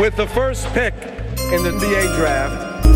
with 0.00 0.16
the 0.16 0.26
first 0.28 0.66
pick 0.68 0.94
in 0.94 1.62
the 1.62 1.72
NBA 1.78 2.16
draft. 2.16 2.86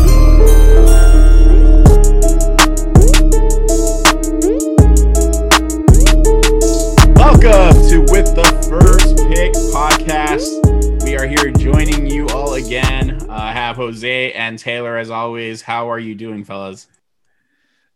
Welcome 7.15 7.89
to 7.89 7.99
With 8.11 8.33
the 8.33 8.43
First 8.67 9.17
Pick 9.17 9.53
podcast. 9.71 11.03
We 11.03 11.15
are 11.15 11.27
here 11.27 11.51
joining 11.51 12.07
you 12.07 12.27
all 12.29 12.55
again. 12.55 13.21
Uh, 13.29 13.33
I 13.33 13.51
have 13.51 13.75
Jose 13.75 14.31
and 14.33 14.57
Taylor 14.57 14.97
as 14.97 15.11
always. 15.11 15.61
How 15.61 15.91
are 15.91 15.99
you 15.99 16.15
doing, 16.15 16.43
fellas? 16.43 16.87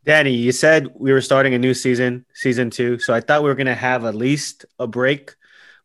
Danny, 0.05 0.33
you 0.33 0.51
said 0.51 0.87
we 0.93 1.11
were 1.11 1.21
starting 1.21 1.55
a 1.55 1.57
new 1.57 1.73
season, 1.73 2.25
season 2.35 2.69
two. 2.69 2.99
So 2.99 3.15
I 3.15 3.21
thought 3.21 3.41
we 3.41 3.49
were 3.49 3.55
gonna 3.55 3.73
have 3.73 4.05
at 4.05 4.13
least 4.13 4.67
a 4.77 4.85
break, 4.85 5.33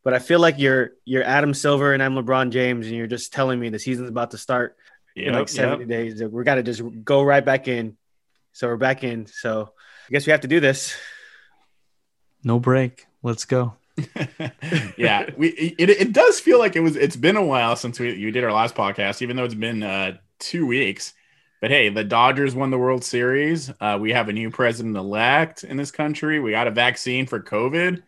but 0.04 0.12
I 0.12 0.18
feel 0.18 0.38
like 0.38 0.58
you're 0.58 0.92
you're 1.04 1.24
Adam 1.24 1.54
Silver 1.54 1.94
and 1.94 2.02
I'm 2.02 2.14
LeBron 2.14 2.50
James, 2.50 2.86
and 2.86 2.94
you're 2.94 3.06
just 3.06 3.32
telling 3.32 3.58
me 3.58 3.70
the 3.70 3.78
season's 3.78 4.10
about 4.10 4.30
to 4.32 4.38
start 4.38 4.76
in 5.16 5.32
like 5.32 5.48
70 5.48 5.80
yep. 5.80 5.88
days. 5.88 6.22
We 6.22 6.44
got 6.44 6.56
to 6.56 6.62
just 6.62 6.82
go 7.02 7.22
right 7.22 7.44
back 7.44 7.66
in. 7.66 7.96
So 8.52 8.68
we're 8.68 8.76
back 8.76 9.02
in. 9.02 9.26
So 9.26 9.70
I 10.08 10.12
guess 10.12 10.26
we 10.26 10.32
have 10.32 10.42
to 10.42 10.48
do 10.48 10.60
this. 10.60 10.94
No 12.44 12.60
break. 12.60 13.06
Let's 13.22 13.46
go. 13.46 13.74
yeah, 14.98 15.30
we 15.36 15.48
it, 15.48 15.88
it 15.88 16.12
does 16.12 16.38
feel 16.38 16.58
like 16.58 16.76
it 16.76 16.80
was 16.80 16.96
it's 16.96 17.16
been 17.16 17.36
a 17.36 17.44
while 17.44 17.74
since 17.74 17.98
we 17.98 18.14
you 18.14 18.30
did 18.30 18.44
our 18.44 18.52
last 18.52 18.74
podcast, 18.74 19.22
even 19.22 19.36
though 19.36 19.44
it's 19.44 19.54
been 19.54 19.82
uh 19.82 20.16
two 20.38 20.66
weeks. 20.66 21.14
But 21.62 21.70
hey, 21.70 21.88
the 21.88 22.04
Dodgers 22.04 22.54
won 22.54 22.70
the 22.70 22.76
World 22.76 23.04
Series. 23.04 23.72
Uh, 23.80 23.96
we 23.98 24.12
have 24.12 24.28
a 24.28 24.34
new 24.34 24.50
president 24.50 24.96
elect 24.98 25.64
in 25.64 25.78
this 25.78 25.90
country. 25.90 26.38
We 26.38 26.50
got 26.50 26.66
a 26.66 26.70
vaccine 26.70 27.26
for 27.26 27.40
COVID. 27.40 28.02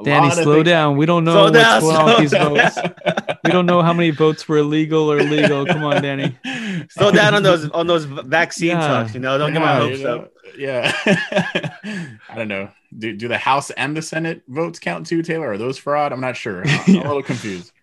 A 0.00 0.04
Danny, 0.04 0.28
lot 0.28 0.36
slow 0.38 0.54
things- 0.56 0.66
down. 0.66 0.96
We 0.96 1.06
don't 1.06 1.24
know 1.24 1.32
Slow 1.32 1.42
what's 1.44 1.56
down, 1.58 1.80
going 1.80 1.96
on 1.96 2.06
with 2.06 2.18
these 2.18 2.30
slow 2.30 2.54
votes. 2.54 2.78
We 3.44 3.50
don't 3.50 3.66
know 3.66 3.82
how 3.82 3.92
many 3.92 4.10
votes 4.10 4.48
were 4.48 4.58
illegal 4.58 5.10
or 5.12 5.22
legal. 5.22 5.66
Come 5.66 5.84
on, 5.84 6.02
Danny. 6.02 6.36
Slow 6.90 7.10
down 7.12 7.34
on 7.34 7.42
those 7.42 7.68
on 7.70 7.86
those 7.86 8.04
vaccine 8.04 8.68
Yeah. 8.70 8.86
talks. 8.86 9.14
You 9.14 9.20
know, 9.20 9.36
don't 9.38 9.52
get 9.52 9.60
my 9.62 9.76
hopes 9.76 9.98
you 9.98 10.04
know, 10.04 10.18
up. 10.20 10.32
Yeah. 10.56 10.92
I 12.28 12.34
don't 12.34 12.48
know. 12.48 12.70
Do, 12.98 13.14
do 13.16 13.28
the 13.28 13.38
House 13.38 13.70
and 13.70 13.96
the 13.96 14.02
Senate 14.02 14.42
votes 14.48 14.78
count 14.78 15.06
too, 15.06 15.22
Taylor? 15.22 15.52
Are 15.52 15.58
those 15.58 15.78
fraud? 15.78 16.12
I'm 16.12 16.20
not 16.20 16.36
sure. 16.36 16.66
I'm, 16.66 16.80
I'm 16.88 16.94
a 16.96 17.02
little 17.02 17.22
confused. 17.22 17.72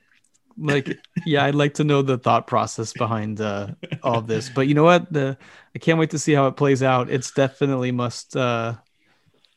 Like, 0.59 0.97
yeah, 1.23 1.45
I'd 1.45 1.53
like 1.53 1.75
to 1.75 1.83
know 1.83 2.01
the 2.01 2.17
thought 2.17 2.47
process 2.47 2.91
behind 2.91 3.39
uh, 3.39 3.67
all 4.01 4.21
this. 4.23 4.49
But 4.49 4.61
you 4.67 4.73
know 4.73 4.83
what? 4.83 5.13
The 5.13 5.37
I 5.75 5.77
can't 5.77 5.99
wait 5.99 6.09
to 6.09 6.17
see 6.17 6.33
how 6.33 6.47
it 6.47 6.53
plays 6.55 6.81
out. 6.81 7.11
It's 7.11 7.29
definitely 7.29 7.91
must 7.91 8.35
uh, 8.35 8.73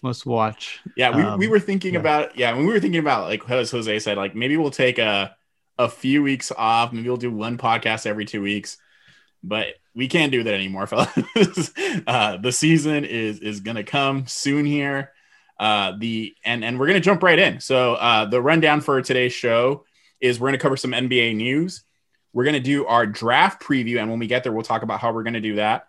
must 0.02 0.26
watch. 0.26 0.80
Yeah, 0.96 1.16
we, 1.16 1.22
Um, 1.22 1.38
we 1.38 1.48
were 1.48 1.60
thinking 1.60 1.94
yeah. 1.94 2.00
about 2.00 2.36
yeah, 2.36 2.52
when 2.52 2.66
we 2.66 2.72
were 2.72 2.80
thinking 2.80 3.00
about 3.00 3.28
like 3.28 3.48
as 3.50 3.70
Jose 3.70 3.98
said, 4.00 4.16
like 4.16 4.34
maybe 4.34 4.56
we'll 4.56 4.70
take 4.70 4.98
a 4.98 5.36
a 5.78 5.88
few 5.88 6.22
weeks 6.22 6.52
off. 6.56 6.92
Maybe 6.92 7.08
we'll 7.08 7.16
do 7.16 7.32
one 7.32 7.56
podcast 7.58 8.06
every 8.06 8.24
two 8.24 8.42
weeks, 8.42 8.76
but 9.42 9.68
we 9.94 10.08
can't 10.08 10.32
do 10.32 10.42
that 10.42 10.54
anymore, 10.54 10.86
fellas. 10.88 11.72
uh, 12.06 12.36
the 12.36 12.52
season 12.52 13.04
is 13.04 13.40
is 13.40 13.60
gonna 13.60 13.84
come 13.84 14.26
soon 14.26 14.64
here. 14.66 15.12
Uh, 15.58 15.92
the 15.98 16.34
and 16.44 16.64
and 16.64 16.78
we're 16.78 16.86
gonna 16.86 17.00
jump 17.00 17.22
right 17.22 17.38
in. 17.38 17.60
So 17.60 17.94
uh, 17.94 18.24
the 18.26 18.40
rundown 18.40 18.80
for 18.80 19.00
today's 19.02 19.32
show 19.32 19.84
is 20.20 20.38
we're 20.40 20.48
gonna 20.48 20.58
cover 20.58 20.76
some 20.76 20.92
NBA 20.92 21.36
news. 21.36 21.84
We're 22.32 22.44
gonna 22.44 22.60
do 22.60 22.86
our 22.86 23.06
draft 23.06 23.62
preview, 23.62 24.00
and 24.00 24.08
when 24.10 24.18
we 24.18 24.26
get 24.26 24.42
there, 24.42 24.52
we'll 24.52 24.62
talk 24.62 24.82
about 24.82 25.00
how 25.00 25.12
we're 25.12 25.24
gonna 25.24 25.40
do 25.40 25.56
that. 25.56 25.88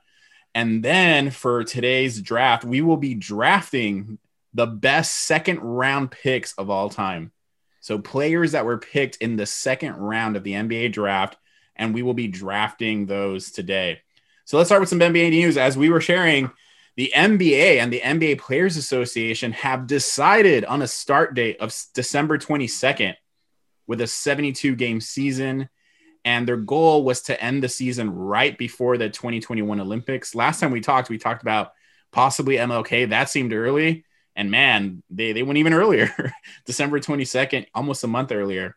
And 0.53 0.83
then 0.83 1.31
for 1.31 1.63
today's 1.63 2.21
draft, 2.21 2.65
we 2.65 2.81
will 2.81 2.97
be 2.97 3.13
drafting 3.13 4.19
the 4.53 4.67
best 4.67 5.13
second 5.13 5.59
round 5.59 6.11
picks 6.11 6.53
of 6.53 6.69
all 6.69 6.89
time. 6.89 7.31
So 7.79 7.97
players 7.97 8.51
that 8.51 8.65
were 8.65 8.77
picked 8.77 9.17
in 9.17 9.37
the 9.37 9.45
second 9.45 9.95
round 9.95 10.35
of 10.35 10.43
the 10.43 10.53
NBA 10.53 10.91
draft, 10.91 11.37
and 11.75 11.93
we 11.93 12.03
will 12.03 12.13
be 12.13 12.27
drafting 12.27 13.05
those 13.05 13.51
today. 13.51 14.01
So 14.45 14.57
let's 14.57 14.67
start 14.67 14.81
with 14.81 14.89
some 14.89 14.99
NBA 14.99 15.29
news. 15.31 15.57
As 15.57 15.77
we 15.77 15.89
were 15.89 16.01
sharing, 16.01 16.51
the 16.97 17.11
NBA 17.15 17.79
and 17.79 17.91
the 17.91 18.01
NBA 18.01 18.39
Players 18.39 18.75
Association 18.75 19.53
have 19.53 19.87
decided 19.87 20.65
on 20.65 20.81
a 20.81 20.87
start 20.87 21.33
date 21.33 21.59
of 21.59 21.73
December 21.93 22.37
22nd 22.37 23.15
with 23.87 24.01
a 24.01 24.07
72 24.07 24.75
game 24.75 25.01
season. 25.01 25.69
And 26.23 26.47
their 26.47 26.57
goal 26.57 27.03
was 27.03 27.21
to 27.23 27.43
end 27.43 27.63
the 27.63 27.69
season 27.69 28.13
right 28.13 28.57
before 28.57 28.97
the 28.97 29.09
2021 29.09 29.79
Olympics. 29.79 30.35
Last 30.35 30.59
time 30.59 30.71
we 30.71 30.81
talked, 30.81 31.09
we 31.09 31.17
talked 31.17 31.41
about 31.41 31.73
possibly 32.11 32.57
MLK. 32.57 33.09
That 33.09 33.29
seemed 33.29 33.53
early. 33.53 34.05
And 34.35 34.51
man, 34.51 35.03
they, 35.09 35.33
they 35.33 35.43
went 35.43 35.57
even 35.57 35.73
earlier, 35.73 36.13
December 36.65 36.99
22nd, 36.99 37.65
almost 37.73 38.03
a 38.03 38.07
month 38.07 38.31
earlier. 38.31 38.75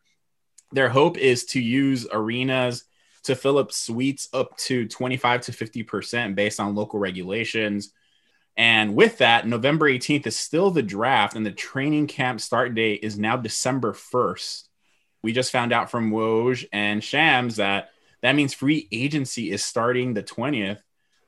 Their 0.73 0.89
hope 0.89 1.19
is 1.19 1.45
to 1.47 1.61
use 1.61 2.07
arenas 2.11 2.85
to 3.25 3.35
fill 3.35 3.59
up 3.59 3.73
suites 3.73 4.29
up 4.33 4.57
to 4.59 4.87
25 4.87 5.43
to 5.43 5.53
50% 5.53 6.35
based 6.35 6.61
on 6.61 6.75
local 6.75 6.99
regulations. 6.99 7.93
And 8.57 8.95
with 8.95 9.19
that, 9.19 9.47
November 9.47 9.89
18th 9.89 10.27
is 10.27 10.37
still 10.37 10.71
the 10.71 10.83
draft, 10.83 11.35
and 11.35 11.45
the 11.45 11.53
training 11.53 12.07
camp 12.07 12.41
start 12.41 12.75
date 12.75 13.01
is 13.03 13.19
now 13.19 13.37
December 13.37 13.93
1st. 13.93 14.69
We 15.25 15.33
just 15.33 15.51
found 15.51 15.73
out 15.73 15.91
from 15.91 16.11
Woj 16.13 16.67
and 16.71 17.03
Shams 17.03 17.57
that 17.57 17.89
that 18.21 18.35
means 18.35 18.53
free 18.53 18.87
agency 18.93 19.51
is 19.51 19.65
starting 19.65 20.13
the 20.13 20.23
20th. 20.23 20.81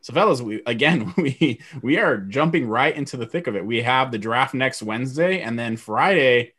So, 0.03 0.13
fellas, 0.13 0.43
we 0.43 0.63
again 0.67 1.15
we 1.17 1.63
we 1.81 1.97
are 1.97 2.19
jumping 2.19 2.69
right 2.69 2.95
into 2.95 3.17
the 3.17 3.25
thick 3.25 3.47
of 3.47 3.57
it. 3.57 3.65
We 3.65 3.81
have 3.81 4.13
the 4.13 4.19
draft 4.19 4.53
next 4.53 4.83
Wednesday, 4.83 5.41
and 5.41 5.59
then 5.59 5.79
Friday, 5.79 6.53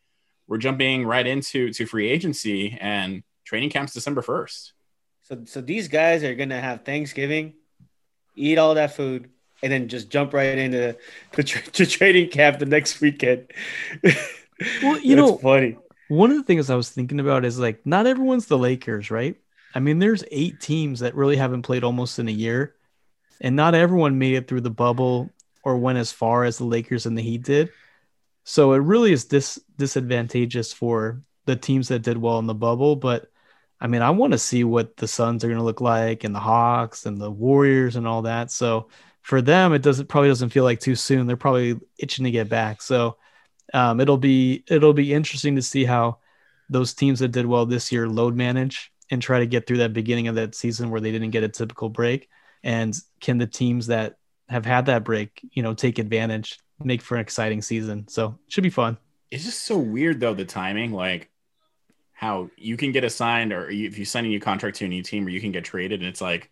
we're 0.48 0.58
jumping 0.58 1.06
right 1.06 1.25
into 1.28 1.72
to 1.74 1.86
free 1.86 2.09
agency 2.09 2.75
and 2.81 3.22
training 3.46 3.69
camps 3.69 3.94
December 3.94 4.24
1st. 4.24 4.72
So 5.22 5.44
so 5.46 5.62
these 5.62 5.88
guys 5.90 6.24
are 6.24 6.34
gonna 6.34 6.59
have 6.59 6.86
Thanksgiving, 6.86 7.54
eat 8.36 8.58
all 8.58 8.74
that 8.74 8.96
food, 8.96 9.30
and 9.62 9.72
then 9.72 9.90
just 9.90 10.09
jump 10.09 10.34
right 10.34 10.58
into 10.58 10.98
the 11.34 11.44
tra- 11.50 11.62
to 11.62 11.86
training 11.86 12.30
camp 12.30 12.58
the 12.58 12.66
next 12.66 13.00
weekend. 13.00 13.52
Well, 14.04 15.00
you 15.00 15.16
That's 15.16 15.30
know- 15.30 15.38
funny. 15.38 15.78
One 16.07 16.31
of 16.31 16.38
the 16.38 16.44
things 16.44 16.69
I 16.69 16.75
was 16.75 16.90
thinking 16.90 17.19
about 17.19 17.45
is 17.45 17.59
like 17.59 17.85
not 17.85 18.07
everyone's 18.07 18.45
the 18.45 18.57
Lakers, 18.57 19.12
right? 19.12 19.35
I 19.75 19.79
mean, 19.79 20.00
there's 20.00 20.23
eight 20.31 20.59
teams 20.59 21.01
that 21.01 21.16
really 21.16 21.35
haven't 21.35 21.63
played 21.63 21.84
almost 21.84 22.19
in 22.19 22.28
a 22.28 22.31
year, 22.31 22.75
and 23.41 23.56
not 23.56 23.75
everyone 23.75 24.18
made 24.18 24.35
it 24.35 24.47
through 24.47 24.62
the 24.62 24.69
bubble 24.69 25.29
or 25.63 25.78
went 25.78 25.97
as 25.97 26.12
far 26.12 26.45
as 26.45 26.57
the 26.57 26.63
Lakers 26.63 27.06
and 27.06 27.18
the 27.18 27.22
Heat 27.22 27.44
did. 27.44 27.69
So 28.45 28.73
it 28.73 28.78
really 28.78 29.12
is 29.12 29.25
dis- 29.25 29.59
disadvantageous 29.78 30.72
for 30.72 31.22
the 31.45 31.57
teams 31.57 31.90
that 31.90 32.03
did 32.03 32.18
well 32.18 32.39
in 32.39 32.47
the 32.47 32.56
bubble. 32.56 32.95
But 32.95 33.29
I 33.79 33.88
mean, 33.88 34.01
I 34.01 34.09
want 34.12 34.31
to 34.31 34.39
see 34.39 34.63
what 34.63 34.95
the 34.97 35.07
Suns 35.07 35.44
are 35.44 35.47
going 35.47 35.59
to 35.59 35.66
look 35.66 35.81
like, 35.81 36.24
and 36.24 36.34
the 36.34 36.39
Hawks, 36.39 37.06
and 37.06 37.19
the 37.19 37.29
Warriors, 37.29 37.97
and 37.97 38.07
all 38.07 38.22
that. 38.24 38.50
So 38.50 38.88
for 39.22 39.41
them, 39.41 39.74
it 39.74 39.81
doesn't 39.81 40.07
probably 40.07 40.29
doesn't 40.29 40.50
feel 40.50 40.63
like 40.63 40.79
too 40.79 40.95
soon. 40.95 41.28
They're 41.28 41.35
probably 41.35 41.79
itching 41.97 42.25
to 42.25 42.31
get 42.31 42.47
back. 42.47 42.81
So 42.81 43.18
um, 43.74 44.00
it'll 44.00 44.18
be 44.18 44.64
it'll 44.70 44.94
be 44.94 45.14
interesting 45.14 45.56
to 45.56 45.62
see 45.62 45.86
how 45.86 46.20
those 46.70 46.94
teams 46.94 47.20
that 47.20 47.30
did 47.30 47.46
well 47.46 47.66
this 47.66 47.92
year 47.92 48.08
load 48.08 48.36
manage 48.36 48.92
and 49.10 49.22
try 49.22 49.40
to 49.40 49.46
get 49.48 49.66
through 49.68 49.78
that 49.78 49.94
beginning 49.94 50.28
of 50.28 50.36
that 50.36 50.56
season 50.56 50.90
where 50.90 51.02
they 51.02 51.12
didn't 51.12 51.32
get 51.32 51.44
a 51.44 51.50
typical 51.50 51.90
break 51.90 52.30
and 52.64 52.96
can 53.22 53.38
the 53.38 53.48
teams 53.48 53.88
that 53.88 54.18
have 54.50 54.66
had 54.66 54.86
that 54.88 55.04
break 55.04 55.42
you 55.52 55.64
know 55.64 55.74
take 55.74 56.00
advantage 56.00 56.60
make 56.80 57.02
for 57.02 57.16
an 57.16 57.22
exciting 57.22 57.62
season 57.62 58.08
so 58.08 58.28
it 58.48 58.52
should 58.54 58.64
be 58.64 58.70
fun 58.70 58.98
It's 59.32 59.44
just 59.46 59.64
so 59.64 59.78
weird 59.78 60.20
though 60.20 60.34
the 60.34 60.46
timing, 60.46 60.94
like 60.94 61.30
how 62.14 62.52
you 62.58 62.78
can 62.78 62.92
get 62.92 63.04
assigned 63.04 63.54
or 63.54 63.70
if 63.70 63.98
you 63.98 64.06
sign 64.06 64.26
a 64.26 64.30
new 64.30 64.40
contract 64.40 64.78
to 64.78 64.86
a 64.86 64.90
new 64.90 65.04
team 65.04 65.26
or 65.26 65.30
you 65.30 65.42
can 65.42 65.52
get 65.52 65.66
traded, 65.66 66.02
and 66.02 66.10
it's 66.10 66.22
like, 66.22 66.52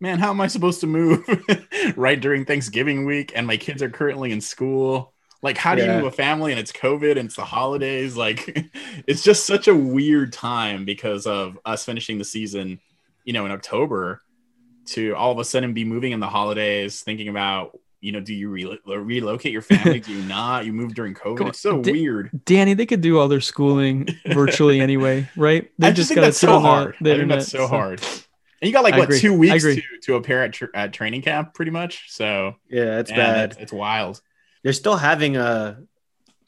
man, 0.00 0.20
how 0.20 0.30
am 0.30 0.40
I 0.40 0.48
supposed 0.48 0.80
to 0.82 0.88
move 0.88 1.24
right 1.96 2.20
during 2.20 2.44
Thanksgiving 2.46 3.06
week? 3.06 3.32
And 3.36 3.46
my 3.46 3.56
kids 3.58 3.82
are 3.82 3.90
currently 3.90 4.32
in 4.32 4.40
school. 4.42 5.13
Like, 5.44 5.58
how 5.58 5.74
do 5.74 5.84
you 5.84 5.88
move 5.92 6.04
a 6.06 6.10
family 6.10 6.50
and 6.52 6.58
it's 6.58 6.72
COVID 6.72 7.12
and 7.18 7.26
it's 7.26 7.36
the 7.36 7.44
holidays? 7.44 8.16
Like, 8.16 8.66
it's 9.06 9.22
just 9.22 9.44
such 9.46 9.68
a 9.68 9.74
weird 9.74 10.32
time 10.32 10.84
because 10.86 11.26
of 11.26 11.58
us 11.66 11.84
finishing 11.84 12.16
the 12.18 12.24
season, 12.24 12.80
you 13.24 13.32
know, 13.34 13.44
in 13.44 13.52
October 13.52 14.22
to 14.86 15.14
all 15.14 15.30
of 15.32 15.38
a 15.38 15.44
sudden 15.44 15.74
be 15.74 15.84
moving 15.84 16.12
in 16.12 16.20
the 16.20 16.28
holidays, 16.28 17.02
thinking 17.02 17.28
about, 17.28 17.78
you 18.00 18.12
know, 18.12 18.20
do 18.20 18.34
you 18.34 18.48
re- 18.48 18.78
relocate 18.86 19.52
your 19.52 19.62
family? 19.62 20.00
do 20.00 20.12
you 20.12 20.22
not? 20.28 20.64
You 20.64 20.72
move 20.72 20.94
during 20.94 21.14
COVID. 21.14 21.48
It's 21.48 21.60
so 21.60 21.80
di- 21.82 21.92
weird. 21.92 22.30
danny 22.46 22.72
they 22.74 22.86
could 22.86 23.00
do 23.02 23.18
all 23.18 23.28
their 23.28 23.40
schooling 23.40 24.08
virtually 24.26 24.80
anyway 24.80 25.26
right 25.36 25.70
they 25.78 25.88
I 25.88 25.90
just 25.92 26.08
think 26.08 26.16
gotta 26.16 26.26
that's 26.28 26.38
sit 26.38 26.46
so 26.48 26.54
the- 26.54 26.60
hard. 26.60 26.96
the 27.00 27.10
I 27.10 27.12
internet, 27.14 27.38
that's 27.40 27.50
so 27.50 27.66
hard. 27.66 28.00
And 28.60 28.68
you 28.68 28.72
got 28.72 28.84
like 28.84 28.94
I 28.94 28.98
what 28.98 29.04
agree. 29.08 29.20
two 29.20 29.34
weeks 29.36 29.62
to, 29.64 29.80
to 30.04 30.14
appear 30.16 30.42
at, 30.42 30.52
tr- 30.54 30.74
at 30.74 30.92
training 30.94 31.20
camp, 31.22 31.52
pretty 31.54 31.70
much. 31.70 32.10
So 32.10 32.54
Yeah, 32.70 32.98
it's 32.98 33.10
man, 33.10 33.18
bad. 33.18 33.50
It's, 33.52 33.60
it's 33.60 33.72
wild. 33.72 34.22
They're 34.64 34.72
still 34.72 34.96
having 34.96 35.36
a 35.36 35.78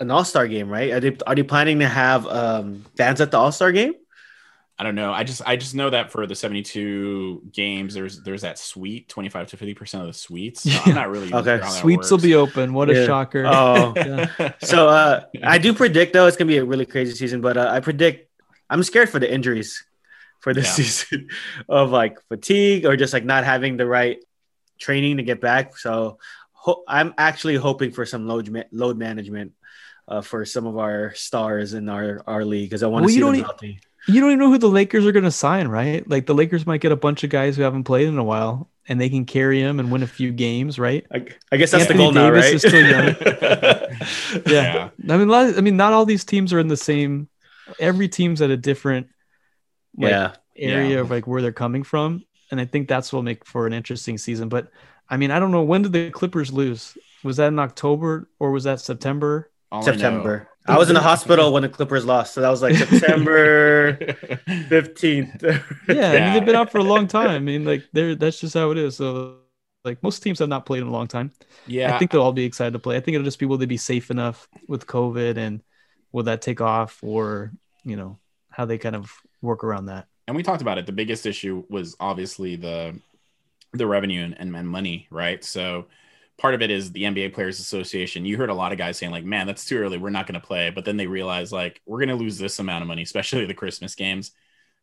an 0.00 0.10
All 0.10 0.24
Star 0.24 0.48
game, 0.48 0.68
right? 0.68 0.90
Are 0.90 1.00
they 1.00 1.16
are 1.26 1.34
they 1.36 1.44
planning 1.44 1.78
to 1.78 1.88
have 1.88 2.26
um, 2.26 2.84
fans 2.96 3.20
at 3.20 3.30
the 3.30 3.38
All 3.38 3.52
Star 3.52 3.70
game? 3.70 3.94
I 4.78 4.82
don't 4.84 4.94
know. 4.94 5.10
I 5.12 5.24
just 5.24 5.40
I 5.46 5.56
just 5.56 5.74
know 5.74 5.88
that 5.88 6.10
for 6.12 6.26
the 6.26 6.34
seventy 6.34 6.62
two 6.62 7.42
games, 7.52 7.94
there's 7.94 8.20
there's 8.22 8.42
that 8.42 8.58
suite, 8.58 9.08
twenty 9.08 9.28
five 9.30 9.46
to 9.48 9.56
fifty 9.56 9.72
percent 9.74 10.02
of 10.02 10.08
the 10.08 10.12
suites. 10.12 10.62
So 10.64 10.70
Yeah. 10.70 10.82
I'm 10.86 10.94
not 10.94 11.10
really 11.10 11.32
Okay. 11.34 11.44
sure 11.56 11.62
how 11.62 11.70
Suites 11.70 12.10
will 12.10 12.18
be 12.18 12.34
open. 12.34 12.74
What 12.74 12.88
Yeah. 12.88 12.96
a 12.96 13.06
shocker. 13.06 13.46
Oh, 13.46 13.94
Yeah. 13.96 14.52
so 14.60 14.88
uh, 14.88 15.22
I 15.42 15.56
do 15.56 15.72
predict 15.72 16.12
though 16.12 16.26
it's 16.26 16.36
gonna 16.36 16.48
be 16.48 16.58
a 16.58 16.64
really 16.64 16.84
crazy 16.84 17.14
season, 17.14 17.40
but 17.40 17.56
uh, 17.56 17.68
I 17.70 17.80
predict 17.80 18.28
I'm 18.68 18.82
scared 18.82 19.08
for 19.08 19.18
the 19.18 19.32
injuries 19.32 19.82
for 20.40 20.52
this 20.52 20.66
Yeah. 20.66 20.72
season 20.84 21.28
of 21.70 21.90
like 21.90 22.18
fatigue 22.28 22.84
or 22.84 22.96
just 22.96 23.14
like 23.14 23.24
not 23.24 23.44
having 23.44 23.78
the 23.78 23.86
right 23.86 24.18
training 24.78 25.16
to 25.16 25.22
get 25.22 25.40
back. 25.40 25.78
So 25.78 26.18
ho- 26.66 26.82
I'm 26.88 27.14
actually 27.16 27.56
hoping 27.56 27.92
for 27.92 28.04
some 28.04 28.26
load 28.26 28.50
ma- 28.50 28.70
load 28.72 28.98
management 28.98 29.52
uh, 30.08 30.20
for 30.20 30.44
some 30.44 30.66
of 30.66 30.76
our 30.78 31.14
stars 31.14 31.72
in 31.74 31.88
our 31.88 32.22
our 32.26 32.44
league 32.44 32.68
because 32.68 32.82
I 32.82 32.88
want 32.88 33.02
to 33.02 33.06
Well, 33.06 33.10
you 33.10 33.14
see 33.16 33.20
don't 33.20 33.32
them 33.34 33.40
e- 33.40 33.44
healthy. 33.44 33.80
You 34.08 34.20
don't 34.20 34.30
even 34.30 34.38
know 34.38 34.50
who 34.50 34.58
the 34.58 34.68
Lakers 34.68 35.04
are 35.04 35.10
going 35.10 35.24
to 35.24 35.32
sign, 35.32 35.66
right? 35.66 36.08
Like 36.08 36.26
the 36.26 36.34
Lakers 36.34 36.64
might 36.64 36.80
get 36.80 36.92
a 36.92 36.96
bunch 36.96 37.24
of 37.24 37.30
guys 37.30 37.56
who 37.56 37.62
haven't 37.62 37.84
played 37.84 38.06
in 38.06 38.18
a 38.18 38.22
while, 38.22 38.70
and 38.88 39.00
they 39.00 39.08
can 39.08 39.24
carry 39.24 39.60
them 39.60 39.80
and 39.80 39.90
win 39.90 40.04
a 40.04 40.06
few 40.06 40.30
games, 40.30 40.78
right? 40.78 41.04
I, 41.12 41.26
I 41.50 41.56
guess 41.56 41.72
that's 41.72 41.90
Anthony 41.90 41.98
the 41.98 42.04
goal 42.04 42.12
now, 42.12 42.30
Davis 42.30 42.44
right? 42.44 42.54
is 42.54 42.62
still 42.62 42.86
young. 42.86 43.16
Yeah. 44.46 44.90
I 45.08 45.16
mean, 45.16 45.28
a 45.28 45.32
lot- 45.32 45.58
I 45.58 45.60
mean, 45.60 45.76
not 45.76 45.92
all 45.92 46.04
these 46.04 46.24
teams 46.24 46.52
are 46.52 46.60
in 46.60 46.68
the 46.68 46.76
same. 46.76 47.28
Every 47.80 48.08
team's 48.08 48.40
at 48.42 48.50
a 48.50 48.56
different 48.56 49.08
like, 49.96 50.10
yeah. 50.12 50.34
area 50.56 50.94
Yeah. 50.96 51.00
of 51.00 51.10
like 51.10 51.26
where 51.26 51.42
they're 51.42 51.50
coming 51.52 51.82
from, 51.82 52.22
and 52.52 52.60
I 52.60 52.64
think 52.64 52.86
that's 52.88 53.12
what 53.12 53.18
will 53.18 53.22
make 53.24 53.44
for 53.44 53.66
an 53.66 53.72
interesting 53.72 54.18
season. 54.18 54.48
But 54.48 54.68
I 55.08 55.16
mean, 55.16 55.30
I 55.30 55.38
don't 55.38 55.50
know 55.50 55.62
when 55.62 55.82
did 55.82 55.92
the 55.92 56.10
Clippers 56.10 56.52
lose? 56.52 56.96
Was 57.22 57.36
that 57.38 57.48
in 57.48 57.58
October 57.58 58.28
or 58.38 58.50
was 58.50 58.64
that 58.64 58.80
September? 58.80 59.50
All 59.72 59.82
September. 59.82 60.48
I, 60.68 60.78
was 60.78 60.88
in 60.88 60.94
the 60.94 61.00
hospital 61.00 61.52
when 61.52 61.62
the 61.62 61.68
Clippers 61.68 62.04
lost, 62.04 62.34
so 62.34 62.40
that 62.40 62.48
was 62.50 62.62
like 62.62 62.74
September 62.76 63.96
fifteenth. 64.68 65.42
Yeah, 65.88 66.10
I 66.12 66.20
mean, 66.20 66.32
they've 66.34 66.44
been 66.44 66.56
out 66.56 66.70
for 66.72 66.78
a 66.78 66.84
long 66.84 67.06
time. 67.06 67.30
I 67.30 67.38
mean, 67.38 67.64
like 67.64 67.84
they're 67.92 68.14
that's 68.14 68.40
just 68.40 68.54
how 68.54 68.70
it 68.70 68.78
is. 68.78 68.96
So, 68.96 69.38
like 69.84 70.02
most 70.02 70.22
teams 70.22 70.38
have 70.40 70.48
not 70.48 70.66
played 70.66 70.82
in 70.82 70.88
a 70.88 70.92
long 70.92 71.06
time. 71.08 71.32
yeah, 71.66 71.94
I 71.94 71.98
think 71.98 72.10
they'll 72.10 72.22
all 72.22 72.32
be 72.32 72.44
excited 72.44 72.72
to 72.72 72.78
play. 72.78 72.96
I 72.96 73.00
think 73.00 73.14
it'll 73.14 73.24
just 73.24 73.38
be 73.38 73.46
will 73.46 73.58
they 73.58 73.66
be 73.66 73.76
safe 73.76 74.10
enough 74.10 74.48
with 74.68 74.86
COVID 74.86 75.36
and 75.36 75.62
will 76.12 76.24
that 76.24 76.42
take 76.42 76.60
off 76.60 76.98
or 77.02 77.52
you 77.84 77.96
know 77.96 78.18
how 78.50 78.64
they 78.64 78.78
kind 78.78 78.96
of 78.96 79.12
work 79.42 79.62
around 79.64 79.86
that. 79.86 80.06
and 80.26 80.36
we 80.36 80.42
talked 80.42 80.62
about 80.62 80.78
it. 80.78 80.86
The 80.86 80.92
biggest 80.92 81.26
issue 81.26 81.64
was 81.68 81.94
obviously 82.00 82.56
the 82.56 82.98
the 83.78 83.86
revenue 83.86 84.24
and, 84.24 84.54
and, 84.56 84.68
money, 84.68 85.06
right? 85.10 85.42
So 85.44 85.86
part 86.38 86.54
of 86.54 86.62
it 86.62 86.70
is 86.70 86.92
the 86.92 87.04
NBA 87.04 87.34
Players 87.34 87.60
Association. 87.60 88.24
You 88.24 88.36
heard 88.36 88.50
a 88.50 88.54
lot 88.54 88.72
of 88.72 88.78
guys 88.78 88.98
saying 88.98 89.12
like, 89.12 89.24
"Man, 89.24 89.46
that's 89.46 89.64
too 89.64 89.78
early. 89.78 89.98
We're 89.98 90.10
not 90.10 90.26
going 90.26 90.40
to 90.40 90.46
play." 90.46 90.70
But 90.70 90.84
then 90.84 90.96
they 90.96 91.06
realize 91.06 91.52
like, 91.52 91.80
we're 91.86 91.98
going 91.98 92.08
to 92.10 92.14
lose 92.14 92.38
this 92.38 92.58
amount 92.58 92.82
of 92.82 92.88
money, 92.88 93.02
especially 93.02 93.46
the 93.46 93.54
Christmas 93.54 93.94
games, 93.94 94.32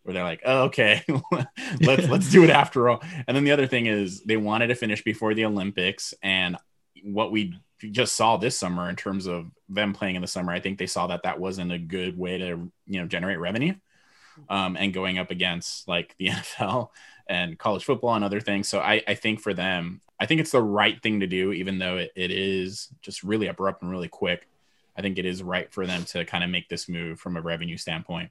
where 0.03 0.13
they're 0.13 0.23
like, 0.23 0.41
"Oh, 0.45 0.63
okay, 0.63 1.03
let's 1.81 2.07
let's 2.07 2.31
do 2.31 2.43
it 2.43 2.49
after 2.49 2.89
all." 2.89 3.01
And 3.27 3.35
then 3.35 3.43
the 3.43 3.51
other 3.51 3.67
thing 3.67 3.87
is 3.87 4.21
they 4.23 4.37
wanted 4.37 4.67
to 4.67 4.75
finish 4.75 5.03
before 5.03 5.33
the 5.33 5.45
Olympics, 5.45 6.13
and 6.21 6.57
what 7.03 7.31
we 7.31 7.55
just 7.91 8.15
saw 8.15 8.37
this 8.37 8.57
summer 8.57 8.89
in 8.89 8.95
terms 8.95 9.27
of 9.27 9.51
them 9.67 9.93
playing 9.93 10.15
in 10.15 10.21
the 10.21 10.27
summer, 10.27 10.53
I 10.53 10.59
think 10.59 10.77
they 10.77 10.87
saw 10.87 11.07
that 11.07 11.23
that 11.23 11.39
wasn't 11.39 11.71
a 11.71 11.77
good 11.77 12.17
way 12.17 12.37
to 12.37 12.71
you 12.87 13.01
know 13.01 13.07
generate 13.07 13.39
revenue 13.39 13.75
um, 14.49 14.77
and 14.77 14.93
going 14.93 15.17
up 15.17 15.31
against 15.31 15.87
like 15.87 16.15
the 16.17 16.27
NFL 16.29 16.89
and 17.27 17.57
college 17.57 17.83
football 17.83 18.15
and 18.15 18.23
other 18.23 18.41
things. 18.41 18.67
So 18.67 18.79
I, 18.79 19.01
I 19.07 19.15
think 19.15 19.39
for 19.39 19.53
them, 19.53 20.01
I 20.19 20.25
think 20.25 20.41
it's 20.41 20.51
the 20.51 20.61
right 20.61 21.01
thing 21.01 21.19
to 21.21 21.27
do, 21.27 21.51
even 21.51 21.79
though 21.79 21.97
it, 21.97 22.11
it 22.15 22.31
is 22.31 22.89
just 23.01 23.23
really 23.23 23.47
abrupt 23.47 23.81
and 23.81 23.91
really 23.91 24.07
quick. 24.07 24.47
I 24.95 25.01
think 25.01 25.17
it 25.17 25.25
is 25.25 25.41
right 25.41 25.71
for 25.71 25.87
them 25.87 26.05
to 26.05 26.25
kind 26.25 26.43
of 26.43 26.49
make 26.49 26.69
this 26.69 26.87
move 26.87 27.19
from 27.19 27.35
a 27.35 27.41
revenue 27.41 27.77
standpoint. 27.77 28.29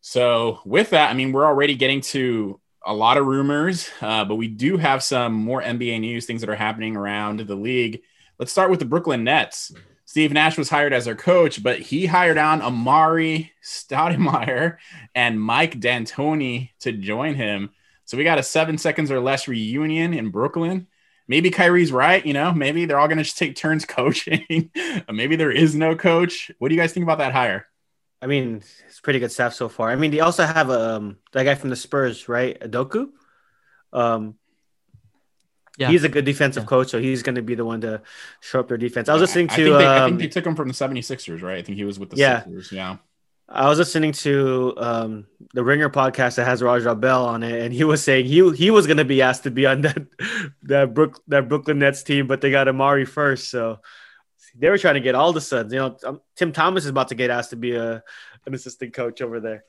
So 0.00 0.60
with 0.64 0.90
that, 0.90 1.10
I 1.10 1.14
mean, 1.14 1.32
we're 1.32 1.46
already 1.46 1.74
getting 1.74 2.00
to 2.02 2.60
a 2.86 2.94
lot 2.94 3.16
of 3.16 3.26
rumors, 3.26 3.90
uh, 4.00 4.24
but 4.24 4.36
we 4.36 4.48
do 4.48 4.76
have 4.76 5.02
some 5.02 5.34
more 5.34 5.60
NBA 5.60 6.00
news, 6.00 6.26
things 6.26 6.40
that 6.40 6.50
are 6.50 6.56
happening 6.56 6.96
around 6.96 7.40
the 7.40 7.54
league. 7.56 8.02
Let's 8.38 8.52
start 8.52 8.70
with 8.70 8.78
the 8.78 8.84
Brooklyn 8.84 9.24
Nets. 9.24 9.72
Steve 10.04 10.32
Nash 10.32 10.56
was 10.56 10.70
hired 10.70 10.94
as 10.94 11.04
their 11.04 11.14
coach, 11.14 11.62
but 11.62 11.80
he 11.80 12.06
hired 12.06 12.38
on 12.38 12.62
Amar'e 12.62 13.50
Stoudemire 13.62 14.78
and 15.14 15.38
Mike 15.38 15.78
D'Antoni 15.80 16.70
to 16.80 16.92
join 16.92 17.34
him. 17.34 17.70
So 18.08 18.16
we 18.16 18.24
got 18.24 18.38
a 18.38 18.42
seven 18.42 18.78
seconds 18.78 19.10
or 19.10 19.20
less 19.20 19.46
reunion 19.48 20.14
in 20.14 20.30
Brooklyn. 20.30 20.86
Maybe 21.28 21.50
Kyrie's 21.50 21.92
right. 21.92 22.24
You 22.24 22.32
know, 22.32 22.54
maybe 22.54 22.86
they're 22.86 22.98
all 22.98 23.06
going 23.06 23.18
to 23.18 23.22
just 23.24 23.36
take 23.36 23.54
turns 23.54 23.84
coaching. 23.98 24.70
maybe 25.12 25.36
there 25.36 25.50
is 25.50 25.74
no 25.74 25.94
coach. 25.94 26.50
What 26.58 26.70
do 26.70 26.74
you 26.74 26.80
guys 26.80 26.94
think 26.94 27.04
about 27.04 27.18
that 27.18 27.34
hire? 27.34 27.66
I 28.22 28.26
mean, 28.26 28.62
it's 28.88 29.00
pretty 29.00 29.18
good 29.18 29.30
stuff 29.30 29.52
so 29.52 29.68
far. 29.68 29.90
I 29.90 29.96
mean, 29.96 30.10
they 30.10 30.20
also 30.20 30.44
have 30.44 30.70
um 30.70 31.18
that 31.32 31.44
guy 31.44 31.54
from 31.54 31.68
the 31.68 31.76
Spurs, 31.76 32.30
right? 32.30 32.58
Udoka. 32.58 33.08
Um, 33.92 34.36
Yeah. 35.76 35.90
he's 35.90 36.04
a 36.04 36.08
good 36.08 36.24
defensive 36.24 36.62
Yeah. 36.62 36.68
coach, 36.68 36.88
so 36.88 36.98
he's 36.98 37.22
going 37.22 37.34
to 37.36 37.42
be 37.42 37.56
the 37.56 37.64
one 37.66 37.82
to 37.82 38.00
show 38.40 38.60
up 38.60 38.68
their 38.68 38.78
defense. 38.78 39.10
I 39.10 39.12
was 39.12 39.20
listening 39.20 39.50
I 39.50 39.56
to. 39.56 39.64
think 39.64 39.78
they, 39.78 39.86
I 39.86 39.98
um, 39.98 40.10
think 40.12 40.20
they 40.20 40.28
took 40.28 40.46
him 40.46 40.56
from 40.56 40.68
the 40.68 40.74
76ers, 40.74 41.42
right? 41.42 41.58
I 41.58 41.62
think 41.62 41.76
he 41.76 41.84
was 41.84 41.98
with 41.98 42.08
the 42.08 42.16
Yeah. 42.16 42.38
Sixers. 42.42 42.72
Yeah. 42.72 42.96
I 43.50 43.68
was 43.68 43.78
listening 43.78 44.12
to 44.12 44.74
um, 44.76 45.26
the 45.54 45.64
Ringer 45.64 45.88
podcast 45.88 46.36
that 46.36 46.44
has 46.44 46.62
Raja 46.62 46.94
Bell 46.94 47.24
on 47.24 47.42
it, 47.42 47.62
and 47.62 47.72
he 47.72 47.82
was 47.84 48.02
saying 48.02 48.26
he 48.26 48.50
he 48.54 48.70
was 48.70 48.86
going 48.86 48.98
to 48.98 49.04
be 49.06 49.22
asked 49.22 49.44
to 49.44 49.50
be 49.50 49.64
on 49.66 49.80
that 49.82 50.06
that 50.64 50.92
Brook 50.94 51.22
that 51.28 51.48
Brooklyn 51.48 51.78
Nets 51.78 52.02
team, 52.02 52.26
but 52.26 52.40
they 52.40 52.50
got 52.50 52.66
Amar'e 52.66 53.08
first, 53.08 53.50
so 53.50 53.80
they 54.54 54.68
were 54.68 54.78
trying 54.78 54.94
to 54.94 55.00
get 55.00 55.14
all 55.14 55.32
the 55.32 55.40
sons. 55.40 55.72
You 55.72 55.78
know, 55.78 55.96
um, 56.04 56.20
Tim 56.36 56.52
Thomas 56.52 56.84
is 56.84 56.90
about 56.90 57.08
to 57.08 57.14
get 57.14 57.30
asked 57.30 57.50
to 57.50 57.56
be 57.56 57.74
a 57.74 58.02
an 58.44 58.54
assistant 58.54 58.92
coach 58.92 59.22
over 59.22 59.40
there. 59.40 59.64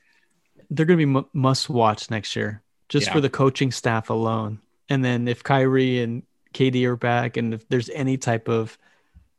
They're 0.68 0.86
going 0.86 0.98
to 0.98 1.06
be 1.06 1.10
mu 1.10 1.22
must 1.32 1.70
watch 1.70 2.10
next 2.10 2.36
year 2.36 2.62
just 2.90 3.06
Yeah. 3.06 3.14
for 3.14 3.20
the 3.20 3.30
coaching 3.30 3.70
staff 3.72 4.10
alone. 4.10 4.60
And 4.90 5.02
then 5.04 5.26
if 5.26 5.42
Kyrie 5.42 6.00
and 6.02 6.22
KD 6.52 6.84
are 6.84 6.96
back, 6.96 7.36
and 7.38 7.54
if 7.54 7.66
there's 7.68 7.88
any 7.90 8.18
type 8.18 8.48
of 8.48 8.76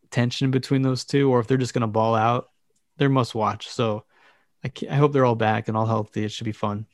tension 0.10 0.50
between 0.52 0.82
those 0.82 1.06
two, 1.06 1.30
or 1.30 1.40
if 1.40 1.48
they're 1.48 1.58
just 1.58 1.74
going 1.74 1.82
to 1.82 1.88
ball 1.88 2.16
out, 2.16 2.50
they're 2.98 3.10
must 3.10 3.36
watch. 3.36 3.68
So 3.68 4.04
I, 4.64 4.72
I 4.90 4.96
hope 4.96 5.14
they're 5.14 5.26
all 5.26 5.36
back 5.36 5.68
and 5.68 5.78
all 5.78 5.86
healthy. 5.86 6.24
It 6.24 6.32
should 6.32 6.46
be 6.46 6.52
fun. 6.52 6.86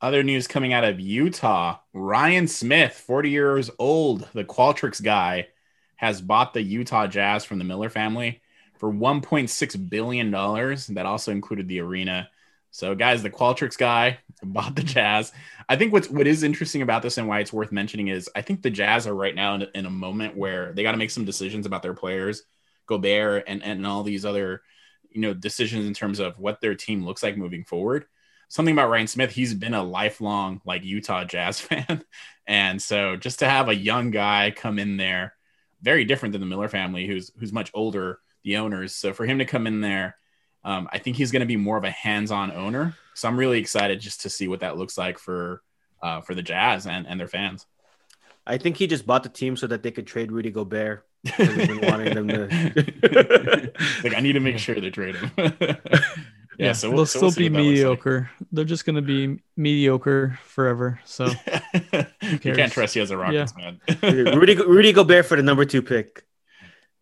Other 0.00 0.22
news 0.22 0.48
coming 0.48 0.72
out 0.72 0.84
of 0.84 0.98
Utah 0.98 1.78
Ryan 1.92 2.48
Smith, 2.48 2.92
40 2.92 3.30
years 3.30 3.70
old, 3.78 4.28
the 4.34 4.44
Qualtrics 4.44 5.02
guy, 5.02 5.48
has 5.96 6.20
bought 6.20 6.54
the 6.54 6.62
Utah 6.62 7.06
Jazz 7.06 7.44
from 7.44 7.58
the 7.58 7.64
Miller 7.64 7.88
family 7.88 8.42
for 8.78 8.92
$1.6 8.92 9.88
billion. 9.88 10.30
That 10.32 11.06
also 11.06 11.30
included 11.30 11.68
the 11.68 11.78
arena. 11.78 12.28
So, 12.72 12.96
guys, 12.96 13.22
the 13.22 13.30
Qualtrics 13.30 13.78
guy 13.78 14.18
bought 14.42 14.74
the 14.74 14.82
Jazz. 14.82 15.30
I 15.68 15.76
think 15.76 15.92
what's 15.92 16.10
what 16.10 16.26
is 16.26 16.42
interesting 16.42 16.82
about 16.82 17.02
this 17.02 17.18
and 17.18 17.28
why 17.28 17.38
it's 17.38 17.52
worth 17.52 17.70
mentioning 17.70 18.08
is 18.08 18.28
I 18.34 18.42
think 18.42 18.62
the 18.62 18.70
Jazz 18.70 19.06
are 19.06 19.14
right 19.14 19.36
now 19.36 19.54
in, 19.54 19.66
in 19.76 19.86
a 19.86 19.90
moment 19.90 20.36
where 20.36 20.72
they 20.72 20.82
got 20.82 20.92
to 20.92 20.98
make 20.98 21.10
some 21.10 21.24
decisions 21.24 21.64
about 21.64 21.82
their 21.82 21.94
players, 21.94 22.42
Gobert, 22.86 23.44
and 23.46 23.62
and 23.62 23.86
all 23.86 24.02
these 24.02 24.24
other 24.24 24.62
you 25.14 25.20
know 25.20 25.34
decisions 25.34 25.86
in 25.86 25.94
terms 25.94 26.18
of 26.18 26.38
what 26.38 26.60
their 26.60 26.74
team 26.74 27.04
looks 27.04 27.22
like 27.22 27.36
moving 27.36 27.64
forward 27.64 28.06
something 28.52 28.74
about 28.74 28.90
Ryan 28.90 29.06
Smith, 29.06 29.30
he's 29.30 29.54
been 29.54 29.72
a 29.72 29.82
lifelong 29.82 30.60
like 30.66 30.84
Utah 30.84 31.24
Jazz 31.24 31.58
fan. 31.60 32.04
And 32.46 32.82
so 32.82 33.16
just 33.16 33.38
to 33.38 33.48
have 33.48 33.70
a 33.70 33.74
young 33.74 34.10
guy 34.10 34.52
come 34.54 34.78
in 34.78 34.98
there, 34.98 35.34
very 35.80 36.04
different 36.04 36.32
than 36.32 36.42
the 36.42 36.46
Miller 36.46 36.68
family, 36.68 37.06
who's 37.06 37.32
who's 37.38 37.52
much 37.52 37.70
older, 37.72 38.20
the 38.44 38.58
owners. 38.58 38.94
So 38.94 39.14
for 39.14 39.24
him 39.24 39.38
to 39.38 39.46
come 39.46 39.66
in 39.66 39.80
there, 39.80 40.16
um, 40.64 40.86
I 40.92 40.98
think 40.98 41.16
he's 41.16 41.32
going 41.32 41.40
to 41.40 41.46
be 41.46 41.56
more 41.56 41.78
of 41.78 41.84
a 41.84 41.90
hands-on 41.90 42.52
owner. 42.52 42.94
So 43.14 43.26
I'm 43.26 43.38
really 43.38 43.58
excited 43.58 44.00
just 44.00 44.20
to 44.20 44.30
see 44.30 44.48
what 44.48 44.60
that 44.60 44.76
looks 44.76 44.98
like 44.98 45.18
for 45.18 45.62
uh, 46.02 46.20
for 46.20 46.34
the 46.34 46.42
Jazz 46.42 46.86
and, 46.86 47.06
and 47.06 47.18
their 47.18 47.28
fans. 47.28 47.66
I 48.46 48.58
think 48.58 48.76
he 48.76 48.86
just 48.86 49.06
bought 49.06 49.22
the 49.22 49.28
team 49.30 49.56
so 49.56 49.66
that 49.68 49.82
they 49.82 49.92
could 49.92 50.06
trade 50.06 50.30
Rudy 50.30 50.50
Gobert. 50.50 51.06
Because 51.24 51.54
he's 51.54 51.68
been 51.68 51.80
wanting 51.80 52.14
them 52.14 52.28
to. 52.28 53.72
like 54.04 54.14
I 54.14 54.20
need 54.20 54.32
to 54.32 54.40
make 54.40 54.58
sure 54.58 54.74
they 54.74 54.90
trade 54.90 55.16
him. 55.16 55.30
yeah, 56.58 56.72
so 56.72 56.88
they'll 56.88 56.96
we'll, 56.96 57.06
so 57.06 57.18
still 57.18 57.22
we'll 57.22 57.30
see 57.30 57.48
be 57.48 57.50
what 57.50 57.58
that 57.58 57.62
looks 57.62 57.78
like. 57.80 58.04
mediocre. 58.04 58.30
They're 58.50 58.64
just 58.64 58.84
going 58.84 58.96
to 58.96 59.02
be 59.02 59.40
mediocre 59.56 60.38
forever. 60.44 61.00
So 61.04 61.26
you 62.22 62.38
can't 62.40 62.72
trust 62.72 62.96
you 62.96 63.02
as 63.02 63.10
a 63.10 63.16
Rockets 63.16 63.54
man. 63.56 63.80
Rudy 64.02 64.56
Rudy 64.56 64.92
Gobert 64.92 65.26
for 65.26 65.36
the 65.36 65.42
number 65.42 65.64
two 65.64 65.82
pick. 65.82 66.24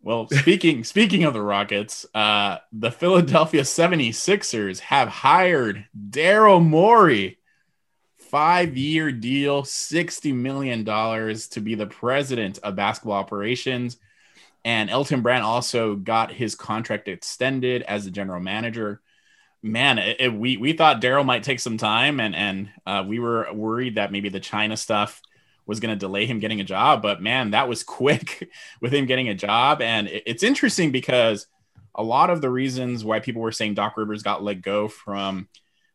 Well, 0.03 0.29
speaking 0.31 0.85
speaking 0.85 1.25
of 1.25 1.35
the 1.35 1.43
Rockets, 1.43 2.07
uh, 2.15 2.59
the 2.73 2.91
Philadelphia 2.91 3.62
76ers 3.62 4.81
have 4.81 5.09
hired 5.09 5.87
Daryl 5.95 6.65
Morey, 6.65 7.39
five-year 8.17 9.12
deal, 9.12 9.62
$60 9.62 10.35
million 10.35 10.85
to 10.87 11.61
be 11.61 11.75
the 11.75 11.87
president 11.87 12.59
of 12.62 12.77
basketball 12.77 13.17
operations. 13.17 13.99
And 14.64 14.90
Elton 14.90 15.23
Brand 15.23 15.43
also 15.45 15.97
got 15.97 16.33
his 16.33 16.55
contract 16.55 17.09
extended 17.09 17.83
as 17.83 18.05
the 18.05 18.11
general 18.11 18.40
manager. 18.40 19.00
Man, 19.62 19.99
it, 19.99 20.17
it- 20.21 20.35
we 20.35 20.57
we 20.57 20.73
thought 20.73 21.00
Daryl 21.02 21.25
might 21.25 21.43
take 21.43 21.61
some 21.61 21.79
time, 21.79 22.21
and 22.21 22.35
and 22.35 22.71
uh, 22.87 23.05
we 23.07 23.19
were 23.19 23.52
worried 23.52 23.97
that 23.97 24.12
maybe 24.12 24.29
the 24.29 24.40
China 24.40 24.76
stuff 24.76 25.21
was 25.67 25.81
going 25.81 25.95
to 25.95 25.99
delay 25.99 26.26
him 26.26 26.40
getting 26.40 26.61
a 26.61 26.64
job. 26.64 27.02
But 27.02 27.23
man, 27.23 27.52
that 27.52 27.69
was 27.69 27.83
quick 28.00 28.50
with 28.81 28.93
him 28.93 29.07
getting 29.07 29.29
a 29.29 29.35
job. 29.35 29.83
And 29.83 30.09
it- 30.09 30.25
it's 30.26 30.43
interesting 30.43 30.93
because 30.93 31.47
a 31.95 32.02
lot 32.02 32.31
of 32.31 32.40
the 32.40 32.50
reasons 32.50 33.05
why 33.05 33.21
people 33.21 33.43
were 33.43 33.52
saying 33.52 33.75
Doc 33.75 33.97
Rivers 33.97 34.23
got 34.23 34.43
let 34.43 34.62
go 34.62 34.88
from 34.88 35.49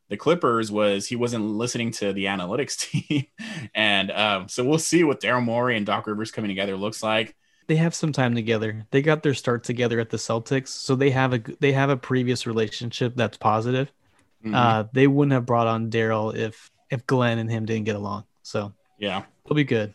the 0.10 0.18
Clippers 0.18 0.72
was 0.72 1.08
he 1.08 1.16
wasn't 1.16 1.46
listening 1.46 1.92
to 1.92 2.14
the 2.14 2.26
analytics 2.26 2.78
team. 3.10 3.26
and 3.74 4.12
um, 4.12 4.48
so 4.48 4.64
we'll 4.64 4.78
see 4.78 5.04
what 5.04 5.22
Daryl 5.22 5.44
Morey 5.44 5.78
and 5.78 5.86
Doc 5.86 6.06
Rivers 6.08 6.32
coming 6.32 6.50
together 6.50 6.76
looks 6.78 7.02
like. 7.02 7.36
They 7.68 7.78
have 7.78 7.96
some 7.96 8.12
time 8.12 8.36
together. 8.36 8.86
They 8.92 9.02
got 9.02 9.24
their 9.24 9.34
start 9.34 9.64
together 9.64 10.00
at 10.00 10.10
the 10.10 10.18
Celtics, 10.18 10.68
so 10.68 10.96
they 10.96 11.10
have 11.12 11.34
a 11.34 11.40
they 11.60 11.72
have 11.72 11.90
a 11.90 11.98
previous 11.98 12.46
relationship 12.46 13.14
that's 13.16 13.38
positive. 13.38 13.92
Mhm. 14.46 14.56
Uh, 14.56 14.88
they 14.94 15.08
wouldn't 15.08 15.34
have 15.34 15.46
brought 15.46 15.68
on 15.68 15.90
Daryl 15.90 16.36
if 16.36 16.72
if 16.90 17.06
Glenn 17.08 17.40
and 17.40 17.50
him 17.50 17.66
didn't 17.66 17.86
get 17.86 17.96
along. 17.96 18.26
So 18.44 18.74
yeah. 19.00 19.24
it'll 19.44 19.56
be 19.56 19.64
good. 19.64 19.94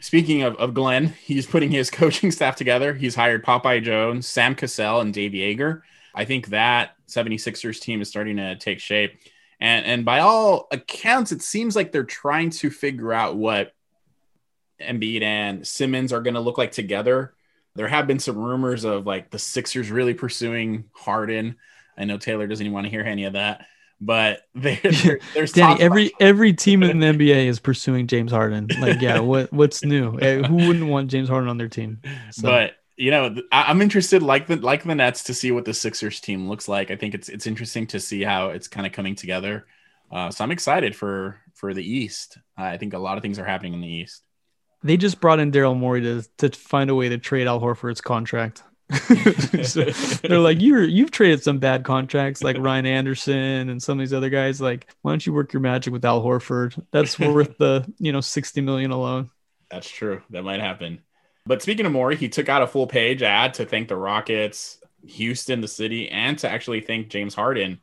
Speaking 0.00 0.42
of, 0.42 0.56
of 0.56 0.74
Glenn, 0.74 1.14
he's 1.22 1.46
putting 1.46 1.70
his 1.70 1.90
coaching 2.00 2.30
staff 2.30 2.56
together. 2.56 2.94
He's 2.94 3.14
hired 3.14 3.44
Popeye 3.44 3.82
Jones, 3.82 4.26
Sam 4.26 4.54
Cassell, 4.54 5.00
and 5.00 5.14
Dave 5.14 5.32
Joerger. 5.32 5.82
I 6.14 6.24
think 6.24 6.48
that 6.48 6.96
76ers 7.08 7.80
team 7.80 8.00
is 8.00 8.08
starting 8.08 8.36
to 8.36 8.56
take 8.56 8.80
shape. 8.80 9.18
And, 9.60 9.86
and 9.86 10.04
by 10.04 10.18
all 10.18 10.66
accounts, 10.72 11.30
it 11.30 11.40
seems 11.40 11.76
like 11.76 11.92
they're 11.92 12.02
trying 12.02 12.50
to 12.50 12.68
figure 12.68 13.12
out 13.12 13.36
what 13.36 13.74
Embiid 14.82 15.22
and 15.22 15.66
Simmons 15.66 16.12
are 16.12 16.20
going 16.22 16.34
to 16.34 16.40
look 16.40 16.58
like 16.58 16.72
together. 16.72 17.34
There 17.74 17.88
have 17.88 18.06
been 18.06 18.18
some 18.18 18.36
rumors 18.36 18.84
of 18.84 19.06
like 19.06 19.30
the 19.30 19.38
Sixers 19.38 19.90
really 19.90 20.14
pursuing 20.14 20.84
Harden. 20.92 21.56
I 21.96 22.04
know 22.04 22.18
Taylor 22.18 22.46
doesn't 22.46 22.64
even 22.64 22.74
want 22.74 22.84
to 22.86 22.90
hear 22.90 23.02
any 23.02 23.24
of 23.24 23.32
that, 23.34 23.66
but 24.00 24.42
there, 24.54 24.78
there- 24.82 25.20
there's 25.34 25.52
Danny, 25.54 25.68
talk 25.74 25.76
about- 25.78 25.84
every 25.84 26.12
every 26.20 26.52
team 26.52 26.82
in 26.82 27.00
the 27.00 27.06
NBA 27.12 27.46
is 27.46 27.60
pursuing 27.60 28.06
James 28.06 28.30
Harden. 28.32 28.68
Like, 28.80 29.00
yeah, 29.00 29.20
what 29.20 29.52
what's 29.52 29.84
new? 29.84 30.18
Eh, 30.20 30.42
Who 30.46 30.56
wouldn't 30.66 30.88
want 30.88 31.10
James 31.10 31.28
Harden 31.28 31.48
on 31.48 31.56
their 31.58 31.68
team? 31.68 32.00
So, 32.30 32.42
But 32.48 32.74
you 32.96 33.10
know, 33.10 33.34
I- 33.50 33.64
I'm 33.64 33.80
interested, 33.80 34.22
like 34.22 34.46
the 34.46 34.56
like 34.56 34.84
the 34.84 34.94
Nets, 34.94 35.24
to 35.24 35.34
see 35.34 35.50
what 35.50 35.64
the 35.64 35.72
Sixers 35.74 36.20
team 36.20 36.48
looks 36.48 36.68
like. 36.68 36.90
I 36.90 36.96
think 36.96 37.14
it's 37.14 37.28
it's 37.30 37.46
interesting 37.46 37.86
to 37.88 38.00
see 38.00 38.22
how 38.22 38.48
it's 38.50 38.68
kind 38.68 38.86
of 38.86 38.92
coming 38.92 39.14
together. 39.14 39.66
Uh, 40.10 40.30
so 40.30 40.44
I'm 40.44 40.50
excited 40.50 40.94
for 40.94 41.40
for 41.54 41.72
the 41.72 41.82
East. 41.82 42.36
I 42.56 42.76
think 42.76 42.92
a 42.92 42.98
lot 42.98 43.16
of 43.16 43.22
things 43.22 43.38
are 43.38 43.46
happening 43.46 43.72
in 43.72 43.80
the 43.80 43.88
East. 43.88 44.22
They 44.84 44.96
just 44.96 45.20
brought 45.20 45.38
in 45.40 45.52
Daryl 45.52 45.76
Morey 45.76 46.02
to 46.02 46.22
to 46.38 46.50
find 46.50 46.90
a 46.90 46.94
way 46.94 47.08
to 47.08 47.18
trade 47.18 47.46
Al 47.46 47.60
Horford's 47.60 48.00
contract. 48.00 48.62
So 49.64 49.84
they're 50.28 50.38
like, 50.38 50.60
you're 50.60 50.84
you've 50.84 51.10
traded 51.10 51.42
some 51.42 51.58
bad 51.58 51.84
contracts 51.84 52.42
like 52.42 52.58
Ryan 52.58 52.86
Anderson 52.86 53.68
and 53.68 53.82
some 53.82 53.98
of 53.98 54.02
these 54.02 54.12
other 54.12 54.28
guys. 54.28 54.60
Like, 54.60 54.88
why 55.02 55.12
don't 55.12 55.24
you 55.24 55.32
work 55.32 55.52
your 55.52 55.60
magic 55.60 55.92
with 55.92 56.04
Al 56.04 56.22
Horford? 56.22 56.80
That's 56.90 57.18
worth 57.18 57.56
the 57.58 57.90
you 57.98 58.12
know 58.12 58.20
sixty 58.20 58.60
million 58.60 58.90
alone. 58.90 59.30
That's 59.70 59.88
true. 59.88 60.22
That 60.30 60.42
might 60.42 60.60
happen. 60.60 61.02
But 61.46 61.62
speaking 61.62 61.86
of 61.86 61.92
Morey, 61.92 62.16
he 62.16 62.28
took 62.28 62.48
out 62.48 62.62
a 62.62 62.66
full 62.66 62.86
page 62.86 63.22
ad 63.22 63.54
to 63.54 63.64
thank 63.64 63.88
the 63.88 63.96
Rockets, 63.96 64.78
Houston, 65.06 65.60
the 65.60 65.68
city, 65.68 66.08
and 66.08 66.38
to 66.40 66.48
actually 66.48 66.80
thank 66.80 67.08
James 67.08 67.34
Harden. 67.34 67.80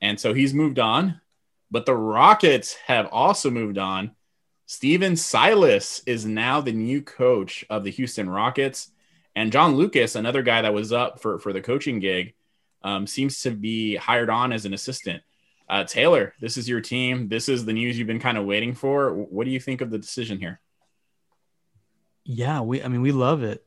And 0.00 0.20
so 0.20 0.34
he's 0.34 0.54
moved 0.54 0.78
on. 0.78 1.20
But 1.70 1.86
the 1.86 1.96
Rockets 1.96 2.76
have 2.86 3.08
also 3.10 3.50
moved 3.50 3.78
on. 3.78 4.12
Stephen 4.66 5.16
Silas 5.16 6.02
is 6.06 6.24
now 6.24 6.60
the 6.60 6.72
new 6.72 7.02
coach 7.02 7.64
of 7.68 7.84
the 7.84 7.90
Houston 7.90 8.28
Rockets. 8.28 8.90
And 9.36 9.52
John 9.52 9.76
Lucas, 9.76 10.14
another 10.14 10.42
guy 10.42 10.62
that 10.62 10.72
was 10.72 10.92
up 10.92 11.20
for, 11.20 11.38
for 11.38 11.52
the 11.52 11.60
coaching 11.60 11.98
gig, 11.98 12.34
um, 12.82 13.06
seems 13.06 13.42
to 13.42 13.50
be 13.50 13.96
hired 13.96 14.30
on 14.30 14.52
as 14.52 14.64
an 14.64 14.74
assistant. 14.74 15.22
Uh, 15.68 15.84
Taylor, 15.84 16.34
this 16.40 16.56
is 16.56 16.68
your 16.68 16.80
team. 16.80 17.28
This 17.28 17.48
is 17.48 17.64
the 17.64 17.72
news 17.72 17.98
you've 17.98 18.06
been 18.06 18.20
kind 18.20 18.38
of 18.38 18.44
waiting 18.44 18.74
for. 18.74 19.12
What 19.12 19.44
do 19.44 19.50
you 19.50 19.60
think 19.60 19.80
of 19.80 19.90
the 19.90 19.98
decision 19.98 20.38
here? 20.38 20.60
Yeah, 22.24 22.60
we 22.60 22.82
I 22.82 22.88
mean 22.88 23.02
we 23.02 23.12
love 23.12 23.42
it. 23.42 23.64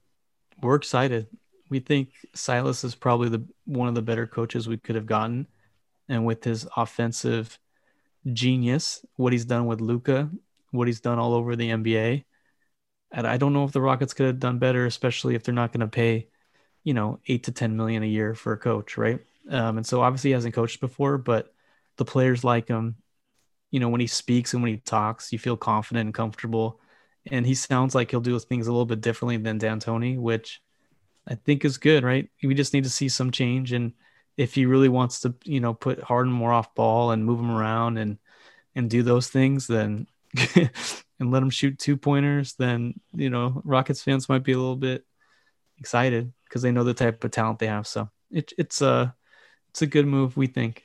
We're 0.61 0.75
excited. 0.75 1.27
We 1.69 1.79
think 1.79 2.09
Silas 2.33 2.83
is 2.83 2.95
probably 2.95 3.29
the 3.29 3.45
one 3.65 3.87
of 3.87 3.95
the 3.95 4.01
better 4.01 4.25
coaches 4.25 4.67
we 4.67 4.77
could 4.77 4.95
have 4.95 5.05
gotten. 5.05 5.47
And 6.07 6.25
with 6.25 6.43
his 6.43 6.67
offensive 6.75 7.59
genius, 8.31 9.05
what 9.15 9.33
he's 9.33 9.45
done 9.45 9.65
with 9.65 9.81
Luka, 9.81 10.29
what 10.71 10.87
he's 10.87 11.01
done 11.01 11.19
all 11.19 11.33
over 11.33 11.55
the 11.55 11.69
NBA. 11.69 12.25
And 13.11 13.27
I 13.27 13.37
don't 13.37 13.53
know 13.53 13.63
if 13.63 13.71
the 13.71 13.81
Rockets 13.81 14.13
could 14.13 14.25
have 14.27 14.39
done 14.39 14.59
better, 14.59 14.85
especially 14.85 15.35
if 15.35 15.43
they're 15.43 15.53
not 15.53 15.71
going 15.71 15.81
to 15.81 15.87
pay, 15.87 16.27
you 16.83 16.93
know, 16.93 17.19
eight 17.27 17.43
to 17.45 17.51
ten 17.51 17.77
million 17.77 18.03
a 18.03 18.07
year 18.07 18.35
for 18.35 18.53
a 18.53 18.57
coach, 18.57 18.97
right? 18.97 19.19
Um, 19.49 19.77
and 19.77 19.85
so 19.85 20.01
obviously 20.01 20.31
he 20.31 20.33
hasn't 20.33 20.55
coached 20.55 20.81
before, 20.81 21.17
but 21.17 21.53
the 21.97 22.05
players 22.05 22.43
like 22.43 22.67
him. 22.67 22.95
You 23.71 23.81
know, 23.81 23.89
when 23.89 24.01
he 24.01 24.07
speaks 24.07 24.53
and 24.53 24.63
when 24.63 24.71
he 24.71 24.77
talks, 24.77 25.33
you 25.33 25.39
feel 25.39 25.57
confident 25.57 26.05
and 26.05 26.13
comfortable 26.13 26.79
and 27.31 27.45
he 27.45 27.55
sounds 27.55 27.95
like 27.95 28.11
he'll 28.11 28.19
do 28.19 28.37
things 28.39 28.67
a 28.67 28.71
little 28.71 28.85
bit 28.85 29.01
differently 29.01 29.37
than 29.37 29.57
D'Antoni, 29.57 30.17
which 30.17 30.61
I 31.27 31.35
think 31.35 31.65
is 31.65 31.77
good, 31.77 32.03
right? 32.03 32.29
We 32.43 32.53
just 32.55 32.73
need 32.73 32.85
to 32.85 32.89
see 32.89 33.09
some 33.09 33.31
change, 33.31 33.73
and 33.73 33.93
if 34.37 34.55
he 34.55 34.65
really 34.65 34.89
wants 34.89 35.21
to, 35.21 35.35
you 35.43 35.59
know, 35.59 35.73
put 35.73 36.01
Harden 36.01 36.31
more 36.31 36.53
off 36.53 36.75
ball 36.75 37.11
and 37.11 37.25
move 37.25 37.39
him 37.39 37.51
around 37.51 37.97
and 37.97 38.17
and 38.75 38.89
do 38.89 39.03
those 39.03 39.29
things, 39.29 39.67
then 39.67 40.07
and 41.19 41.31
let 41.31 41.43
him 41.43 41.49
shoot 41.49 41.79
two 41.79 41.97
pointers, 41.97 42.53
then 42.53 42.99
you 43.13 43.29
know, 43.29 43.61
Rockets 43.63 44.03
fans 44.03 44.29
might 44.29 44.43
be 44.43 44.53
a 44.53 44.57
little 44.57 44.75
bit 44.75 45.05
excited 45.79 46.33
because 46.45 46.61
they 46.61 46.71
know 46.71 46.83
the 46.83 46.93
type 46.93 47.23
of 47.23 47.31
talent 47.31 47.59
they 47.59 47.67
have. 47.67 47.87
So 47.87 48.09
it, 48.31 48.53
it's 48.57 48.81
a 48.81 49.15
it's 49.69 49.81
a 49.81 49.87
good 49.87 50.07
move, 50.07 50.37
we 50.37 50.47
think. 50.47 50.83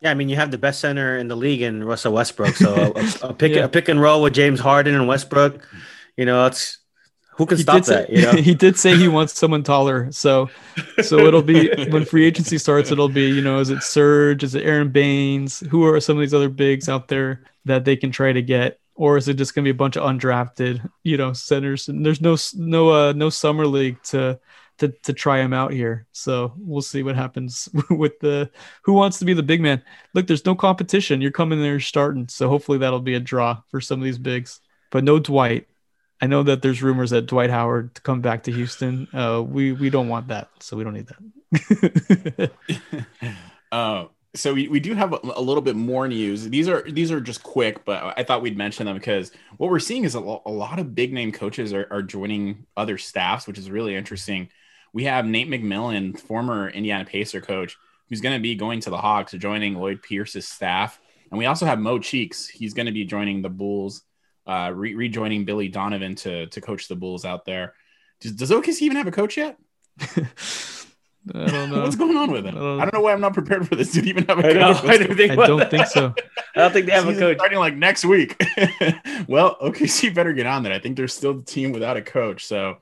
Yeah, 0.00 0.10
I 0.10 0.14
mean, 0.14 0.28
you 0.28 0.36
have 0.36 0.50
the 0.50 0.58
best 0.58 0.80
center 0.80 1.16
in 1.16 1.28
the 1.28 1.36
league 1.36 1.62
in 1.62 1.82
Russell 1.82 2.12
Westbrook. 2.12 2.54
So 2.56 2.74
a, 2.96 3.28
a, 3.28 3.34
pick 3.34 3.52
Yeah. 3.52 3.64
a 3.64 3.68
pick 3.68 3.88
and 3.88 4.00
roll 4.00 4.22
with 4.22 4.34
James 4.34 4.60
Harden 4.60 4.94
and 4.94 5.08
Westbrook, 5.08 5.66
you 6.16 6.26
know, 6.26 6.46
it's 6.46 6.78
who 7.36 7.46
can 7.46 7.58
He 7.58 7.62
stop 7.62 7.76
did, 7.76 7.84
say, 7.84 7.94
that? 7.94 8.10
You 8.10 8.22
know, 8.22 8.32
he 8.42 8.54
did 8.54 8.78
say 8.78 8.96
he 8.96 9.08
wants 9.08 9.38
someone 9.38 9.62
taller. 9.62 10.10
So, 10.10 10.50
so 11.02 11.18
it'll 11.20 11.42
be 11.42 11.68
when 11.90 12.04
free 12.04 12.24
agency 12.26 12.58
starts. 12.58 12.90
It'll 12.90 13.08
be 13.08 13.28
you 13.28 13.42
know, 13.42 13.58
is 13.58 13.70
it 13.70 13.82
Serge? 13.82 14.42
Is 14.42 14.54
it 14.54 14.64
Aron 14.64 14.90
Baynes? 14.90 15.60
Who 15.70 15.84
are 15.84 16.00
some 16.00 16.16
of 16.16 16.20
these 16.20 16.34
other 16.34 16.48
bigs 16.48 16.88
out 16.88 17.08
there 17.08 17.44
that 17.66 17.84
they 17.84 17.96
can 17.96 18.10
try 18.10 18.32
to 18.32 18.42
get? 18.42 18.80
Or 18.94 19.18
is 19.18 19.28
it 19.28 19.34
just 19.34 19.54
gonna 19.54 19.64
be 19.64 19.70
a 19.70 19.74
bunch 19.74 19.96
of 19.96 20.04
undrafted, 20.04 20.88
you 21.02 21.18
know, 21.18 21.34
centers? 21.34 21.88
And 21.88 22.04
there's 22.04 22.20
no 22.22 22.36
no 22.54 22.90
uh 22.90 23.12
no 23.12 23.28
summer 23.28 23.66
league 23.66 24.02
to 24.04 24.40
to 24.78 24.88
to 24.88 25.12
try 25.12 25.40
him 25.40 25.52
out 25.52 25.72
here. 25.72 26.06
So 26.12 26.54
we'll 26.56 26.82
see 26.82 27.02
what 27.02 27.16
happens 27.16 27.68
with 27.90 28.18
the 28.20 28.50
who 28.84 28.94
wants 28.94 29.18
to 29.18 29.26
be 29.26 29.34
the 29.34 29.42
big 29.42 29.60
man. 29.60 29.82
Look, 30.14 30.26
there's 30.26 30.46
no 30.46 30.54
competition. 30.54 31.20
You're 31.20 31.30
coming 31.32 31.60
there 31.60 31.80
starting. 31.80 32.28
So 32.28 32.48
hopefully 32.48 32.78
that'll 32.78 33.00
be 33.00 33.14
a 33.14 33.20
draw 33.20 33.60
for 33.68 33.80
some 33.80 34.00
of 34.00 34.04
these 34.04 34.18
bigs. 34.18 34.60
But 34.90 35.04
no 35.04 35.18
Dwight. 35.18 35.68
I 36.20 36.26
know 36.26 36.42
that 36.44 36.62
there's 36.62 36.82
rumors 36.82 37.10
that 37.10 37.26
Dwight 37.26 37.50
Howard 37.50 37.94
to 37.94 38.00
come 38.00 38.20
back 38.20 38.44
to 38.44 38.52
Houston. 38.52 39.08
Uh, 39.12 39.42
we 39.46 39.72
we 39.72 39.90
don't 39.90 40.08
want 40.08 40.28
that, 40.28 40.48
so 40.60 40.76
we 40.76 40.84
don't 40.84 40.94
need 40.94 41.08
that. 41.08 42.50
Uh, 43.72 44.06
so 44.36 44.54
we, 44.54 44.68
we 44.68 44.80
do 44.80 44.94
have 44.94 45.12
a, 45.12 45.18
a 45.22 45.40
little 45.40 45.62
bit 45.62 45.76
more 45.76 46.06
news. 46.06 46.48
These 46.48 46.68
are 46.68 46.82
these 46.90 47.10
are 47.10 47.20
just 47.20 47.42
quick, 47.42 47.84
but 47.84 48.14
I 48.16 48.22
thought 48.22 48.42
we'd 48.42 48.56
mention 48.56 48.86
them 48.86 48.96
because 48.96 49.32
what 49.56 49.70
we're 49.70 49.78
seeing 49.78 50.04
is 50.04 50.14
a, 50.14 50.20
lo- 50.20 50.42
a 50.46 50.50
lot 50.50 50.78
of 50.78 50.94
big 50.94 51.12
name 51.12 51.32
coaches 51.32 51.72
are, 51.72 51.86
are 51.90 52.02
joining 52.02 52.66
other 52.76 52.98
staffs, 52.98 53.46
which 53.46 53.58
is 53.58 53.70
really 53.70 53.94
interesting. 53.94 54.48
We 54.92 55.04
have 55.04 55.26
Nate 55.26 55.48
McMillan, 55.48 56.18
former 56.18 56.68
Indiana 56.68 57.04
Pacer 57.04 57.40
coach, 57.40 57.76
who's 58.08 58.20
going 58.20 58.36
to 58.36 58.42
be 58.42 58.54
going 58.54 58.80
to 58.80 58.90
the 58.90 58.98
Hawks, 58.98 59.32
joining 59.32 59.74
Lloyd 59.74 60.02
Pierce's 60.02 60.46
staff, 60.46 61.00
and 61.30 61.38
we 61.38 61.46
also 61.46 61.66
have 61.66 61.78
Mo 61.78 61.98
Cheeks. 61.98 62.46
He's 62.46 62.74
going 62.74 62.86
to 62.86 62.92
be 62.92 63.04
joining 63.04 63.42
the 63.42 63.50
Bulls, 63.50 64.02
uh, 64.46 64.70
re- 64.74 64.94
rejoining 64.94 65.44
Billy 65.44 65.68
Donovan 65.68 66.14
to 66.16 66.46
to 66.46 66.60
coach 66.60 66.88
the 66.88 66.96
Bulls 66.96 67.24
out 67.24 67.44
there. 67.44 67.74
Does, 68.20 68.32
does 68.32 68.50
OKC 68.50 68.82
even 68.82 68.96
have 68.96 69.06
a 69.06 69.12
coach 69.12 69.36
yet? 69.36 69.58
I 71.34 71.46
don't 71.46 71.70
know. 71.70 71.82
What's 71.82 71.96
going 71.96 72.16
on 72.16 72.30
with 72.30 72.46
it? 72.46 72.54
I 72.54 72.58
don't- 72.58 72.80
I 72.80 72.84
don't 72.84 72.94
know 72.94 73.00
why 73.00 73.12
I'm 73.12 73.20
not 73.20 73.34
prepared 73.34 73.66
for 73.68 73.74
this. 73.74 73.92
Did 73.92 74.04
he 74.04 74.10
even 74.10 74.24
have 74.26 74.38
a 74.38 74.48
I, 74.48 74.52
know, 74.52 74.74
coach? 74.74 74.84
I 74.84 74.96
don't 74.98 75.16
think, 75.16 75.32
I 75.32 75.46
don't 75.46 75.70
think 75.70 75.86
so. 75.86 76.14
I 76.54 76.60
don't 76.60 76.72
think 76.72 76.86
they 76.86 76.92
have 76.92 77.08
a 77.08 77.14
coach. 77.14 77.38
starting 77.38 77.58
like 77.58 77.74
next 77.74 78.04
week. 78.04 78.36
well, 79.28 79.56
OKC 79.60 80.14
better 80.14 80.32
get 80.32 80.46
on 80.46 80.62
that. 80.62 80.72
I 80.72 80.78
think 80.78 80.96
they're 80.96 81.08
still 81.08 81.34
the 81.34 81.42
team 81.42 81.72
without 81.72 81.96
a 81.96 82.02
coach, 82.02 82.44
so 82.46 82.76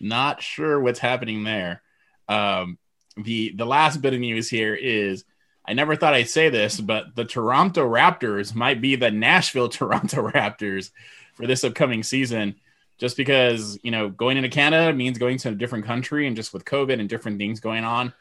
not 0.00 0.40
sure 0.42 0.80
what's 0.80 0.98
happening 0.98 1.44
there. 1.44 1.82
Um, 2.26 2.78
the 3.18 3.52
the 3.54 3.66
last 3.66 4.00
bit 4.00 4.14
of 4.14 4.20
news 4.20 4.48
here 4.48 4.74
is 4.74 5.24
I 5.70 5.72
never 5.72 5.94
thought 5.94 6.14
I'd 6.14 6.28
say 6.28 6.48
this, 6.48 6.80
but 6.80 7.14
the 7.14 7.24
Toronto 7.24 7.88
Raptors 7.88 8.56
might 8.56 8.80
be 8.80 8.96
the 8.96 9.12
Nashville 9.12 9.68
Toronto 9.68 10.28
Raptors 10.28 10.90
for 11.34 11.46
this 11.46 11.62
upcoming 11.62 12.02
season. 12.02 12.56
Just 12.98 13.16
because 13.16 13.78
you 13.84 13.92
know 13.92 14.08
going 14.08 14.36
into 14.36 14.48
Canada 14.48 14.92
means 14.92 15.16
going 15.16 15.38
to 15.38 15.50
a 15.50 15.54
different 15.54 15.84
country, 15.84 16.26
and 16.26 16.34
just 16.34 16.52
with 16.52 16.64
COVID 16.64 16.98
and 16.98 17.08
different 17.08 17.38
things 17.38 17.60
going 17.60 17.84
on, 17.84 18.12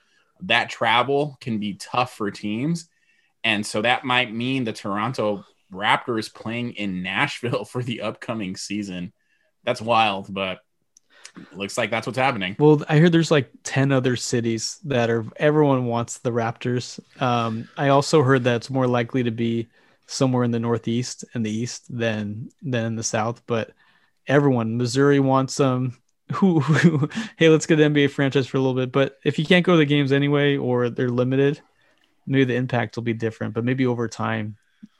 that 0.41 0.69
travel 0.69 1.39
can 1.41 1.57
be 1.57 1.73
tough 1.73 2.13
for 2.13 2.29
teams. 2.29 2.87
And 3.43 3.65
so 3.65 3.81
that 3.81 4.05
might 4.05 4.31
mean 4.31 4.63
the 4.63 4.71
Toronto 4.71 5.43
Raptors 5.73 6.31
playing 6.31 6.73
in 6.73 7.01
Nashville 7.01 7.65
for 7.71 7.81
the 7.81 8.01
upcoming 8.01 8.57
season. 8.57 9.11
That's 9.63 9.81
wild, 9.81 10.31
but 10.31 10.59
looks 11.53 11.77
like 11.77 11.91
that's 11.91 12.07
what's 12.07 12.17
happening. 12.17 12.55
Well, 12.59 12.83
I 12.89 12.97
hear 12.97 13.09
there's 13.09 13.31
like 13.31 13.49
ten 13.63 13.91
other 13.91 14.15
cities 14.15 14.79
that 14.85 15.09
are 15.09 15.25
everyone 15.37 15.85
wants 15.85 16.19
the 16.19 16.31
Raptors. 16.31 16.99
Um, 17.21 17.67
I 17.77 17.89
also 17.89 18.23
heard 18.23 18.43
that 18.45 18.57
it's 18.57 18.69
more 18.69 18.87
likely 18.87 19.23
to 19.23 19.31
be 19.31 19.67
somewhere 20.07 20.43
in 20.43 20.51
the 20.51 20.59
Northeast 20.59 21.23
and 21.33 21.45
the 21.45 21.51
East 21.51 21.85
than 21.95 22.49
than 22.61 22.85
in 22.85 22.95
the 22.95 23.03
South. 23.03 23.41
But 23.47 23.71
everyone, 24.27 24.77
Missouri 24.77 25.19
wants 25.19 25.55
them. 25.55 25.97
Who, 26.33 26.59
who, 26.59 27.09
hey, 27.37 27.49
let's 27.49 27.65
get 27.65 27.79
an 27.79 27.91
NBA 27.91 28.11
franchise 28.11 28.45
for 28.45 28.57
a 28.57 28.59
little 28.59 28.75
bit. 28.75 28.91
But 28.91 29.17
if 29.25 29.39
you 29.39 29.45
can't 29.47 29.65
go 29.65 29.71
to 29.71 29.79
the 29.79 29.85
games 29.85 30.11
anyway, 30.11 30.57
or 30.57 30.91
they're 30.91 31.09
limited, 31.09 31.59
maybe 32.27 32.43
the 32.43 32.53
impact 32.53 32.95
will 32.95 33.01
be 33.01 33.13
different. 33.13 33.55
But 33.55 33.65
maybe 33.65 33.87
over 33.87 34.07
time, 34.07 34.55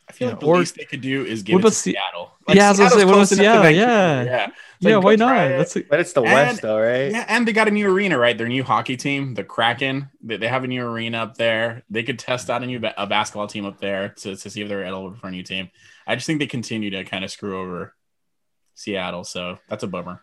I 0.09 0.12
feel 0.12 0.29
like 0.29 0.39
the 0.39 0.48
or- 0.48 0.57
least 0.57 0.75
they 0.75 0.86
could 0.86 1.01
do 1.01 1.24
is 1.24 1.43
give 1.43 1.53
What 1.53 1.71
it 1.71 1.74
to 1.74 1.91
about 1.91 2.31
Se- 2.50 2.56
Seattle. 2.56 2.58
Yeah, 2.58 2.65
I 2.65 2.70
was 2.70 2.77
gonna 2.77 2.89
say, 2.89 2.96
what 2.98 3.03
about 3.03 3.13
close 3.13 3.32
enough 3.32 3.44
to 3.56 3.62
Vancouver, 3.62 3.72
Yeah. 3.72 4.24
yeah, 4.24 4.46
It's 4.46 4.56
yeah, 4.79 4.96
like, 4.96 5.03
why 5.06 5.15
not? 5.15 5.38
it. 5.51 5.58
That's 5.58 5.75
a, 5.75 5.84
But 5.84 6.00
it's 6.00 6.13
the 6.13 6.22
And- 6.24 6.34
West, 6.34 6.62
though, 6.62 6.79
right? 6.79 7.12
Yeah, 7.12 7.25
and 7.27 7.48
they 7.48 7.53
got 7.53 7.68
a 7.68 7.72
new 7.72 7.89
arena, 7.91 8.18
right? 8.18 8.38
Their 8.38 8.48
new 8.48 8.63
hockey 8.63 8.98
team, 8.98 9.34
the 9.36 9.44
Kraken. 9.44 10.10
They, 10.22 10.38
they 10.38 10.48
have 10.48 10.63
a 10.63 10.68
new 10.68 10.84
arena 10.86 11.20
up 11.20 11.36
there. 11.38 11.84
They 11.89 12.03
could 12.03 12.20
test 12.20 12.50
out 12.50 12.63
a 12.63 12.65
new 12.65 12.79
ba- 12.79 12.94
a 12.98 13.06
basketball 13.08 13.48
team 13.48 13.65
up 13.65 13.79
there 13.79 14.10
to, 14.10 14.36
to 14.36 14.50
see 14.50 14.62
if 14.62 14.68
they're 14.70 14.84
eligible 14.86 15.18
for 15.20 15.27
a 15.27 15.32
new 15.32 15.44
team. 15.44 15.70
I 16.08 16.15
just 16.15 16.25
think 16.27 16.39
they 16.39 16.48
continue 16.48 16.89
to 16.91 17.03
kind 17.03 17.24
of 17.24 17.32
screw 17.32 17.60
over 17.60 17.94
Seattle, 18.75 19.24
so 19.24 19.60
that's 19.68 19.84
a 19.84 19.88
bummer. 19.88 20.22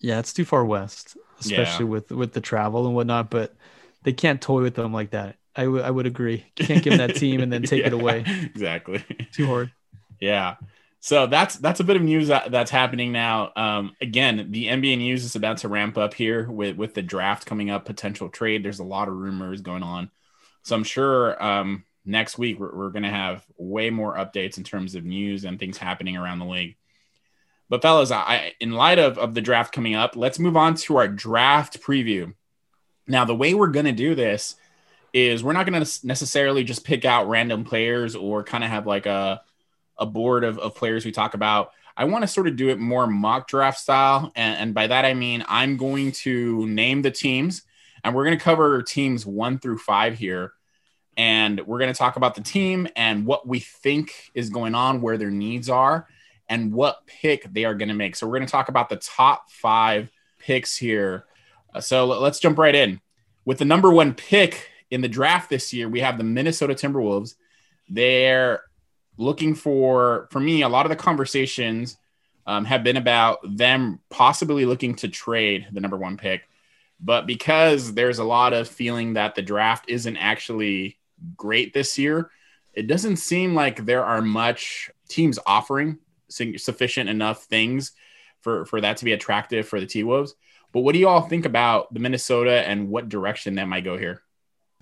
yeah, 0.00 0.18
it's 0.18 0.32
too 0.34 0.44
far 0.44 0.64
west, 0.64 1.16
especially 1.40 1.86
with 1.86 2.10
with 2.10 2.32
the 2.32 2.40
travel 2.40 2.86
and 2.86 2.94
whatnot. 2.94 3.30
But 3.30 3.54
they 4.02 4.12
can't 4.12 4.40
toy 4.40 4.60
with 4.62 4.74
them 4.74 4.92
like 4.92 5.10
that. 5.10 5.36
I 5.56 5.66
would 5.66 5.82
I 5.82 5.90
would 5.90 6.04
agree. 6.06 6.44
Can't 6.56 6.82
give 6.84 6.96
them 6.98 7.06
that 7.08 7.16
team 7.16 7.40
and 7.40 7.50
then 7.52 7.62
take 7.72 7.86
it 7.86 7.92
away. 7.94 8.24
Exactly. 8.26 9.02
Too 9.32 9.46
hard. 9.46 9.72
Yeah. 10.20 10.56
So 11.04 11.26
that's 11.26 11.56
that's 11.56 11.80
a 11.80 11.84
bit 11.84 11.96
of 11.96 12.02
news 12.02 12.28
that, 12.28 12.50
that's 12.50 12.70
happening 12.70 13.12
now. 13.12 13.52
Um, 13.56 13.94
again, 14.00 14.46
the 14.52 14.68
NBA 14.68 14.96
news 14.96 15.22
is 15.22 15.36
about 15.36 15.58
to 15.58 15.68
ramp 15.68 15.98
up 15.98 16.14
here 16.14 16.50
with 16.50 16.78
with 16.78 16.94
the 16.94 17.02
draft 17.02 17.44
coming 17.44 17.68
up, 17.68 17.84
potential 17.84 18.30
trade. 18.30 18.64
There's 18.64 18.78
a 18.78 18.84
lot 18.84 19.08
of 19.08 19.14
rumors 19.14 19.60
going 19.60 19.82
on, 19.82 20.10
so 20.62 20.74
I'm 20.74 20.82
sure 20.82 21.42
um, 21.44 21.84
next 22.06 22.38
week 22.38 22.58
we're, 22.58 22.74
we're 22.74 22.88
going 22.88 23.02
to 23.02 23.10
have 23.10 23.44
way 23.58 23.90
more 23.90 24.16
updates 24.16 24.56
in 24.56 24.64
terms 24.64 24.94
of 24.94 25.04
news 25.04 25.44
and 25.44 25.58
things 25.58 25.76
happening 25.76 26.16
around 26.16 26.38
the 26.38 26.46
league. 26.46 26.76
But 27.68 27.82
fellas, 27.82 28.10
I 28.10 28.54
in 28.58 28.72
light 28.72 28.98
of 28.98 29.18
of 29.18 29.34
the 29.34 29.42
draft 29.42 29.74
coming 29.74 29.94
up, 29.94 30.16
let's 30.16 30.38
move 30.38 30.56
on 30.56 30.74
to 30.74 30.96
our 30.96 31.06
draft 31.06 31.82
preview. 31.82 32.32
Now, 33.06 33.26
the 33.26 33.36
way 33.36 33.52
we're 33.52 33.66
going 33.66 33.84
to 33.84 33.92
do 33.92 34.14
this 34.14 34.56
is 35.12 35.44
we're 35.44 35.52
not 35.52 35.66
going 35.66 35.84
to 35.84 36.06
necessarily 36.06 36.64
just 36.64 36.82
pick 36.82 37.04
out 37.04 37.28
random 37.28 37.62
players 37.62 38.16
or 38.16 38.42
kind 38.42 38.64
of 38.64 38.70
have 38.70 38.86
like 38.86 39.04
a 39.04 39.42
a 39.98 40.06
board 40.06 40.44
of, 40.44 40.58
of 40.58 40.74
players 40.74 41.04
we 41.04 41.12
talk 41.12 41.34
about. 41.34 41.70
I 41.96 42.04
want 42.04 42.22
to 42.22 42.28
sort 42.28 42.48
of 42.48 42.56
do 42.56 42.70
it 42.70 42.78
more 42.78 43.06
mock 43.06 43.46
draft 43.48 43.78
style. 43.78 44.32
And, 44.34 44.58
and 44.58 44.74
by 44.74 44.88
that, 44.88 45.04
I 45.04 45.14
mean, 45.14 45.44
I'm 45.48 45.76
going 45.76 46.12
to 46.12 46.66
name 46.66 47.02
the 47.02 47.10
teams 47.10 47.62
and 48.02 48.14
we're 48.14 48.24
going 48.24 48.38
to 48.38 48.44
cover 48.44 48.82
teams 48.82 49.24
one 49.24 49.58
through 49.58 49.78
five 49.78 50.18
here. 50.18 50.52
And 51.16 51.60
we're 51.66 51.78
going 51.78 51.92
to 51.92 51.98
talk 51.98 52.16
about 52.16 52.34
the 52.34 52.42
team 52.42 52.88
and 52.96 53.24
what 53.24 53.46
we 53.46 53.60
think 53.60 54.30
is 54.34 54.50
going 54.50 54.74
on, 54.74 55.00
where 55.00 55.16
their 55.16 55.30
needs 55.30 55.70
are, 55.70 56.08
and 56.48 56.72
what 56.72 57.06
pick 57.06 57.44
they 57.52 57.64
are 57.64 57.74
going 57.74 57.88
to 57.88 57.94
make. 57.94 58.16
So 58.16 58.26
we're 58.26 58.38
going 58.38 58.46
to 58.46 58.52
talk 58.52 58.68
about 58.68 58.88
the 58.88 58.96
top 58.96 59.50
five 59.50 60.10
picks 60.38 60.76
here. 60.76 61.26
Uh, 61.72 61.80
so 61.80 62.04
let- 62.04 62.20
let's 62.20 62.40
jump 62.40 62.58
right 62.58 62.74
in. 62.74 63.00
With 63.44 63.58
the 63.58 63.64
number 63.64 63.90
one 63.90 64.12
pick 64.12 64.68
in 64.90 65.00
the 65.00 65.08
draft 65.08 65.48
this 65.48 65.72
year, 65.72 65.88
we 65.88 66.00
have 66.00 66.18
the 66.18 66.24
Minnesota 66.24 66.74
Timberwolves. 66.74 67.36
They're 67.88 68.62
looking 69.16 69.54
for 69.54 70.28
for 70.30 70.40
me 70.40 70.62
a 70.62 70.68
lot 70.68 70.86
of 70.86 70.90
the 70.90 70.96
conversations 70.96 71.96
um, 72.46 72.64
have 72.64 72.84
been 72.84 72.96
about 72.96 73.38
them 73.56 74.00
possibly 74.10 74.66
looking 74.66 74.94
to 74.96 75.08
trade 75.08 75.66
the 75.72 75.80
number 75.80 75.96
one 75.96 76.16
pick. 76.16 76.42
But 77.00 77.26
because 77.26 77.94
there's 77.94 78.18
a 78.18 78.24
lot 78.24 78.52
of 78.52 78.68
feeling 78.68 79.14
that 79.14 79.34
the 79.34 79.42
draft 79.42 79.86
isn't 79.88 80.16
actually 80.16 80.98
great 81.36 81.72
this 81.72 81.98
year 81.98 82.30
it 82.74 82.86
doesn't 82.86 83.16
seem 83.16 83.54
like 83.54 83.84
there 83.84 84.04
are 84.04 84.20
much 84.20 84.90
teams 85.08 85.38
offering 85.46 85.98
sufficient 86.28 87.08
enough 87.08 87.44
things 87.44 87.92
for 88.40 88.64
for 88.66 88.80
that 88.80 88.96
to 88.98 89.04
be 89.04 89.12
attractive 89.12 89.66
for 89.66 89.80
the 89.80 89.86
t-wolves. 89.86 90.34
But 90.72 90.80
what 90.80 90.92
do 90.92 90.98
you 90.98 91.08
all 91.08 91.22
think 91.22 91.46
about 91.46 91.92
the 91.94 92.00
minnesota 92.00 92.66
and 92.68 92.88
what 92.88 93.08
direction 93.08 93.54
that 93.54 93.68
might 93.68 93.84
go 93.84 93.96
here? 93.96 94.22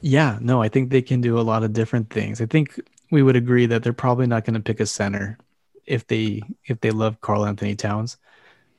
Yeah, 0.01 0.39
no, 0.41 0.62
I 0.62 0.69
think 0.69 0.91
they 0.91 1.03
can 1.03 1.21
do 1.21 1.39
a 1.39 1.43
lot 1.43 1.62
of 1.62 1.73
different 1.73 2.11
things. 2.11 2.41
I 2.41 2.47
think 2.47 2.81
we 3.12 3.23
would 3.23 3.37
agree 3.37 3.66
that 3.66 3.83
they're 3.83 3.92
probably 3.92 4.26
not 4.26 4.45
going 4.45 4.54
to 4.54 4.61
pick 4.61 4.81
a 4.81 4.87
center 4.87 5.38
if 5.85 6.07
they 6.07 6.42
if 6.64 6.81
they 6.81 6.90
love 6.90 7.21
Karl-Anthony 7.21 7.76
Towns, 7.76 8.16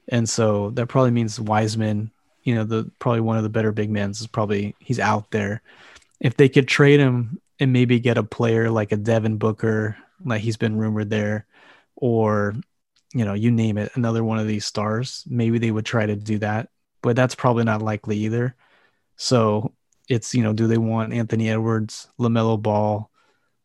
and 0.10 0.28
so 0.28 0.72
that 0.72 0.88
probably 0.88 1.12
means 1.12 1.40
Wiseman. 1.40 2.12
You 2.42 2.56
know, 2.56 2.64
the 2.66 2.92
probably 3.00 3.22
one 3.22 3.38
of 3.38 3.44
the 3.44 3.50
better 3.50 3.72
big 3.72 3.90
men 3.90 4.10
is 4.10 4.28
probably 4.28 4.76
he's 4.80 5.00
out 5.00 5.32
there. 5.32 5.62
If 6.20 6.36
they 6.36 6.50
could 6.50 6.68
trade 6.68 7.00
him 7.00 7.40
and 7.60 7.72
maybe 7.72 8.00
get 8.00 8.18
a 8.18 8.24
player 8.24 8.70
like 8.72 8.92
a 8.92 8.98
Devin 8.98 9.38
Booker, 9.38 9.96
like 10.26 10.42
he's 10.42 10.58
been 10.58 10.78
rumored 10.78 11.12
there, 11.12 11.46
or 11.96 12.56
you 13.14 13.26
know, 13.26 13.36
you 13.36 13.52
name 13.52 13.78
it, 13.78 13.92
another 13.96 14.24
one 14.24 14.40
of 14.40 14.48
these 14.48 14.66
stars, 14.66 15.24
maybe 15.30 15.60
they 15.60 15.70
would 15.70 15.86
try 15.86 16.08
to 16.08 16.16
do 16.16 16.40
that, 16.40 16.70
but 17.04 17.16
that's 17.16 17.36
probably 17.36 17.66
not 17.66 17.84
likely 17.84 18.18
either. 18.18 18.56
So 19.16 19.74
it's 20.10 20.34
you 20.34 20.42
know 20.42 20.54
do 20.54 20.66
they 20.66 20.80
want 20.80 21.14
Anthony 21.14 21.52
Edwards, 21.52 22.08
Lamelo 22.20 22.60
Ball, 22.60 23.12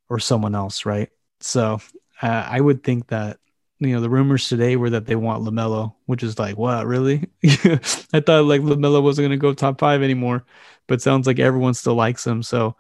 or 0.08 0.18
someone 0.18 0.54
else, 0.54 0.86
right? 0.86 1.10
So 1.40 1.80
uh, 2.22 2.26
I 2.48 2.60
would 2.60 2.82
think 2.82 3.08
that 3.08 3.38
you 3.80 3.92
know 3.94 4.00
the 4.00 4.10
rumors 4.10 4.48
today 4.48 4.76
were 4.76 4.90
that 4.90 5.06
they 5.06 5.16
want 5.16 5.44
Lamelo, 5.44 5.94
which 6.06 6.22
is 6.22 6.38
like 6.38 6.56
what 6.56 6.86
really? 6.86 7.28
I 7.44 8.20
thought 8.20 8.44
like 8.44 8.62
Lamelo 8.62 9.02
wasn't 9.02 9.24
going 9.28 9.38
to 9.38 9.42
go 9.42 9.54
top 9.54 9.78
five 9.78 10.02
anymore, 10.02 10.44
but 10.86 11.02
sounds 11.02 11.26
like 11.26 11.38
everyone 11.38 11.74
still 11.74 11.94
likes 11.94 12.26
him. 12.26 12.42
So 12.42 12.76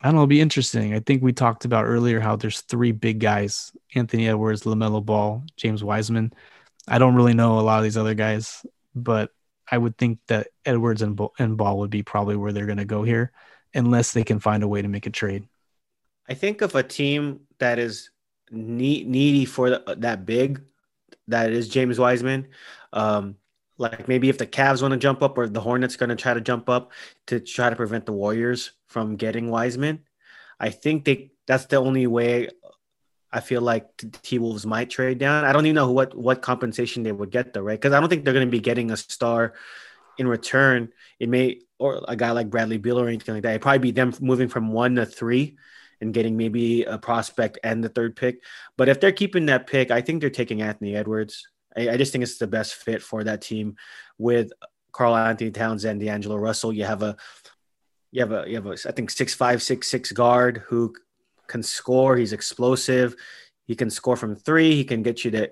I 0.00 0.08
don't 0.08 0.14
know, 0.14 0.20
it'll 0.20 0.26
be 0.26 0.40
interesting. 0.40 0.94
I 0.94 1.00
think 1.00 1.22
we 1.22 1.32
talked 1.32 1.64
about 1.64 1.84
earlier 1.84 2.20
how 2.20 2.36
there's 2.36 2.60
three 2.62 2.92
big 2.92 3.20
guys: 3.20 3.72
Anthony 3.94 4.28
Edwards, 4.28 4.64
Lamelo 4.64 5.04
Ball, 5.04 5.44
James 5.56 5.82
Wiseman. 5.82 6.32
I 6.88 6.98
don't 6.98 7.14
really 7.14 7.34
know 7.34 7.58
a 7.58 7.62
lot 7.62 7.78
of 7.78 7.84
these 7.84 7.96
other 7.96 8.14
guys, 8.14 8.66
but 8.94 9.30
I 9.70 9.78
would 9.78 9.96
think 9.96 10.18
that 10.26 10.48
Edwards 10.66 11.02
and, 11.02 11.18
and 11.38 11.56
Ball 11.56 11.78
would 11.78 11.90
be 11.90 12.02
probably 12.02 12.36
where 12.36 12.52
they're 12.52 12.66
going 12.66 12.78
to 12.78 12.84
go 12.84 13.04
here, 13.04 13.32
unless 13.74 14.12
they 14.12 14.24
can 14.24 14.40
find 14.40 14.62
a 14.62 14.68
way 14.68 14.82
to 14.82 14.88
make 14.88 15.06
a 15.06 15.10
trade. 15.10 15.48
I 16.28 16.34
think 16.34 16.62
of 16.62 16.74
a 16.74 16.82
team 16.82 17.40
that 17.58 17.78
is 17.78 18.10
need, 18.50 19.08
needy 19.08 19.44
for 19.44 19.70
the, 19.70 19.96
that 19.98 20.24
big, 20.26 20.62
that 21.28 21.50
is 21.52 21.68
James 21.68 21.98
Wiseman. 21.98 22.48
Um, 22.92 23.36
like 23.78 24.06
maybe 24.06 24.28
if 24.28 24.38
the 24.38 24.46
Cavs 24.46 24.82
want 24.82 24.92
to 24.92 24.98
jump 24.98 25.22
up 25.22 25.36
or 25.36 25.48
the 25.48 25.60
Hornets 25.60 25.96
going 25.96 26.10
to 26.10 26.16
try 26.16 26.34
to 26.34 26.40
jump 26.40 26.68
up 26.68 26.92
to 27.26 27.40
try 27.40 27.70
to 27.70 27.76
prevent 27.76 28.06
the 28.06 28.12
Warriors 28.12 28.72
from 28.86 29.16
getting 29.16 29.50
Wiseman. 29.50 30.00
I 30.60 30.70
think 30.70 31.04
they 31.04 31.32
that's 31.46 31.66
the 31.66 31.76
only 31.76 32.06
way 32.06 32.48
I 33.32 33.40
feel 33.40 33.62
like 33.62 33.96
the 33.96 34.06
T 34.06 34.38
Wolves 34.38 34.66
might 34.66 34.90
trade 34.90 35.18
down. 35.18 35.44
I 35.44 35.52
don't 35.52 35.66
even 35.66 35.74
know 35.74 35.90
what 35.90 36.16
what 36.16 36.42
compensation 36.42 37.02
they 37.02 37.12
would 37.12 37.30
get 37.30 37.52
though, 37.52 37.62
right? 37.62 37.80
Because 37.80 37.92
I 37.92 38.00
don't 38.00 38.08
think 38.08 38.24
they're 38.24 38.34
going 38.34 38.46
to 38.46 38.50
be 38.50 38.60
getting 38.60 38.90
a 38.90 38.96
star 38.96 39.54
in 40.18 40.28
return. 40.28 40.90
It 41.18 41.28
may 41.28 41.60
or 41.78 42.04
a 42.06 42.14
guy 42.14 42.30
like 42.30 42.50
Bradley 42.50 42.78
Beal 42.78 43.00
or 43.00 43.08
anything 43.08 43.34
like 43.34 43.42
that. 43.42 43.50
It'd 43.50 43.62
probably 43.62 43.78
be 43.78 43.90
them 43.90 44.12
moving 44.20 44.48
from 44.48 44.72
one 44.72 44.94
to 44.96 45.06
three 45.06 45.56
and 46.02 46.12
getting 46.12 46.36
maybe 46.36 46.82
a 46.84 46.98
prospect 46.98 47.58
and 47.64 47.82
the 47.82 47.88
third 47.88 48.16
pick. 48.16 48.42
But 48.76 48.88
if 48.88 49.00
they're 49.00 49.12
keeping 49.12 49.46
that 49.46 49.66
pick, 49.66 49.90
I 49.90 50.02
think 50.02 50.20
they're 50.20 50.30
taking 50.30 50.60
Anthony 50.60 50.94
Edwards. 50.94 51.48
I, 51.76 51.90
I 51.90 51.96
just 51.96 52.12
think 52.12 52.22
it's 52.22 52.38
the 52.38 52.46
best 52.46 52.74
fit 52.74 53.02
for 53.02 53.24
that 53.24 53.40
team 53.40 53.76
with 54.18 54.52
Karl-Anthony 54.92 55.52
Towns 55.52 55.84
and 55.84 56.00
D'Angelo 56.00 56.36
Russell. 56.36 56.72
You 56.72 56.84
have 56.84 57.02
a 57.02 57.16
you 58.10 58.20
have 58.20 58.32
a 58.32 58.44
you 58.46 58.56
have 58.56 58.66
a 58.66 58.76
I 58.86 58.92
think 58.92 59.10
six 59.10 59.32
five 59.32 59.62
six 59.62 59.88
six 59.88 60.12
guard 60.12 60.62
who 60.66 60.94
can 61.46 61.62
score. 61.62 62.16
He's 62.16 62.32
explosive. 62.34 63.16
He 63.66 63.74
can 63.74 63.88
score 63.88 64.16
from 64.16 64.36
three. 64.36 64.74
He 64.74 64.84
can 64.84 65.02
get 65.02 65.24
you 65.24 65.30
to 65.30 65.50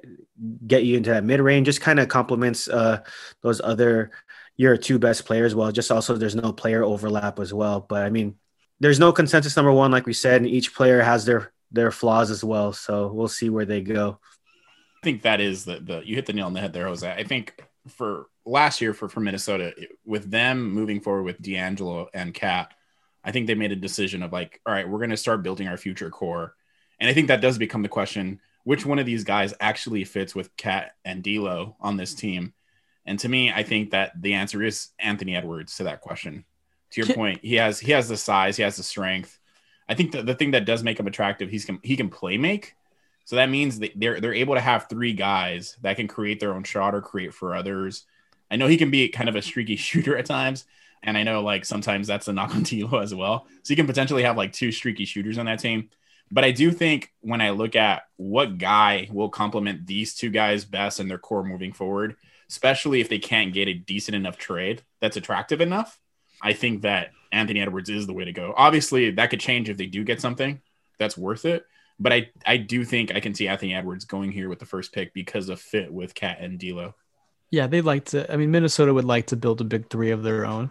get 0.67 0.85
you 0.85 0.97
into 0.97 1.11
that 1.11 1.25
mid 1.25 1.41
range. 1.41 1.67
Just 1.67 1.81
kind 1.81 1.99
of 1.99 2.09
complements 2.09 2.69
uh, 2.69 3.01
those 3.41 3.61
other 3.63 4.11
your 4.57 4.77
two 4.77 4.99
best 4.99 5.25
players. 5.25 5.55
Well, 5.55 5.73
just 5.73 5.91
also 5.91 6.17
there's 6.17 6.37
no 6.37 6.53
player 6.53 6.83
overlap 6.83 7.39
as 7.39 7.55
well. 7.55 7.81
But 7.81 8.03
I 8.03 8.11
mean, 8.11 8.35
there's 8.81 8.99
no 8.99 9.13
consensus 9.13 9.57
number 9.57 9.73
one, 9.73 9.91
like 9.91 10.07
we 10.07 10.13
said, 10.13 10.41
and 10.41 10.51
each 10.51 10.75
player 10.75 11.03
has 11.03 11.25
their 11.25 11.53
their 11.71 11.91
flaws 11.91 12.31
as 12.31 12.43
well. 12.43 12.73
So 12.73 13.13
we'll 13.13 13.29
see 13.29 13.51
where 13.51 13.65
they 13.67 13.83
go. 13.83 14.19
I 15.03 15.05
think 15.05 15.23
that 15.23 15.41
is 15.41 15.65
the 15.65 15.81
the 15.81 16.03
you 16.05 16.17
hit 16.17 16.27
the 16.27 16.33
nail 16.33 16.47
on 16.47 16.55
the 16.55 16.61
head 16.61 16.73
there, 16.73 16.87
Jose. 16.87 17.11
I 17.11 17.25
think 17.25 17.63
for 17.89 18.27
last 18.45 18.81
year 18.81 18.93
for 18.93 19.09
for 19.09 19.21
Minnesota, 19.21 19.75
with 20.05 20.31
them 20.31 20.73
moving 20.73 21.01
forward 21.01 21.23
with 21.23 21.41
D'Angelo 21.41 22.09
and 22.13 22.35
KAT, 22.35 22.73
I 23.23 23.33
think 23.33 23.47
they 23.47 23.55
made 23.55 23.73
a 23.73 23.77
decision 23.77 24.23
of 24.23 24.33
like, 24.33 24.61
all 24.67 24.75
right, 24.75 24.89
we're 24.89 24.99
going 24.99 25.11
to 25.11 25.17
start 25.17 25.43
building 25.43 25.69
our 25.69 25.77
future 25.77 26.11
core, 26.11 26.55
and 26.99 27.09
I 27.09 27.13
think 27.13 27.29
that 27.29 27.43
does 27.43 27.59
become 27.59 27.83
the 27.83 27.89
question: 27.89 28.41
which 28.65 28.87
one 28.87 28.99
of 28.99 29.07
these 29.07 29.25
guys 29.25 29.55
actually 29.61 30.05
fits 30.05 30.35
with 30.35 30.57
KAT 30.57 30.93
and 31.05 31.23
D'Lo 31.23 31.77
on 31.81 31.97
this 31.97 32.15
team? 32.15 32.55
And 33.07 33.19
to 33.21 33.29
me, 33.29 33.51
I 33.51 33.63
think 33.63 33.91
that 33.91 34.13
the 34.21 34.35
answer 34.35 34.63
is 34.63 34.89
Anthony 34.99 35.35
Edwards 35.35 35.77
to 35.77 35.85
that 35.85 36.03
question. 36.03 36.45
To 36.93 37.01
your 37.01 37.15
point, 37.15 37.41
he 37.43 37.55
has 37.57 37.79
he 37.79 37.93
has 37.93 38.09
the 38.09 38.17
size, 38.17 38.57
he 38.57 38.63
has 38.63 38.77
the 38.77 38.83
strength. 38.83 39.39
I 39.89 39.95
think 39.95 40.13
the, 40.13 40.23
the 40.23 40.35
thing 40.35 40.53
that 40.53 40.65
does 40.65 40.83
make 40.83 41.01
him 41.01 41.07
attractive, 41.07 41.51
he's 41.51 41.65
can, 41.65 41.81
he 41.83 41.97
can 41.97 42.09
play 42.09 42.37
make. 42.37 42.75
So 43.25 43.37
that 43.37 43.51
means 43.51 43.79
that 43.79 43.93
they're 43.97 44.21
they're 44.21 44.35
able 44.35 44.55
to 44.55 44.61
have 44.61 44.89
three 44.89 45.13
guys 45.13 45.77
that 45.83 45.97
can 45.97 46.09
create 46.09 46.41
their 46.41 46.55
own 46.55 46.65
shot 46.65 46.95
or 46.95 47.01
create 47.01 47.35
for 47.35 47.55
others. 47.55 48.05
I 48.51 48.57
know 48.57 48.67
he 48.67 48.77
can 48.77 48.91
be 48.91 49.09
kind 49.09 49.29
of 49.29 49.37
a 49.37 49.43
streaky 49.43 49.77
shooter 49.77 50.17
at 50.17 50.27
times, 50.27 50.65
and 51.03 51.17
I 51.17 51.23
know 51.23 51.43
like 51.43 51.65
sometimes 51.65 52.07
that's 52.07 52.29
a 52.29 52.33
knock 52.33 52.51
on 52.55 52.63
D'Lo 52.63 52.99
as 52.99 53.15
well. 53.15 53.47
So 53.63 53.73
you 53.73 53.77
can 53.77 53.87
potentially 53.87 54.25
have 54.25 54.37
like 54.37 54.53
two 54.53 54.73
streaky 54.73 55.05
shooters 55.05 55.39
on 55.39 55.47
that 55.47 55.61
team. 55.61 55.91
But 56.33 56.45
I 56.45 56.53
do 56.53 56.71
think 56.71 57.13
when 57.21 57.41
I 57.41 57.51
look 57.51 57.75
at 57.75 58.03
what 58.17 58.59
guy 58.59 59.09
will 59.11 59.29
complement 59.29 59.87
these 59.87 60.15
two 60.15 60.31
guys 60.31 60.65
best 60.65 61.01
in 61.01 61.09
their 61.09 61.19
core 61.19 61.43
moving 61.43 61.73
forward, 61.73 62.17
especially 62.49 63.01
if 63.01 63.09
they 63.09 63.19
can't 63.19 63.53
get 63.53 63.67
a 63.67 63.75
decent 63.75 64.15
enough 64.15 64.37
trade 64.37 64.83
that's 65.01 65.17
attractive 65.17 65.61
enough, 65.61 65.99
I 66.43 66.53
think 66.55 66.83
that 66.83 67.11
Anthony 67.33 67.61
Edwards 67.61 67.91
is 67.91 68.07
the 68.07 68.13
way 68.13 68.25
to 68.25 68.33
go. 68.33 68.55
Obviously, 68.57 69.11
that 69.13 69.31
could 69.31 69.41
change 69.41 69.69
if 69.69 69.77
they 69.77 69.87
do 69.87 70.05
get 70.05 70.21
something 70.21 70.61
that's 70.99 71.17
worth 71.17 71.45
it. 71.45 71.65
but 71.99 72.13
I 72.13 72.31
I 72.47 72.57
do 72.57 72.85
think 72.85 73.15
I 73.15 73.21
can 73.21 73.35
see 73.35 73.47
Anthony 73.49 73.75
Edwards 73.75 74.05
going 74.05 74.33
here 74.33 74.49
with 74.49 74.59
the 74.59 74.67
first 74.67 74.93
pick 74.93 75.13
because 75.15 75.49
of 75.49 75.61
fit 75.61 75.93
with 75.93 76.15
KAT 76.15 76.39
and 76.41 76.59
D'Lo. 76.59 76.95
Yeah, 77.51 77.67
they'd 77.67 77.83
like 77.83 78.07
to. 78.07 78.31
I 78.33 78.37
mean, 78.37 78.51
Minnesota 78.51 78.95
would 78.95 79.05
like 79.05 79.27
to 79.29 79.37
build 79.37 79.61
a 79.61 79.65
big 79.65 79.91
three 79.91 80.11
of 80.11 80.23
their 80.23 80.47
own, 80.47 80.71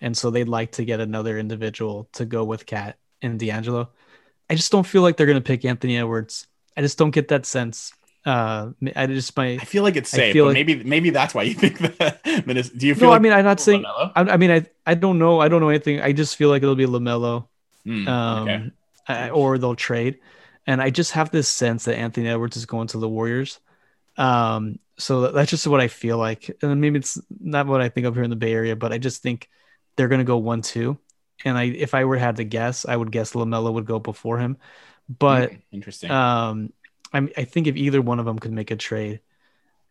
and 0.00 0.16
so 0.16 0.30
they'd 0.30 0.48
like 0.48 0.72
to 0.72 0.84
get 0.84 1.00
another 1.00 1.38
individual 1.38 2.08
to 2.14 2.24
go 2.24 2.44
with 2.44 2.66
KAT 2.66 2.98
and 3.22 3.38
D'Angelo. 3.38 3.90
I 4.50 4.54
just 4.54 4.72
don't 4.72 4.86
feel 4.86 5.02
like 5.02 5.16
they're 5.16 5.26
going 5.26 5.36
to 5.38 5.40
pick 5.42 5.64
Anthony 5.64 5.98
Edwards. 5.98 6.46
I 6.76 6.82
just 6.82 6.98
don't 6.98 7.10
get 7.10 7.28
that 7.28 7.46
sense. 7.46 7.92
Uh, 8.26 8.72
I 8.96 9.06
just 9.06 9.36
my 9.36 9.52
I 9.52 9.58
feel 9.64 9.84
like 9.84 9.94
it's 9.94 10.10
safe, 10.10 10.34
like- 10.34 10.52
maybe 10.54 10.82
maybe 10.82 11.10
that's 11.10 11.32
why 11.32 11.44
you 11.44 11.54
think 11.54 11.78
that. 11.78 12.22
Do 12.76 12.86
you 12.86 12.94
feel? 12.96 13.04
no. 13.04 13.10
like 13.10 13.20
I 13.20 13.22
mean, 13.22 13.32
I'm 13.32 13.44
not 13.44 13.60
saying. 13.60 13.84
I, 13.86 14.10
I 14.16 14.36
mean, 14.36 14.50
I 14.50 14.66
I 14.84 14.94
don't 14.94 15.18
know. 15.20 15.38
I 15.40 15.46
don't 15.48 15.60
know 15.60 15.68
anything. 15.68 16.00
I 16.00 16.10
just 16.12 16.34
feel 16.34 16.48
like 16.48 16.62
it'll 16.62 16.74
be 16.74 16.86
Lamelo, 16.86 17.46
Hmm, 17.84 18.08
um, 18.08 18.48
okay. 18.48 18.70
I- 19.06 19.30
or 19.30 19.58
they'll 19.58 19.76
trade, 19.76 20.18
and 20.66 20.82
I 20.82 20.90
just 20.90 21.12
have 21.12 21.30
this 21.30 21.46
sense 21.48 21.84
that 21.84 21.96
Anthony 21.96 22.26
Edwards 22.28 22.56
is 22.56 22.66
going 22.66 22.88
to 22.88 22.98
the 22.98 23.08
Warriors. 23.08 23.60
Um, 24.16 24.80
so 24.98 25.20
that- 25.20 25.34
that's 25.34 25.50
just 25.50 25.66
what 25.68 25.80
I 25.80 25.86
feel 25.88 26.18
like, 26.18 26.50
and 26.62 26.80
maybe 26.80 26.98
it's 26.98 27.20
not 27.38 27.68
what 27.68 27.80
I 27.80 27.88
think 27.90 28.06
of 28.08 28.14
here 28.14 28.24
in 28.24 28.30
the 28.30 28.34
Bay 28.36 28.52
Area, 28.52 28.74
but 28.74 28.92
I 28.92 28.98
just 28.98 29.22
think 29.22 29.48
they're 29.96 30.08
going 30.08 30.18
to 30.18 30.24
go 30.24 30.38
one 30.38 30.62
two, 30.62 30.98
and 31.44 31.56
I 31.56 31.64
if 31.64 31.94
I 31.94 32.04
were 32.06 32.16
had 32.18 32.36
to 32.36 32.44
guess, 32.44 32.86
I 32.86 32.96
would 32.96 33.12
guess 33.12 33.34
Lamelo 33.34 33.72
would 33.72 33.86
go 33.86 34.00
before 34.00 34.38
him, 34.38 34.56
but 35.08 35.52
Hmm, 35.52 35.58
interesting. 35.70 36.10
um, 36.10 36.72
I 37.12 37.28
I 37.36 37.44
think 37.44 37.66
if 37.66 37.76
either 37.76 38.00
one 38.02 38.18
of 38.18 38.26
them 38.26 38.38
could 38.38 38.52
make 38.52 38.70
a 38.70 38.76
trade, 38.76 39.20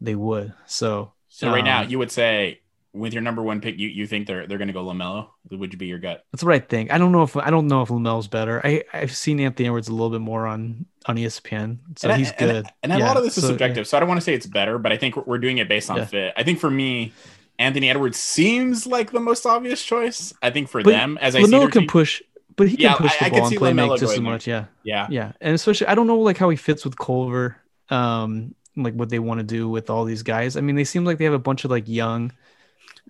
they 0.02 0.16
would. 0.16 0.54
So 0.66 1.14
so 1.30 1.52
right 1.52 1.64
now, 1.64 1.82
um, 1.84 1.90
you 1.90 2.00
would 2.00 2.12
say 2.12 2.62
with 2.94 3.12
your 3.14 3.22
number 3.22 3.42
one 3.44 3.60
pick, 3.60 3.78
you, 3.78 3.90
you 3.90 4.08
think 4.08 4.26
they're 4.26 4.48
they're 4.48 4.58
going 4.58 4.70
to 4.70 4.74
go 4.74 4.86
Lamelo? 4.86 5.28
Would 5.52 5.74
you 5.74 5.78
be 5.80 5.88
your 5.88 6.00
gut? 6.00 6.24
That's 6.32 6.44
what 6.44 6.54
I 6.56 6.60
think. 6.60 6.94
I 6.94 6.98
don't 6.98 7.12
know 7.12 7.24
if 7.24 7.36
I 7.36 7.50
don't 7.50 7.68
know 7.68 7.82
if 7.82 7.90
Lamel's 7.90 8.28
better. 8.28 8.62
I 8.66 8.84
I've 8.94 9.16
seen 9.16 9.40
Anthony 9.40 9.68
Edwards 9.68 9.88
a 9.90 9.92
little 9.92 10.10
bit 10.10 10.22
more 10.22 10.48
on 10.48 10.86
on 11.08 11.18
ESPN, 11.18 11.80
so 11.98 12.08
and 12.08 12.14
I- 12.14 12.18
he's 12.18 12.30
and- 12.32 12.38
good. 12.40 12.66
And, 12.84 12.94
a 12.94 12.98
Yeah, 12.98 13.06
lot 13.08 13.18
of 13.18 13.24
this 13.24 13.38
is 13.38 13.44
so, 13.44 13.50
yeah. 13.50 13.54
subjective, 13.54 13.88
so 13.88 13.98
I 13.98 14.00
don't 14.00 14.10
want 14.10 14.20
to 14.22 14.24
say 14.24 14.34
it's 14.34 14.48
better, 14.48 14.78
but 14.80 14.92
I 14.92 14.98
think 14.98 15.16
we're- 15.18 15.26
we're 15.28 15.38
doing 15.38 15.58
it 15.60 15.68
based 15.70 15.90
on 15.92 15.98
Yeah. 15.98 16.06
fit. 16.06 16.34
I 16.36 16.44
think 16.44 16.60
for 16.60 16.72
me, 16.72 17.14
Anthony 17.60 17.90
Edwards 17.90 18.18
seems 18.18 18.88
like 18.88 19.12
the 19.12 19.20
most 19.20 19.46
obvious 19.46 19.84
choice. 19.84 20.34
I 20.42 20.50
think 20.50 20.68
for 20.70 20.82
But 20.82 20.92
them, 20.92 21.18
as 21.22 21.36
I 21.36 21.42
Lamelo 21.42 21.72
can 21.72 21.82
team- 21.82 21.88
push, 21.90 22.22
but 22.56 22.68
he 22.68 22.78
can 22.78 22.96
push 22.96 23.22
I- 23.22 23.30
the 23.30 23.38
ball 23.38 23.48
and 23.48 23.58
play 23.58 23.74
make 23.74 24.00
just 24.00 24.14
as 24.14 24.20
much. 24.20 24.48
Yeah, 24.48 24.66
yeah, 24.84 25.08
yeah, 25.10 25.32
and 25.42 25.54
especially 25.56 25.88
I 25.88 25.96
don't 25.96 26.08
know 26.08 26.20
like 26.20 26.38
how 26.38 26.50
he 26.50 26.58
fits 26.58 26.86
with 26.86 26.98
Culver, 26.98 27.58
um, 27.90 28.56
like 28.76 28.94
what 28.94 29.10
they 29.10 29.20
want 29.20 29.40
to 29.40 29.46
do 29.46 29.70
with 29.70 29.90
all 29.90 30.06
these 30.06 30.24
guys. 30.24 30.58
I 30.58 30.62
mean, 30.62 30.76
they 30.76 30.84
seem 30.84 31.06
like 31.06 31.18
they 31.18 31.26
have 31.26 31.34
a 31.34 31.40
bunch 31.40 31.66
of 31.66 31.72
like 31.72 31.88
young, 31.88 32.32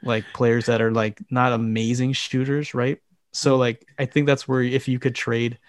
like 0.03 0.25
players 0.34 0.65
that 0.67 0.81
are 0.81 0.91
like 0.91 1.19
not 1.29 1.53
amazing 1.53 2.13
shooters, 2.13 2.73
right? 2.73 2.99
So 3.34 3.58
like 3.58 3.86
I 3.99 4.05
think 4.05 4.27
that's 4.27 4.47
where 4.47 4.62
if 4.62 4.88
you 4.88 4.99
could 4.99 5.15
trade, 5.15 5.60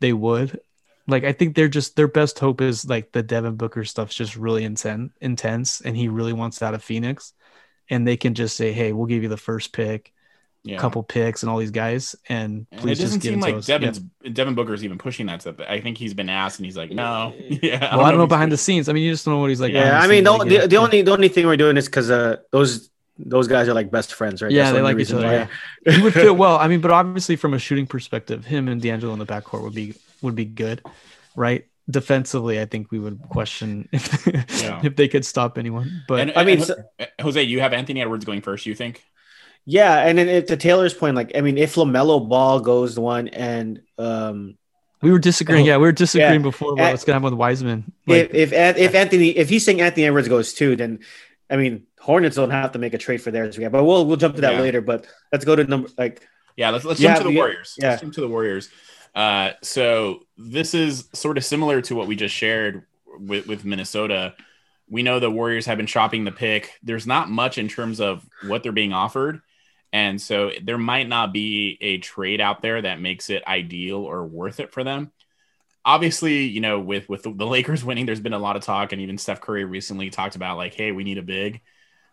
they 0.00 0.12
would. 0.12 0.60
Like 1.06 1.24
I 1.24 1.32
think 1.32 1.56
they're 1.56 1.68
just 1.68 1.96
their 1.96 2.06
best 2.08 2.38
hope 2.38 2.60
is 2.60 2.88
like 2.88 3.10
the 3.12 3.22
Devin 3.22 3.56
Booker 3.56 3.84
stuff's 3.84 4.14
just 4.14 4.36
really 4.36 4.64
intense, 4.64 5.12
intense, 5.20 5.80
and 5.80 5.96
he 5.96 6.08
really 6.08 6.32
wants 6.32 6.62
out 6.62 6.74
of 6.74 6.84
Phoenix, 6.84 7.32
and 7.88 8.06
they 8.06 8.16
can 8.16 8.34
just 8.34 8.56
say, 8.56 8.72
hey, 8.72 8.92
we'll 8.92 9.06
give 9.06 9.22
you 9.22 9.28
the 9.28 9.36
first 9.36 9.72
pick, 9.72 10.12
yeah. 10.62 10.78
couple 10.78 11.02
picks, 11.02 11.42
and 11.42 11.50
all 11.50 11.58
these 11.58 11.70
guys, 11.70 12.14
and 12.28 12.66
And 12.70 12.80
please 12.80 12.98
it 12.98 13.02
doesn't 13.02 13.20
just 13.20 13.22
give 13.22 13.32
seem 13.32 13.40
like 13.40 13.54
us. 13.54 13.68
Yeah. 13.68 13.78
Devin's 13.78 13.98
Devin 14.32 14.54
Booker's 14.54 14.84
even 14.84 14.98
pushing 14.98 15.26
that 15.26 15.40
stuff. 15.40 15.56
I 15.60 15.80
think 15.80 15.96
he's 15.98 16.14
been 16.14 16.28
asked, 16.28 16.58
and 16.58 16.66
he's 16.66 16.76
like, 16.76 16.90
"No." 16.90 17.34
Yeah. 17.38 17.94
Well, 17.96 18.04
I 18.06 18.10
don't 18.10 18.18
know 18.18 18.24
if 18.24 18.28
he's 18.28 18.34
behind 18.34 18.52
the 18.52 18.56
scenes. 18.56 18.88
I 18.88 18.92
mean, 18.92 19.02
you 19.04 19.12
just 19.12 19.24
don't 19.24 19.34
know 19.34 19.40
what 19.40 19.50
he's 19.50 19.60
like. 19.60 19.72
Yeah, 19.72 19.98
I 20.00 20.06
mean, 20.06 20.24
the, 20.24 20.32
like, 20.32 20.48
the, 20.48 20.54
yeah. 20.54 20.66
the 20.66 20.76
only 20.76 21.02
the 21.02 21.12
only 21.12 21.28
thing 21.28 21.46
we're 21.46 21.56
doing 21.56 21.76
is 21.76 21.86
because 21.86 22.10
uh 22.10 22.36
those 22.52 22.90
those 23.18 23.48
guys 23.48 23.68
are 23.68 23.74
like 23.74 23.90
best 23.90 24.14
friends, 24.14 24.40
right? 24.42 24.50
Yeah, 24.50 24.64
That's 24.64 24.76
they 24.76 24.82
like 24.82 24.98
each 24.98 25.12
other, 25.12 25.48
why. 25.86 25.92
he 25.94 26.00
would 26.02 26.14
fit 26.14 26.34
well. 26.36 26.56
I 26.56 26.68
mean, 26.68 26.80
but 26.80 26.90
obviously 26.90 27.36
from 27.36 27.52
a 27.54 27.58
shooting 27.58 27.86
perspective, 27.86 28.44
him 28.46 28.68
and 28.68 28.80
D'Angelo 28.80 29.12
in 29.12 29.18
the 29.18 29.26
backcourt 29.26 29.62
would 29.62 29.74
be 29.74 29.94
would 30.22 30.34
be 30.34 30.44
good, 30.46 30.82
right? 31.36 31.66
Defensively, 31.90 32.60
I 32.60 32.66
think 32.66 32.90
we 32.92 32.98
would 33.00 33.20
question 33.30 33.88
if, 33.92 34.26
Yeah. 34.62 34.80
if 34.84 34.94
they 34.96 35.08
could 35.08 35.24
stop 35.26 35.58
anyone. 35.58 36.04
But 36.06 36.20
And, 36.20 36.32
I 36.36 36.44
mean, 36.44 36.58
and- 36.58 36.66
so- 36.66 36.76
Jose, 37.20 37.42
you 37.42 37.60
have 37.60 37.72
Anthony 37.72 38.00
Edwards 38.00 38.24
going 38.24 38.42
first. 38.42 38.64
You 38.64 38.74
think? 38.74 39.02
Yeah, 39.66 39.98
and 39.98 40.18
then 40.18 40.28
if, 40.28 40.46
to 40.46 40.56
Taylor's 40.56 40.94
point, 40.94 41.16
like 41.16 41.32
I 41.36 41.40
mean, 41.40 41.58
if 41.58 41.74
Lamelo 41.74 42.26
Ball 42.28 42.60
goes 42.60 42.98
one, 42.98 43.28
and 43.28 43.80
um, 43.98 44.56
we 45.02 45.10
were 45.10 45.18
disagreeing. 45.18 45.64
Oh, 45.64 45.68
yeah, 45.68 45.76
we 45.76 45.82
were 45.82 45.92
disagreeing 45.92 46.32
yeah. 46.34 46.38
before 46.38 46.72
about 46.72 46.92
what's 46.92 47.04
gonna 47.04 47.14
happen 47.14 47.24
with 47.24 47.34
Wiseman. 47.34 47.92
Like, 48.06 48.30
if 48.34 48.52
if 48.52 48.76
if 48.76 48.94
Anthony 48.94 49.28
if 49.30 49.48
he's 49.48 49.64
saying 49.64 49.80
Anthony 49.80 50.06
Edwards 50.06 50.28
goes 50.28 50.52
two, 50.52 50.76
then 50.76 51.00
I 51.48 51.56
mean 51.56 51.86
Hornets 51.98 52.36
don't 52.36 52.50
have 52.50 52.72
to 52.72 52.78
make 52.78 52.94
a 52.94 52.98
trade 52.98 53.22
for 53.22 53.30
theirs. 53.30 53.56
Yeah, 53.56 53.68
but 53.68 53.84
we'll 53.84 54.06
we'll 54.06 54.16
jump 54.16 54.34
to 54.36 54.40
that 54.42 54.54
Yeah. 54.54 54.60
later. 54.60 54.80
But 54.80 55.06
let's 55.32 55.44
go 55.44 55.56
to 55.56 55.64
number 55.64 55.88
like 55.96 56.26
Yeah, 56.56 56.70
let's 56.70 56.84
let's 56.84 57.00
Yeah, 57.00 57.14
jump 57.14 57.26
to 57.26 57.32
the 57.32 57.36
Warriors. 57.36 57.76
yeah. 57.78 57.90
Let's 57.90 58.02
jump 58.02 58.14
to 58.14 58.20
the 58.20 58.28
Warriors. 58.28 58.68
Uh, 59.14 59.52
so 59.62 60.20
this 60.36 60.74
is 60.74 61.08
sort 61.14 61.36
of 61.36 61.44
similar 61.44 61.80
to 61.82 61.94
what 61.94 62.06
we 62.06 62.16
just 62.16 62.34
shared 62.34 62.84
with 63.18 63.46
with 63.46 63.64
Minnesota. 63.64 64.34
We 64.88 65.02
know 65.02 65.20
the 65.20 65.30
Warriors 65.30 65.66
have 65.66 65.76
been 65.76 65.86
shopping 65.86 66.24
the 66.24 66.32
pick. 66.32 66.72
There's 66.82 67.06
not 67.06 67.30
much 67.30 67.58
in 67.58 67.68
terms 67.68 68.00
of 68.00 68.26
what 68.46 68.62
they're 68.62 68.72
being 68.72 68.92
offered, 68.92 69.40
and 69.92 70.20
so 70.20 70.52
there 70.62 70.78
might 70.78 71.08
not 71.08 71.32
be 71.32 71.78
a 71.80 71.98
trade 71.98 72.40
out 72.40 72.62
there 72.62 72.82
that 72.82 73.00
makes 73.00 73.30
it 73.30 73.46
ideal 73.46 73.98
or 73.98 74.24
worth 74.24 74.60
it 74.60 74.72
for 74.72 74.84
them. 74.84 75.10
Obviously, 75.84 76.44
you 76.44 76.60
know, 76.60 76.78
with 76.78 77.08
with 77.08 77.22
the, 77.22 77.30
Lakers 77.30 77.84
winning, 77.84 78.06
there's 78.06 78.20
been 78.20 78.32
a 78.32 78.38
lot 78.38 78.56
of 78.56 78.62
talk, 78.62 78.92
and 78.92 79.00
even 79.00 79.18
Steph 79.18 79.40
Curry 79.40 79.64
recently 79.64 80.10
talked 80.10 80.36
about 80.36 80.56
like, 80.56 80.74
"Hey, 80.74 80.92
we 80.92 81.04
need 81.04 81.18
a 81.18 81.22
big." 81.22 81.60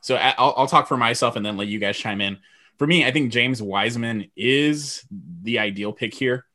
So 0.02 0.16
I'll, 0.16 0.54
I'll 0.56 0.68
talk 0.68 0.88
for 0.88 0.98
myself 0.98 1.36
and 1.36 1.46
then 1.46 1.58
let 1.58 1.68
you 1.68 1.80
guys 1.80 1.98
chime 1.98 2.22
in 2.22 2.38
for 2.78 2.86
me, 2.86 3.06
I 3.06 3.12
think 3.12 3.32
James 3.32 3.62
Wiseman 3.62 4.32
is 4.36 5.06
the 5.42 5.60
ideal 5.60 5.92
pick 5.92 6.14
here. 6.14 6.46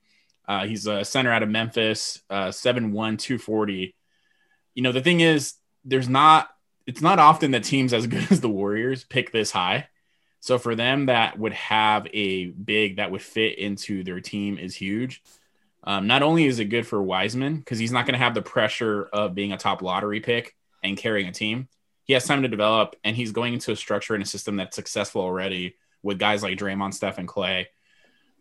Uh, 0.47 0.67
he's 0.67 0.87
a 0.87 1.05
center 1.05 1.33
out 1.33 1.43
of 1.43 1.49
Memphis, 1.49 2.23
uh, 2.31 2.49
7'1, 2.49 3.19
240. 3.19 3.95
You 4.75 4.83
know, 4.83 4.93
the 4.93 5.01
thing 5.01 5.21
is, 5.21 5.55
there's 5.85 6.09
not, 6.09 6.49
it's 6.87 7.01
not 7.01 7.19
often 7.19 7.51
that 7.53 7.65
teams 7.65 7.93
as 7.93 8.07
good 8.09 8.31
as 8.31 8.41
the 8.41 8.49
Warriors 8.49 9.05
pick 9.05 9.33
this 9.33 9.51
high. 9.51 9.89
So 10.43 10.59
for 10.59 10.75
them, 10.75 11.07
that 11.07 11.39
would 11.39 11.53
have 11.53 12.09
a 12.13 12.47
big 12.47 12.97
that 12.97 13.13
would 13.13 13.23
fit 13.23 13.59
into 13.59 14.03
their 14.03 14.21
team 14.21 14.59
is 14.59 14.75
huge. 14.75 15.23
Um, 15.85 16.09
not 16.09 16.25
only 16.25 16.47
is 16.47 16.59
it 16.59 16.65
good 16.65 16.85
for 16.85 17.01
Wiseman 17.01 17.59
because 17.59 17.79
he's 17.79 17.93
not 17.93 18.07
going 18.07 18.15
to 18.15 18.25
have 18.25 18.35
the 18.35 18.43
pressure 18.43 19.09
of 19.13 19.37
being 19.37 19.53
a 19.53 19.57
top 19.57 19.83
lottery 19.83 20.19
pick 20.19 20.57
and 20.83 20.97
carrying 20.97 21.29
a 21.29 21.33
team. 21.33 21.69
He 22.03 22.13
has 22.15 22.27
time 22.27 22.43
to 22.43 22.49
develop, 22.49 22.97
and 23.05 23.15
he's 23.15 23.31
going 23.31 23.55
into 23.55 23.71
a 23.71 23.77
structure 23.77 24.15
and 24.15 24.23
a 24.23 24.27
system 24.27 24.57
that's 24.57 24.75
successful 24.75 25.23
already 25.23 25.77
with 26.03 26.19
guys 26.19 26.43
like 26.43 26.59
Draymond, 26.59 26.95
Steph, 26.95 27.19
and 27.19 27.29
Clay. 27.29 27.69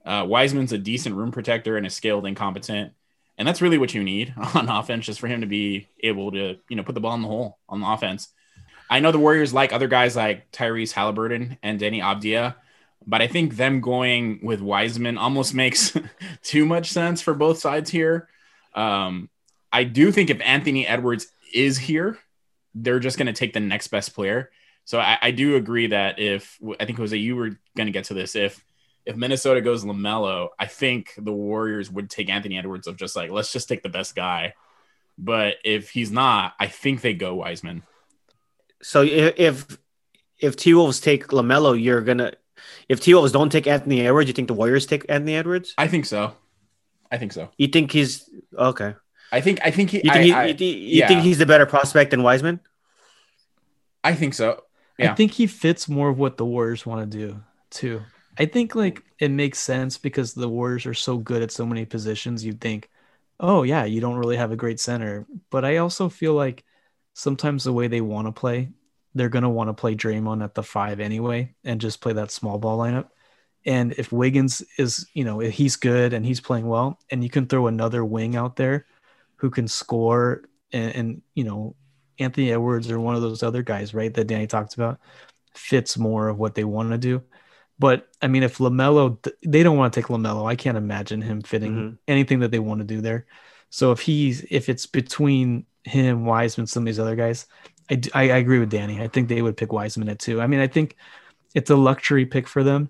Uh, 0.04 0.26
Wiseman's 0.28 0.74
a 0.74 0.80
decent 0.80 1.16
rim 1.16 1.32
protector 1.32 1.78
and 1.78 1.86
is 1.86 1.94
skilled 1.94 2.26
and 2.26 2.36
competent, 2.36 2.94
and 3.38 3.48
that's 3.48 3.62
really 3.62 3.78
what 3.78 3.94
you 3.94 4.04
need 4.04 4.34
on 4.56 4.70
offense, 4.70 5.06
just 5.06 5.20
for 5.20 5.28
him 5.28 5.42
to 5.42 5.48
be 5.48 5.88
able 6.02 6.32
to, 6.32 6.58
you 6.68 6.76
know, 6.76 6.82
put 6.82 6.96
the 6.96 7.02
ball 7.02 7.14
in 7.14 7.22
the 7.22 7.28
hole 7.28 7.60
on 7.70 7.82
the 7.82 7.88
offense. 7.88 8.30
I 8.92 9.00
know 9.00 9.14
the 9.14 9.20
Warriors 9.20 9.54
like 9.54 9.72
other 9.72 9.88
guys 9.88 10.18
like 10.18 10.52
Tyrese 10.52 10.92
Halliburton 10.92 11.58
and 11.64 11.80
Deni 11.80 12.02
Avdija, 12.02 12.56
but 13.08 13.22
I 13.22 13.28
think 13.28 13.56
them 13.56 13.80
going 13.80 14.42
with 14.44 14.60
Wiseman 14.60 15.18
almost 15.18 15.54
makes 15.56 15.98
too 16.44 16.66
much 16.66 16.92
sense 16.92 17.22
for 17.22 17.34
both 17.34 17.60
sides 17.60 17.90
here. 17.90 18.28
Um, 18.76 19.30
I 19.72 19.86
do 19.86 20.12
think 20.12 20.30
if 20.30 20.42
Anthony 20.42 20.86
Edwards 20.86 21.28
is 21.54 21.78
here, 21.78 22.20
they're 22.76 23.00
just 23.00 23.18
going 23.18 23.28
to 23.28 23.34
take 23.34 23.54
the 23.54 23.62
next 23.62 23.88
best 23.88 24.14
player. 24.14 24.52
So 24.84 25.00
I, 25.00 25.18
I 25.22 25.32
do 25.32 25.56
agree 25.56 25.88
that 25.88 26.20
if 26.20 26.60
I 26.78 26.86
think 26.86 26.98
Jose, 26.98 27.16
you 27.16 27.38
were 27.38 27.52
going 27.78 27.88
to 27.88 27.92
get 27.92 28.06
to 28.06 28.14
this. 28.14 28.36
If 28.36 28.64
if 29.06 29.16
Minnesota 29.16 29.62
goes 29.62 29.86
Lamelo, 29.86 30.50
I 30.60 30.68
think 30.68 31.14
the 31.18 31.32
Warriors 31.32 31.90
would 31.90 32.10
take 32.10 32.30
Anthony 32.30 32.58
Edwards 32.58 32.88
of 32.88 32.98
just 32.98 33.16
like 33.16 33.32
let's 33.32 33.54
just 33.54 33.70
take 33.70 33.84
the 33.84 33.90
best 33.90 34.16
guy. 34.16 34.54
But 35.18 35.56
if 35.64 35.92
he's 35.92 36.12
not, 36.12 36.54
I 36.60 36.68
think 36.68 37.02
they 37.02 37.14
go 37.14 37.36
Wiseman. 37.36 37.84
So 38.82 39.04
if 39.04 39.40
if, 39.40 39.78
if 40.40 40.56
T 40.56 40.74
Wolves 40.74 41.00
take 41.00 41.28
Lamelo, 41.28 41.82
you're 41.82 42.02
gonna 42.02 42.34
if 42.90 43.00
T 43.00 43.14
Wolves 43.14 43.32
don't 43.32 43.52
take 43.52 43.68
Anthony 43.68 44.06
Edwards, 44.06 44.28
you 44.28 44.34
think 44.34 44.48
the 44.48 44.54
Warriors 44.54 44.86
take 44.86 45.06
Anthony 45.10 45.36
Edwards? 45.36 45.74
I 45.78 45.88
think 45.88 46.06
so. 46.06 46.36
I 47.12 47.18
think 47.18 47.34
so. 47.34 47.50
You 47.58 47.68
think 47.68 47.92
he's 47.92 48.30
okay? 48.58 48.96
I 49.32 49.42
think 49.42 49.60
I 49.64 49.72
think 49.72 49.90
he. 49.90 49.98
You 49.98 50.12
think, 50.12 50.16
I, 50.16 50.24
he, 50.24 50.34
I, 50.34 50.46
you, 50.46 50.54
thi- 50.54 50.78
you 50.78 51.00
yeah. 51.00 51.08
think 51.08 51.22
he's 51.22 51.38
the 51.38 51.46
better 51.46 51.66
prospect 51.66 52.12
than 52.12 52.24
Wiseman? 52.24 52.60
I 54.04 54.14
think 54.14 54.34
so. 54.34 54.64
Yeah. 54.98 55.12
I 55.12 55.16
think 55.16 55.32
he 55.32 55.48
fits 55.48 55.88
more 55.88 56.10
of 56.10 56.18
what 56.18 56.38
the 56.38 56.46
Warriors 56.46 56.86
want 56.86 57.10
to 57.10 57.18
do 57.18 57.42
too. 57.70 58.02
I 58.38 58.46
think 58.46 58.76
like 58.76 59.04
it 59.20 59.30
makes 59.30 59.60
sense 59.60 59.98
because 59.98 60.34
the 60.34 60.50
Warriors 60.50 60.86
are 60.86 60.94
so 60.94 61.18
good 61.18 61.42
at 61.42 61.52
so 61.52 61.66
many 61.66 61.86
positions. 61.86 62.46
You'd 62.46 62.62
think, 62.62 62.90
oh 63.40 63.64
yeah, 63.64 63.86
you 63.86 64.02
don't 64.02 64.18
really 64.18 64.38
have 64.38 64.52
a 64.52 64.58
great 64.58 64.80
center. 64.80 65.26
But 65.50 65.66
I 65.66 65.78
also 65.78 66.10
feel 66.10 66.34
like 66.34 66.64
sometimes 67.14 67.64
the 67.64 67.74
way 67.74 67.88
they 67.88 68.02
want 68.02 68.28
to 68.28 68.32
play, 68.32 68.70
they're 69.14 69.30
gonna 69.30 69.50
want 69.50 69.70
to 69.70 69.74
play 69.74 69.96
Draymond 69.96 70.44
at 70.44 70.56
the 70.56 70.64
five 70.64 71.00
anyway, 71.00 71.54
and 71.64 71.82
just 71.82 72.02
play 72.02 72.14
that 72.14 72.32
small 72.32 72.58
ball 72.58 72.78
lineup. 72.80 73.10
And 73.66 73.94
if 73.94 74.12
Wiggins 74.12 74.64
is, 74.78 75.06
you 75.14 75.24
know, 75.24 75.42
if 75.42 75.54
he's 75.54 75.76
good 75.76 76.14
and 76.14 76.26
he's 76.26 76.40
playing 76.42 76.68
well, 76.68 77.00
and 77.12 77.24
you 77.24 77.30
can 77.30 77.46
throw 77.46 77.68
another 77.68 78.04
wing 78.04 78.36
out 78.36 78.56
there 78.56 78.86
who 79.36 79.50
can 79.50 79.68
score 79.68 80.44
and, 80.72 80.96
and 80.96 81.22
you 81.36 81.44
know 81.44 81.76
Anthony 82.20 82.52
Edwards 82.52 82.90
or 82.90 83.00
one 83.00 83.16
of 83.16 83.22
those 83.22 83.44
other 83.44 83.62
guys, 83.64 83.94
right, 83.94 84.14
that 84.14 84.28
Danny 84.28 84.48
talked 84.48 84.76
about, 84.76 85.00
fits 85.56 85.98
more 85.98 86.30
of 86.30 86.38
what 86.40 86.56
they 86.56 86.64
want 86.64 86.92
to 86.92 86.98
do. 86.98 87.22
But 87.78 88.08
I 88.22 88.28
mean, 88.28 88.44
if 88.44 88.60
Lamelo, 88.60 89.18
they 89.46 89.64
don't 89.64 89.78
want 89.78 89.92
to 89.94 90.00
take 90.02 90.08
Lamelo. 90.10 90.48
I 90.48 90.56
can't 90.56 90.78
imagine 90.78 91.22
him 91.22 91.42
fitting 91.42 91.76
Mhm. 91.76 91.98
anything 92.08 92.40
that 92.40 92.52
they 92.52 92.60
want 92.60 92.80
to 92.80 92.86
do 92.86 93.02
there. 93.02 93.26
So 93.70 93.92
if 93.92 94.02
he's 94.02 94.46
if 94.50 94.70
it's 94.70 94.86
between 94.86 95.66
him, 95.84 96.26
Wiseman, 96.26 96.68
some 96.68 96.84
of 96.84 96.86
these 96.86 97.00
other 97.00 97.16
guys, 97.16 97.46
I 97.90 98.00
I 98.14 98.24
agree 98.38 98.60
with 98.60 98.70
Danny. 98.70 99.02
I 99.02 99.08
think 99.08 99.28
they 99.28 99.42
would 99.42 99.58
pick 99.58 99.74
Wiseman 99.74 100.10
at 100.10 100.20
two. 100.20 100.42
I 100.42 100.48
mean, 100.48 100.60
I 100.60 100.68
think 100.68 100.96
it's 101.54 101.70
a 101.70 101.76
luxury 101.76 102.26
pick 102.26 102.48
for 102.48 102.64
them, 102.64 102.90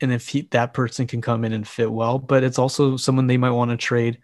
and 0.00 0.12
if 0.12 0.28
he, 0.28 0.42
that 0.50 0.74
person 0.74 1.06
can 1.06 1.20
come 1.20 1.44
in 1.44 1.52
and 1.52 1.66
fit 1.66 1.90
well, 1.90 2.18
but 2.18 2.42
it's 2.42 2.58
also 2.58 2.96
someone 2.96 3.26
they 3.26 3.36
might 3.36 3.50
want 3.50 3.70
to 3.70 3.76
trade 3.76 4.18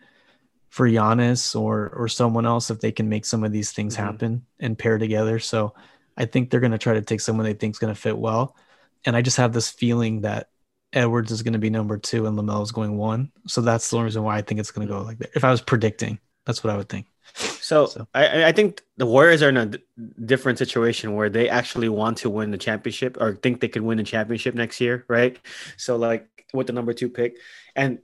for 0.71 0.89
Giannis 0.89 1.55
or 1.59 1.91
or 1.91 2.09
someone 2.09 2.47
else 2.47 2.71
if 2.71 2.81
they 2.81 2.93
can 2.93 3.09
make 3.09 3.25
some 3.25 3.45
of 3.45 3.53
these 3.53 3.73
things 3.73 3.95
Mhm. 3.95 3.99
happen 3.99 4.47
and 4.59 4.79
pair 4.79 4.99
together. 4.99 5.39
So 5.39 5.75
I 6.17 6.25
think 6.25 6.51
they're 6.51 6.61
going 6.61 6.73
to 6.73 6.79
try 6.79 6.95
to 6.95 7.03
take 7.03 7.21
someone 7.21 7.45
they 7.45 7.55
think 7.55 7.75
is 7.75 7.79
going 7.79 7.95
to 7.95 8.01
fit 8.01 8.19
well, 8.19 8.57
and 9.05 9.15
I 9.15 9.23
just 9.23 9.37
have 9.37 9.53
this 9.53 9.71
feeling 9.71 10.23
that 10.23 10.49
Edwards 10.95 11.31
is 11.31 11.43
going 11.43 11.55
to 11.55 11.59
be 11.59 11.71
number 11.71 11.97
two 11.97 12.27
and 12.27 12.39
Lamelo 12.39 12.63
is 12.63 12.73
going 12.73 12.97
one. 12.97 13.33
So 13.47 13.61
that's 13.61 13.89
the 13.89 13.97
only 13.97 14.07
reason 14.07 14.25
why 14.25 14.37
I 14.37 14.43
think 14.43 14.61
it's 14.61 14.71
going 14.71 14.87
to 14.87 14.93
go 14.93 15.03
like 15.03 15.19
that. 15.19 15.31
If 15.35 15.45
I 15.45 15.51
was 15.51 15.63
predicting, 15.63 16.19
that's 16.45 16.63
what 16.65 16.73
I 16.73 16.77
would 16.77 16.89
think. 16.89 17.07
So, 17.35 17.87
So- 17.87 18.09
I, 18.14 18.45
I- 18.47 18.53
think 18.53 18.83
the 18.97 19.07
Warriors 19.07 19.42
are 19.42 19.49
in 19.49 19.57
a 19.57 19.66
d- 19.66 19.79
different 20.25 20.59
situation 20.59 21.14
where 21.14 21.31
they 21.31 21.49
actually 21.49 21.88
want 21.88 22.18
to 22.18 22.31
win 22.31 22.51
the 22.51 22.59
championship 22.59 23.16
or 23.21 23.35
think 23.37 23.61
they 23.61 23.68
could 23.68 23.83
win 23.83 23.99
the 23.99 24.05
championship 24.05 24.55
next 24.55 24.81
year, 24.81 25.05
right? 25.09 25.38
So, 25.77 25.97
like 25.97 26.29
with 26.53 26.66
the 26.66 26.73
number 26.73 26.92
two 26.92 27.09
pick, 27.09 27.37
and 27.75 27.99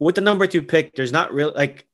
with 0.00 0.16
the 0.16 0.20
number 0.20 0.46
two 0.46 0.62
pick, 0.62 0.94
there's 0.94 1.12
not 1.12 1.32
really 1.32 1.52
like 1.54 1.86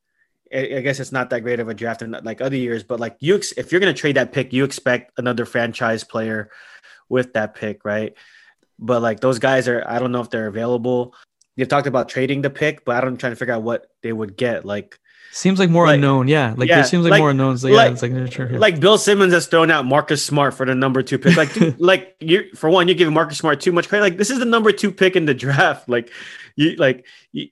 I 0.52 0.80
guess 0.80 0.98
it's 0.98 1.12
not 1.12 1.30
that 1.30 1.42
great 1.42 1.60
of 1.60 1.68
a 1.68 1.74
draft 1.74 2.02
in 2.02 2.10
like 2.24 2.40
other 2.40 2.56
years, 2.56 2.82
but 2.82 2.98
like 2.98 3.16
you, 3.20 3.36
ex- 3.36 3.52
if 3.56 3.70
you're 3.70 3.80
gonna 3.80 3.92
trade 3.94 4.16
that 4.16 4.32
pick, 4.32 4.52
you 4.52 4.64
expect 4.64 5.12
another 5.18 5.44
franchise 5.44 6.02
player 6.02 6.50
with 7.08 7.34
that 7.34 7.54
pick, 7.54 7.84
right? 7.84 8.14
But 8.78 9.02
like 9.02 9.20
those 9.20 9.38
guys 9.38 9.68
are, 9.68 9.84
I 9.86 9.98
don't 9.98 10.10
know 10.12 10.22
if 10.22 10.30
they're 10.30 10.46
available. 10.48 11.14
You've 11.56 11.68
talked 11.68 11.86
about 11.86 12.08
trading 12.08 12.42
the 12.42 12.50
pick, 12.50 12.84
but 12.84 12.96
I 12.96 13.00
don't 13.00 13.16
trying 13.18 13.32
to 13.32 13.36
figure 13.36 13.54
out 13.54 13.62
what 13.62 13.86
they 14.02 14.12
would 14.12 14.36
get. 14.36 14.64
Like 14.64 14.98
Seems 15.32 15.58
like 15.60 15.70
more 15.70 15.86
Like- 15.86 15.94
unknown. 15.96 16.26
Yeah. 16.28 16.54
Like 16.56 16.68
yeah, 16.68 16.76
there 16.76 16.84
seems 16.84 17.04
like, 17.04 17.12
like- 17.12 17.20
more 17.20 17.30
unknowns. 17.30 17.62
Like, 17.62 17.70
yeah, 17.72 17.76
like- 17.76 17.92
it's 17.92 18.02
like, 18.02 18.32
sure, 18.32 18.50
yeah. 18.52 18.58
like 18.58 18.80
Bill 18.80 18.98
Simmons 18.98 19.32
has 19.32 19.46
thrown 19.46 19.70
out 19.70 19.86
Marcus 19.86 20.24
Smart 20.24 20.54
for 20.54 20.66
the 20.66 20.74
number 20.74 21.02
two 21.02 21.18
pick. 21.18 21.36
Like, 21.36 21.52
dude, 21.54 21.80
like 21.80 22.16
you 22.20 22.50
for 22.56 22.68
one, 22.68 22.88
you're 22.88 22.96
giving 22.96 23.14
Marcus 23.14 23.38
Smart 23.38 23.60
too 23.60 23.70
much 23.72 23.88
credit. 23.88 24.02
Like, 24.02 24.16
this 24.16 24.30
is 24.30 24.38
the 24.40 24.44
number 24.44 24.72
two 24.72 24.90
pick 24.90 25.14
in 25.14 25.26
the 25.26 25.34
draft. 25.34 25.88
Like, 25.88 26.10
you 26.56 26.74
like 26.76 27.06
you, 27.32 27.44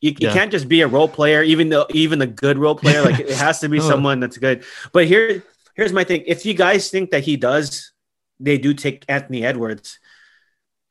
you, 0.00 0.10
you 0.10 0.14
Yeah. 0.28 0.32
can't 0.34 0.50
just 0.50 0.68
be 0.68 0.82
a 0.82 0.88
role 0.88 1.08
player, 1.08 1.42
even 1.42 1.70
though 1.70 1.86
even 1.90 2.20
a 2.20 2.26
good 2.26 2.58
role 2.58 2.74
player. 2.74 3.02
Like, 3.02 3.20
it 3.20 3.30
has 3.36 3.60
to 3.60 3.68
be 3.68 3.78
No. 3.78 3.84
Oh. 3.86 3.88
someone 3.88 4.20
that's 4.20 4.36
good. 4.36 4.64
But 4.92 5.06
here, 5.06 5.42
here's 5.74 5.92
my 5.92 6.04
thing: 6.04 6.24
if 6.26 6.44
you 6.44 6.52
guys 6.54 6.90
think 6.90 7.12
that 7.12 7.24
he 7.24 7.36
does, 7.38 7.92
they 8.40 8.58
do 8.58 8.74
take 8.74 9.04
Anthony 9.08 9.42
Edwards. 9.44 9.98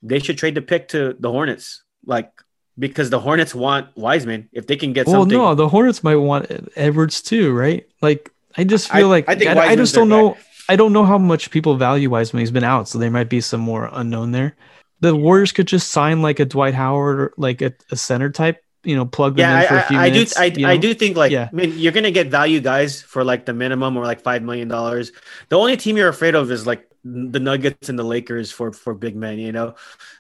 They 0.02 0.18
should 0.18 0.40
trade 0.40 0.56
the 0.56 0.62
pick 0.64 0.88
to 0.90 1.16
the 1.20 1.30
Hornets. 1.30 1.84
Like. 2.06 2.32
Because 2.80 3.10
the 3.10 3.20
Hornets 3.20 3.54
want 3.54 3.96
Wiseman, 3.98 4.50
if 4.54 4.66
they 4.66 4.76
can 4.78 4.94
get 4.94 5.06
well, 5.06 5.22
something. 5.24 5.38
no, 5.38 5.56
the 5.56 5.68
Hornets 5.68 6.04
might 6.04 6.16
want 6.16 6.50
Edwards 6.76 7.22
too, 7.22 7.52
right? 7.54 7.86
Like, 8.02 8.32
I 8.58 8.64
just 8.64 8.94
I- 8.94 9.00
feel 9.00 9.10
like 9.10 9.28
I 9.28 9.36
think 9.36 9.50
I, 9.52 9.68
I 9.72 9.76
just 9.76 9.94
don't 9.94 10.10
their 10.10 10.18
guy. 10.20 10.28
know. 10.30 10.38
I 10.70 10.76
don't 10.78 10.94
know 10.94 11.04
how 11.04 11.18
much 11.18 11.52
people 11.52 11.76
value 11.76 12.10
Wiseman. 12.10 12.40
He's 12.42 12.52
been 12.52 12.64
out, 12.64 12.88
so 12.88 12.98
there 12.98 13.12
might 13.12 13.28
be 13.30 13.42
some 13.42 13.60
more 13.60 13.90
unknown 13.92 14.32
there. 14.32 14.56
The 15.02 15.14
Warriors 15.16 15.52
could 15.52 15.68
just 15.68 15.90
sign 15.90 16.22
like 16.22 16.40
a 16.40 16.46
Dwight 16.46 16.74
Howard 16.74 17.20
or 17.20 17.34
like 17.36 17.62
a, 17.62 17.74
a 17.92 17.98
center 17.98 18.30
type, 18.30 18.64
you 18.84 18.96
know, 18.96 19.06
plug 19.06 19.36
them 19.36 19.50
yeah, 19.50 19.62
in 19.64 19.68
for 19.68 19.78
a 19.78 19.84
few 19.84 19.98
I, 19.98 20.02
I, 20.02 20.06
I 20.06 20.10
do. 20.12 20.26
I, 20.38 20.46
you 20.46 20.68
I 20.68 20.78
do 20.78 20.94
think 20.94 21.18
like 21.18 21.32
Yeah. 21.32 21.50
I 21.52 21.56
mean 21.56 21.78
you're 21.78 21.92
gonna 21.92 22.12
get 22.12 22.28
value 22.28 22.62
guys 22.62 23.02
for 23.02 23.24
like 23.24 23.46
the 23.46 23.54
minimum 23.54 23.98
or 23.98 24.06
like 24.06 24.22
five 24.22 24.44
million 24.44 24.68
dollars. 24.70 25.12
The 25.50 25.58
only 25.58 25.76
team 25.76 25.98
you're 25.98 26.08
afraid 26.08 26.36
of 26.36 26.50
is 26.52 26.66
like 26.66 26.88
the 27.04 27.40
Nuggets 27.40 27.90
and 27.90 28.00
the 28.00 28.04
Lakers 28.04 28.52
for 28.52 28.72
for 28.72 28.94
big 28.94 29.16
men, 29.16 29.40
you 29.40 29.52
know. 29.52 29.76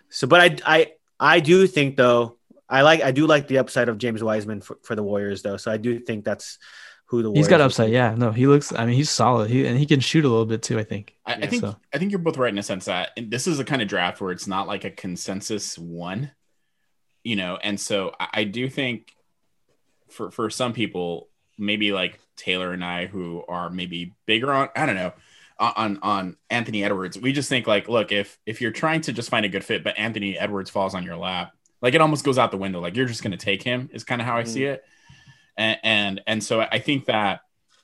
So, 0.09 0.27
but 0.27 0.41
I 0.41 0.79
I 0.79 0.91
I 1.19 1.39
do 1.39 1.65
think 1.67 1.95
though 1.95 2.37
I 2.71 2.81
like 2.81 3.01
I 3.01 3.11
do 3.11 3.27
like 3.27 3.47
the 3.47 3.57
upside 3.59 3.89
of 3.89 3.97
James 3.99 4.23
Wiseman 4.23 4.61
for, 4.61 4.77
for 4.83 4.95
the 4.95 5.03
Warriors 5.03 5.41
though. 5.43 5.57
So 5.57 5.71
I 5.71 5.77
do 5.77 5.99
think 5.99 6.23
that's 6.25 6.57
who 7.07 7.21
the 7.21 7.29
Warriors 7.29 7.45
He's 7.45 7.49
got 7.49 7.59
upside. 7.61 7.87
take. 7.87 7.93
Yeah, 7.93 8.15
no, 8.17 8.31
he 8.31 8.47
looks. 8.47 8.71
I 8.73 8.85
mean, 8.85 8.95
he's 8.95 9.09
solid. 9.09 9.51
He 9.51 9.67
and 9.67 9.77
he 9.77 9.85
can 9.85 9.99
shoot 9.99 10.23
a 10.25 10.29
little 10.29 10.45
bit 10.45 10.63
too. 10.63 10.79
I 10.79 10.83
think. 10.83 11.13
I, 11.25 11.33
I 11.33 11.47
think 11.47 11.61
so- 11.61 11.75
I 11.93 11.97
think 11.97 12.11
you're 12.11 12.19
both 12.19 12.37
right 12.37 12.51
in 12.51 12.57
a 12.57 12.63
sense 12.63 12.85
that 12.85 13.09
and 13.17 13.29
this 13.29 13.45
is 13.45 13.59
a 13.59 13.65
kind 13.65 13.81
of 13.81 13.87
draft 13.89 14.21
where 14.21 14.31
it's 14.31 14.47
not 14.47 14.67
like 14.67 14.85
a 14.85 14.89
consensus 14.91 15.77
one, 15.77 16.31
you 17.23 17.35
know, 17.35 17.57
and 17.61 17.77
so 17.79 18.15
I, 18.19 18.27
I 18.33 18.43
do 18.45 18.69
think 18.69 19.13
for 20.09 20.31
for 20.31 20.49
some 20.49 20.71
people, 20.73 21.27
maybe 21.57 21.91
like 21.91 22.19
Taylor 22.37 22.71
and 22.71 22.83
I, 22.83 23.07
who 23.07 23.43
are 23.49 23.69
maybe 23.69 24.13
bigger 24.25 24.51
on 24.53 24.69
I 24.75 24.85
don't 24.85 24.95
know 24.95 25.11
on 25.59 25.73
on- 25.75 25.99
on 26.01 26.37
Anthony 26.49 26.83
Edwards, 26.85 27.19
we 27.19 27.33
just 27.33 27.49
think 27.49 27.67
like, 27.67 27.89
look, 27.89 28.11
if 28.13 28.39
if 28.45 28.61
you're 28.61 28.71
trying 28.71 29.01
to 29.01 29.11
just 29.13 29.29
find 29.29 29.45
a 29.45 29.49
good 29.49 29.65
fit, 29.65 29.83
but 29.83 29.99
Anthony 29.99 30.37
Edwards 30.37 30.69
falls 30.69 30.95
on 30.95 31.03
your 31.03 31.17
lap, 31.17 31.51
like 31.81 31.93
it 31.93 32.01
almost 32.01 32.23
goes 32.23 32.37
out 32.37 32.51
the 32.51 32.57
window. 32.57 32.79
Like 32.79 32.95
you're 32.95 33.07
just 33.07 33.23
going 33.23 33.31
to 33.31 33.37
take 33.37 33.63
him 33.63 33.89
is 33.93 34.03
kind 34.03 34.21
of 34.21 34.27
how 34.27 34.37
I 34.37 34.43
see 34.43 34.61
mm-hmm. 34.61 34.73
it, 34.73 34.85
and 35.57 35.77
and 35.83 36.21
and 36.27 36.43
so 36.43 36.61
I 36.61 36.79
think 36.79 37.05
that 37.05 37.41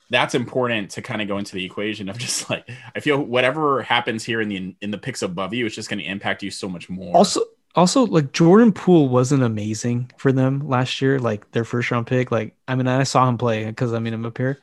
that's 0.09 0.35
important 0.35 0.91
to 0.91 1.01
kind 1.01 1.21
of 1.21 1.27
go 1.27 1.37
into 1.37 1.53
the 1.53 1.65
equation 1.65 2.09
of 2.09 2.17
just 2.19 2.49
like 2.49 2.69
I 2.95 2.99
feel 2.99 3.21
whatever 3.21 3.83
happens 3.83 4.23
here 4.23 4.41
in 4.41 4.49
the 4.49 4.75
in 4.81 4.91
the 4.91 4.97
picks 4.97 5.21
above 5.21 5.53
you, 5.53 5.65
it's 5.65 5.75
just 5.75 5.89
going 5.89 5.99
to 5.99 6.05
impact 6.05 6.43
you 6.43 6.51
so 6.51 6.69
much 6.69 6.89
more. 6.89 7.15
Also, 7.15 7.41
also 7.75 8.05
like 8.05 8.31
Jordan 8.31 8.71
Poole 8.71 9.09
wasn't 9.09 9.43
amazing 9.43 10.11
for 10.17 10.31
them 10.31 10.67
last 10.67 11.01
year, 11.01 11.19
like 11.19 11.49
their 11.51 11.63
first 11.63 11.91
round 11.91 12.07
pick. 12.07 12.31
Like, 12.31 12.55
I 12.67 12.75
mean, 12.75 12.87
I 12.87 13.03
saw 13.03 13.27
him 13.27 13.37
play 13.37 13.65
because 13.65 13.93
I 13.93 13.99
mean 13.99 14.13
I'm 14.13 14.25
up 14.25 14.37
here. 14.37 14.59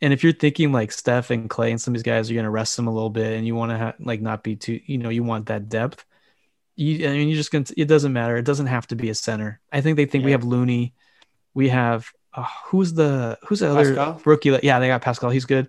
And 0.00 0.12
if 0.12 0.22
you're 0.22 0.32
thinking 0.32 0.70
like 0.70 0.92
Steph 0.92 1.30
and 1.30 1.50
Clay 1.50 1.72
and 1.72 1.80
some 1.80 1.92
of 1.92 1.98
these 1.98 2.04
guys 2.04 2.30
are 2.30 2.34
gonna 2.34 2.50
rest 2.50 2.76
them 2.76 2.86
a 2.86 2.92
little 2.92 3.10
bit, 3.10 3.36
and 3.36 3.46
you 3.46 3.54
want 3.54 3.72
to 3.72 3.78
ha- 3.78 3.94
like 3.98 4.20
not 4.20 4.44
be 4.44 4.54
too, 4.54 4.80
you 4.86 4.98
know, 4.98 5.08
you 5.08 5.24
want 5.24 5.46
that 5.46 5.68
depth. 5.68 6.04
You, 6.78 7.08
I 7.08 7.12
mean, 7.12 7.28
you 7.28 7.34
just 7.34 7.50
gonna. 7.50 7.64
It 7.76 7.86
doesn't 7.86 8.12
matter. 8.12 8.36
It 8.36 8.44
doesn't 8.44 8.68
have 8.68 8.86
to 8.88 8.96
be 8.96 9.10
a 9.10 9.14
center. 9.14 9.60
I 9.72 9.80
think 9.80 9.96
they 9.96 10.06
think 10.06 10.24
we 10.24 10.30
have 10.30 10.44
Looney, 10.44 10.94
we 11.52 11.70
have 11.70 12.08
uh, 12.34 12.46
who's 12.66 12.92
the 12.94 13.36
who's 13.48 13.60
the 13.60 13.70
other 13.70 14.16
rookie? 14.24 14.56
Yeah, 14.62 14.78
they 14.78 14.86
got 14.86 15.02
Paschall. 15.02 15.32
He's 15.32 15.44
good. 15.44 15.68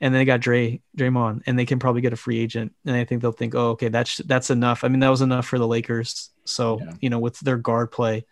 And 0.00 0.12
then 0.12 0.20
they 0.20 0.24
got 0.24 0.40
Dre 0.40 0.80
Draymond, 0.96 1.42
and 1.46 1.56
they 1.56 1.64
can 1.64 1.78
probably 1.78 2.00
get 2.00 2.12
a 2.12 2.16
free 2.16 2.40
agent. 2.40 2.72
And 2.84 2.96
I 2.96 3.04
think 3.04 3.22
they'll 3.22 3.30
think, 3.30 3.54
oh, 3.54 3.70
okay, 3.70 3.88
that's 3.88 4.16
that's 4.18 4.50
enough. 4.50 4.82
I 4.82 4.88
mean, 4.88 5.00
that 5.00 5.10
was 5.10 5.22
enough 5.22 5.46
for 5.46 5.58
the 5.60 5.66
Lakers. 5.66 6.30
So 6.44 6.80
Yeah. 6.80 6.92
you 7.00 7.10
know, 7.10 7.20
with 7.20 7.38
their 7.38 7.56
guard 7.56 7.92
play, 7.92 8.24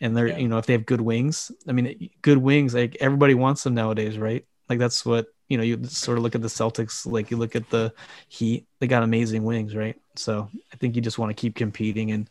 and 0.00 0.16
they're 0.16 0.28
Yeah. 0.28 0.38
you 0.38 0.48
know, 0.48 0.56
if 0.56 0.64
they 0.64 0.72
have 0.72 0.86
good 0.86 1.02
wings, 1.02 1.52
I 1.68 1.72
mean, 1.72 2.10
good 2.22 2.38
wings, 2.38 2.74
like 2.74 2.96
everybody 3.00 3.34
wants 3.34 3.64
them 3.64 3.74
nowadays, 3.74 4.16
right? 4.18 4.46
Like 4.70 4.78
that's 4.78 5.04
what 5.04 5.26
you 5.48 5.58
know. 5.58 5.62
You 5.62 5.84
sort 5.84 6.16
of 6.16 6.24
look 6.24 6.34
at 6.34 6.42
the 6.42 6.48
Celtics, 6.48 7.04
like 7.10 7.30
you 7.30 7.36
look 7.36 7.54
at 7.54 7.68
the 7.68 7.92
Heat. 8.28 8.66
They 8.80 8.86
got 8.86 9.02
amazing 9.02 9.44
wings, 9.44 9.76
right? 9.76 9.96
So 10.18 10.48
I 10.72 10.76
think 10.76 10.96
you 10.96 11.02
just 11.02 11.18
want 11.18 11.30
to 11.30 11.34
keep 11.34 11.54
competing, 11.54 12.10
and 12.10 12.28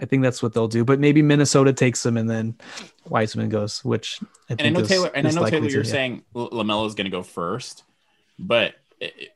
I 0.00 0.04
think 0.04 0.22
that's 0.22 0.42
what 0.42 0.52
they'll 0.52 0.68
do. 0.68 0.84
But 0.84 1.00
maybe 1.00 1.22
Minnesota 1.22 1.72
takes 1.72 2.02
them, 2.02 2.16
and 2.16 2.28
then 2.28 2.56
Wiseman 3.08 3.48
goes, 3.48 3.84
which 3.84 4.20
I 4.50 4.54
and 4.58 4.62
I 4.62 4.68
know 4.70 4.80
is, 4.80 4.88
Taylor, 4.88 5.10
and 5.14 5.26
I 5.26 5.30
know 5.30 5.46
Taylor, 5.46 5.68
you're 5.68 5.84
yeah. 5.84 5.90
saying 5.90 6.22
L- 6.34 6.50
Lamelo 6.50 6.86
is 6.86 6.94
going 6.94 7.06
to 7.06 7.10
go 7.10 7.22
first, 7.22 7.84
but 8.38 8.74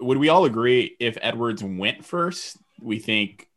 would 0.01 0.19
we 0.19 0.29
all 0.29 0.45
agree 0.45 0.97
if 1.01 1.19
Edwards 1.21 1.63
went 1.63 2.05
first, 2.05 2.57
we 2.81 2.99
think 2.99 3.49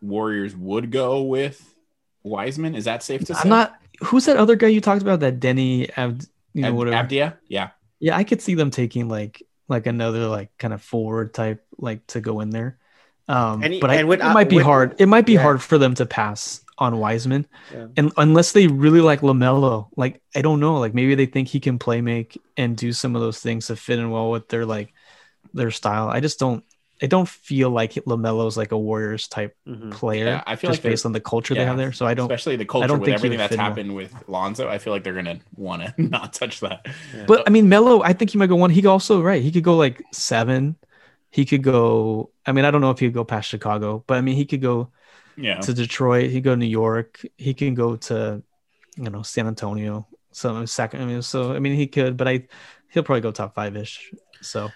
Warriors 0.00 0.56
would 0.56 0.90
go 0.90 1.22
with 1.22 1.74
Wiseman? 2.22 2.74
Is 2.74 2.84
that 2.84 3.02
safe 3.02 3.24
to 3.26 3.34
say? 3.34 3.40
I'm 3.42 3.48
not. 3.48 3.76
Who's 4.00 4.24
that 4.26 4.36
other 4.36 4.56
guy 4.56 4.68
you 4.68 4.80
talked 4.80 5.02
about? 5.02 5.20
That 5.20 5.40
Deni, 5.40 5.90
Abd, 5.96 6.26
you 6.54 6.62
know, 6.62 6.68
Ab- 6.68 6.74
whatever. 6.74 7.08
Avdija, 7.08 7.36
yeah. 7.48 7.70
Yeah, 7.98 8.16
I 8.16 8.24
could 8.24 8.40
see 8.40 8.54
them 8.54 8.70
taking 8.70 9.08
like 9.08 9.42
like 9.68 9.86
another 9.86 10.26
like 10.26 10.50
kind 10.58 10.72
of 10.74 10.82
forward 10.82 11.34
type 11.34 11.64
like 11.78 12.06
to 12.08 12.20
go 12.20 12.40
in 12.40 12.50
there. 12.50 12.78
Um, 13.30 13.62
And 13.62 13.74
he- 13.74 13.80
but 13.80 13.90
I, 13.90 13.94
and 13.96 14.12
it 14.12 14.24
might 14.34 14.48
be 14.48 14.56
with- 14.56 14.64
hard. 14.64 14.94
It 14.98 15.06
might 15.06 15.26
be 15.26 15.34
yeah. 15.34 15.42
hard 15.42 15.62
for 15.62 15.78
them 15.78 15.94
to 15.94 16.06
pass 16.06 16.60
on 16.78 16.98
Wiseman, 16.98 17.46
Yeah. 17.72 17.86
and 17.96 18.10
unless 18.16 18.52
they 18.52 18.66
really 18.66 19.00
like 19.02 19.20
Lamelo, 19.20 19.88
like 19.96 20.20
I 20.34 20.40
don't 20.42 20.60
know, 20.60 20.78
like 20.80 20.94
maybe 20.94 21.14
they 21.14 21.26
think 21.26 21.48
he 21.48 21.60
can 21.60 21.78
play 21.78 22.00
make 22.00 22.40
and 22.56 22.76
do 22.76 22.92
some 22.92 23.14
of 23.14 23.20
those 23.22 23.38
things 23.38 23.66
to 23.68 23.76
fit 23.76 23.98
in 23.98 24.10
well 24.10 24.30
with 24.30 24.48
their 24.48 24.64
like 24.66 24.92
their 25.54 25.70
style. 25.70 26.08
I 26.08 26.20
just 26.20 26.38
don't. 26.38 26.64
I 27.02 27.06
don't 27.06 27.28
feel 27.28 27.70
like 27.70 27.92
Lamelo's 28.06 28.56
like 28.58 28.72
a 28.72 28.78
Warriors 28.78 29.26
type 29.28 29.56
Mhm. 29.66 29.90
player. 29.90 30.26
Yeah, 30.26 30.42
I 30.46 30.56
feel 30.56 30.70
just 30.70 30.84
like 30.84 30.90
based 30.90 31.06
on 31.06 31.12
the 31.12 31.20
culture 31.20 31.54
they 31.54 31.64
have 31.64 31.78
there. 31.78 31.92
So 31.92 32.04
I 32.06 32.12
don't. 32.14 32.30
Especially 32.30 32.56
the 32.56 32.66
culture 32.66 32.88
don't 32.88 33.00
with 33.00 33.06
think 33.06 33.18
he 33.18 33.20
everything 33.20 33.38
that's 33.38 33.50
fit 33.52 33.58
well. 33.58 33.68
happened 33.68 33.94
with 33.94 34.12
Lonzo, 34.28 34.68
I 34.68 34.76
feel 34.78 34.92
like 34.92 35.02
they're 35.04 35.14
gonna 35.14 35.38
want 35.56 35.82
to 35.82 35.94
not 36.02 36.32
touch 36.34 36.60
that. 36.60 36.86
But 37.26 37.44
I 37.46 37.50
mean, 37.50 37.68
Melo, 37.70 38.02
I 38.02 38.12
think 38.12 38.30
he 38.32 38.38
might 38.38 38.48
go 38.48 38.56
one. 38.56 38.70
He 38.70 38.82
could 38.82 38.88
also 38.90 39.22
right. 39.22 39.42
He 39.42 39.50
could 39.52 39.64
go 39.64 39.76
like 39.76 40.02
seven. 40.12 40.76
He 41.30 41.44
could 41.44 41.62
go. 41.62 42.32
I 42.46 42.52
mean, 42.52 42.64
I 42.64 42.70
don't 42.70 42.80
know 42.80 42.90
if 42.90 42.98
he 42.98 43.06
could 43.06 43.14
go 43.14 43.24
past 43.24 43.48
Chicago, 43.48 44.04
but 44.06 44.18
I 44.18 44.20
mean, 44.20 44.36
he 44.36 44.46
could 44.46 44.62
go 44.62 44.92
Yeah, 45.36 45.62
to 45.62 45.74
Detroit. 45.74 46.30
He 46.30 46.36
could 46.36 46.44
go 46.44 46.50
to 46.52 46.56
New 46.58 46.66
York. 46.66 47.22
He 47.38 47.54
can 47.54 47.74
go 47.74 47.96
to, 47.96 48.42
you 48.96 49.10
know, 49.10 49.22
San 49.22 49.46
Antonio. 49.48 50.08
So 50.32 50.64
second. 50.66 51.02
I 51.02 51.06
mean, 51.06 51.22
so 51.22 51.54
I 51.54 51.60
mean, 51.60 51.76
he 51.76 51.86
could, 51.88 52.16
but 52.16 52.28
I, 52.28 52.48
he'll 52.90 53.04
probably 53.04 53.22
go 53.22 53.32
top 53.32 53.54
five 53.54 53.76
ish. 53.76 54.14
So 54.42 54.74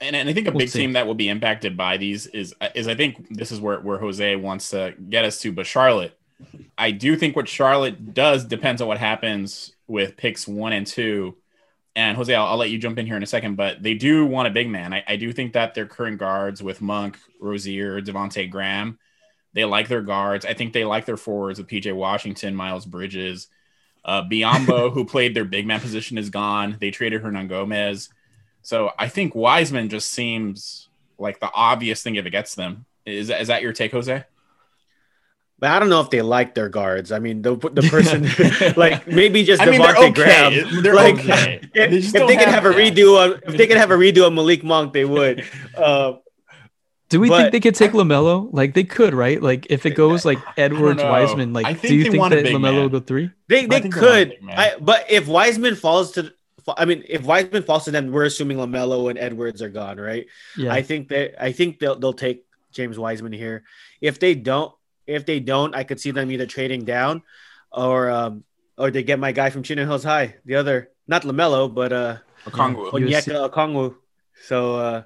and, 0.00 0.14
and 0.14 0.28
I 0.28 0.32
think 0.32 0.46
a 0.48 0.52
We'll 0.52 0.66
big 0.66 0.72
see. 0.72 0.72
team 0.72 0.92
that 0.92 1.06
will 1.06 1.14
be 1.14 1.28
impacted 1.28 1.76
by 1.76 1.96
these 1.96 2.26
is 2.26 2.54
is 2.74 2.88
I 2.88 2.94
think 2.94 3.26
this 3.30 3.50
is 3.50 3.60
where 3.60 3.80
where 3.80 3.98
Jose 3.98 4.36
wants 4.36 4.70
to 4.70 4.94
get 5.08 5.24
us 5.24 5.40
to. 5.40 5.52
But 5.52 5.66
Charlotte, 5.66 6.18
I 6.78 6.92
do 6.92 7.16
think 7.16 7.36
what 7.36 7.48
Charlotte 7.48 8.14
does 8.14 8.44
depends 8.46 8.82
on 8.82 8.88
what 8.88 8.98
happens 8.98 9.72
with 9.88 10.16
picks 10.16 10.48
one 10.48 10.72
and 10.72 10.86
two. 10.86 11.36
And 11.96 12.14
Jose, 12.16 12.32
I'll, 12.32 12.46
I'll 12.46 12.56
let 12.58 12.70
you 12.70 12.78
jump 12.78 12.98
in 12.98 13.06
here 13.06 13.16
in 13.16 13.22
a 13.22 13.26
second, 13.26 13.56
but 13.56 13.82
they 13.82 13.94
do 13.94 14.26
want 14.26 14.46
a 14.46 14.50
big 14.50 14.68
man. 14.68 14.92
I, 14.92 15.02
I 15.08 15.16
do 15.16 15.32
think 15.32 15.54
that 15.54 15.74
their 15.74 15.86
current 15.86 16.18
guards 16.18 16.62
with 16.62 16.82
Monk, 16.82 17.18
Rozier, 17.40 18.02
Devonte 18.02 18.50
Graham, 18.50 18.98
they 19.54 19.64
like 19.64 19.88
their 19.88 20.02
guards. 20.02 20.44
I 20.44 20.52
think 20.52 20.74
they 20.74 20.84
like 20.84 21.06
their 21.06 21.16
forwards 21.16 21.58
with 21.58 21.68
PJ 21.68 21.96
Washington, 21.96 22.54
Miles 22.54 22.84
Bridges. 22.84 23.48
Uh, 24.04 24.22
Biyombo, 24.22 24.92
who 24.94 25.06
played 25.06 25.34
their 25.34 25.46
big 25.46 25.66
man 25.66 25.80
position, 25.80 26.18
is 26.18 26.28
gone. 26.28 26.76
They 26.78 26.90
traded 26.90 27.22
Hernangomez. 27.22 28.10
So 28.60 28.92
I 28.98 29.08
think 29.08 29.34
Wiseman 29.34 29.88
just 29.88 30.12
seems 30.12 30.88
like 31.18 31.40
the 31.40 31.50
obvious 31.54 32.02
thing 32.02 32.16
if 32.16 32.26
it 32.26 32.30
gets 32.30 32.54
them. 32.54 32.84
Is, 33.06 33.30
is 33.30 33.48
that 33.48 33.62
your 33.62 33.72
take, 33.72 33.92
Jose? 33.92 34.24
But 35.58 35.70
I 35.70 35.78
don't 35.78 35.88
know 35.88 36.00
if 36.02 36.10
they 36.10 36.20
like 36.20 36.54
their 36.54 36.68
guards. 36.68 37.12
I 37.12 37.18
mean, 37.18 37.40
the 37.42 37.56
the 37.56 37.82
person 37.90 38.28
like 38.76 39.06
maybe 39.06 39.42
just 39.44 39.62
I 39.62 39.66
mean, 39.70 39.80
they're 39.80 39.94
Devontae 39.94 40.10
okay. 40.10 40.12
Graham. 40.12 40.82
They're 40.82 40.94
Like, 40.94 41.18
okay. 41.18 41.60
If, 41.74 42.12
They 42.12 42.20
if 42.20 42.28
they 42.28 42.36
could 42.36 42.48
have 42.48 42.64
a 42.66 42.72
redo 42.72 43.16
on, 43.16 43.40
if 43.44 43.56
they 43.56 43.66
could 43.66 43.76
have 43.78 43.90
a 43.90 43.96
redo 43.96 44.26
of 44.26 44.32
Malik 44.32 44.62
Monk, 44.64 44.92
they 44.92 45.04
would. 45.04 45.44
Uh, 45.76 46.14
Do 47.08 47.20
we 47.20 47.28
But- 47.28 47.38
think 47.38 47.52
they 47.52 47.60
could 47.60 47.74
take 47.74 47.92
Lamelo? 47.92 48.48
Like 48.52 48.74
they 48.74 48.84
could, 48.84 49.14
right? 49.14 49.40
Like 49.40 49.66
if 49.70 49.86
it 49.86 49.94
goes 49.94 50.24
like 50.24 50.38
Edwards, 50.56 51.00
know. 51.02 51.08
Wiseman, 51.10 51.50
I 51.56 51.60
like 51.60 51.78
think 51.78 51.88
do 51.90 51.94
you 51.96 52.04
they 52.04 52.10
think 52.10 52.20
want 52.20 52.32
a 52.34 52.36
that 52.36 52.44
big 52.44 52.54
Lamelo 52.54 52.60
man. 52.60 52.74
will 52.82 52.88
go 52.88 53.00
three? 53.00 53.30
they 53.48 53.64
they 53.66 53.80
think 53.80 53.94
they 53.94 54.00
could, 54.00 54.28
big. 54.40 54.50
I, 54.50 54.76
but 54.80 55.06
if 55.08 55.26
Wiseman 55.28 55.76
falls 55.76 56.12
to, 56.12 56.32
I 56.76 56.84
mean, 56.84 57.04
if 57.08 57.22
Wiseman 57.22 57.62
falls 57.62 57.84
to 57.84 57.92
them, 57.92 58.10
we're 58.10 58.24
assuming 58.24 58.58
Lamelo 58.58 59.08
and 59.08 59.18
Edwards 59.18 59.62
are 59.62 59.68
gone, 59.70 59.98
right? 59.98 60.26
Yeah, 60.58 60.72
I 60.74 60.82
think 60.82 61.08
that 61.08 61.40
I 61.42 61.52
think 61.52 61.78
they'll 61.78 61.96
they'll 61.98 62.12
take 62.12 62.44
James 62.72 62.98
Wiseman 62.98 63.32
here. 63.32 63.62
If 64.00 64.18
they 64.18 64.34
don't, 64.34 64.72
if 65.06 65.26
they 65.26 65.40
don't, 65.40 65.74
I 65.74 65.84
could 65.84 66.00
see 66.00 66.10
them 66.10 66.30
either 66.30 66.46
trading 66.46 66.84
down, 66.84 67.22
or 67.72 68.10
um, 68.10 68.44
or 68.78 68.90
they 68.90 69.02
get 69.02 69.18
my 69.18 69.32
guy 69.32 69.50
from 69.50 69.62
Chino 69.62 69.84
Hills 69.84 70.04
High, 70.04 70.36
the 70.44 70.56
other 70.56 70.90
not 71.06 71.22
Lamelo, 71.22 71.72
but 71.72 71.92
uh, 71.92 72.16
Okongwu. 72.44 72.90
Onyeka 72.92 73.50
Okongwu. 73.50 73.94
So, 74.44 74.76
uh, 74.76 75.02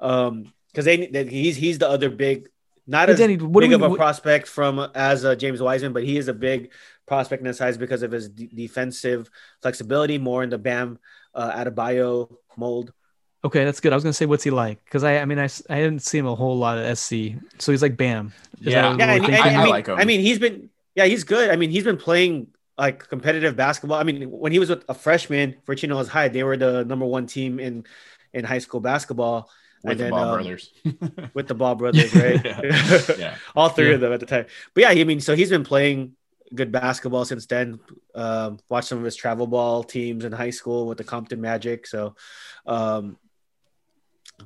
um, 0.00 0.52
because 0.70 0.84
they 0.84 1.06
that 1.08 1.28
he's 1.28 1.56
he's 1.56 1.78
the 1.78 1.88
other 1.88 2.10
big, 2.10 2.48
not 2.86 3.06
But 3.06 3.14
as 3.14 3.18
Danny, 3.18 3.36
what 3.36 3.60
do 3.62 3.68
big 3.68 3.70
we- 3.70 3.74
of 3.74 3.82
a 3.82 3.88
what- 3.90 3.96
prospect 3.98 4.46
from 4.48 4.78
as 4.94 5.24
uh, 5.24 5.34
James 5.34 5.60
Wiseman, 5.60 5.92
but 5.92 6.04
he 6.04 6.16
is 6.18 6.28
a 6.28 6.34
big 6.34 6.70
prospect 7.06 7.40
in 7.40 7.46
that 7.46 7.56
size 7.56 7.78
because 7.78 8.02
of 8.02 8.12
his 8.12 8.28
d- 8.28 8.50
defensive 8.54 9.30
flexibility, 9.62 10.18
more 10.18 10.42
in 10.42 10.50
the 10.50 10.58
Bam 10.58 10.98
uh, 11.34 11.52
Adebayo 11.64 12.36
mold. 12.56 12.92
Okay, 13.44 13.64
that's 13.64 13.78
good. 13.80 13.92
I 13.92 13.96
was 13.96 14.02
gonna 14.04 14.12
say, 14.12 14.26
what's 14.26 14.42
he 14.44 14.50
like? 14.50 14.84
Because 14.84 15.04
I, 15.04 15.18
I 15.18 15.24
mean, 15.24 15.38
I, 15.38 15.44
I 15.70 15.76
didn't 15.76 16.00
see 16.02 16.18
him 16.18 16.26
a 16.26 16.34
whole 16.34 16.56
lot 16.58 16.76
at 16.78 16.98
SC, 16.98 17.14
so 17.58 17.70
he's 17.72 17.82
like 17.82 17.96
Bam. 17.96 18.32
Is 18.60 18.66
Yeah. 18.72 18.96
Yeah, 18.96 19.16
we're 19.18 19.24
and, 19.24 19.24
and- 19.26 19.36
I, 19.36 19.54
I 19.54 19.58
mean, 19.62 19.70
like 19.70 19.86
him. 19.86 19.96
I 19.98 20.04
mean, 20.04 20.20
he's 20.20 20.38
been 20.38 20.70
yeah, 20.94 21.04
he's 21.04 21.22
good. 21.24 21.50
I 21.50 21.56
mean, 21.56 21.70
he's 21.70 21.84
been 21.84 21.96
playing 21.98 22.48
like 22.76 23.08
competitive 23.08 23.54
basketball. 23.56 23.98
I 23.98 24.02
mean, 24.02 24.30
when 24.30 24.50
he 24.52 24.58
was 24.58 24.70
with 24.70 24.84
a 24.88 24.94
freshman 24.94 25.56
for 25.64 25.74
Chino 25.76 25.94
Hills 25.96 26.08
High, 26.08 26.28
they 26.28 26.42
were 26.42 26.56
the 26.56 26.84
number 26.84 27.06
one 27.06 27.26
team 27.26 27.60
in 27.60 27.84
in 28.32 28.44
high 28.44 28.58
school 28.58 28.80
basketball. 28.80 29.48
with 29.84 29.92
and 29.92 30.00
the 30.00 30.04
then, 30.04 30.10
Ball 30.10 30.24
um, 30.24 30.34
brothers. 30.34 30.70
with 31.34 31.46
the 31.46 31.54
Ball 31.54 31.74
brothers, 31.76 32.12
right? 32.14 32.44
yeah. 33.18 33.36
All 33.54 33.68
three 33.68 33.88
Yeah. 33.90 33.94
of 33.94 34.00
them 34.00 34.12
at 34.12 34.18
the 34.20 34.26
time. 34.26 34.46
But 34.74 34.80
yeah, 34.82 34.88
I 34.90 35.04
mean, 35.04 35.20
so 35.20 35.36
he's 35.36 35.50
been 35.50 35.62
playing 35.64 36.16
good 36.54 36.72
basketball 36.72 37.24
since 37.24 37.46
then. 37.46 37.78
Um, 38.16 38.58
watched 38.68 38.88
some 38.88 38.98
of 38.98 39.04
his 39.04 39.14
travel 39.14 39.46
ball 39.46 39.84
teams 39.84 40.24
in 40.24 40.32
high 40.32 40.50
school 40.50 40.86
with 40.88 40.98
the 40.98 41.04
Compton 41.04 41.40
Magic. 41.40 41.86
So, 41.86 42.16
um, 42.66 43.16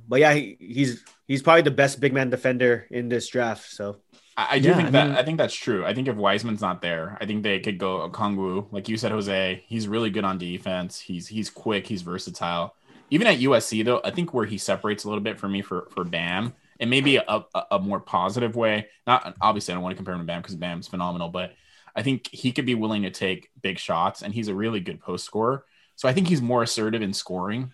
but 0.09 0.20
yeah, 0.20 0.35
he, 0.35 0.57
he's 0.59 1.05
he's 1.26 1.42
probably 1.42 1.62
the 1.62 1.70
best 1.70 2.00
big 2.00 2.12
man 2.12 2.31
defender 2.31 2.87
in 2.90 3.09
this 3.09 3.28
draft. 3.28 3.70
So 3.70 3.98
I, 4.37 4.48
I 4.52 4.59
do 4.59 4.68
Yeah, 4.68 4.76
think 4.76 4.88
I 4.88 4.90
that 4.92 5.07
mean- 5.09 5.16
I 5.16 5.22
think 5.22 5.38
that's 5.38 5.55
true. 5.55 5.85
I 5.85 5.94
think 5.94 6.09
if 6.09 6.16
Wiseman's 6.16 6.61
not 6.61 6.81
there, 6.83 7.16
I 7.20 7.26
think 7.26 7.42
they 7.42 7.61
could 7.61 7.78
go 7.78 8.09
Okongwu. 8.09 8.72
Like 8.72 8.88
you 8.88 8.96
said, 8.96 9.12
Jose, 9.12 9.62
he's 9.66 9.88
really 9.88 10.11
good 10.11 10.24
on 10.24 10.38
defense. 10.38 10.98
He's 11.00 11.28
he's 11.28 11.50
quick. 11.50 11.87
He's 11.87 12.02
versatile. 12.02 12.74
Even 13.11 13.26
at 13.26 13.38
USC 13.40 13.85
though, 13.85 14.00
I 14.05 14.11
think 14.11 14.33
where 14.33 14.46
he 14.46 14.57
separates 14.59 15.05
a 15.05 15.09
little 15.09 15.22
bit 15.22 15.38
for 15.38 15.48
me 15.48 15.61
for 15.62 15.88
for 15.90 16.05
Bam, 16.05 16.55
and 16.81 16.88
maybe 16.88 17.16
a, 17.16 17.24
a, 17.28 17.44
a 17.72 17.78
more 17.78 18.00
positive 18.00 18.57
way. 18.57 18.88
Not 19.07 19.37
obviously, 19.40 19.72
I 19.72 19.74
don't 19.74 19.83
want 19.83 19.92
to 19.92 19.96
compare 19.96 20.14
him 20.14 20.20
to 20.20 20.26
Bam 20.26 20.40
because 20.40 20.57
Bam's 20.57 20.88
phenomenal, 20.88 21.28
but 21.28 21.52
I 21.94 22.02
think 22.02 22.28
he 22.33 22.52
could 22.52 22.64
be 22.64 22.74
willing 22.74 23.02
to 23.02 23.11
take 23.11 23.50
big 23.61 23.78
shots, 23.78 24.22
and 24.22 24.33
he's 24.33 24.48
a 24.48 24.55
really 24.55 24.81
good 24.81 24.98
post 25.00 25.26
scorer. 25.26 25.66
So 25.94 26.09
I 26.09 26.14
think 26.14 26.26
he's 26.26 26.40
more 26.40 26.62
assertive 26.62 27.02
in 27.02 27.12
scoring. 27.12 27.70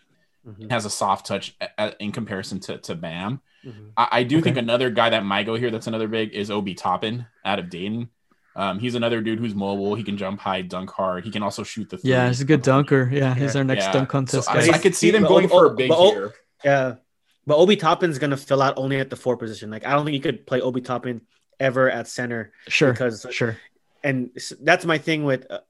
Has 0.71 0.85
a 0.85 0.91
soft 0.91 1.27
touch 1.27 1.55
a- 1.61 1.69
a- 1.79 1.95
in 2.03 2.13
comparison 2.13 2.61
to 2.61 2.79
to 2.79 2.95
Bam. 2.95 3.41
I, 3.97 4.09
I 4.13 4.23
do 4.23 4.37
Okay. 4.37 4.45
think 4.45 4.57
another 4.57 4.89
guy 4.91 5.11
that 5.11 5.25
might 5.25 5.45
go 5.47 5.55
here 5.57 5.71
that's 5.71 5.87
another 5.87 6.09
big 6.09 6.33
is 6.35 6.51
Obi 6.51 6.75
Toppin 6.75 7.27
out 7.45 7.59
of 7.59 7.69
Dayton. 7.71 8.09
Um, 8.57 8.79
he's 8.81 8.95
another 8.95 9.21
dude 9.21 9.39
who's 9.39 9.55
mobile. 9.55 9.95
He 9.95 10.03
can 10.03 10.17
jump 10.17 10.41
high, 10.41 10.63
dunk 10.63 10.91
hard. 10.91 11.25
He 11.25 11.31
can 11.31 11.43
also 11.43 11.63
shoot 11.63 11.89
the 11.91 11.99
three. 11.99 12.11
yeah, 12.11 12.27
he's 12.29 12.41
a 12.41 12.45
good 12.45 12.63
dunker. 12.63 13.09
Yeah, 13.13 13.35
he's 13.35 13.55
our 13.55 13.63
next 13.65 13.85
Yeah. 13.87 13.93
dunk 13.93 14.09
contest 14.09 14.47
So 14.49 14.53
guy. 14.55 14.67
I, 14.67 14.71
I 14.75 14.79
could 14.79 14.95
see 14.97 15.11
them 15.11 15.23
But- 15.23 15.29
going 15.29 15.49
for 15.49 15.67
a 15.67 15.75
big 15.75 15.89
but- 15.91 16.11
here. 16.11 16.35
yeah, 16.65 16.95
but 17.47 17.57
Obi 17.57 17.77
Toppin's 17.77 18.19
gonna 18.19 18.37
fill 18.37 18.63
out 18.63 18.75
only 18.77 18.99
at 18.99 19.11
the 19.11 19.17
four 19.17 19.37
position. 19.37 19.71
Like 19.71 19.87
I 19.87 19.93
don't 19.93 20.05
think 20.05 20.15
you 20.15 20.21
could 20.21 20.47
play 20.47 20.61
Obi 20.61 20.81
Toppin 20.81 21.21
ever 21.61 21.91
at 21.91 22.09
center 22.09 22.53
sure, 22.69 22.93
because 22.93 23.27
sure. 23.31 23.57
and 24.03 24.31
that's 24.61 24.85
my 24.85 24.99
thing 24.99 25.25
with 25.25 25.47
uh, 25.51 25.55
On- 25.55 25.61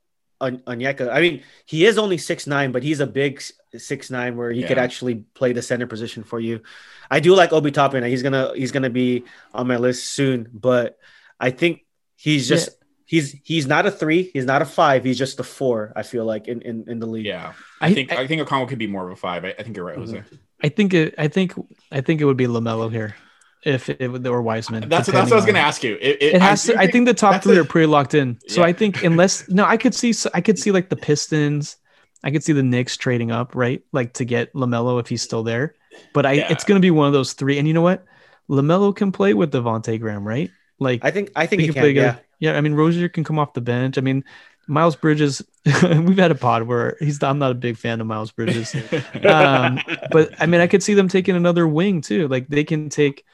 Onyeka. 0.41 1.13
I 1.13 1.21
mean, 1.21 1.43
he 1.67 1.85
is 1.85 1.99
only 1.99 2.19
six 2.19 2.47
nine, 2.47 2.73
but 2.73 2.83
he's 2.83 3.01
a 3.01 3.07
big 3.07 3.43
six 3.77 4.11
nine 4.11 4.37
where 4.37 4.51
he 4.51 4.63
could 4.63 4.79
actually 4.79 5.17
play 5.35 5.53
the 5.53 5.63
center 5.63 5.87
position 5.87 6.23
for 6.23 6.39
you. 6.41 6.63
I 7.11 7.21
do 7.21 7.35
like 7.35 7.53
Obi 7.53 7.71
Toppin. 7.71 8.05
He's 8.05 8.23
gonna 8.23 8.53
he's 8.55 8.73
gonna 8.73 8.91
be 8.91 9.25
on 9.53 9.67
my 9.67 9.77
list 9.77 10.11
soon, 10.11 10.49
but 10.53 10.99
I 11.41 11.51
think 11.51 11.85
he's 12.17 12.49
just 12.49 12.71
he's 13.05 13.37
he's 13.43 13.67
not 13.67 13.87
a 13.87 13.91
three, 13.91 14.31
he's 14.33 14.45
not 14.45 14.63
a 14.63 14.65
five, 14.65 15.05
he's 15.05 15.19
just 15.19 15.41
a 15.41 15.45
four. 15.45 15.93
I 15.97 16.03
feel 16.03 16.25
like 16.25 16.47
in 16.47 16.63
in, 16.63 16.85
in 16.89 16.99
the 17.01 17.07
league. 17.07 17.27
Yeah, 17.27 17.55
I, 17.81 17.89
I 17.89 17.95
think 17.95 18.13
I, 18.13 18.23
I, 18.23 18.27
think 18.27 18.47
Okongwu 18.47 18.69
could 18.69 18.79
be 18.79 18.87
more 18.87 19.07
of 19.07 19.13
a 19.13 19.17
five. 19.17 19.45
I, 19.45 19.55
I 19.59 19.63
think 19.63 19.77
you're 19.77 19.87
right, 19.87 19.97
Jose. 19.97 20.23
I 20.63 20.69
think 20.69 20.95
it. 20.95 21.15
I 21.19 21.29
think. 21.29 21.55
I 21.91 22.01
think 22.01 22.21
it 22.21 22.27
would 22.27 22.37
be 22.37 22.47
Lamelo 22.47 22.91
here, 22.91 23.17
if 23.65 23.89
it 23.89 24.09
would 24.09 24.27
or 24.27 24.41
Wiseman. 24.43 24.89
That's 24.89 25.07
that's 25.09 25.31
what 25.31 25.33
I 25.33 25.37
was 25.37 25.45
going 25.45 25.55
to 25.57 25.61
ask 25.61 25.83
you. 25.83 25.97
It, 26.01 26.23
It 26.23 26.41
has 26.43 26.65
do 26.65 26.73
to. 26.73 26.79
I 26.79 26.87
think 26.91 27.07
the 27.07 27.15
top 27.15 27.43
three 27.43 27.57
a- 27.57 27.63
are 27.63 27.65
pretty 27.65 27.87
locked 27.87 28.15
in. 28.15 28.39
So 28.49 28.61
Yeah. 28.61 28.69
I 28.69 28.73
think 28.73 29.03
unless 29.05 29.49
no, 29.51 29.65
I 29.65 29.77
could 29.77 29.95
see. 29.95 30.13
I 30.35 30.41
could 30.41 30.59
see 30.59 30.71
like 30.71 30.89
the 30.89 30.97
Pistons. 30.97 31.77
I 32.25 32.31
could 32.31 32.43
see 32.43 32.53
the 32.53 32.63
Knicks 32.63 32.97
trading 32.97 33.31
up, 33.31 33.55
right? 33.55 33.83
Like 33.93 34.15
to 34.15 34.25
get 34.25 34.53
Lamelo 34.55 34.99
if 35.01 35.09
he's 35.09 35.23
still 35.23 35.43
there. 35.43 35.75
But 36.15 36.27
I, 36.27 36.33
Yeah. 36.33 36.53
it's 36.53 36.65
going 36.65 36.77
to 36.81 36.83
be 36.85 36.91
one 36.91 37.07
of 37.07 37.13
those 37.13 37.33
three. 37.33 37.59
And 37.59 37.67
you 37.69 37.75
know 37.75 37.83
what? 37.83 38.05
Lamelo 38.51 38.95
can 38.95 39.13
play 39.13 39.35
with 39.35 39.53
Devonte 39.53 40.01
Graham, 40.01 40.27
right? 40.27 40.51
Like 40.81 41.05
I 41.05 41.11
think 41.11 41.31
I 41.37 41.47
think 41.47 41.61
he 41.61 41.67
he 41.69 41.73
can 41.73 41.75
can. 41.75 41.83
play 41.83 41.93
Yeah. 41.93 42.17
Yeah, 42.41 42.57
I 42.57 42.61
mean 42.61 42.75
Rozier 42.75 43.09
can 43.09 43.25
come 43.25 43.39
off 43.39 43.53
the 43.55 43.61
bench. 43.61 43.99
I 43.99 44.01
mean 44.01 44.25
Miles 44.69 44.95
Bridges. 44.97 45.43
we've 45.83 46.19
had 46.19 46.31
a 46.31 46.35
pod 46.37 46.63
where 46.65 46.97
he's. 47.01 47.23
I'm 47.23 47.39
not 47.39 47.51
a 47.53 47.55
big 47.55 47.77
fan 47.77 48.01
of 48.01 48.07
Miles 48.07 48.31
Bridges. 48.31 48.75
um, 49.25 49.81
but 50.11 50.31
I 50.41 50.47
mean, 50.47 50.61
I 50.61 50.67
could 50.67 50.83
see 50.83 50.95
them 50.95 51.09
taking 51.09 51.37
another 51.37 51.67
wing 51.67 52.01
too. 52.01 52.29
Like 52.29 52.49
they 52.49 52.65
can 52.65 52.89
take. 52.91 53.25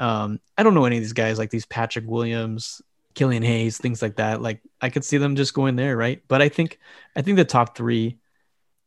Um, 0.00 0.40
I 0.56 0.62
don't 0.62 0.74
know 0.74 0.86
any 0.86 0.96
of 0.96 1.02
these 1.02 1.12
guys 1.12 1.38
like 1.38 1.50
these 1.50 1.66
Patrick 1.66 2.06
Williams, 2.08 2.80
Killian 3.14 3.42
Hayes, 3.42 3.76
things 3.78 4.00
like 4.00 4.16
that. 4.16 4.40
Like 4.40 4.60
I 4.80 4.88
could 4.88 5.04
see 5.04 5.18
them 5.18 5.36
just 5.36 5.54
going 5.54 5.76
there, 5.76 5.96
right? 5.96 6.22
But 6.26 6.40
I 6.42 6.48
think 6.48 6.78
I 7.14 7.22
think 7.22 7.36
the 7.36 7.44
top 7.44 7.76
three 7.76 8.18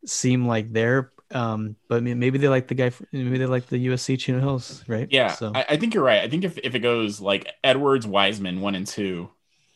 seem 0.06 0.48
like 0.48 0.74
they're. 0.74 1.12
Um, 1.32 1.76
but 1.88 2.04
maybe 2.04 2.38
they 2.38 2.48
like 2.48 2.68
the 2.68 2.76
guy. 2.76 2.90
fr- 2.92 3.06
Maybe 3.12 3.38
they 3.40 3.48
like 3.48 3.66
the 3.68 3.88
USC 3.88 4.20
Chino 4.20 4.40
Hills, 4.40 4.84
right? 4.88 5.08
Yeah, 5.10 5.30
So 5.30 5.52
I, 5.56 5.66
I 5.70 5.78
think 5.78 5.94
you're 5.96 6.04
right. 6.04 6.22
I 6.22 6.30
think 6.30 6.44
if, 6.44 6.60
if 6.60 6.76
it 6.76 6.80
goes 6.80 7.20
like 7.20 7.52
Edwards, 7.64 8.06
Wiseman, 8.06 8.62
one 8.62 8.76
and 8.76 8.86
two, 8.86 9.30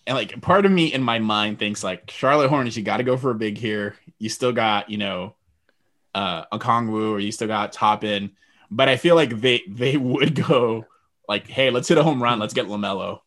and 0.05 0.15
like 0.15 0.39
part 0.41 0.65
of 0.65 0.71
me 0.71 0.93
in 0.93 1.01
my 1.01 1.19
mind 1.19 1.57
thinks 1.59 1.83
like 1.83 2.11
Charlotte 2.11 2.49
Hornets, 2.49 2.77
you 2.77 2.83
got 2.83 2.97
to 2.97 3.03
go 3.03 3.17
for 3.17 3.31
a 3.31 3.35
big 3.35 3.57
here. 3.57 3.95
You 4.19 4.29
still 4.29 4.51
got 4.53 4.89
you 4.89 4.97
know, 4.97 5.35
uh, 6.13 6.45
a 6.51 6.59
Okongwu 6.59 7.11
or 7.11 7.19
you 7.19 7.31
still 7.31 7.47
got 7.47 7.73
Toppin, 7.73 8.31
but 8.69 8.87
I 8.87 8.97
feel 8.97 9.15
like 9.15 9.41
they 9.41 9.63
they 9.67 9.97
would 9.97 10.35
go 10.35 10.85
like, 11.27 11.47
hey, 11.47 11.69
let's 11.69 11.87
hit 11.87 11.97
a 11.97 12.03
home 12.03 12.21
run. 12.21 12.39
Let's 12.39 12.53
get 12.53 12.67
Lamelo. 12.67 13.19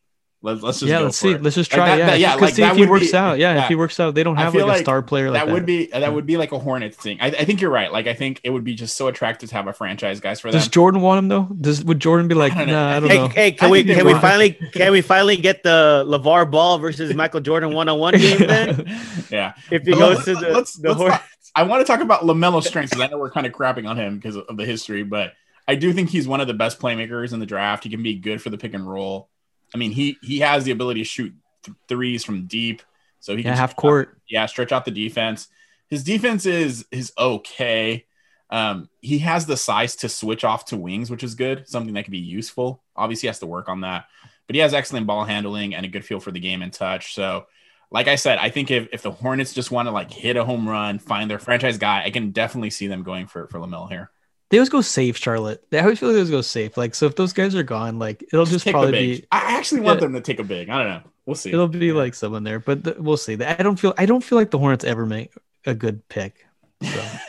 Let's 0.42 0.62
let's 0.62 0.80
just 0.80 0.88
yeah, 0.88 1.00
go 1.00 1.04
let's 1.04 1.18
for 1.20 1.26
see. 1.28 1.32
it. 1.34 1.42
Let's 1.42 1.54
just 1.54 1.70
Like 1.70 1.76
try. 1.76 1.88
that- 1.90 1.98
yeah, 1.98 2.06
that- 2.06 2.18
yeah, 2.18 2.30
Let's 2.30 2.40
like 2.40 2.54
see 2.54 2.62
that 2.62 2.70
if 2.72 2.78
he 2.78 2.86
works 2.86 3.10
be- 3.10 3.14
out. 3.18 3.38
Yeah, 3.38 3.54
yeah. 3.56 3.62
if 3.64 3.68
he 3.68 3.74
works 3.74 4.00
out, 4.00 4.14
they 4.14 4.22
don't 4.22 4.36
have 4.36 4.54
feel 4.54 4.66
like 4.66 4.78
a 4.78 4.82
star 4.82 5.02
player 5.02 5.30
like 5.30 5.38
that 5.38 5.46
that. 5.48 5.52
would 5.52 5.66
be 5.66 5.88
that 5.88 6.14
would 6.14 6.24
be 6.24 6.38
like 6.38 6.52
a 6.52 6.58
Hornets 6.58 6.96
thing. 6.96 7.18
I, 7.20 7.26
I 7.26 7.44
think 7.44 7.60
you're 7.60 7.70
right. 7.70 7.92
Like 7.92 8.06
I 8.06 8.14
think 8.14 8.40
it 8.42 8.48
would 8.48 8.64
be 8.64 8.72
just 8.74 8.96
so 8.96 9.08
attractive 9.08 9.50
to 9.50 9.54
have 9.56 9.66
a 9.66 9.74
franchise 9.74 10.18
guys 10.20 10.40
for 10.40 10.50
them. 10.50 10.58
Does 10.58 10.68
Jordan 10.68 11.02
want 11.02 11.18
him 11.18 11.28
though? 11.28 11.42
Does 11.60 11.84
would 11.84 12.00
Jordan 12.00 12.26
be 12.26 12.34
like, 12.34 12.54
I 12.54 12.60
don't 12.60 12.66
know. 12.68 12.72
nah, 12.72 12.96
I 12.96 13.00
don't 13.00 13.10
Hey, 13.10 13.18
know. 13.18 13.28
hey, 13.28 13.52
can 13.52 13.68
I 13.68 13.70
we 13.70 13.78
think 13.80 13.88
they 13.88 13.94
can 13.96 14.06
we 14.06 14.14
finally 14.14 14.52
can 14.72 14.92
we 14.92 15.02
finally 15.02 15.36
get 15.36 15.62
the 15.62 16.04
LaVar 16.08 16.50
Ball 16.50 16.78
versus 16.78 17.12
Michael 17.14 17.40
Jordan 17.40 17.74
one 17.74 17.90
on 17.90 17.98
one 17.98 18.14
game 18.14 18.38
then? 18.38 18.86
yeah. 19.30 19.52
If 19.70 19.82
he 19.82 19.92
goes 19.92 20.24
to 20.24 20.36
the, 20.36 20.48
let's- 20.52 20.72
the 20.72 20.88
let's 20.88 21.00
Hor- 21.00 21.10
talk- 21.10 21.24
I 21.54 21.64
want 21.64 21.80
to 21.80 21.84
talk 21.84 22.00
about 22.00 22.22
Lamelo's 22.22 22.66
strengths 22.66 22.92
because 22.94 23.04
I 23.06 23.08
know 23.10 23.18
we're 23.18 23.30
kind 23.30 23.46
of 23.46 23.52
crapping 23.52 23.86
on 23.86 23.98
him 23.98 24.16
because 24.16 24.36
of 24.36 24.56
the 24.56 24.64
history, 24.64 25.02
but 25.02 25.34
I 25.70 25.76
do 25.76 25.92
think 25.92 26.11
he's 26.11 26.26
one 26.26 26.40
of 26.40 26.48
the 26.48 26.54
best 26.54 26.80
playmakers 26.80 27.33
in 27.33 27.38
the 27.38 27.46
draft. 27.46 27.85
He 27.85 27.90
can 27.90 28.02
be 28.02 28.16
good 28.16 28.42
for 28.42 28.50
the 28.50 28.59
pick 28.59 28.74
and 28.74 28.85
roll. 28.90 29.28
I 29.72 29.78
mean, 29.78 29.92
he 29.92 30.16
he 30.20 30.40
has 30.40 30.64
the 30.64 30.72
ability 30.72 31.00
to 31.02 31.04
shoot 31.04 31.33
th- 31.62 31.76
threes 31.87 32.24
from 32.24 32.46
deep, 32.48 32.83
so 33.20 33.36
he 33.36 33.42
yeah, 33.44 33.51
can 33.51 33.57
half 33.59 33.70
stretch 33.70 33.78
out- 33.78 33.80
court. 33.80 34.20
yeah, 34.28 34.47
stretch 34.47 34.72
out 34.72 34.84
the 34.84 34.90
defense. 34.90 35.47
His 35.88 36.03
defense 36.03 36.44
is 36.44 36.84
is 36.90 37.12
okay. 37.16 38.07
Um, 38.51 38.88
he 39.01 39.18
has 39.20 39.47
the 39.47 39.57
size 39.57 39.94
to 39.97 40.09
switch 40.09 40.42
off 40.42 40.64
to 40.66 40.76
wings, 40.76 41.09
which 41.09 41.22
is 41.22 41.36
good, 41.36 41.68
something 41.68 41.94
that 41.94 42.03
can 42.05 42.11
be 42.11 42.18
useful. 42.18 42.82
Obviously, 42.97 43.26
he 43.26 43.28
has 43.28 43.38
to 43.38 43.47
work 43.47 43.68
on 43.68 43.82
that, 43.82 44.07
but 44.49 44.57
he 44.57 44.61
has 44.61 44.74
excellent 44.74 45.07
ball 45.07 45.24
handling 45.24 45.72
and 45.76 45.86
a 45.86 45.88
good 45.88 46.05
feel 46.05 46.18
for 46.18 46.32
the 46.32 46.40
game 46.40 46.62
and 46.62 46.72
touch. 46.72 47.14
So, 47.14 47.47
like 47.92 48.09
I 48.09 48.16
said, 48.16 48.38
I 48.38 48.51
think 48.51 48.72
if, 48.72 48.88
if 48.92 49.03
the 49.03 49.12
Hornets 49.12 49.55
just 49.55 49.70
want 49.70 49.86
to 49.86 49.92
like 49.92 50.11
hit 50.11 50.36
a 50.36 50.44
home 50.44 50.68
run, 50.68 50.99
find 50.99 51.30
their 51.30 51.38
franchise 51.38 51.78
guy, 51.78 52.03
I 52.05 52.11
can 52.11 52.32
definitely 52.32 52.70
see 52.70 52.88
them 52.88 53.05
going 53.05 53.28
for 53.28 53.47
for 53.47 53.61
Lamelo 53.61 53.88
here. 53.88 54.11
They 54.51 54.59
always 54.59 54.68
go 54.68 54.80
safe, 54.80 55.16
Charlotte. 55.16 55.64
They 55.70 55.78
always 55.78 55.98
feel 56.01 56.09
like 56.09 56.14
they 56.14 56.20
always 56.20 56.30
go 56.30 56.40
safe. 56.40 56.76
Like 56.76 56.94
so, 56.94 57.07
if 57.07 57.14
those 57.16 57.32
guys 57.32 57.55
are 57.55 57.62
gone, 57.62 57.98
like 57.98 58.24
it'll 58.32 58.46
just, 58.46 58.64
the 58.64 58.72
probably 58.72 58.92
be. 58.92 59.26
I 59.30 59.57
actually 59.57 59.82
want 59.82 60.01
Yeah. 60.01 60.07
them 60.07 60.14
to 60.14 60.20
take 60.20 60.40
a 60.40 60.44
big. 60.44 60.68
I 60.68 60.78
don't 60.78 60.88
know. 60.88 61.11
We'll 61.26 61.36
see. 61.36 61.53
It'll 61.53 61.68
be 61.68 61.92
like 61.92 62.14
someone 62.14 62.42
there, 62.42 62.59
but 62.59 62.82
the, 62.82 62.96
we'll 62.98 63.16
see. 63.16 63.34
I 63.42 63.62
don't 63.62 63.76
feel 63.78 63.94
I 63.96 64.07
don't 64.07 64.24
feel 64.24 64.36
like 64.38 64.51
the 64.51 64.59
Hornets 64.59 64.84
ever 64.84 65.07
make 65.07 65.32
a 65.66 65.74
good 65.74 66.07
pick. 66.09 66.44
So. 66.82 67.01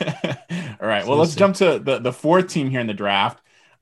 All 0.80 0.88
right. 0.88 1.02
So 1.02 1.08
Well, 1.08 1.08
we'll 1.08 1.18
let's 1.18 1.32
see. 1.32 1.38
jump 1.38 1.56
to 1.56 1.78
the, 1.78 1.98
the 2.00 2.12
fourth 2.12 2.48
team 2.48 2.70
here 2.70 2.80
in 2.80 2.86
the 2.88 2.94
draft, 2.94 3.40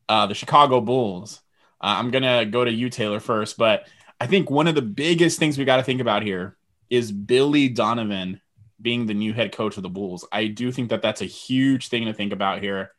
uh, 0.08 0.26
the 0.26 0.34
Chicago 0.34 0.80
Bulls. 0.80 1.40
Uh, 1.80 1.94
I'm 1.98 2.10
going 2.10 2.24
to 2.24 2.44
go 2.50 2.64
to 2.64 2.70
you, 2.70 2.90
Taylor, 2.90 3.20
first. 3.20 3.56
But 3.56 3.86
I 4.20 4.26
think 4.26 4.50
one 4.50 4.66
of 4.68 4.74
the 4.74 4.82
biggest 4.82 5.38
things 5.38 5.56
we 5.56 5.64
got 5.64 5.78
to 5.78 5.82
think 5.82 6.00
about 6.02 6.22
here 6.22 6.56
is 6.90 7.10
Billy 7.12 7.68
Donovan 7.68 8.40
being 8.82 9.06
the 9.06 9.14
new 9.14 9.32
head 9.32 9.52
coach 9.52 9.76
of 9.78 9.82
the 9.82 9.88
Bulls. 9.88 10.26
I 10.30 10.48
do 10.48 10.72
think 10.72 10.90
that 10.90 11.00
that's 11.02 11.22
a 11.22 11.26
huge 11.26 11.88
thing 11.88 12.04
to 12.06 12.12
think 12.12 12.32
about 12.32 12.60
here. 12.62 12.92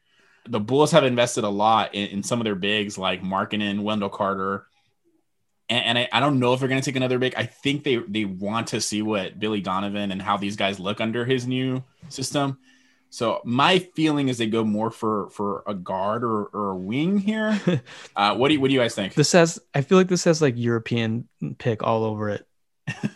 The 0.48 0.60
Bulls 0.60 0.92
have 0.92 1.04
invested 1.04 1.44
a 1.44 1.50
lot 1.50 1.94
in, 1.94 2.08
in 2.08 2.24
some 2.24 2.40
of 2.40 2.46
their 2.46 2.56
bigs 2.56 2.98
like 2.98 3.22
Markkanen, 3.22 3.82
Wendell 3.82 4.10
Carter. 4.10 4.66
And, 5.70 5.86
and 5.86 5.98
I, 6.00 6.10
I 6.12 6.20
don't 6.20 6.40
know 6.40 6.54
if 6.54 6.60
they're 6.60 6.70
going 6.70 6.82
to 6.82 6.86
take 6.86 6.96
another 6.96 7.20
big. 7.20 7.36
I 7.36 7.46
think 7.46 7.84
they, 7.84 7.98
they 7.98 8.26
want 8.26 8.68
to 8.68 8.82
see 8.82 9.02
what 9.02 9.40
Billy 9.40 9.62
Donovan 9.62 10.12
and 10.12 10.22
how 10.22 10.38
these 10.38 10.56
guys 10.56 10.80
look 10.80 11.00
under 11.00 11.26
his 11.26 11.48
new 11.48 11.84
system. 12.10 12.58
So 13.12 13.42
my 13.44 13.80
feeling 13.80 14.30
is 14.30 14.38
they 14.38 14.48
go 14.48 14.64
more 14.64 14.90
for 14.90 15.30
for 15.32 15.64
a 15.68 15.74
guard 15.74 16.24
or, 16.24 16.46
or 16.46 16.72
a 16.72 16.76
wing 16.76 17.20
here. 17.20 17.60
Uh, 18.16 18.36
what 18.36 18.48
do 18.50 18.54
you 18.54 18.62
what 18.62 18.68
do 18.68 18.74
you 18.74 18.80
guys 18.80 18.96
think? 18.96 19.14
This 19.14 19.32
has 19.34 19.60
I 19.74 19.82
feel 19.82 19.98
like 19.98 20.08
this 20.08 20.24
has 20.24 20.42
like 20.42 20.56
European 20.58 21.28
pick 21.58 21.84
all 21.84 22.04
over 22.04 22.30
it. 22.30 22.48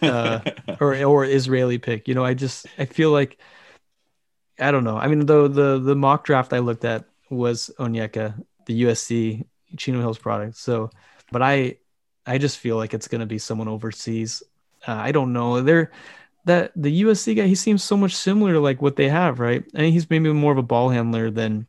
uh, 0.01 0.39
or 0.79 0.95
or 1.03 1.25
Israeli 1.25 1.77
pick. 1.77 2.07
You 2.07 2.13
know, 2.13 2.25
I 2.25 2.33
just 2.33 2.67
I 2.77 2.85
feel 2.85 3.11
like 3.11 3.37
I 4.59 4.71
don't 4.71 4.83
know. 4.83 4.97
I 4.97 5.07
mean, 5.07 5.25
the 5.25 5.47
the 5.47 5.79
the 5.79 5.95
mock 5.95 6.25
draft 6.25 6.53
I 6.53 6.59
looked 6.59 6.85
at 6.85 7.05
was 7.29 7.71
Onyeka, 7.79 8.43
the 8.65 8.83
USC 8.83 9.45
Chino 9.77 9.99
Hills 9.99 10.17
product. 10.17 10.57
So, 10.57 10.89
but 11.31 11.41
I 11.41 11.77
I 12.25 12.37
just 12.37 12.59
feel 12.59 12.77
like 12.77 12.93
it's 12.93 13.07
gonna 13.07 13.25
be 13.25 13.39
someone 13.39 13.67
overseas. 13.67 14.43
Uh, 14.87 14.93
I 14.93 15.11
don't 15.11 15.33
know. 15.33 15.61
They're 15.61 15.91
that 16.45 16.71
the 16.75 17.03
USC 17.03 17.35
guy. 17.35 17.47
He 17.47 17.55
seems 17.55 17.83
so 17.83 17.97
much 17.97 18.15
similar 18.15 18.53
to 18.53 18.59
like 18.59 18.81
what 18.81 18.95
they 18.95 19.09
have, 19.09 19.39
right? 19.39 19.63
I 19.75 19.81
mean, 19.81 19.93
he's 19.93 20.09
maybe 20.09 20.31
more 20.31 20.51
of 20.51 20.57
a 20.57 20.63
ball 20.63 20.89
handler 20.89 21.31
than 21.31 21.67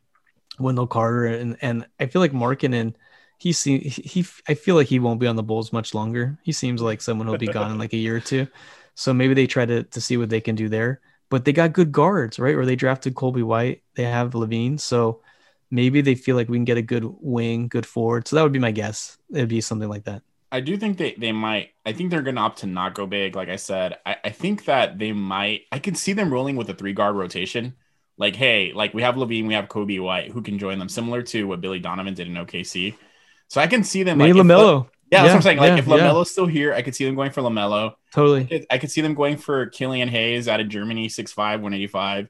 Wendell 0.59 0.87
Carter, 0.87 1.25
and 1.25 1.57
and 1.61 1.87
I 1.99 2.07
feel 2.07 2.21
like 2.21 2.31
Markkanen 2.31 2.93
he 3.37 3.51
see 3.51 3.79
he 3.79 4.25
I 4.47 4.55
feel 4.55 4.75
like 4.75 4.87
he 4.87 4.99
won't 4.99 5.19
be 5.19 5.27
on 5.27 5.35
the 5.35 5.43
Bulls 5.43 5.71
much 5.71 5.93
longer. 5.93 6.37
He 6.43 6.51
seems 6.51 6.81
like 6.81 7.01
someone 7.01 7.27
who'll 7.27 7.37
be 7.37 7.47
gone 7.47 7.71
in 7.71 7.77
like 7.77 7.93
a 7.93 7.97
year 7.97 8.15
or 8.15 8.19
two. 8.19 8.47
So 8.95 9.13
maybe 9.13 9.33
they 9.33 9.47
try 9.47 9.65
to 9.65 9.83
to 9.83 10.01
see 10.01 10.17
what 10.17 10.29
they 10.29 10.41
can 10.41 10.55
do 10.55 10.69
there. 10.69 11.01
But 11.29 11.45
they 11.45 11.53
got 11.53 11.73
good 11.73 11.91
guards, 11.91 12.39
right? 12.39 12.55
Or 12.55 12.65
they 12.65 12.75
drafted 12.75 13.13
Coby 13.15 13.43
White. 13.43 13.83
They 13.95 14.03
have 14.03 14.31
LaVine. 14.31 14.79
So 14.79 15.21
maybe 15.71 16.01
they 16.01 16.15
feel 16.15 16.35
like 16.35 16.49
we 16.49 16.57
can 16.57 16.65
get 16.65 16.77
a 16.77 16.81
good 16.81 17.05
wing, 17.19 17.67
good 17.67 17.85
forward. 17.85 18.27
So 18.27 18.35
that 18.35 18.43
would 18.43 18.51
be 18.51 18.59
my 18.59 18.71
guess. 18.71 19.17
It'd 19.31 19.49
be 19.49 19.61
something 19.61 19.89
like 19.89 20.05
that. 20.05 20.23
I 20.51 20.61
do 20.61 20.77
think 20.77 20.97
they, 20.97 21.13
they 21.17 21.31
might. 21.33 21.71
I 21.85 21.91
think 21.91 22.09
they're 22.09 22.21
going 22.21 22.35
to 22.35 22.41
opt 22.41 22.59
to 22.59 22.67
not 22.67 22.95
go 22.95 23.05
big. 23.05 23.35
Like 23.35 23.49
I 23.49 23.57
said, 23.57 23.97
I, 24.05 24.15
I 24.23 24.29
think 24.29 24.65
that 24.65 24.97
they 24.97 25.11
might. 25.11 25.63
I 25.71 25.79
can 25.79 25.95
see 25.95 26.13
them 26.13 26.31
rolling 26.31 26.55
with 26.55 26.69
a 26.69 26.73
three 26.73 26.93
guard 26.93 27.15
rotation. 27.15 27.75
Like, 28.17 28.35
hey, 28.35 28.71
like 28.73 28.93
we 28.93 29.01
have 29.01 29.15
LaVine, 29.15 29.47
we 29.47 29.53
have 29.53 29.67
Coby 29.67 30.01
White, 30.01 30.31
who 30.31 30.41
can 30.41 30.57
join 30.57 30.79
them, 30.79 30.89
similar 30.89 31.21
to 31.23 31.47
what 31.47 31.61
Billy 31.61 31.79
Donovan 31.79 32.13
did 32.13 32.27
in 32.27 32.33
OKC. 32.33 32.95
So 33.49 33.61
I 33.61 33.67
can 33.67 33.83
see 33.83 34.03
them. 34.03 34.17
Maybe 34.17 34.33
like, 34.33 34.41
if- 34.41 34.47
Lamelo. 34.47 34.89
yeah, 35.11 35.21
that's 35.21 35.29
what 35.29 35.35
I'm 35.35 35.41
saying. 35.41 35.57
Like 35.57 35.69
yeah, 35.73 35.77
if 35.77 35.87
yeah, 35.87 35.97
Lamelo's 35.97 36.31
still 36.31 36.47
here, 36.47 36.73
I 36.73 36.81
could 36.81 36.95
see 36.95 37.05
them 37.05 37.15
going 37.15 37.31
for 37.31 37.41
Lamelo. 37.41 37.95
totally. 38.13 38.65
I 38.71 38.77
could 38.77 38.89
see 38.89 39.01
them 39.01 39.13
going 39.13 39.37
for 39.37 39.67
Killian 39.67 40.07
Hayes 40.07 40.47
out 40.47 40.59
of 40.59 40.69
Germany, 40.69 41.09
6'5", 41.09 41.37
185. 41.37 42.29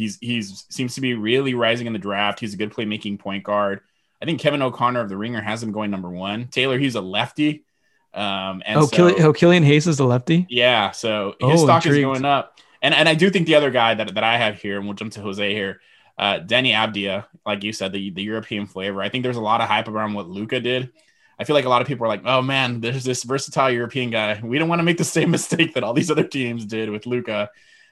He's 0.00 0.18
he's 0.20 0.64
seems 0.70 0.94
to 0.96 1.00
be 1.00 1.14
really 1.14 1.54
rising 1.54 1.86
in 1.86 1.92
the 1.92 1.98
draft. 1.98 2.40
He's 2.40 2.54
a 2.54 2.56
good 2.56 2.72
playmaking 2.72 3.18
point 3.18 3.44
guard. 3.44 3.80
I 4.22 4.24
think 4.26 4.40
Kevin 4.40 4.62
O'Connor 4.62 5.00
of 5.00 5.08
the 5.08 5.16
Ringer 5.16 5.40
has 5.40 5.62
him 5.62 5.72
going 5.72 5.90
number 5.90 6.10
one. 6.10 6.48
Taylor, 6.48 6.78
he's 6.78 6.94
a 6.94 7.00
lefty. 7.00 7.64
Um, 8.12 8.62
and 8.66 8.78
Oh, 8.78 8.86
so, 8.86 8.96
Kill- 8.96 9.22
oh, 9.26 9.32
Killian 9.32 9.62
Hayes 9.62 9.86
is 9.86 10.00
a 10.00 10.04
lefty. 10.04 10.46
yeah, 10.50 10.90
so 10.90 11.36
Oh, 11.40 11.50
his 11.50 11.60
stock 11.62 11.84
intrigued. 11.86 11.98
is 12.00 12.04
going 12.04 12.24
up. 12.24 12.58
And 12.82 12.94
and 12.94 13.08
I 13.08 13.14
do 13.14 13.30
think 13.30 13.46
the 13.46 13.54
other 13.54 13.70
guy 13.70 13.94
that, 13.94 14.14
that 14.14 14.24
I 14.24 14.36
have 14.38 14.60
here, 14.60 14.76
and 14.78 14.86
we'll 14.86 14.94
jump 14.94 15.12
to 15.12 15.20
Jose 15.20 15.54
here, 15.54 15.80
uh, 16.18 16.40
Deni 16.40 16.72
Avdija, 16.72 17.26
like 17.46 17.62
you 17.62 17.72
said, 17.72 17.92
the, 17.92 18.10
the 18.10 18.22
European 18.22 18.66
flavor. 18.66 19.00
I 19.00 19.08
think 19.10 19.22
there's 19.22 19.36
a 19.36 19.40
lot 19.40 19.60
of 19.60 19.68
hype 19.68 19.88
around 19.88 20.14
what 20.14 20.28
Luka 20.28 20.60
did. 20.60 20.90
I 21.38 21.44
feel 21.44 21.54
like 21.54 21.64
a 21.64 21.68
lot 21.70 21.80
of 21.82 21.88
people 21.88 22.04
are 22.04 22.08
like, 22.08 22.22
oh 22.26 22.42
man, 22.42 22.80
there's 22.80 23.04
this 23.04 23.22
versatile 23.22 23.70
European 23.70 24.10
guy. 24.10 24.40
We 24.42 24.58
don't 24.58 24.68
want 24.68 24.80
to 24.80 24.84
make 24.84 24.98
the 24.98 25.04
same 25.04 25.30
mistake 25.38 25.74
that 25.74 25.84
all 25.84 25.94
these 25.94 26.10
other 26.10 26.24
teams 26.24 26.64
did 26.66 26.90
with 26.90 27.06
Luka. 27.06 27.50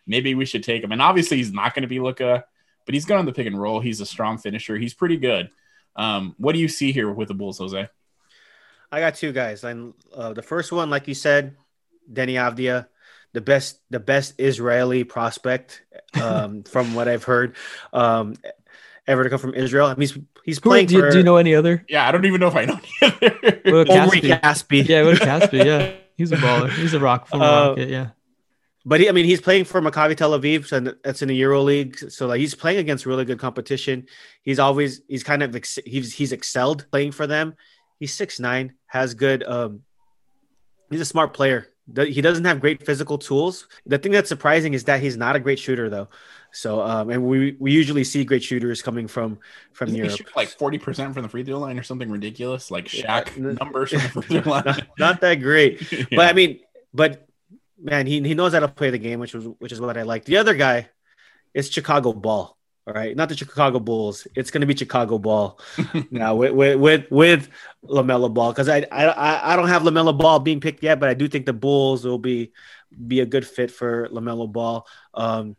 Maybe 0.09 0.35
we 0.35 0.47
should 0.47 0.65
take 0.65 0.83
him. 0.83 0.91
And 0.91 1.01
obviously, 1.03 1.37
he's 1.37 1.53
not 1.53 1.75
going 1.75 1.83
to 1.83 1.89
be 1.89 2.01
Luka, 2.01 2.45
but 2.87 2.95
he's 2.95 3.05
going 3.05 3.19
on 3.21 3.27
the 3.27 3.33
pick 3.33 3.47
and 3.47 3.61
roll. 3.61 3.79
He's 3.79 4.01
a 4.01 4.07
strong 4.07 4.39
finisher. 4.39 4.77
He's 4.77 4.95
pretty 4.95 5.19
good. 5.19 5.51
Um, 5.95 6.35
what 6.39 6.55
do 6.55 6.59
you 6.59 6.69
see 6.69 6.93
here 6.93 7.13
with 7.13 7.29
the 7.29 7.35
Bulls, 7.35 7.59
Jose? 7.59 7.89
I 8.91 9.01
got 9.01 9.17
two 9.17 9.33
guys, 9.33 9.65
and 9.65 9.93
uh, 10.15 10.33
the 10.33 10.43
first 10.43 10.73
one, 10.73 10.89
like 10.89 11.09
you 11.09 11.15
said, 11.15 11.57
Deni 12.11 12.35
Avdija, 12.35 12.87
the 13.35 13.43
best, 13.43 13.81
the 13.91 14.01
best 14.01 14.35
Israeli 14.39 15.05
prospect, 15.05 15.83
um, 16.21 16.63
from 16.73 16.95
what 16.95 17.07
I've 17.07 17.25
heard, 17.25 17.55
um, 17.93 18.35
ever 19.07 19.25
to 19.25 19.31
come 19.31 19.39
from 19.41 19.55
Israel. 19.55 19.89
I 19.89 19.91
mean, 19.91 20.01
he's 20.01 20.19
he's 20.45 20.57
Who, 20.59 20.71
playing 20.71 20.87
do, 20.87 20.95
you, 20.95 21.01
for 21.03 21.11
do 21.11 21.19
you 21.19 21.25
know 21.25 21.37
any 21.37 21.55
other? 21.55 21.85
Yeah, 21.89 22.09
I 22.09 22.13
don't 22.13 22.25
even 22.25 22.41
know 22.41 22.49
if 22.49 22.57
I 22.57 22.65
know. 22.65 22.81
Well, 23.67 23.91
Omri 23.91 24.23
Caspi. 24.23 24.41
Caspi. 24.41 24.89
Yeah, 24.89 25.03
what 25.03 25.21
a 25.21 25.25
Caspi. 25.25 25.65
Yeah, 25.65 25.93
he's 26.17 26.33
a 26.33 26.37
baller. 26.37 26.71
He's 26.71 26.95
a 26.95 27.01
rock 27.01 27.27
from 27.27 27.43
Uh, 27.43 27.69
Rocket. 27.71 27.91
Yeah. 27.91 28.09
But 28.89 29.01
he, 29.01 29.09
I 29.09 29.13
mean, 29.13 29.27
he's 29.27 29.41
playing 29.43 29.65
for 29.67 29.83
Maccabi 29.83 30.17
Tel 30.17 30.31
Aviv, 30.39 30.67
so 30.67 30.81
that's 31.05 31.21
in 31.21 31.29
the 31.29 31.37
Euro 31.37 31.61
League. 31.63 31.99
So 32.11 32.27
like, 32.27 32.41
he's 32.41 32.55
playing 32.55 32.79
against 32.79 33.05
really 33.05 33.27
good 33.27 33.39
competition. 33.39 34.07
He's 34.43 34.59
always 34.59 35.03
he's 35.09 35.23
kind 35.23 35.43
of 35.43 35.55
ex- 35.55 35.79
he's 35.85 36.15
he's 36.15 36.33
excelled 36.33 36.87
playing 36.91 37.13
for 37.13 37.27
them. 37.27 37.55
He's 38.01 38.15
six 38.15 38.41
nine, 38.41 38.73
has 38.87 39.13
good. 39.13 39.43
Um, 39.45 39.83
he's 40.91 41.03
a 41.03 41.05
smart 41.05 41.35
player. 41.35 41.69
He 41.97 42.21
doesn't 42.23 42.45
have 42.45 42.61
great 42.61 42.85
physical 42.85 43.19
tools. 43.19 43.67
The 43.87 43.99
thing 43.99 44.13
that's 44.13 44.29
surprising 44.29 44.73
is 44.75 44.85
that 44.85 45.01
he's 45.03 45.17
not 45.19 45.37
a 45.37 45.41
great 45.41 45.59
shooter 45.59 45.91
though. 45.91 46.09
So 46.53 46.81
um, 46.81 47.11
and 47.11 47.25
we 47.25 47.57
we 47.59 47.73
usually 47.73 48.05
see 48.05 48.25
great 48.25 48.43
shooters 48.43 48.81
coming 48.81 49.07
from 49.07 49.39
from 49.75 49.89
Doesn't 49.95 50.19
Europe. 50.19 50.35
like 50.37 50.49
40% 50.57 51.13
from 51.13 51.23
the 51.25 51.29
free 51.29 51.45
throw 51.45 51.59
line 51.59 51.79
or 51.79 51.83
something 51.83 52.11
ridiculous? 52.11 52.71
Like 52.71 52.93
Yeah, 52.95 53.23
Shaq 53.23 53.37
n- 53.37 53.55
numbers 53.61 53.91
from 53.91 54.01
the 54.01 54.09
free 54.23 54.41
throw 54.41 54.53
line. 54.53 54.63
not, 54.65 54.87
not 54.99 55.21
that 55.21 55.37
great. 55.37 55.93
Yeah. 55.93 56.05
But 56.17 56.27
I 56.31 56.33
mean, 56.33 56.61
but 56.95 57.28
man, 57.81 58.07
he, 58.07 58.21
he 58.21 58.35
knows 58.35 58.53
how 58.53 58.61
to 58.61 58.69
play 58.69 58.91
the 58.91 58.99
game, 58.99 59.21
which 59.21 59.35
was 59.35 59.45
which 59.59 59.73
is 59.73 59.81
what 59.81 59.97
I 59.97 60.03
like. 60.03 60.25
The 60.25 60.37
other 60.37 60.55
guy 60.55 60.89
is 61.55 61.71
Chicago 61.71 62.13
Ball. 62.13 62.57
All 62.87 62.95
right, 62.95 63.15
not 63.15 63.29
the 63.29 63.37
Chicago 63.37 63.79
Bulls. 63.81 64.27
It's 64.35 64.51
going 64.51 64.63
to 64.63 64.67
be 64.67 64.75
Chicago 64.75 65.19
Ball 65.19 65.61
now 66.11 66.37
with 66.37 66.53
with 66.53 66.79
with, 66.79 67.11
with 67.11 67.49
LaMelo 67.85 68.33
Ball 68.33 68.53
because 68.53 68.69
I, 68.69 68.87
I 68.91 69.53
I 69.53 69.57
don't 69.57 69.69
have 69.69 69.83
LaMelo 69.83 70.17
Ball 70.17 70.41
being 70.41 70.61
picked 70.61 70.83
yet, 70.83 70.99
but 70.99 71.11
I 71.11 71.15
do 71.15 71.29
think 71.29 71.45
the 71.45 71.53
Bulls 71.53 72.05
will 72.05 72.19
be 72.19 72.53
be 73.07 73.21
a 73.21 73.27
good 73.27 73.47
fit 73.47 73.71
for 73.71 74.09
LaMelo 74.09 74.51
Ball. 74.51 74.87
Um, 75.13 75.57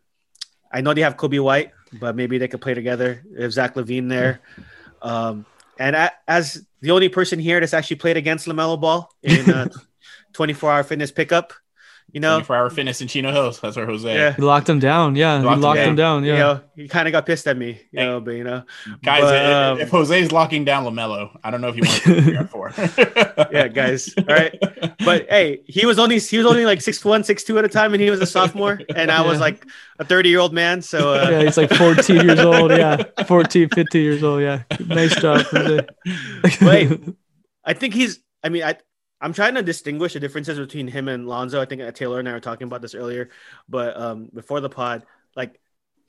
I 0.72 0.80
know 0.80 0.92
they 0.92 1.02
have 1.02 1.16
Coby 1.16 1.42
White, 1.42 1.72
but 2.00 2.16
maybe 2.16 2.38
they 2.38 2.48
could 2.48 2.60
play 2.60 2.74
together 2.74 3.24
if 3.36 3.52
Zach 3.52 3.74
LaVine 3.74 4.08
there. 4.08 4.40
Um, 5.02 5.46
and 5.78 5.96
a 5.96 6.12
as 6.28 6.66
the 6.80 6.90
only 6.90 7.08
person 7.08 7.38
here 7.38 7.60
that's 7.60 7.74
actually 7.74 7.96
played 7.96 8.16
against 8.16 8.46
LaMelo 8.46 8.80
Ball 8.80 9.08
in 9.22 9.50
uh, 9.50 9.68
24 10.32 10.72
hour 10.72 10.82
fitness 10.82 11.10
pickup, 11.10 11.52
you 12.12 12.20
know, 12.20 12.42
for 12.42 12.56
our 12.56 12.70
fitness 12.70 13.00
in 13.00 13.08
Chino 13.08 13.32
Hills. 13.32 13.60
That's 13.60 13.76
where 13.76 13.86
Jose. 13.86 14.12
yeah, 14.14 14.32
He 14.34 14.42
locked 14.42 14.68
him 14.68 14.78
down. 14.78 15.16
Yeah, 15.16 15.34
Locked 15.34 15.44
he 15.48 15.52
him 15.54 15.60
locked 15.60 15.76
down. 15.76 15.88
him 15.88 15.96
down. 15.96 16.24
Yeah. 16.24 16.32
you 16.32 16.38
know, 16.38 16.60
he 16.76 16.88
kind 16.88 17.06
of 17.08 17.12
got 17.12 17.26
pissed 17.26 17.46
at 17.46 17.56
me, 17.56 17.80
you 17.92 18.00
Hey. 18.00 18.06
know, 18.06 18.20
but 18.20 18.32
you 18.32 18.44
know, 18.44 18.64
Guys, 19.02 19.22
But, 19.22 19.46
um, 19.52 19.80
if 19.80 19.90
Jose's 19.90 20.32
locking 20.32 20.64
down 20.64 20.84
LaMelo, 20.84 21.38
I 21.44 21.50
don't 21.50 21.60
know 21.60 21.68
if 21.68 21.76
you 21.76 21.82
want 21.84 22.02
to 22.02 22.22
prepare 22.22 22.46
for. 22.46 23.48
yeah, 23.52 23.68
guys, 23.68 24.12
all 24.18 24.24
right. 24.24 24.58
But 25.04 25.26
hey, 25.28 25.60
he 25.66 25.86
was 25.86 25.98
only 25.98 26.18
he 26.18 26.36
was 26.38 26.46
only 26.46 26.64
like 26.66 26.80
six 26.80 27.04
one, 27.04 27.24
six 27.24 27.44
two 27.44 27.58
at 27.58 27.64
a 27.64 27.68
time, 27.68 27.92
and 27.94 28.02
he 28.02 28.10
was 28.10 28.20
a 28.20 28.26
sophomore, 28.26 28.80
and 28.94 29.10
I 29.10 29.22
was 29.22 29.40
like 29.40 29.64
a 29.98 30.04
30 30.04 30.28
year 30.28 30.38
old 30.40 30.52
man. 30.52 30.82
So 30.82 31.14
uh, 31.14 31.28
yeah, 31.30 31.42
he's 31.42 31.56
like 31.56 31.70
14 31.70 32.16
years 32.26 32.40
old. 32.40 32.70
Yeah, 32.70 33.02
14, 33.26 33.68
15 33.68 34.02
years 34.02 34.22
old. 34.22 34.40
Yeah, 34.42 34.62
nice 34.86 35.14
job. 35.16 35.42
Jose. 35.46 35.86
Wait. 36.62 37.00
I 37.64 37.72
think 37.74 37.94
he's. 37.94 38.20
I 38.42 38.48
mean, 38.48 38.62
I 38.62 38.76
I'm 39.20 39.32
trying 39.32 39.54
to 39.54 39.62
distinguish 39.62 40.14
the 40.14 40.20
differences 40.20 40.58
between 40.58 40.88
him 40.88 41.08
and 41.08 41.28
Lonzo. 41.28 41.60
I 41.60 41.64
think 41.66 41.82
uh, 41.82 41.90
Taylor 41.92 42.18
and 42.20 42.28
I 42.28 42.32
were 42.32 42.40
talking 42.40 42.66
about 42.66 42.80
this 42.82 42.94
earlier, 42.94 43.30
but 43.68 43.96
um, 44.00 44.30
before 44.32 44.60
the 44.60 44.70
pod, 44.70 45.04
like 45.36 45.60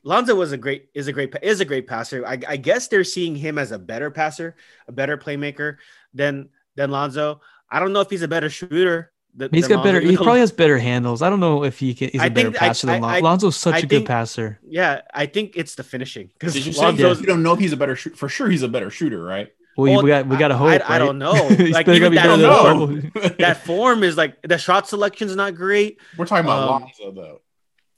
Lonzo 0.04 0.34
was 0.36 0.52
a 0.54 0.58
great 0.58 0.90
is 0.94 1.08
a 1.08 1.14
great 1.14 1.34
is 1.44 1.60
a 1.60 1.66
great 1.66 1.88
passer. 1.88 2.26
I, 2.26 2.40
I 2.48 2.58
guess 2.58 2.88
they're 2.88 3.04
seeing 3.04 3.36
him 3.36 3.58
as 3.58 3.72
a 3.72 3.80
better 3.80 4.10
passer, 4.12 4.56
a 4.88 4.92
better 4.92 5.18
playmaker 5.18 5.78
than 6.14 6.50
than 6.76 6.90
Lonzo. 6.92 7.42
I 7.70 7.80
don't 7.80 7.94
know 7.94 8.02
if 8.02 8.10
he's 8.10 8.22
a 8.22 8.28
better 8.28 8.50
shooter. 8.50 9.12
th- 9.38 9.52
He's 9.54 9.68
than 9.68 9.78
got 9.78 9.84
better. 9.84 10.00
He 10.02 10.16
probably 10.16 10.40
has 10.46 10.52
better 10.52 10.78
handles. 10.78 11.22
I 11.22 11.30
don't 11.30 11.40
know 11.42 11.64
if 11.64 11.80
he 11.80 11.94
can. 11.94 12.10
He's 12.10 12.22
a 12.22 12.26
I 12.26 12.30
better 12.30 12.50
think- 12.52 12.62
I- 12.64 12.68
passer 12.68 12.88
than 12.88 13.04
I- 13.04 13.08
I- 13.08 13.20
Lonzo. 13.20 13.24
Lonzo's 13.26 13.58
such 13.58 13.76
I 13.76 13.80
a 13.80 13.86
good 13.86 14.06
passer. 14.06 14.60
Yeah, 14.68 15.02
I 15.14 15.26
think 15.26 15.54
it's 15.56 15.76
the 15.76 15.84
finishing 15.84 16.30
because 16.34 16.54
Did 16.54 16.66
you 16.66 16.74
Lonzo's. 16.74 17.20
you 17.20 17.26
don't 17.28 17.44
know 17.44 17.54
if 17.54 17.60
he's 17.60 17.74
a 17.74 17.78
better 17.78 17.96
shooter? 17.96 18.16
For 18.16 18.28
sure, 18.30 18.50
he's 18.50 18.64
a 18.64 18.70
better 18.70 18.90
shooter, 18.90 19.22
right? 19.24 19.50
Well, 19.78 19.94
Well, 19.94 20.04
we 20.04 20.10
got 20.10 20.28
we 20.28 20.36
got 20.38 20.50
to 20.50 20.56
I- 20.56 20.58
hope. 20.58 20.90
I- 20.90 20.96
I 20.96 21.00
don't 21.00 21.18
know. 21.18 21.32
Like, 21.60 21.86
still 21.86 21.96
even 21.96 22.14
gotta 22.14 22.42
that 22.42 22.64
better 22.64 22.86
than 22.86 23.12
form- 23.12 23.36
that 23.40 23.58
form 23.66 24.04
is 24.04 24.18
like 24.18 24.42
the 24.42 24.58
shot 24.58 24.88
selection's 24.88 25.36
not 25.36 25.56
great. 25.56 26.00
We're 26.18 26.26
talking 26.26 26.46
about 26.46 26.70
Um, 26.70 26.82
Lonzo, 26.82 27.12
though. 27.12 27.42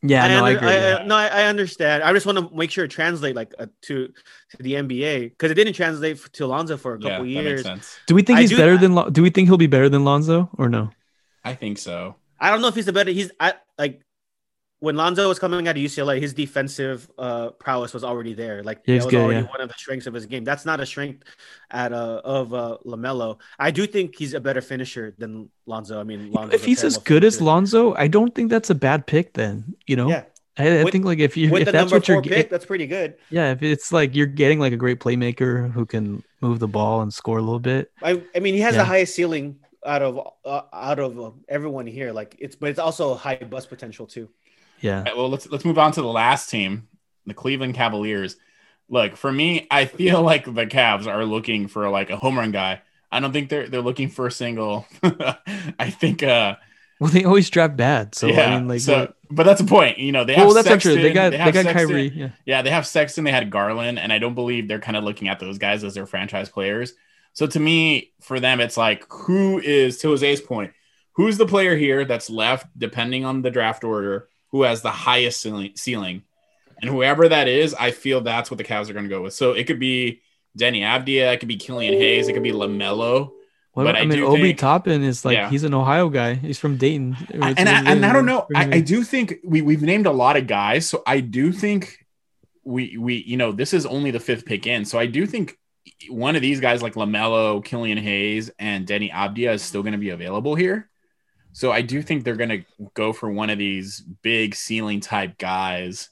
Yeah, 0.06 0.28
no, 0.28 0.34
I, 0.46 0.48
under- 0.50 0.58
agree. 0.58 0.70
yeah. 0.74 0.98
I- 1.00 1.06
no, 1.06 1.16
I, 1.16 1.28
I 1.28 1.44
understand. 1.46 2.04
I 2.04 2.12
just 2.14 2.26
want 2.26 2.38
to 2.38 2.50
make 2.56 2.70
sure 2.72 2.84
it 2.86 2.90
translate 2.90 3.36
like 3.36 3.54
uh, 3.58 3.68
to 3.84 4.08
to 4.52 4.58
the 4.60 4.74
NBA 4.74 5.30
because 5.32 5.50
it 5.50 5.56
didn't 5.56 5.74
translate 5.74 6.20
to 6.34 6.46
Alonzo 6.46 6.76
for 6.78 6.96
a 6.96 7.00
Yeah, 7.00 7.10
couple 7.10 7.26
that 7.26 7.32
makes 7.32 7.44
years. 7.46 7.64
sense. 7.64 7.98
Do 8.08 8.14
we 8.16 8.22
think 8.22 8.38
I 8.38 8.42
he's 8.42 8.50
do- 8.52 8.58
better 8.58 8.74
I- 8.74 8.78
than? 8.78 8.96
Lon- 8.96 9.12
Do 9.14 9.24
we 9.24 9.30
think 9.30 9.48
he'll 9.48 9.58
be 9.58 9.68
better 9.68 9.90
than 9.90 10.04
Lonzo 10.06 10.50
or 10.58 10.68
no? 10.70 10.92
I 11.44 11.56
think 11.56 11.78
so. 11.78 12.16
I 12.40 12.50
don't 12.52 12.62
know 12.62 12.68
if 12.68 12.76
he's 12.76 12.86
the 12.86 12.94
better. 12.94 13.12
He's 13.12 13.32
I 13.40 13.54
like 13.80 14.02
when 14.84 14.98
Lonzo 14.98 15.30
was 15.30 15.40
coming 15.40 15.66
out 15.70 15.78
of 15.78 15.82
UCLA, 15.82 16.20
his 16.20 16.34
defensive 16.34 17.10
uh, 17.18 17.52
prowess 17.52 17.94
was 17.94 18.04
already 18.04 18.34
there. 18.34 18.62
Like 18.64 18.80
Yeah, 18.86 18.96
that 18.98 19.06
was 19.06 19.12
good, 19.14 19.22
already 19.22 19.40
yeah. 19.46 19.48
one 19.56 19.62
of 19.62 19.70
the 19.70 19.76
strengths 19.78 20.08
of 20.08 20.14
his 20.14 20.26
game. 20.26 20.44
That's 20.44 20.66
not 20.66 20.82
a 20.82 20.86
strength 20.86 21.24
at 21.72 21.94
uh, 21.94 22.20
of 22.38 22.54
uh, 22.54 22.78
Lamelo. 22.86 23.40
I 23.58 23.72
do 23.72 23.88
think 23.88 24.08
he's 24.18 24.34
a 24.34 24.42
better 24.42 24.60
finisher 24.60 25.16
than 25.18 25.50
Lonzo. 25.66 26.02
I 26.02 26.04
mean, 26.04 26.32
Lonzo's 26.34 26.56
if 26.56 26.66
he's 26.66 26.84
as 26.84 26.98
good 26.98 27.24
as. 27.24 27.40
Lonzo, 27.40 27.94
I 27.96 28.08
don't 28.10 28.36
think 28.36 28.50
that's 28.50 28.70
a 28.70 28.76
bad 28.76 29.08
pick. 29.08 29.34
Then 29.34 29.74
you 29.88 29.96
know, 29.96 30.10
Yeah. 30.10 30.24
I, 30.58 30.80
I 30.80 30.84
With- 30.84 30.92
think 30.92 31.06
like 31.06 31.20
if 31.20 31.38
you 31.38 31.56
if 31.56 31.72
that's 31.72 31.92
what 31.92 32.06
you're 32.08 32.22
four 32.22 32.30
pick, 32.30 32.50
that's 32.50 32.66
pretty 32.66 32.86
good. 32.86 33.16
yeah, 33.32 33.54
if 33.54 33.64
it's 33.64 33.92
like 33.94 34.14
you're 34.16 34.28
getting 34.42 34.60
like 34.60 34.74
a 34.74 34.78
great 34.78 35.00
playmaker 35.00 35.72
who 35.72 35.86
can 35.86 36.24
move 36.42 36.60
the 36.60 36.68
ball 36.68 37.02
and 37.02 37.12
score 37.12 37.38
a 37.40 37.42
little 37.42 37.60
bit, 37.72 37.90
I, 38.04 38.22
I 38.36 38.40
mean, 38.40 38.54
he 38.54 38.60
has 38.60 38.76
Yeah. 38.76 38.82
the 38.84 38.86
highest 38.86 39.16
ceiling 39.16 39.56
out 39.86 40.02
of 40.02 40.20
uh, 40.46 40.62
out 40.72 41.00
of 41.00 41.20
uh, 41.20 41.32
everyone 41.48 41.88
here. 41.88 42.12
Like 42.12 42.36
it's, 42.38 42.56
but 42.56 42.70
it's 42.70 42.80
also 42.80 43.16
high 43.16 43.38
bust 43.38 43.70
potential 43.70 44.06
too. 44.06 44.30
Yeah, 44.84 45.04
right, 45.04 45.16
well, 45.16 45.30
let's 45.30 45.50
let's 45.50 45.66
move 45.66 45.80
on 45.80 45.94
to 45.94 46.02
the 46.02 46.08
last 46.08 46.50
team, 46.50 46.88
the 47.26 47.34
Cleveland 47.34 47.74
Cavaliers. 47.74 48.36
Look, 48.90 49.16
for 49.16 49.32
me, 49.32 49.66
I 49.72 49.86
feel 49.86 50.22
like 50.22 50.46
the 50.46 50.66
Cavs 50.66 51.08
are 51.08 51.26
looking 51.26 51.68
for 51.68 51.90
like 51.90 52.10
a 52.10 52.18
home 52.18 52.38
run 52.38 52.52
guy. 52.52 52.82
I 53.10 53.22
don't 53.22 53.32
think 53.32 53.50
they're 53.50 53.70
they're 53.70 53.82
looking 53.82 54.10
for 54.10 54.28
a 54.28 54.32
single. 54.32 54.86
I 55.04 55.90
think 55.90 56.22
uh 56.22 56.56
well 57.00 57.10
they 57.10 57.24
always 57.24 57.50
draft 57.50 57.78
bad, 57.78 58.14
so 58.14 58.28
yeah, 58.28 58.42
I 58.42 58.60
mean 58.60 58.68
like 58.68 58.82
so 58.82 59.14
but 59.32 59.44
that's 59.44 59.62
the 59.62 59.68
point. 59.68 60.00
You 60.00 60.12
know, 60.12 60.26
they 60.26 60.34
have 60.34 60.46
well 60.46 60.54
that's 60.54 60.68
not 60.68 60.74
Sexton, 60.74 60.94
true. 60.96 61.02
They 61.02 61.14
got 61.14 61.30
they, 61.30 61.38
have 61.38 61.54
got 61.54 61.64
Sexton. 61.64 61.88
Kyrie, 61.88 62.12
yeah. 62.14 62.30
Yeah, 62.46 62.62
they 62.62 62.70
have 62.70 62.86
Sexton, 62.86 63.24
they 63.24 63.32
had 63.32 63.50
Garland, 63.50 64.00
and 64.00 64.12
I 64.12 64.20
don't 64.20 64.36
believe 64.36 64.68
they're 64.68 64.80
kind 64.80 64.98
of 64.98 65.06
looking 65.06 65.30
at 65.30 65.40
those 65.40 65.58
guys 65.58 65.84
as 65.84 65.94
their 65.94 66.06
franchise 66.06 66.50
players. 66.50 66.94
So 67.34 67.48
to 67.48 67.60
me, 67.60 68.12
for 68.22 68.40
them, 68.40 68.60
it's 68.60 68.78
like 68.78 69.06
who 69.10 69.60
is 69.60 69.98
to 70.00 70.10
Jose's 70.10 70.42
point, 70.42 70.74
who's 71.14 71.38
the 71.38 71.48
player 71.48 71.76
here 71.76 72.06
that's 72.06 72.30
left, 72.30 72.68
depending 72.78 73.26
on 73.26 73.42
the 73.42 73.50
draft 73.50 73.84
order, 73.84 74.30
who 74.54 74.64
has 74.64 74.82
the 74.82 74.92
highest 74.92 75.42
ceiling, 75.42 75.74
ceiling? 75.76 76.24
and 76.82 76.90
whoever 76.90 77.30
that 77.30 77.48
is, 77.48 77.74
I 77.74 77.92
feel 77.92 78.22
that's 78.22 78.50
what 78.52 78.58
the 78.58 78.64
Cavs 78.64 78.90
are 78.90 78.94
going 78.94 79.06
to 79.06 79.10
go 79.10 79.22
with. 79.22 79.34
So 79.34 79.54
it 79.54 79.66
could 79.68 79.80
be 79.80 80.22
Deni 80.60 80.82
Avdija, 80.82 81.34
it 81.34 81.38
could 81.40 81.48
be 81.48 81.56
Killian 81.58 81.94
Hayes, 81.94 82.28
it 82.28 82.34
could 82.34 82.44
be 82.44 82.52
Lamelo. 82.52 83.32
Well, 83.74 83.86
But 83.86 83.96
I, 83.96 84.00
I 84.02 84.06
mean, 84.06 84.22
Obi 84.22 84.42
think- 84.42 84.60
Toppin 84.60 85.02
is 85.02 85.24
like 85.26 85.36
Yeah. 85.36 85.50
he's 85.50 85.64
an 85.64 85.74
Ohio 85.74 86.10
guy. 86.10 86.36
He's 86.36 86.60
from 86.60 86.78
Dayton. 86.78 87.16
And 87.32 87.44
I, 87.44 87.92
and 87.92 88.06
I 88.06 88.14
don't 88.14 88.26
know. 88.26 88.46
I, 88.56 88.76
I 88.76 88.80
do 88.82 89.04
think 89.04 89.36
we 89.44 89.62
we've 89.62 89.82
named 89.82 90.06
a 90.06 90.12
lot 90.12 90.36
of 90.38 90.46
guys, 90.46 90.88
so 90.88 91.02
I 91.08 91.22
do 91.22 91.52
think 91.52 92.06
we 92.64 92.98
we 92.98 93.16
you 93.26 93.36
know 93.38 93.52
this 93.52 93.74
is 93.74 93.86
only 93.86 94.12
the 94.12 94.20
fifth 94.20 94.46
pick 94.46 94.68
in, 94.68 94.86
so 94.86 95.00
I 95.00 95.06
do 95.08 95.26
think 95.26 95.58
one 96.10 96.36
of 96.36 96.42
these 96.42 96.60
guys 96.60 96.82
like 96.82 96.94
Lamelo, 96.96 97.64
Killian 97.66 97.98
Hayes, 97.98 98.52
and 98.60 98.86
Deni 98.86 99.12
Avdija 99.12 99.54
is 99.56 99.62
still 99.64 99.82
going 99.84 99.94
to 99.94 99.98
be 100.00 100.10
available 100.10 100.54
here. 100.56 100.90
So 101.54 101.72
I 101.72 101.82
do 101.82 102.02
think 102.02 102.24
they're 102.24 102.36
going 102.36 102.50
to 102.50 102.64
go 102.96 103.14
for 103.14 103.32
one 103.32 103.50
of 103.50 103.60
these 103.60 104.02
big 104.02 104.56
ceiling 104.56 105.00
type 105.00 105.38
guys, 105.38 106.10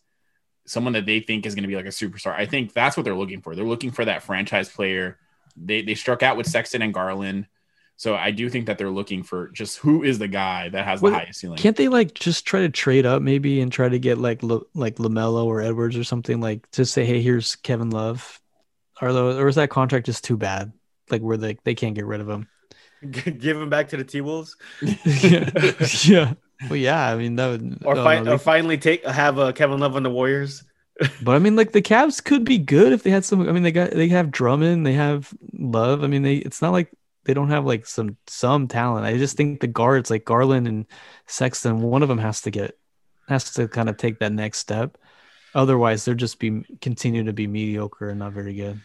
someone 0.66 0.94
that 0.94 1.08
they 1.08 1.20
think 1.20 1.46
is 1.46 1.56
going 1.56 1.64
to 1.64 1.68
be 1.68 1.76
like 1.76 1.86
a 1.86 1.90
superstar. 1.90 2.34
I 2.34 2.46
think 2.46 2.74
that's 2.74 2.96
what 2.96 3.04
they're 3.04 3.16
looking 3.16 3.42
for. 3.42 3.56
They're 3.56 3.66
looking 3.66 3.92
for 3.92 4.06
that 4.06 4.24
franchise 4.24 4.70
player. 4.70 5.18
They 5.58 5.82
they 5.82 5.96
struck 5.96 6.24
out 6.24 6.38
with 6.38 6.48
Sexton 6.48 6.82
and 6.82 6.94
Garland. 6.94 7.48
So 7.98 8.16
I 8.16 8.32
do 8.32 8.50
think 8.50 8.68
that 8.68 8.78
they're 8.78 8.90
looking 8.90 9.22
for 9.22 9.50
just 9.50 9.78
who 9.78 10.04
is 10.04 10.18
the 10.18 10.28
guy 10.28 10.70
that 10.70 10.86
has 10.86 11.02
Well, 11.02 11.12
the 11.12 11.20
highest 11.20 11.40
ceiling. 11.40 11.58
Can't 11.58 11.76
they 11.76 11.88
like 11.88 12.14
just 12.14 12.46
try 12.46 12.62
to 12.62 12.70
trade 12.70 13.06
up 13.06 13.22
maybe 13.22 13.62
and 13.62 13.72
try 13.72 13.90
to 13.90 14.00
get 14.00 14.20
like 14.20 14.42
like 14.44 14.96
Lamelo 14.96 15.46
or 15.46 15.62
Edwards 15.62 15.98
or 15.98 16.04
something 16.04 16.40
like 16.40 16.70
to 16.72 16.86
say, 16.86 17.04
hey, 17.04 17.22
here's 17.22 17.56
Kevin 17.58 17.90
Love, 17.90 18.40
or 19.02 19.10
or 19.10 19.48
is 19.48 19.56
that 19.56 19.72
contract 19.72 20.06
just 20.06 20.24
too 20.24 20.38
bad? 20.38 20.72
Like 21.10 21.22
where 21.22 21.38
they 21.38 21.58
they 21.64 21.76
can't 21.76 21.96
get 21.96 22.06
rid 22.06 22.22
of 22.22 22.30
him. 22.30 22.48
Give 23.12 23.58
him 23.58 23.70
back 23.70 23.90
to 23.90 23.98
the 23.98 24.04
T 24.04 24.22
Wolves, 24.22 24.56
yeah, 24.82 25.50
yeah. 26.04 26.34
Well, 26.70 26.78
yeah. 26.78 27.10
I 27.10 27.16
mean 27.16 27.36
that 27.36 27.48
would. 27.48 27.80
or, 27.84 27.96
fi- 27.96 28.20
no, 28.20 28.34
or 28.34 28.38
finally 28.38 28.78
take 28.78 29.06
have 29.06 29.40
uh, 29.40 29.52
Kevin 29.54 29.80
Love 29.80 29.96
on 29.96 30.04
the 30.04 30.10
Warriors. 30.10 30.64
But 31.24 31.36
I 31.36 31.40
mean, 31.40 31.56
like 31.56 31.72
the 31.72 31.82
Cavs 31.82 32.24
could 32.24 32.44
be 32.44 32.60
good 32.60 32.94
if 32.94 33.02
they 33.02 33.10
had 33.10 33.26
some. 33.26 33.48
I 33.48 33.52
mean, 33.52 33.64
they 33.64 33.72
got 33.72 33.90
they 33.92 34.10
have 34.10 34.30
Drummond, 34.30 34.86
they 34.86 34.94
have 34.94 35.34
Love. 35.54 36.04
I 36.04 36.08
mean, 36.08 36.22
they 36.22 36.36
it's 36.36 36.62
not 36.62 36.74
like 36.74 36.92
they 37.24 37.34
don't 37.34 37.50
have 37.50 37.66
like 37.66 37.88
some 37.88 38.18
some 38.28 38.68
talent. 38.68 39.08
I 39.08 39.18
just 39.18 39.36
think 39.36 39.62
the 39.62 39.68
guards 39.68 40.12
like 40.12 40.26
Garland 40.26 40.68
and 40.68 40.86
Sexton, 41.26 41.82
one 41.82 42.04
of 42.04 42.10
them 42.10 42.20
has 42.20 42.42
to 42.42 42.52
get 42.52 42.78
has 43.28 43.54
to 43.54 43.68
kind 43.68 43.90
of 43.90 43.98
take 43.98 44.20
that 44.20 44.32
next 44.32 44.60
step. 44.60 44.98
Otherwise, 45.56 46.06
they're 46.06 46.14
just 46.14 46.38
be 46.38 46.64
continue 46.82 47.24
to 47.24 47.34
be 47.34 47.48
mediocre 47.48 48.10
and 48.10 48.20
not 48.20 48.34
very 48.34 48.54
good. 48.54 48.80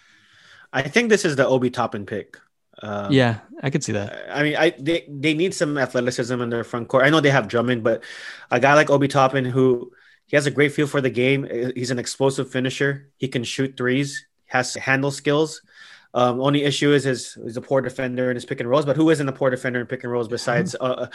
I 0.73 0.83
think 0.83 1.09
this 1.09 1.25
is 1.25 1.37
the 1.37 1.47
Obi 1.47 1.71
Toppin 1.71 2.07
pick. 2.07 2.39
Um, 2.83 3.12
yeah, 3.12 3.39
I 3.62 3.70
could 3.70 3.83
see 3.83 3.93
that. 3.93 4.27
I 4.31 4.43
mean, 4.43 4.57
I 4.57 4.70
they, 4.79 5.07
they 5.09 5.35
need 5.35 5.55
some 5.55 5.79
athleticism 5.79 6.41
in 6.41 6.51
their 6.51 6.64
front 6.64 6.89
court. 6.89 7.05
I 7.05 7.11
know 7.11 7.20
they 7.20 7.31
have 7.31 7.49
Drummond, 7.49 7.83
but 7.83 8.03
a 8.51 8.61
guy 8.61 8.74
like 8.74 8.91
Obi 8.91 9.09
Toppin 9.09 9.45
who 9.45 9.93
he 10.27 10.37
has 10.37 10.47
a 10.47 10.51
great 10.51 10.72
feel 10.72 10.87
for 10.87 11.01
the 11.01 11.11
game. 11.11 11.45
Uh, 11.45 11.70
He's 11.74 11.91
an 11.91 11.99
explosive 11.99 12.51
finisher. 12.51 13.09
He 13.16 13.29
can 13.29 13.45
shoot 13.45 13.77
threes. 13.77 14.27
Has 14.47 14.74
handle 14.74 15.11
skills. 15.11 15.62
Um, 16.14 16.41
only 16.41 16.64
issue 16.64 16.93
is 16.93 17.05
his 17.05 17.35
he's 17.35 17.57
a 17.57 17.61
poor 17.61 17.83
defender 17.83 18.31
in 18.31 18.37
his 18.37 18.45
pick 18.45 18.61
and 18.61 18.70
rolls. 18.70 18.87
But 18.87 18.97
who 18.97 19.11
isn't 19.11 19.29
a 19.29 19.33
poor 19.33 19.51
defender 19.51 19.81
in 19.81 19.87
pick 19.87 20.03
and 20.03 20.12
rolls 20.12 20.29
besides 20.29 20.74
uh, 20.81 21.09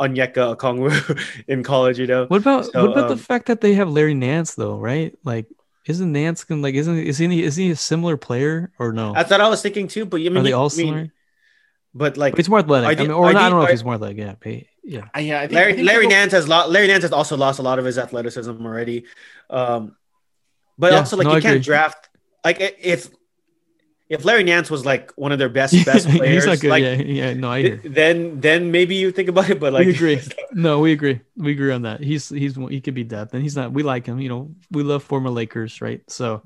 Onyeka 0.00 0.56
Okongwu 0.56 1.44
in 1.48 1.62
college? 1.62 1.98
You 1.98 2.06
know. 2.06 2.26
What 2.26 2.40
about 2.40 2.66
So, 2.66 2.82
what 2.82 2.92
about 2.92 3.10
um, 3.10 3.16
the 3.16 3.22
fact 3.22 3.46
that 3.46 3.60
they 3.60 3.74
have 3.74 3.90
Larry 3.90 4.14
Nance 4.14 4.54
though? 4.54 4.78
Right? 4.78 5.14
Like, 5.24 5.46
isn't 5.86 6.12
Nance 6.12 6.44
gonna 6.44 6.60
like 6.62 6.74
isn't 6.74 6.98
is 6.98 7.18
he 7.18 7.42
is 7.42 7.56
he 7.56 7.70
a 7.70 7.76
similar 7.76 8.16
player 8.16 8.72
or 8.78 8.92
no? 8.92 9.14
I 9.14 9.22
thought 9.22 9.40
I 9.40 9.48
was 9.48 9.62
thinking 9.62 9.88
too, 9.88 10.04
but 10.04 10.20
you 10.20 10.30
mean 10.30 10.38
Are 10.38 10.42
they 10.42 10.48
he- 10.50 10.52
all 10.54 10.62
I 10.72 10.76
mean, 10.76 10.86
similar? 10.86 11.12
But 11.94 12.16
like 12.18 12.32
But 12.34 12.38
he's 12.40 12.48
more 12.50 12.58
athletic. 12.58 12.88
Are 12.88 12.92
I 13.00 13.04
mean, 13.06 13.10
or 13.10 13.26
are 13.28 13.32
not, 13.32 13.42
I 13.42 13.48
don't 13.50 13.58
know 13.60 13.64
if 13.64 13.70
he's 13.70 13.84
more 13.84 13.94
athletic. 13.94 14.18
Yeah, 14.18 14.34
but 14.38 14.52
yeah. 14.84 15.08
Uh, 15.16 15.20
yeah, 15.20 15.40
I 15.40 15.46
think, 15.46 15.52
I 15.52 15.54
Larry 15.60 15.72
think 15.74 15.86
Larry 15.86 16.00
people- 16.04 16.16
Nance 16.16 16.32
has 16.32 16.46
lost. 16.48 16.68
Larry 16.70 16.88
Nance 16.88 17.02
has 17.02 17.12
also 17.12 17.36
lost 17.36 17.58
a 17.58 17.62
lot 17.62 17.78
of 17.78 17.84
his 17.86 17.96
athleticism 17.98 18.50
already. 18.66 19.04
Um, 19.48 19.96
but 20.76 20.92
Yeah, 20.92 20.98
also 20.98 21.16
like 21.16 21.24
no, 21.24 21.30
you 21.32 21.36
I 21.38 21.40
can't 21.40 21.54
agree. 21.56 21.62
draft 21.64 22.08
like 22.44 22.60
i- 22.60 22.74
if 22.80 23.08
if 24.08 24.24
Larry 24.24 24.44
Nance 24.44 24.70
was 24.70 24.84
like 24.86 25.12
one 25.16 25.32
of 25.32 25.38
their 25.38 25.48
best 25.48 25.74
best 25.86 26.08
players, 26.08 26.44
he's 26.44 26.46
not 26.46 26.60
good. 26.60 26.70
like 26.70 26.82
yeah, 26.82 26.94
yeah. 26.94 27.34
No, 27.34 27.50
I 27.50 27.62
hear. 27.62 27.80
then 27.84 28.40
then 28.40 28.70
maybe 28.70 28.94
you 28.94 29.10
think 29.10 29.28
about 29.28 29.50
it. 29.50 29.58
But 29.58 29.72
like 29.72 29.86
we 29.86 29.94
agree. 29.94 30.20
No, 30.52 30.80
we 30.80 30.92
agree. 30.92 31.20
We 31.36 31.52
agree 31.52 31.72
on 31.72 31.82
that. 31.82 32.00
He's 32.00 32.28
he's 32.30 32.56
he 32.56 32.80
could 32.80 32.94
be 32.94 33.04
depth, 33.04 33.34
and 33.34 33.42
he's 33.42 33.56
not. 33.56 33.72
We 33.72 33.82
like 33.82 34.06
him. 34.06 34.18
You 34.20 34.28
know, 34.30 34.54
we 34.70 34.82
love 34.82 35.02
former 35.02 35.28
Lakers, 35.28 35.82
right? 35.82 36.00
So, 36.08 36.42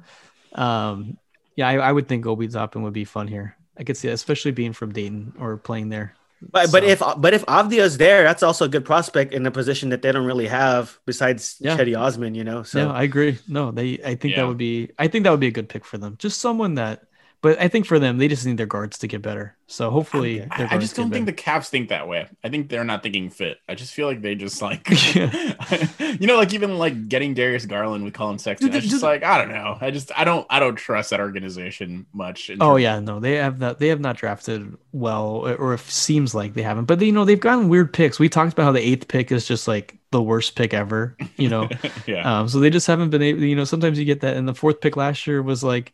um, 0.54 1.16
yeah, 1.54 1.68
I, 1.68 1.74
I 1.76 1.92
would 1.92 2.08
think 2.08 2.26
Obi 2.26 2.48
Toppin 2.48 2.82
would 2.82 2.92
be 2.92 3.04
fun 3.04 3.28
here. 3.28 3.56
I 3.78 3.84
could 3.84 3.96
see, 3.96 4.08
that, 4.08 4.14
especially 4.14 4.50
being 4.50 4.72
from 4.72 4.92
Dayton 4.92 5.34
or 5.38 5.56
playing 5.58 5.90
there. 5.90 6.14
But 6.42 6.72
but 6.72 6.82
if 6.84 7.00
but 7.18 7.34
if 7.34 7.44
Avdija's 7.46 7.98
there, 7.98 8.24
that's 8.24 8.42
also 8.42 8.64
a 8.64 8.68
good 8.68 8.84
prospect 8.84 9.32
in 9.34 9.44
a 9.46 9.50
position 9.50 9.90
that 9.90 10.02
they 10.02 10.10
don't 10.10 10.26
really 10.26 10.48
have 10.48 10.98
besides 11.06 11.56
Yeah. 11.60 11.76
Cedi 11.76 11.96
Osman. 11.98 12.34
You 12.34 12.44
know, 12.44 12.62
so 12.62 12.86
yeah, 12.86 12.92
I 12.92 13.02
agree. 13.04 13.38
No, 13.46 13.70
they. 13.70 14.00
I 14.04 14.14
think 14.16 14.32
Yeah. 14.32 14.42
that 14.42 14.48
would 14.48 14.58
be. 14.58 14.90
I 14.98 15.06
think 15.08 15.24
that 15.24 15.30
would 15.30 15.40
be 15.40 15.48
a 15.48 15.52
good 15.52 15.68
pick 15.68 15.84
for 15.84 15.98
them. 15.98 16.16
Just 16.18 16.40
someone 16.40 16.74
that. 16.76 17.02
But 17.42 17.58
I 17.58 17.68
think 17.68 17.86
for 17.86 17.98
them, 17.98 18.18
they 18.18 18.28
just 18.28 18.44
need 18.44 18.58
their 18.58 18.66
guards 18.66 18.98
to 18.98 19.06
get 19.06 19.22
better. 19.22 19.56
So 19.66 19.90
hopefully, 19.90 20.42
I, 20.50 20.74
I 20.74 20.78
just 20.78 20.94
don't 20.94 21.10
think 21.10 21.26
the 21.26 21.32
Cavs 21.32 21.68
think 21.68 21.88
that 21.88 22.06
way. 22.06 22.26
I 22.44 22.48
think 22.50 22.68
they're 22.68 22.84
not 22.84 23.02
thinking 23.02 23.30
fit. 23.30 23.58
I 23.68 23.74
just 23.74 23.94
feel 23.94 24.06
like 24.06 24.20
they 24.20 24.34
just 24.34 24.60
like, 24.62 24.86
you 25.14 26.26
know, 26.26 26.36
like 26.36 26.52
even 26.52 26.76
like 26.76 27.08
getting 27.08 27.34
Darius 27.34 27.64
Garland 27.66 28.04
with 28.04 28.12
Collin 28.12 28.38
Sexton. 28.38 28.68
Dude, 28.68 28.76
It's 28.76 28.84
just 28.84 28.94
just- 28.96 29.02
like 29.02 29.22
I 29.22 29.38
don't 29.38 29.54
know. 29.54 29.78
I 29.80 29.90
just 29.90 30.10
I 30.16 30.24
don't 30.24 30.46
I 30.50 30.60
don't 30.60 30.76
trust 30.76 31.10
that 31.10 31.20
organization 31.20 32.06
much. 32.12 32.50
Oh 32.60 32.76
yeah, 32.76 33.00
no, 33.00 33.20
they 33.20 33.36
have 33.36 33.58
not. 33.58 33.78
They 33.78 33.88
have 33.88 34.00
not 34.00 34.16
drafted 34.16 34.76
well, 34.92 35.46
or 35.58 35.74
it 35.74 35.80
seems 35.80 36.34
like 36.34 36.54
they 36.54 36.62
haven't. 36.62 36.84
But 36.84 36.98
they, 36.98 37.06
you 37.06 37.12
know, 37.12 37.24
they've 37.24 37.40
gotten 37.40 37.68
weird 37.68 37.92
picks. 37.92 38.18
We 38.18 38.28
talked 38.28 38.52
about 38.52 38.64
how 38.64 38.72
the 38.72 38.86
eighth 38.86 39.08
pick 39.08 39.32
is 39.32 39.46
just 39.46 39.66
like 39.68 39.98
the 40.10 40.20
worst 40.22 40.56
pick 40.56 40.74
ever. 40.74 41.16
You 41.36 41.48
know, 41.48 41.68
yeah. 42.06 42.40
um, 42.40 42.48
so 42.48 42.58
they 42.60 42.70
just 42.70 42.86
haven't 42.86 43.10
been 43.10 43.22
able. 43.22 43.42
You 43.42 43.56
know, 43.56 43.64
sometimes 43.64 43.98
you 43.98 44.04
get 44.04 44.20
that, 44.20 44.36
and 44.36 44.46
the 44.46 44.54
fourth 44.54 44.80
pick 44.80 44.96
last 44.96 45.26
year 45.26 45.42
was 45.42 45.62
like 45.64 45.92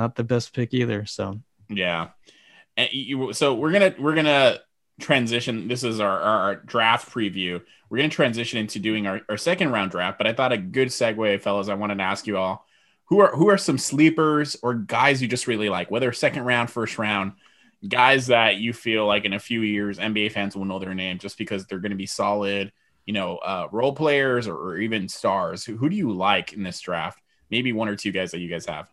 not 0.00 0.16
the 0.16 0.24
best 0.24 0.54
pick 0.54 0.72
either. 0.72 1.04
So 1.04 1.40
Yeah. 1.68 2.08
And 2.76 2.88
you, 2.92 3.32
so 3.32 3.54
we're 3.54 3.72
gonna 3.72 3.94
we're 3.98 4.14
gonna 4.14 4.60
transition. 5.00 5.68
This 5.68 5.84
is 5.84 6.00
our, 6.00 6.20
our, 6.20 6.56
draft 6.56 7.10
preview. 7.10 7.60
We're 7.88 7.98
gonna 7.98 8.08
transition 8.08 8.58
into 8.58 8.78
doing 8.78 9.06
our, 9.06 9.20
our 9.28 9.36
second 9.36 9.70
round 9.70 9.90
draft. 9.90 10.18
But 10.18 10.26
I 10.26 10.32
thought 10.32 10.52
a 10.52 10.58
good 10.58 10.88
segue, 10.88 11.40
fellas. 11.42 11.68
I 11.68 11.74
wanted 11.74 11.96
to 11.98 12.04
ask 12.04 12.26
you 12.26 12.38
all 12.38 12.66
who 13.06 13.20
are 13.20 13.34
who 13.36 13.48
are 13.50 13.58
some 13.58 13.76
sleepers 13.76 14.56
or 14.62 14.74
guys 14.74 15.20
you 15.20 15.28
just 15.28 15.46
really 15.46 15.68
like, 15.68 15.90
whether 15.90 16.12
second 16.12 16.44
round, 16.44 16.70
first 16.70 16.98
round, 16.98 17.32
guys 17.86 18.28
that 18.28 18.56
you 18.56 18.72
feel 18.72 19.06
like 19.06 19.24
in 19.24 19.34
a 19.34 19.38
few 19.38 19.60
years 19.60 19.98
NBA 19.98 20.32
fans 20.32 20.56
will 20.56 20.64
know 20.64 20.78
their 20.78 20.94
name 20.94 21.18
just 21.18 21.36
because 21.36 21.66
they're 21.66 21.80
gonna 21.80 21.94
be 21.96 22.06
solid, 22.06 22.72
you 23.04 23.12
know, 23.12 23.36
uh, 23.38 23.68
role 23.70 23.94
players 23.94 24.46
or, 24.46 24.56
or 24.56 24.78
even 24.78 25.08
stars. 25.08 25.64
Who, 25.64 25.76
who 25.76 25.90
do 25.90 25.96
you 25.96 26.12
like 26.12 26.54
in 26.54 26.62
this 26.62 26.80
draft? 26.80 27.20
Maybe 27.50 27.72
one 27.72 27.88
or 27.88 27.96
two 27.96 28.12
guys 28.12 28.30
that 28.30 28.38
you 28.38 28.48
guys 28.48 28.64
have. 28.66 28.88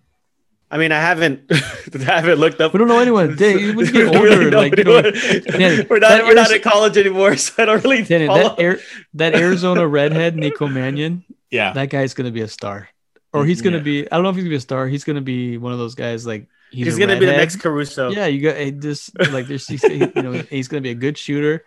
I 0.70 0.78
mean, 0.78 0.92
I 0.92 1.00
haven't 1.00 1.44
I 1.52 1.98
haven't 2.20 2.40
looked 2.40 2.60
up. 2.60 2.74
we 2.74 2.80
don't 2.80 2.88
know 2.90 3.00
anyone. 3.00 3.36
Dang, 3.36 3.56
when 3.76 3.86
you 3.86 3.92
get 3.92 4.12
We 4.12 4.18
older, 4.18 4.30
really 4.40 4.50
know 4.52 4.58
like 4.60 4.78
you 4.78 4.84
know, 4.84 4.98
anyone. 4.98 5.62
Yeah, 5.62 5.84
we're 5.90 6.00
not 6.00 6.24
we're 6.26 6.34
not 6.34 6.50
Arizo- 6.50 6.56
in 6.58 6.62
college 6.62 6.98
anymore, 6.98 7.36
so 7.38 7.54
I 7.64 7.66
don't 7.66 7.84
really 7.84 8.04
Danny, 8.04 8.28
follow. 8.28 8.44
that 8.56 8.60
Air, 8.60 8.80
that 9.14 9.34
Arizona 9.36 9.88
redhead 9.88 10.36
Nico 10.36 10.68
Mannion, 10.68 11.24
Yeah. 11.52 11.72
that 11.74 11.90
guy's 11.90 12.14
gonna 12.14 12.32
be 12.32 12.42
a 12.42 12.48
star, 12.50 12.90
or 13.34 13.46
he's 13.46 13.62
gonna 13.62 13.78
Yeah. 13.78 13.84
be. 13.84 14.12
I 14.12 14.16
don't 14.16 14.24
know 14.24 14.30
if 14.30 14.36
he's 14.36 14.44
gonna 14.44 14.52
be 14.52 14.58
a 14.58 14.62
star. 14.62 14.88
He's 14.88 15.04
gonna 15.06 15.22
be 15.22 15.58
one 15.58 15.72
of 15.72 15.80
those 15.80 15.96
guys 15.96 16.26
like 16.28 16.48
he's, 16.72 16.86
He's 16.88 16.98
gonna 17.00 17.18
be 17.18 17.26
the 17.26 17.32
next 17.32 17.58
Caruso. 17.62 18.10
Yeah, 18.12 18.26
you 18.28 18.42
got 18.42 18.58
it 18.58 18.80
just 18.82 19.18
like 19.32 19.48
there's 19.48 19.68
he's, 19.68 19.84
you 19.84 20.12
know 20.16 20.34
he's 20.50 20.68
gonna 20.68 20.82
be 20.82 20.92
a 20.92 20.96
good 20.96 21.18
shooter. 21.18 21.64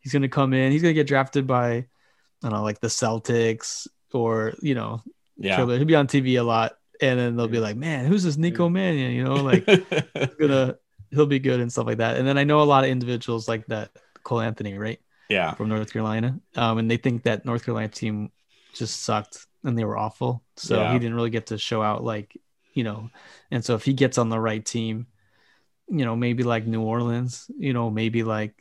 He's 0.00 0.12
gonna 0.12 0.28
come 0.28 0.52
in. 0.52 0.72
He's 0.72 0.82
gonna 0.82 0.92
get 0.94 1.06
drafted 1.06 1.46
by, 1.46 1.70
I 1.72 1.86
don't 2.42 2.52
know, 2.52 2.62
like 2.62 2.80
the 2.80 2.88
Celtics 2.88 3.86
or 4.12 4.52
you 4.60 4.74
know, 4.74 5.00
Yeah. 5.38 5.56
He'll 5.56 5.84
be 5.86 5.94
on 5.94 6.06
TV 6.06 6.38
a 6.38 6.42
lot, 6.42 6.72
and 7.02 7.18
then 7.18 7.36
they'll 7.36 7.48
be 7.48 7.58
like, 7.60 7.76
"Man, 7.76 8.06
who's 8.06 8.22
this 8.22 8.36
Nico 8.38 8.68
Mannion?" 8.70 9.12
You 9.12 9.24
know, 9.24 9.34
like 9.34 9.66
gonna 10.38 10.76
he'll 11.10 11.26
be 11.26 11.38
good 11.38 11.60
and 11.60 11.70
stuff 11.70 11.86
like 11.86 11.98
that. 11.98 12.16
And 12.16 12.26
then 12.26 12.38
I 12.38 12.44
know 12.44 12.62
a 12.62 12.64
lot 12.64 12.84
of 12.84 12.90
individuals 12.90 13.48
like 13.48 13.66
that 13.66 13.90
Cole 14.22 14.40
Anthony, 14.40 14.78
right, 14.78 15.00
yeah. 15.28 15.52
from 15.54 15.68
North 15.68 15.92
Carolina, 15.92 16.38
um, 16.56 16.78
and 16.78 16.90
they 16.90 16.96
think 16.96 17.24
that 17.24 17.44
North 17.44 17.64
Carolina 17.64 17.88
team 17.88 18.30
just 18.72 19.02
sucked 19.02 19.46
and 19.64 19.76
they 19.78 19.84
were 19.84 19.98
awful, 19.98 20.42
so 20.56 20.76
Yeah. 20.80 20.92
he 20.94 20.98
didn't 20.98 21.14
really 21.14 21.30
get 21.30 21.46
to 21.48 21.58
show 21.58 21.82
out 21.82 22.02
like 22.02 22.36
you 22.74 22.84
know. 22.84 23.10
And 23.50 23.62
so 23.64 23.74
if 23.74 23.84
he 23.84 23.92
gets 23.92 24.16
on 24.16 24.30
the 24.30 24.40
right 24.40 24.64
team, 24.64 25.06
you 25.88 26.04
know, 26.06 26.16
maybe 26.16 26.42
like 26.42 26.66
New 26.66 26.80
Orleans, 26.82 27.50
you 27.58 27.72
know, 27.74 27.90
maybe 27.90 28.22
like 28.22 28.54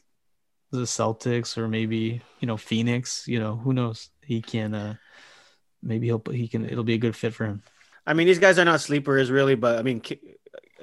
the 0.71 0.81
Celtics 0.83 1.57
or 1.57 1.67
maybe 1.67 2.21
you 2.39 2.47
know 2.47 2.57
Phoenix, 2.57 3.27
you 3.27 3.39
know, 3.39 3.55
who 3.55 3.71
knows? 3.73 4.09
He 4.25 4.41
can. 4.41 4.73
uh 4.73 4.95
Maybe 5.83 6.05
he'll 6.07 6.21
he 6.31 6.47
can. 6.47 6.65
It'll 6.65 6.83
be 6.83 6.93
a 6.93 6.99
good 6.99 7.15
fit 7.15 7.33
for 7.33 7.45
him. 7.45 7.63
I 8.05 8.13
mean, 8.13 8.27
these 8.27 8.39
guys 8.39 8.57
are 8.59 8.65
not 8.65 8.81
sleepers 8.81 9.29
really, 9.31 9.55
but 9.55 9.77
I 9.79 9.83
mean, 9.83 10.01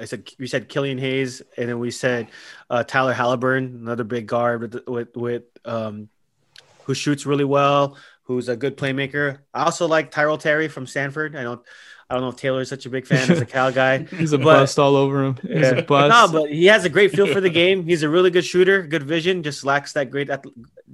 I 0.00 0.04
said 0.04 0.30
we 0.38 0.46
said 0.46 0.68
Killian 0.68 0.98
Hayes, 0.98 1.42
and 1.56 1.68
then 1.68 1.78
we 1.80 1.90
said 1.90 2.28
uh, 2.70 2.84
Tyler 2.84 3.14
Haliburton, 3.14 3.80
another 3.80 4.04
big 4.04 4.26
guard 4.26 4.60
with 4.62 4.86
with, 4.86 5.16
with 5.16 5.42
um, 5.64 6.08
who 6.84 6.94
shoots 6.94 7.26
really 7.26 7.44
well, 7.44 7.96
who's 8.22 8.48
a 8.48 8.56
good 8.56 8.76
playmaker. 8.76 9.38
I 9.52 9.64
also 9.64 9.88
like 9.88 10.10
Tyrell 10.10 10.38
Terry 10.38 10.68
from 10.68 10.86
Stanford. 10.86 11.34
I 11.34 11.42
don't, 11.42 11.60
I 12.08 12.14
don't 12.14 12.22
know 12.22 12.28
if 12.30 12.36
Taylor 12.36 12.60
is 12.60 12.68
such 12.68 12.86
a 12.86 12.90
big 12.90 13.06
fan 13.06 13.30
as 13.30 13.40
a 13.40 13.46
Cal 13.54 13.72
guy. 13.72 14.04
He's 14.04 14.32
a 14.32 14.38
But- 14.38 14.44
bust 14.44 14.78
all 14.78 14.94
over 14.96 15.24
him. 15.24 15.36
He's 15.42 15.50
Yeah. 15.62 15.68
a 15.70 15.82
bust. 15.82 16.32
No, 16.32 16.40
but 16.40 16.50
he 16.52 16.66
has 16.66 16.84
a 16.84 16.88
great 16.88 17.10
feel 17.12 17.26
for 17.26 17.40
the 17.40 17.50
game. 17.50 17.84
He's 17.84 18.02
a 18.04 18.08
really 18.08 18.30
good 18.30 18.44
shooter, 18.44 18.82
good 18.86 19.02
vision. 19.02 19.42
Just 19.42 19.64
lacks 19.64 19.92
that 19.94 20.10
great, 20.10 20.30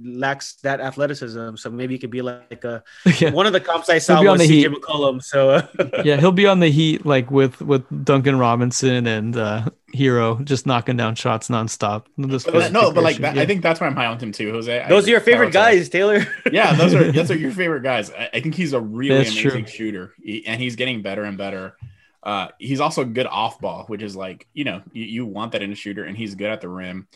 lacks 0.03 0.55
that 0.63 0.81
athleticism. 0.81 1.55
So 1.55 1.69
maybe 1.69 1.93
he 1.95 1.99
could 1.99 2.09
be 2.11 2.21
like 2.21 2.63
a 2.63 2.83
yeah. 3.19 3.31
one 3.31 3.45
of 3.45 3.53
the 3.53 3.59
comps 3.59 3.89
I 3.89 3.97
saw 3.99 4.15
He'll 4.15 4.23
be 4.23 4.27
on 4.29 4.37
was 4.39 4.47
the 4.47 4.63
CJ 4.65 4.69
Heat. 4.69 4.81
McCollum. 4.81 5.23
So 5.23 5.49
uh, 5.51 5.67
yeah, 6.03 6.17
he'll 6.17 6.31
be 6.31 6.47
on 6.47 6.59
the 6.59 6.69
Heat 6.69 7.05
like 7.05 7.31
with 7.31 7.61
with 7.61 7.83
Duncan 8.05 8.37
Robinson 8.37 9.07
and 9.07 9.37
uh 9.37 9.69
Herro 9.93 10.43
just 10.43 10.65
knocking 10.65 10.97
down 10.97 11.15
shots 11.15 11.47
nonstop. 11.47 12.05
This 12.17 12.43
But 12.43 12.53
that- 12.53 12.71
no, 12.73 12.91
but 12.91 13.03
like 13.03 13.17
that, 13.17 13.35
yeah. 13.35 13.41
I 13.43 13.45
think 13.45 13.61
that's 13.61 13.79
why 13.79 13.87
I'm 13.87 13.95
high 13.95 14.07
on 14.07 14.19
him 14.19 14.31
too, 14.31 14.51
Jose. 14.51 14.81
I- 14.81 14.89
those 14.89 15.07
are 15.07 15.11
your 15.11 15.21
favorite 15.21 15.53
Tyler 15.53 15.65
Terry. 15.67 15.77
guys, 15.79 15.89
Taylor. 15.89 16.27
yeah, 16.51 16.73
those 16.73 16.93
are 16.93 17.11
those 17.11 17.31
are 17.31 17.37
your 17.37 17.51
favorite 17.51 17.83
guys. 17.83 18.11
I, 18.11 18.29
I 18.33 18.39
think 18.41 18.55
he's 18.55 18.73
a 18.73 18.81
really 18.81 19.15
That's 19.23 19.31
amazing 19.31 19.65
true. 19.65 19.67
shooter, 19.73 20.13
He- 20.21 20.45
and 20.45 20.59
he's 20.61 20.75
getting 20.75 21.01
better 21.01 21.23
and 21.23 21.37
better. 21.37 21.77
Uh, 22.23 22.47
he's 22.57 22.79
also 22.79 23.05
good 23.05 23.27
off 23.27 23.61
ball, 23.61 23.85
which 23.85 24.01
is 24.01 24.15
like 24.15 24.47
you 24.53 24.63
know 24.65 24.81
you, 24.91 25.05
you 25.05 25.25
want 25.25 25.53
that 25.53 25.61
in 25.61 25.71
a 25.71 25.75
shooter, 25.75 26.03
and 26.03 26.17
he's 26.17 26.35
good 26.35 26.49
at 26.49 26.59
the 26.59 26.67
rim. 26.67 27.07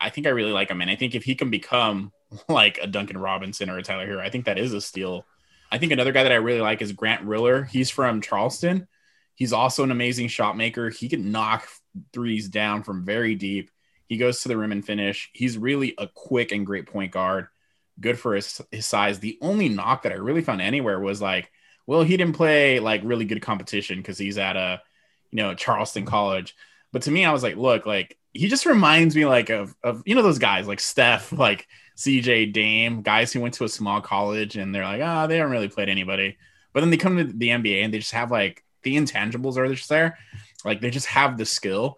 I 0.00 0.10
think 0.10 0.26
I 0.26 0.30
really 0.30 0.52
like 0.52 0.70
him, 0.70 0.80
and 0.80 0.90
I 0.90 0.96
think 0.96 1.14
if 1.14 1.24
he 1.24 1.34
can 1.34 1.50
become 1.50 2.12
like 2.48 2.78
a 2.82 2.86
Duncan 2.86 3.18
Robinson 3.18 3.70
or 3.70 3.78
a 3.78 3.82
Tyler 3.82 4.06
Herro, 4.06 4.20
I 4.20 4.30
think 4.30 4.46
that 4.46 4.58
is 4.58 4.72
a 4.72 4.80
steal. 4.80 5.26
I 5.70 5.78
think 5.78 5.92
another 5.92 6.12
guy 6.12 6.22
that 6.22 6.32
I 6.32 6.36
really 6.36 6.60
like 6.60 6.82
is 6.82 6.92
Grant 6.92 7.24
Riller. 7.24 7.64
He's 7.64 7.90
from 7.90 8.20
Charleston. 8.20 8.86
He's 9.34 9.52
also 9.52 9.82
an 9.82 9.90
amazing 9.90 10.28
shot 10.28 10.56
maker. 10.56 10.90
He 10.90 11.08
can 11.08 11.32
knock 11.32 11.68
threes 12.12 12.48
down 12.48 12.84
from 12.84 13.04
very 13.04 13.34
deep. 13.34 13.70
He 14.06 14.16
goes 14.16 14.42
to 14.42 14.48
the 14.48 14.56
rim 14.56 14.72
and 14.72 14.84
finish. 14.84 15.30
He's 15.32 15.58
really 15.58 15.94
a 15.98 16.06
quick 16.06 16.52
and 16.52 16.64
great 16.64 16.86
point 16.86 17.10
guard 17.12 17.48
good 18.00 18.18
for 18.18 18.34
his, 18.34 18.60
his 18.70 18.86
size. 18.86 19.18
The 19.18 19.38
only 19.40 19.68
knock 19.68 20.02
that 20.02 20.12
I 20.12 20.16
really 20.16 20.42
found 20.42 20.60
anywhere 20.60 20.98
was 20.98 21.22
like, 21.22 21.50
well, 21.86 22.02
he 22.02 22.16
didn't 22.16 22.36
play 22.36 22.80
like 22.80 23.02
really 23.04 23.24
good 23.24 23.42
competition 23.42 23.98
because 23.98 24.18
he's 24.18 24.38
at 24.38 24.56
a, 24.56 24.80
you 25.30 25.36
know, 25.36 25.54
Charleston 25.54 26.04
College. 26.04 26.54
But 26.92 27.02
to 27.02 27.10
me, 27.10 27.24
I 27.24 27.32
was 27.32 27.42
like, 27.42 27.56
look, 27.56 27.86
like 27.86 28.18
he 28.34 28.48
just 28.48 28.66
reminds 28.66 29.14
me 29.14 29.24
like 29.24 29.48
of 29.48 29.74
of 29.82 30.02
you 30.04 30.14
know 30.14 30.22
those 30.22 30.40
guys 30.40 30.66
like 30.66 30.80
Steph, 30.80 31.32
like 31.38 31.66
CJ 31.96 32.52
Dame, 32.52 33.02
guys 33.02 33.32
who 33.32 33.40
went 33.40 33.54
to 33.54 33.64
a 33.64 33.68
small 33.68 34.00
college 34.00 34.56
and 34.56 34.74
they're 34.74 34.84
like, 34.84 35.00
ah, 35.02 35.26
they 35.26 35.38
haven't 35.38 35.52
really 35.52 35.68
played 35.68 35.88
anybody. 35.88 36.36
But 36.72 36.80
then 36.80 36.90
they 36.90 36.96
come 36.96 37.16
to 37.16 37.24
the 37.24 37.48
NBA 37.48 37.84
and 37.84 37.94
they 37.94 37.98
just 37.98 38.12
have 38.12 38.32
like 38.32 38.64
the 38.82 38.96
intangibles 38.96 39.56
are 39.56 39.72
just 39.72 39.88
there, 39.88 40.18
like 40.64 40.80
they 40.80 40.90
just 40.90 41.06
have 41.06 41.38
the 41.38 41.46
skill. 41.46 41.96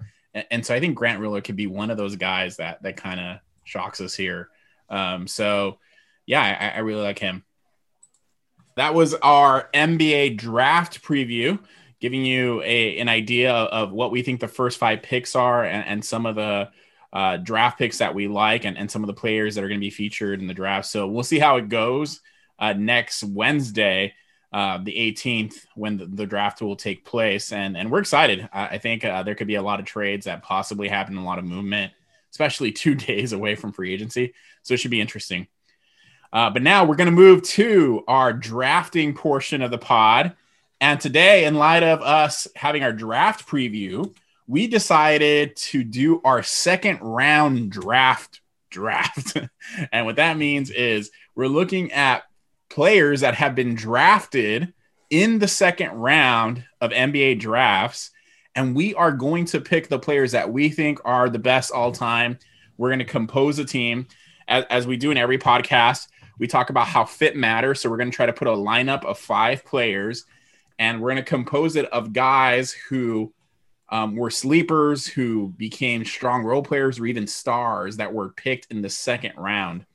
And, 0.51 0.67
so 0.67 0.75
I 0.75 0.81
think 0.81 0.97
Grant 0.97 1.19
Riller 1.19 1.41
could 1.41 1.57
be 1.57 1.67
one 1.67 1.91
of 1.91 1.97
those 1.97 2.17
guys 2.17 2.59
that 2.59 2.83
that 2.83 2.99
kind 2.99 3.19
of 3.19 3.39
shocks 3.65 4.03
us 4.03 4.15
here. 4.15 4.51
Um, 4.91 5.27
so 5.27 5.79
yeah, 6.27 6.43
I, 6.75 6.77
I 6.77 6.81
really 6.81 7.03
like 7.03 7.19
him. 7.19 7.43
That 8.77 8.93
was 8.93 9.15
our 9.15 9.71
NBA 9.73 10.37
draft 10.37 11.03
preview, 11.03 11.59
giving 12.07 12.25
you 12.25 12.63
a, 12.63 12.99
an 12.99 13.09
idea 13.09 13.53
of 13.53 13.91
what 13.91 14.13
we 14.13 14.23
think 14.23 14.39
the 14.39 14.47
first 14.47 14.79
five 14.79 15.03
picks 15.03 15.35
are 15.35 15.65
and, 15.65 15.85
and 15.89 16.05
some 16.05 16.25
of 16.25 16.37
the 16.37 16.71
uh, 17.13 17.37
draft 17.39 17.81
picks 17.81 17.99
that 17.99 18.15
we 18.15 18.29
like 18.29 18.65
and, 18.65 18.79
and 18.79 18.89
some 18.89 19.03
of 19.03 19.09
the 19.09 19.13
players 19.13 19.57
that 19.57 19.65
are 19.65 19.69
going 19.69 19.81
to 19.81 19.85
be 19.85 19.91
featured 19.91 20.39
in 20.39 20.47
the 20.47 20.55
draft. 20.55 20.87
So 20.87 21.09
we'll 21.09 21.25
see 21.25 21.41
how 21.41 21.57
it 21.57 21.69
goes 21.69 22.21
uh, 22.61 22.75
next 22.75 23.25
Wednesday, 23.25 24.15
uh, 24.53 24.79
the 24.85 24.93
18th, 24.93 25.67
when 25.75 25.97
the, 25.97 26.07
the 26.07 26.27
draft 26.27 26.63
will 26.63 26.77
take 26.77 27.05
place. 27.05 27.51
And, 27.51 27.77
and 27.77 27.91
we're 27.91 27.99
excited. 27.99 28.49
I, 28.53 28.67
I 28.69 28.79
think 28.79 29.05
uh, 29.05 29.25
there 29.25 29.35
could 29.35 29.49
be 29.49 29.57
a 29.57 29.63
lot 29.63 29.81
of 29.81 29.87
trades 29.87 30.27
that 30.27 30.45
possibly 30.45 30.87
happen, 30.87 31.17
a 31.17 31.25
lot 31.25 31.41
of 31.41 31.45
movement, 31.45 31.93
especially 32.31 32.71
two 32.85 32.95
days 32.95 33.33
away 33.33 33.57
from 33.57 33.73
free 33.73 33.93
agency. 33.93 34.33
So 34.63 34.75
it 34.75 34.77
should 34.77 34.93
be 34.93 35.01
interesting. 35.01 35.49
Uh, 36.33 36.51
but 36.51 36.63
now 36.63 36.85
we're 36.85 36.95
going 36.95 37.07
to 37.07 37.11
move 37.11 37.43
to 37.43 38.05
our 38.07 38.33
drafting 38.33 39.13
portion 39.13 39.61
of 39.61 39.73
the 39.73 39.79
pod. 39.79 40.37
And 40.81 41.01
today, 41.01 41.45
in 41.45 41.55
light 41.55 41.83
of 41.83 42.03
us 42.03 42.47
having 42.55 42.83
our 42.83 42.93
draft 42.93 43.49
preview, 43.49 44.15
we 44.47 44.67
decided 44.67 45.57
to 45.57 45.83
do 45.83 46.21
our 46.25 46.43
second 46.43 47.01
round 47.01 47.71
draft 47.71 48.41
draft. 48.71 49.37
and 49.93 50.07
what 50.07 50.17
that 50.17 50.37
means 50.37 50.71
is 50.71 51.11
we're 51.35 51.49
looking 51.49 51.93
at 51.93 52.25
players 52.69 53.23
that 53.23 53.35
have 53.35 53.55
been 53.55 53.75
drafted 53.75 54.73
in 55.09 55.39
the 55.39 55.49
second 55.49 55.93
round 55.93 56.65
of 56.81 56.91
NBA 56.91 57.41
drafts. 57.41 58.11
And 58.55 58.75
we 58.75 58.95
are 58.95 59.13
going 59.13 59.47
to 59.47 59.61
pick 59.61 59.89
the 59.89 59.99
players 59.99 60.33
that 60.33 60.53
we 60.53 60.69
think 60.69 60.99
are 61.05 61.29
the 61.31 61.39
best 61.39 61.71
all 61.71 61.93
time. 61.93 62.39
We're 62.77 62.89
going 62.91 62.99
to 62.99 63.05
compose 63.05 63.59
a 63.59 63.65
team 63.65 64.09
as, 64.49 64.65
as 64.69 64.87
we 64.87 64.97
do 64.97 65.11
in 65.11 65.17
every 65.17 65.39
podcast. 65.39 66.09
We 66.39 66.47
talk 66.47 66.69
about 66.69 66.87
how 66.87 67.05
fit 67.07 67.35
matters. 67.35 67.81
So 67.81 67.89
we're 67.89 67.97
going 67.97 68.11
to 68.11 68.17
try 68.17 68.27
to 68.27 68.33
put 68.33 68.49
a 68.49 68.53
lineup 68.53 69.05
of 69.05 69.19
five 69.19 69.65
players 69.65 70.27
and 70.79 71.01
we're 71.01 71.11
going 71.11 71.25
to 71.25 71.29
compose 71.29 71.77
it 71.77 71.87
of 71.87 72.13
guys 72.13 72.73
who 72.73 73.33
um, 73.89 74.17
were 74.17 74.31
sleepers, 74.31 75.07
who 75.07 75.49
became 75.57 76.05
strong 76.05 76.43
role 76.43 76.63
players, 76.63 76.99
or 76.99 77.07
even 77.07 77.27
stars 77.27 77.99
that 77.99 78.13
were 78.13 78.31
picked 78.31 78.71
in 78.71 78.83
the 78.83 78.91
second 78.91 79.35
round. 79.37 79.87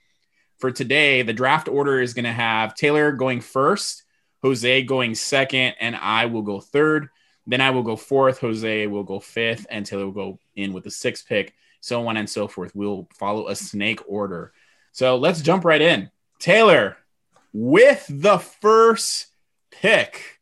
For 0.60 0.72
today, 0.72 1.24
the 1.24 1.34
draft 1.34 1.68
order 1.68 2.00
is 2.00 2.14
going 2.14 2.26
to 2.26 2.32
have 2.32 2.76
Taylor 2.76 3.12
going 3.12 3.42
first, 3.42 4.04
Jose 4.42 4.84
going 4.84 5.16
second, 5.16 5.76
and 5.80 5.96
I 5.96 6.28
will 6.28 6.44
go 6.44 6.60
third. 6.60 7.10
Then 7.48 7.62
I 7.62 7.72
will 7.72 7.84
go 7.84 7.96
fourth, 7.96 8.40
Jose 8.40 8.88
will 8.88 9.04
go 9.04 9.20
fifth, 9.20 9.66
and 9.70 9.86
Taylor 9.86 10.06
will 10.06 10.12
go 10.12 10.40
in 10.56 10.74
with 10.74 10.84
the 10.84 10.92
sixth 10.92 11.28
pick, 11.28 11.54
so 11.82 12.08
on 12.08 12.16
and 12.16 12.30
so 12.30 12.48
forth. 12.48 12.76
We'll 12.76 13.08
follow 13.14 13.48
a 13.48 13.56
snake 13.56 14.00
order. 14.08 14.54
So 14.92 15.18
let's 15.18 15.42
jump 15.42 15.66
right 15.66 15.82
in. 15.82 16.12
Taylor, 16.40 16.98
with 17.54 18.06
the 18.10 18.38
first 18.38 19.28
pick, 19.72 20.41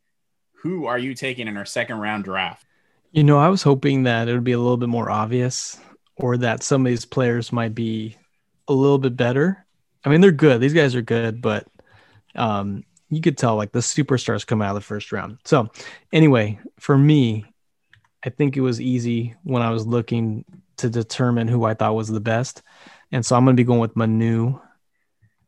who 0.62 0.86
are 0.86 0.98
you 0.98 1.14
taking 1.14 1.48
in 1.48 1.58
our 1.58 1.66
second 1.66 1.98
round 2.00 2.26
draft? 2.26 2.66
You 3.12 3.24
know, 3.24 3.40
I 3.40 3.48
was 3.48 3.64
hoping 3.64 4.04
that 4.04 4.28
it 4.28 4.34
would 4.34 4.44
be 4.44 4.52
a 4.52 4.60
little 4.60 4.78
bit 4.78 4.90
more 4.90 5.10
obvious 5.10 5.80
or 6.16 6.38
that 6.38 6.64
some 6.64 6.86
of 6.86 6.90
these 6.90 7.06
players 7.06 7.52
might 7.52 7.74
be 7.74 8.18
a 8.68 8.74
little 8.74 8.98
bit 9.00 9.16
better. 9.16 9.66
I 10.06 10.10
mean, 10.10 10.22
they're 10.22 10.32
good. 10.32 10.62
These 10.62 10.74
guys 10.74 10.96
are 10.96 11.02
good, 11.02 11.42
but 11.42 11.68
um, 12.36 12.84
you 13.10 13.22
could 13.22 13.38
tell 13.38 13.56
like 13.56 13.72
the 13.72 13.80
superstars 13.80 14.46
come 14.46 14.62
out 14.62 14.70
of 14.70 14.76
the 14.76 14.82
first 14.82 15.12
round. 15.12 15.40
So, 15.46 15.70
anyway, 16.14 16.60
for 16.78 16.98
me, 16.98 17.46
I 18.24 18.30
think 18.30 18.56
it 18.56 18.62
was 18.62 18.82
easy 18.82 19.36
when 19.44 19.62
I 19.62 19.72
was 19.72 19.88
looking 19.88 20.46
to 20.78 20.90
determine 20.90 21.48
who 21.48 21.64
I 21.64 21.74
thought 21.74 21.96
was 21.96 22.10
the 22.10 22.20
best. 22.20 22.62
And 23.12 23.26
so 23.26 23.36
I'm 23.36 23.46
going 23.46 23.56
to 23.56 23.60
be 23.60 23.66
going 23.66 23.80
with 23.80 23.96
Manu 23.96 24.60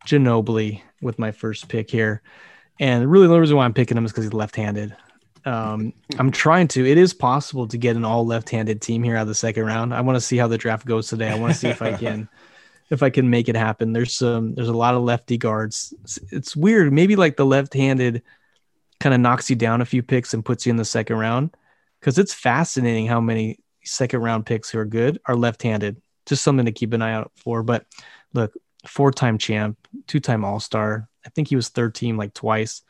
Ginobili 0.08 0.82
with 1.02 1.20
my 1.20 1.32
first 1.32 1.68
pick 1.68 1.92
here. 1.92 2.22
And 2.82 3.10
really, 3.10 3.28
the 3.28 3.40
reason 3.40 3.56
why 3.56 3.66
I'm 3.66 3.76
picking 3.76 3.96
him 3.96 4.06
is 4.06 4.12
because 4.12 4.26
he's 4.26 4.34
left 4.34 4.56
handed. 4.56 4.98
Um, 5.46 5.94
I'm 6.18 6.32
trying 6.32 6.68
to. 6.70 6.86
It 6.86 6.98
is 6.98 7.14
possible 7.14 7.68
to 7.68 7.78
get 7.78 7.96
an 7.96 8.04
all 8.04 8.26
left-handed 8.26 8.82
team 8.82 9.04
here 9.04 9.16
out 9.16 9.24
of 9.24 9.28
the 9.28 9.36
second 9.36 9.66
round. 9.66 9.94
I 9.94 10.02
want 10.02 10.16
to 10.16 10.22
see 10.22 10.36
how 10.36 10.48
the 10.48 10.58
draft 10.58 10.88
goes 10.88 11.08
today. 11.08 11.30
I 11.30 11.36
want 11.36 11.54
to 11.54 11.60
see 11.60 11.68
if 11.68 11.82
I 11.82 11.94
can, 11.98 12.28
if 12.90 13.04
I 13.04 13.12
can 13.12 13.30
make 13.30 13.50
it 13.50 13.56
happen. 13.56 13.94
There's 13.94 14.16
some. 14.16 14.56
There's 14.56 14.68
a 14.68 14.74
lot 14.74 14.96
of 14.96 15.04
lefty 15.04 15.38
guards. 15.38 15.94
It's, 16.04 16.20
it's 16.32 16.56
weird. 16.56 16.92
Maybe 16.92 17.16
like 17.16 17.38
the 17.38 17.46
left-handed 17.46 18.24
kind 19.00 19.14
of 19.14 19.22
knocks 19.22 19.48
you 19.48 19.56
down 19.56 19.82
a 19.82 19.86
few 19.86 20.02
picks 20.02 20.34
and 20.34 20.44
puts 20.44 20.66
you 20.66 20.72
in 20.72 20.78
the 20.78 20.86
second 20.86 21.18
round, 21.18 21.56
because 22.00 22.18
it's 22.18 22.34
fascinating 22.34 23.06
how 23.06 23.22
many 23.22 23.60
second 23.84 24.22
round 24.22 24.48
picks 24.48 24.72
who 24.72 24.80
are 24.80 24.86
good 24.86 25.22
are 25.26 25.36
left-handed. 25.36 26.02
Just 26.26 26.44
something 26.44 26.66
to 26.66 26.72
keep 26.72 26.94
an 26.94 27.04
eye 27.04 27.14
out 27.14 27.32
for. 27.36 27.62
But 27.62 27.86
look, 28.34 28.54
four-time 28.86 29.38
champ, 29.38 29.78
two-time 30.08 30.44
All-Star. 30.44 31.08
I 31.26 31.30
think 31.30 31.48
he 31.48 31.56
was 31.56 31.70
third 31.70 31.96
team 31.96 32.18
like 32.18 32.34
twice 32.34 32.84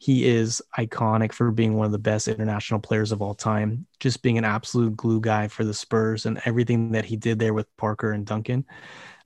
he 0.00 0.26
is 0.26 0.62
iconic 0.78 1.32
for 1.32 1.50
being 1.50 1.74
one 1.74 1.86
of 1.86 1.92
the 1.92 1.98
best 1.98 2.28
international 2.28 2.78
players 2.78 3.10
of 3.10 3.20
all 3.20 3.34
time, 3.34 3.84
just 3.98 4.22
being 4.22 4.38
an 4.38 4.44
absolute 4.44 4.96
glue 4.96 5.20
guy 5.20 5.48
for 5.48 5.64
the 5.64 5.74
Spurs 5.74 6.24
and 6.24 6.40
everything 6.44 6.92
that 6.92 7.04
he 7.04 7.16
did 7.16 7.40
there 7.40 7.52
with 7.52 7.76
Parker 7.76 8.12
and 8.12 8.24
Duncan. 8.24 8.64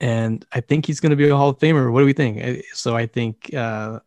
And 0.01 0.43
I 0.51 0.61
think 0.61 0.87
he's 0.87 0.99
going 0.99 1.11
to 1.11 1.15
be 1.15 1.29
a 1.29 1.37
Hall 1.37 1.49
of 1.49 1.59
Famer. 1.59 1.91
What 1.91 1.99
do 1.99 2.05
we 2.07 2.13
think? 2.13 2.65
So 2.73 2.97
I 2.97 3.05
think 3.05 3.53
uh, 3.53 3.99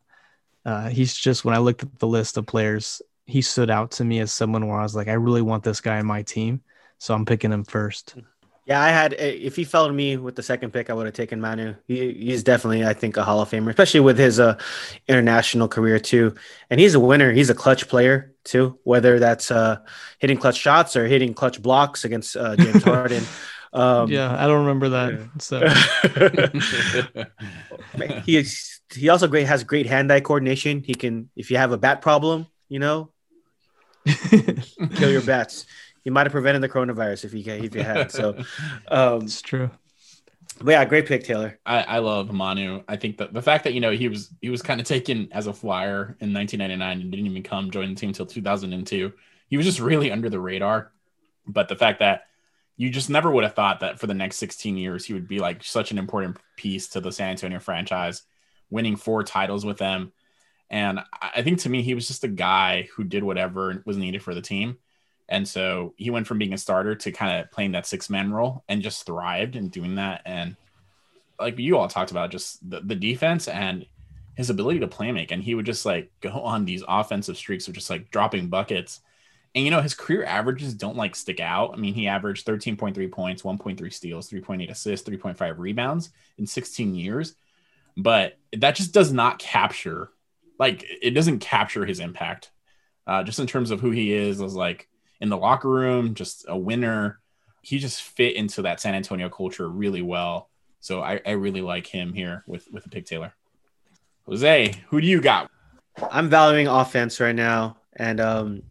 uh, 0.65 0.89
he's 0.89 1.15
just, 1.15 1.45
when 1.45 1.55
I 1.55 1.59
looked 1.59 1.85
at 1.85 2.01
the 2.01 2.09
list 2.09 2.37
of 2.37 2.47
players, 2.47 3.01
he 3.27 3.43
stood 3.43 3.71
out 3.71 3.93
to 3.93 4.05
me 4.05 4.19
as 4.19 4.33
someone 4.33 4.67
where 4.67 4.81
I 4.81 4.83
was 4.83 4.97
like, 4.97 5.09
I 5.09 5.13
really 5.13 5.43
want 5.43 5.63
this 5.63 5.81
guy 5.81 6.01
in 6.01 6.07
my 6.07 6.23
team. 6.23 6.63
So 6.99 7.15
I'm 7.15 7.27
picking 7.27 7.53
him 7.53 7.63
first. 7.63 8.17
Yeah, 8.67 8.83
I 8.83 8.89
had. 8.89 9.13
If 9.13 9.55
he 9.55 9.63
fell 9.63 9.87
to 9.87 9.93
me 9.93 10.17
with 10.17 10.35
the 10.35 10.43
second 10.43 10.73
pick, 10.73 10.91
I 10.91 10.93
would 10.93 11.07
have 11.07 11.15
taken 11.15 11.41
Manu. 11.41 11.77
He, 11.87 12.13
he's 12.13 12.43
definitely, 12.43 12.85
I 12.85 12.95
think, 12.95 13.17
a 13.17 13.23
Hall 13.23 13.41
of 13.41 13.49
Famer, 13.49 13.71
especially 13.71 14.01
with 14.01 14.19
his 14.19 14.41
uh, 14.41 14.59
international 15.07 15.69
career 15.69 16.01
too. 16.01 16.35
And 16.69 16.81
he's 16.81 16.97
a 16.97 17.01
winner. 17.01 17.33
He's 17.33 17.49
a 17.49 17.55
clutch 17.55 17.89
player 17.89 18.35
too, 18.43 18.77
whether 18.83 19.21
that's 19.21 19.53
uh, 19.53 19.79
hitting 20.19 20.37
clutch 20.37 20.57
shots 20.57 20.97
or 20.97 21.07
hitting 21.07 21.33
clutch 21.33 21.63
blocks 21.63 22.05
against 22.05 22.37
uh, 22.37 22.57
James 22.57 22.83
Harden. 22.83 23.23
Um, 23.73 24.11
yeah, 24.11 24.35
I 24.37 24.49
don't 24.49 24.67
remember 24.67 24.89
that. 24.89 25.31
So 25.39 25.61
he 28.25 28.39
is, 28.39 28.81
he 28.93 29.11
also 29.11 29.29
great 29.29 29.47
has 29.47 29.63
great 29.63 29.87
hand-eye 29.87 30.21
coordination. 30.21 30.83
He 30.83 30.95
can, 30.95 31.31
if 31.37 31.53
you 31.53 31.57
have 31.57 31.71
a 31.71 31.79
bat 31.79 32.03
problem, 32.03 32.49
you 32.69 32.81
know, 32.81 33.13
kill 34.97 35.11
your 35.11 35.23
bats 35.23 35.67
he 36.07 36.11
might 36.11 36.25
have 36.25 36.31
prevented 36.31 36.63
the 36.63 36.69
coronavirus 36.69 37.25
if 37.25 37.35
you 37.35 37.43
if 37.53 37.75
he 37.75 37.81
had. 37.81 38.13
So 38.13 38.39
um, 38.89 39.23
it's 39.23 39.43
true. 39.43 39.69
But 40.61 40.71
yeah, 40.71 40.85
great 40.85 41.05
pick, 41.05 41.25
Taylor. 41.25 41.59
I, 41.67 41.83
I 41.83 41.99
love 41.99 42.33
Manu. 42.33 42.85
I 42.87 42.95
think 42.95 43.17
that 43.17 43.35
the 43.35 43.43
fact 43.43 43.65
that 43.65 43.75
you 43.75 43.81
know 43.81 43.91
he 43.91 44.09
was 44.09 44.31
he 44.41 44.49
was 44.49 44.63
kind 44.63 44.81
of 44.81 44.87
taken 44.87 45.29
as 45.33 45.49
a 45.49 45.53
flyer 45.53 46.17
in 46.21 46.33
1999 46.33 47.01
and 47.01 47.11
didn't 47.11 47.27
even 47.27 47.43
come 47.43 47.73
join 47.73 47.89
the 47.89 47.97
team 47.97 48.11
until 48.11 48.25
2002. 48.25 49.13
He 49.49 49.57
was 49.57 49.67
just 49.67 49.81
really 49.81 50.13
under 50.13 50.31
the 50.31 50.39
radar. 50.39 50.93
But 51.45 51.67
the 51.67 51.75
fact 51.75 51.99
that 51.99 52.27
you 52.77 52.89
just 52.89 53.11
never 53.11 53.29
would 53.29 53.43
have 53.43 53.57
thought 53.57 53.81
that 53.81 53.99
for 53.99 54.07
the 54.07 54.15
next 54.15 54.37
16 54.37 54.77
years 54.77 55.05
he 55.05 55.13
would 55.13 55.27
be 55.27 55.41
like 55.41 55.65
such 55.65 55.91
an 55.91 55.99
important 55.99 56.37
piece 56.55 56.87
to 56.91 57.01
the 57.01 57.11
San 57.11 57.31
Antonio 57.31 57.59
franchise, 57.59 58.23
winning 58.71 58.95
four 58.95 59.25
titles 59.25 59.67
with 59.67 59.79
them. 59.79 60.13
And 60.71 61.01
I 61.21 61.43
think 61.43 61.59
to 61.61 61.69
me, 61.69 61.83
he 61.83 61.95
was 61.95 62.07
just 62.07 62.23
a 62.23 62.29
guy 62.29 62.89
who 62.95 63.03
did 63.03 63.25
whatever 63.25 63.83
was 63.85 63.97
needed 63.97 64.23
for 64.23 64.33
the 64.33 64.41
team. 64.41 64.79
And 65.29 65.47
so 65.47 65.95
he 65.97 66.11
went 66.11 66.27
from 66.27 66.39
being 66.39 66.53
a 66.53 66.59
starter 66.59 66.95
to 66.95 67.13
kind 67.13 67.41
of 67.41 67.51
playing 67.51 67.73
that 67.73 67.87
six 67.87 68.09
man 68.09 68.33
role 68.33 68.65
and 68.69 68.83
just 68.83 69.07
thrived 69.07 69.57
in 69.57 69.69
doing 69.69 69.97
that. 69.97 70.23
And 70.25 70.57
like 71.39 71.59
you 71.59 71.77
all 71.77 71.89
talked 71.89 72.11
about, 72.11 72.31
just 72.31 72.69
the, 72.69 72.81
the 72.81 72.95
defense 72.95 73.49
and 73.49 73.87
his 74.37 74.51
ability 74.51 74.81
to 74.81 74.89
play 74.89 75.11
make. 75.11 75.33
And 75.33 75.43
he 75.43 75.55
would 75.55 75.67
just 75.67 75.85
like 75.85 76.11
go 76.21 76.31
on 76.43 76.65
these 76.65 76.85
offensive 76.87 77.37
streaks 77.37 77.69
of 77.69 77.75
just 77.75 77.91
like 77.91 78.11
dropping 78.11 78.49
buckets. 78.49 79.01
And 79.55 79.65
you 79.65 79.71
know, 79.71 79.81
his 79.81 79.95
career 79.95 80.25
averages 80.25 80.75
don't 80.75 80.97
like 80.97 81.17
stick 81.17 81.41
out. 81.41 81.73
I 81.73 81.77
mean, 81.77 81.95
he 81.95 82.07
averaged 82.07 82.47
13.3 82.47 83.11
points, 83.11 83.43
1.3 83.43 83.93
steals, 83.93 84.31
3.8 84.31 84.71
assists, 84.71 85.09
3.5 85.09 85.59
rebounds 85.59 86.11
in 86.39 86.47
16 86.47 86.95
years. 86.95 87.35
But 87.97 88.39
that 88.53 88.77
just 88.77 88.93
does 88.93 89.11
not 89.11 89.39
capture, 89.39 90.11
like, 90.59 90.85
it 91.01 91.13
doesn't 91.13 91.39
capture 91.39 91.87
his 91.87 91.99
impact. 91.99 92.51
Uh, 93.07 93.23
just 93.23 93.39
in 93.39 93.47
terms 93.47 93.71
of 93.71 93.81
who 93.81 93.91
he 93.91 94.13
is, 94.13 94.43
as 94.43 94.55
like 94.55 94.89
in 95.21 95.29
the 95.29 95.37
locker 95.37 95.69
room, 95.69 96.15
just 96.15 96.45
a 96.49 96.57
winner. 96.57 97.21
He 97.63 97.79
just 97.79 98.03
fit 98.03 98.37
into 98.37 98.63
that 98.63 98.81
San 98.81 98.95
Antonio 98.95 99.29
culture 99.29 99.69
really 99.69 100.03
well. 100.03 100.51
So 100.81 101.03
I, 101.03 101.21
I 101.27 101.33
really 101.33 101.63
like 101.63 101.87
him 101.87 102.13
here 102.13 102.45
with 102.47 102.67
with 102.71 102.85
the 102.85 102.91
pick 102.91 103.07
Taylor. 103.07 103.33
Jose, 104.27 104.75
who 104.89 105.01
do 105.01 105.07
you 105.07 105.21
got? 105.21 105.51
I'm 106.11 106.29
valuing 106.29 106.69
offense 106.69 107.21
right 107.21 107.35
now, 107.35 107.79
and 107.95 108.21
um, 108.21 108.63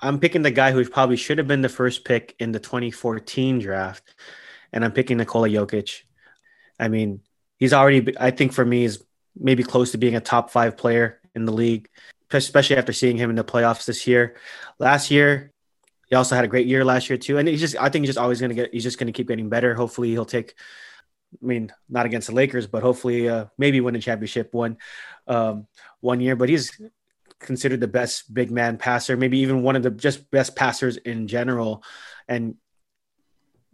I'm 0.00 0.20
picking 0.20 0.42
the 0.42 0.50
guy 0.50 0.72
who 0.72 0.86
probably 0.88 1.16
should 1.16 1.38
have 1.38 1.46
been 1.46 1.62
the 1.62 1.68
first 1.68 2.04
pick 2.04 2.34
in 2.38 2.52
the 2.52 2.58
2014 2.58 3.58
draft, 3.58 4.14
and 4.72 4.84
I'm 4.84 4.92
picking 4.92 5.16
Nikola 5.16 5.48
Jokic. 5.48 6.02
I 6.78 6.88
mean, 6.88 7.20
he's 7.56 7.72
already, 7.72 8.14
I 8.18 8.30
think 8.30 8.52
for 8.52 8.64
me, 8.64 8.84
is 8.84 9.02
maybe 9.38 9.62
close 9.62 9.92
to 9.92 9.98
being 9.98 10.16
a 10.16 10.20
top 10.20 10.50
five 10.50 10.76
player 10.76 11.20
in 11.34 11.44
the 11.44 11.52
league, 11.52 11.88
especially 12.30 12.76
after 12.76 12.92
seeing 12.92 13.16
him 13.16 13.30
in 13.30 13.36
the 13.36 13.44
playoffs 13.44 13.86
this 13.86 14.06
year. 14.06 14.36
Last 14.78 15.10
year, 15.10 15.52
he 16.06 16.14
also 16.14 16.34
had 16.34 16.44
a 16.44 16.48
great 16.48 16.66
year 16.66 16.84
last 16.84 17.10
year 17.10 17.18
too, 17.18 17.38
and 17.38 17.48
he's 17.48 17.60
just 17.60 17.76
I 17.76 17.88
think 17.88 18.04
he's 18.04 18.10
just 18.10 18.18
always 18.18 18.40
going 18.40 18.50
to 18.50 18.54
get 18.54 18.72
he's 18.72 18.84
just 18.84 18.98
going 18.98 19.08
to 19.08 19.12
keep 19.12 19.28
getting 19.28 19.48
better. 19.48 19.74
Hopefully 19.74 20.10
he'll 20.10 20.24
take. 20.24 20.54
I 21.42 21.44
mean, 21.44 21.72
not 21.88 22.06
against 22.06 22.28
the 22.28 22.34
Lakers, 22.34 22.68
but 22.68 22.82
hopefully, 22.82 23.28
uh, 23.28 23.46
maybe 23.58 23.80
win 23.80 23.96
a 23.96 24.00
championship 24.00 24.54
one, 24.54 24.78
um, 25.26 25.66
one 26.00 26.20
year. 26.20 26.36
But 26.36 26.48
he's 26.48 26.80
considered 27.40 27.80
the 27.80 27.88
best 27.88 28.32
big 28.32 28.50
man 28.50 28.78
passer, 28.78 29.16
maybe 29.16 29.40
even 29.40 29.62
one 29.62 29.76
of 29.76 29.82
the 29.82 29.90
just 29.90 30.30
best 30.30 30.54
passers 30.54 30.96
in 30.96 31.26
general, 31.26 31.82
and 32.28 32.54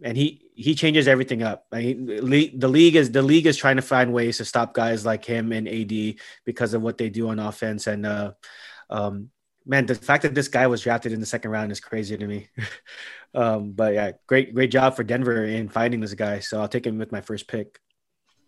and 0.02 0.16
he 0.16 0.48
he 0.54 0.74
changes 0.74 1.06
everything 1.06 1.42
up. 1.42 1.66
I 1.70 1.80
mean, 1.80 2.06
the 2.06 2.68
league 2.68 2.96
is 2.96 3.10
the 3.10 3.22
league 3.22 3.46
is 3.46 3.58
trying 3.58 3.76
to 3.76 3.82
find 3.82 4.12
ways 4.12 4.38
to 4.38 4.46
stop 4.46 4.72
guys 4.72 5.04
like 5.04 5.24
him 5.24 5.52
and 5.52 5.68
AD 5.68 6.14
because 6.46 6.72
of 6.72 6.82
what 6.82 6.96
they 6.96 7.10
do 7.10 7.28
on 7.28 7.38
offense, 7.38 7.86
and 7.86 8.06
uh, 8.06 8.32
um, 8.88 9.30
man, 9.66 9.86
the 9.86 9.94
fact 9.94 10.22
that 10.22 10.34
this 10.34 10.48
guy 10.48 10.66
was 10.66 10.82
drafted 10.82 11.12
in 11.12 11.20
the 11.20 11.26
second 11.26 11.50
round 11.50 11.72
is 11.72 11.80
crazy 11.80 12.16
to 12.16 12.26
me. 12.26 12.48
um, 13.34 13.72
but 13.72 13.94
yeah, 13.94 14.12
great, 14.26 14.54
great 14.54 14.70
job 14.70 14.96
for 14.96 15.04
Denver 15.04 15.44
in 15.44 15.68
finding 15.68 16.00
this 16.00 16.14
guy. 16.14 16.40
So 16.40 16.60
I'll 16.60 16.68
take 16.68 16.86
him 16.86 16.98
with 16.98 17.12
my 17.12 17.20
first 17.20 17.48
pick. 17.48 17.78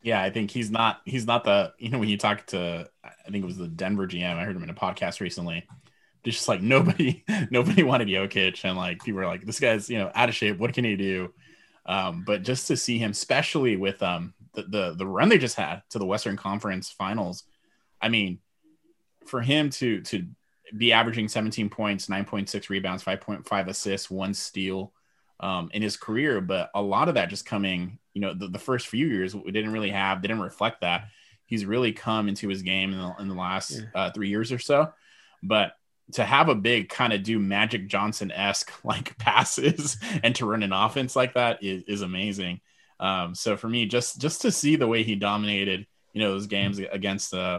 Yeah, 0.03 0.21
I 0.21 0.29
think 0.29 0.51
he's 0.51 0.71
not 0.71 1.01
he's 1.07 1.27
not 1.27 1.45
the 1.45 1.73
you 1.79 1.89
know 1.89 1.99
when 1.99 2.11
you 2.11 2.19
talk 2.19 2.45
to 2.49 2.87
I 3.03 3.31
think 3.31 3.43
it 3.43 3.47
was 3.47 3.57
the 3.57 3.69
Denver 3.69 4.07
GM 4.07 4.37
I 4.37 4.45
heard 4.45 4.55
him 4.55 4.63
in 4.63 4.69
a 4.69 4.75
podcast 4.75 5.21
recently. 5.21 5.67
Just 6.25 6.47
like 6.47 6.61
nobody 6.63 7.25
nobody 7.51 7.83
wanted 7.83 8.09
Jokic 8.09 8.65
and 8.65 8.77
like 8.77 9.03
people 9.03 9.21
were 9.21 9.27
like 9.27 9.47
this 9.47 9.61
guy's 9.61 9.89
you 9.89 9.99
know 9.99 10.11
out 10.15 10.29
of 10.29 10.35
shape. 10.35 10.59
What 10.59 10.75
can 10.75 10.85
he 10.85 10.97
do? 10.97 11.33
Um, 11.87 12.23
but 12.27 12.43
just 12.43 12.69
to 12.69 12.77
see 12.77 12.99
him, 12.99 13.13
especially 13.13 13.77
with 13.77 14.03
um 14.03 14.35
the, 14.53 14.63
the 14.63 14.95
the 14.95 15.07
run 15.07 15.31
they 15.31 15.39
just 15.39 15.57
had 15.57 15.83
to 15.91 15.99
the 15.99 16.07
Western 16.07 16.37
Conference 16.37 16.91
Finals, 16.91 17.45
I 17.99 18.11
mean, 18.11 18.41
for 19.27 19.41
him 19.41 19.71
to 19.71 20.03
to 20.03 20.27
be 20.77 20.93
averaging 20.93 21.29
17 21.29 21.69
points, 21.69 22.07
9.6 22.07 22.69
rebounds, 22.69 23.05
5.5 23.05 23.69
assists, 23.69 24.11
one 24.11 24.35
steal 24.35 24.93
um, 25.41 25.71
in 25.73 25.83
his 25.83 25.97
career. 25.97 26.41
But 26.41 26.71
a 26.75 26.83
lot 26.83 27.09
of 27.09 27.15
that 27.15 27.29
just 27.29 27.47
coming, 27.47 27.99
you 28.13 28.21
know, 28.21 28.35
the, 28.35 28.49
the, 28.49 28.59
first 28.59 28.89
few 28.89 29.07
years 29.07 29.35
we 29.35 29.51
didn't 29.53 29.73
really 29.73 29.91
have, 29.91 30.23
didn't 30.23 30.41
reflect 30.41 30.81
that. 30.81 31.09
He's 31.47 31.67
really 31.67 31.93
come 31.93 32.29
into 32.29 32.49
his 32.49 32.63
game 32.63 32.93
in 32.93 32.99
the, 32.99 33.15
in 33.21 33.29
the 33.29 33.35
last 33.35 33.85
uh, 33.95 34.11
three 34.13 34.29
years 34.29 34.51
or 34.51 34.59
so. 34.59 34.93
But 35.43 35.73
to 36.13 36.25
have 36.25 36.49
a 36.49 36.55
big 36.55 36.89
kind 36.89 37.13
of 37.13 37.23
do 37.23 37.39
Magic 37.39 37.87
Johnson 37.87 38.31
esque 38.31 38.73
like 38.85 39.17
passes 39.19 39.99
and 40.23 40.35
to 40.37 40.47
run 40.47 40.63
an 40.63 40.73
offense 40.73 41.15
like 41.17 41.35
that 41.35 41.63
is, 41.63 41.83
is 41.85 42.03
amazing. 42.03 42.61
Um, 43.01 43.35
so 43.35 43.57
for 43.57 43.69
me, 43.69 43.87
just 43.87 44.21
just 44.21 44.43
to 44.43 44.53
see 44.53 44.77
the 44.77 44.87
way 44.87 45.03
he 45.03 45.17
dominated, 45.17 45.87
you 46.13 46.21
know, 46.21 46.31
those 46.31 46.47
games 46.47 46.79
against 46.79 47.33
the 47.33 47.39
uh, 47.39 47.59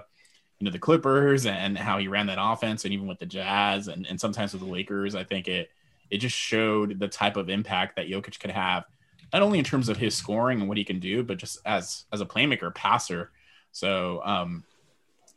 you 0.59 0.65
know 0.65 0.71
the 0.71 0.79
Clippers 0.79 1.45
and 1.45 1.77
how 1.77 1.97
he 1.97 2.07
ran 2.07 2.27
that 2.27 2.37
offense, 2.39 2.85
and 2.85 2.93
even 2.93 3.07
with 3.07 3.19
the 3.19 3.25
Jazz 3.25 3.87
and, 3.87 4.05
and 4.07 4.19
sometimes 4.19 4.53
with 4.53 4.61
the 4.61 4.67
Lakers, 4.67 5.15
I 5.15 5.23
think 5.23 5.47
it 5.47 5.69
it 6.09 6.17
just 6.19 6.35
showed 6.35 6.99
the 6.99 7.07
type 7.07 7.35
of 7.35 7.49
impact 7.49 7.95
that 7.95 8.07
Jokic 8.07 8.39
could 8.39 8.51
have, 8.51 8.85
not 9.33 9.41
only 9.41 9.59
in 9.59 9.65
terms 9.65 9.89
of 9.89 9.97
his 9.97 10.15
scoring 10.15 10.59
and 10.59 10.69
what 10.69 10.77
he 10.77 10.83
can 10.83 10.99
do, 10.99 11.23
but 11.23 11.37
just 11.37 11.59
as 11.65 12.05
as 12.11 12.21
a 12.21 12.25
playmaker, 12.25 12.73
passer. 12.73 13.31
So 13.71 14.21
um, 14.23 14.63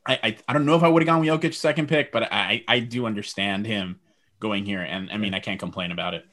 I, 0.07 0.19
I, 0.23 0.37
I 0.49 0.53
don't 0.53 0.66
know 0.66 0.77
if 0.77 0.83
I 0.83 0.89
would 0.89 1.03
have 1.03 1.07
gone 1.07 1.21
with 1.21 1.29
Jokic 1.29 1.55
second 1.55 1.89
pick, 1.89 2.12
but 2.12 2.33
I 2.33 2.64
I 2.69 2.81
do 2.81 3.07
understand 3.07 3.66
him 3.66 3.99
going 4.41 4.64
here, 4.64 4.83
and 4.83 5.11
I 5.11 5.16
mean 5.16 5.35
I 5.35 5.41
can't 5.41 5.59
complain 5.59 5.91
about 5.91 6.14
it. 6.14 6.25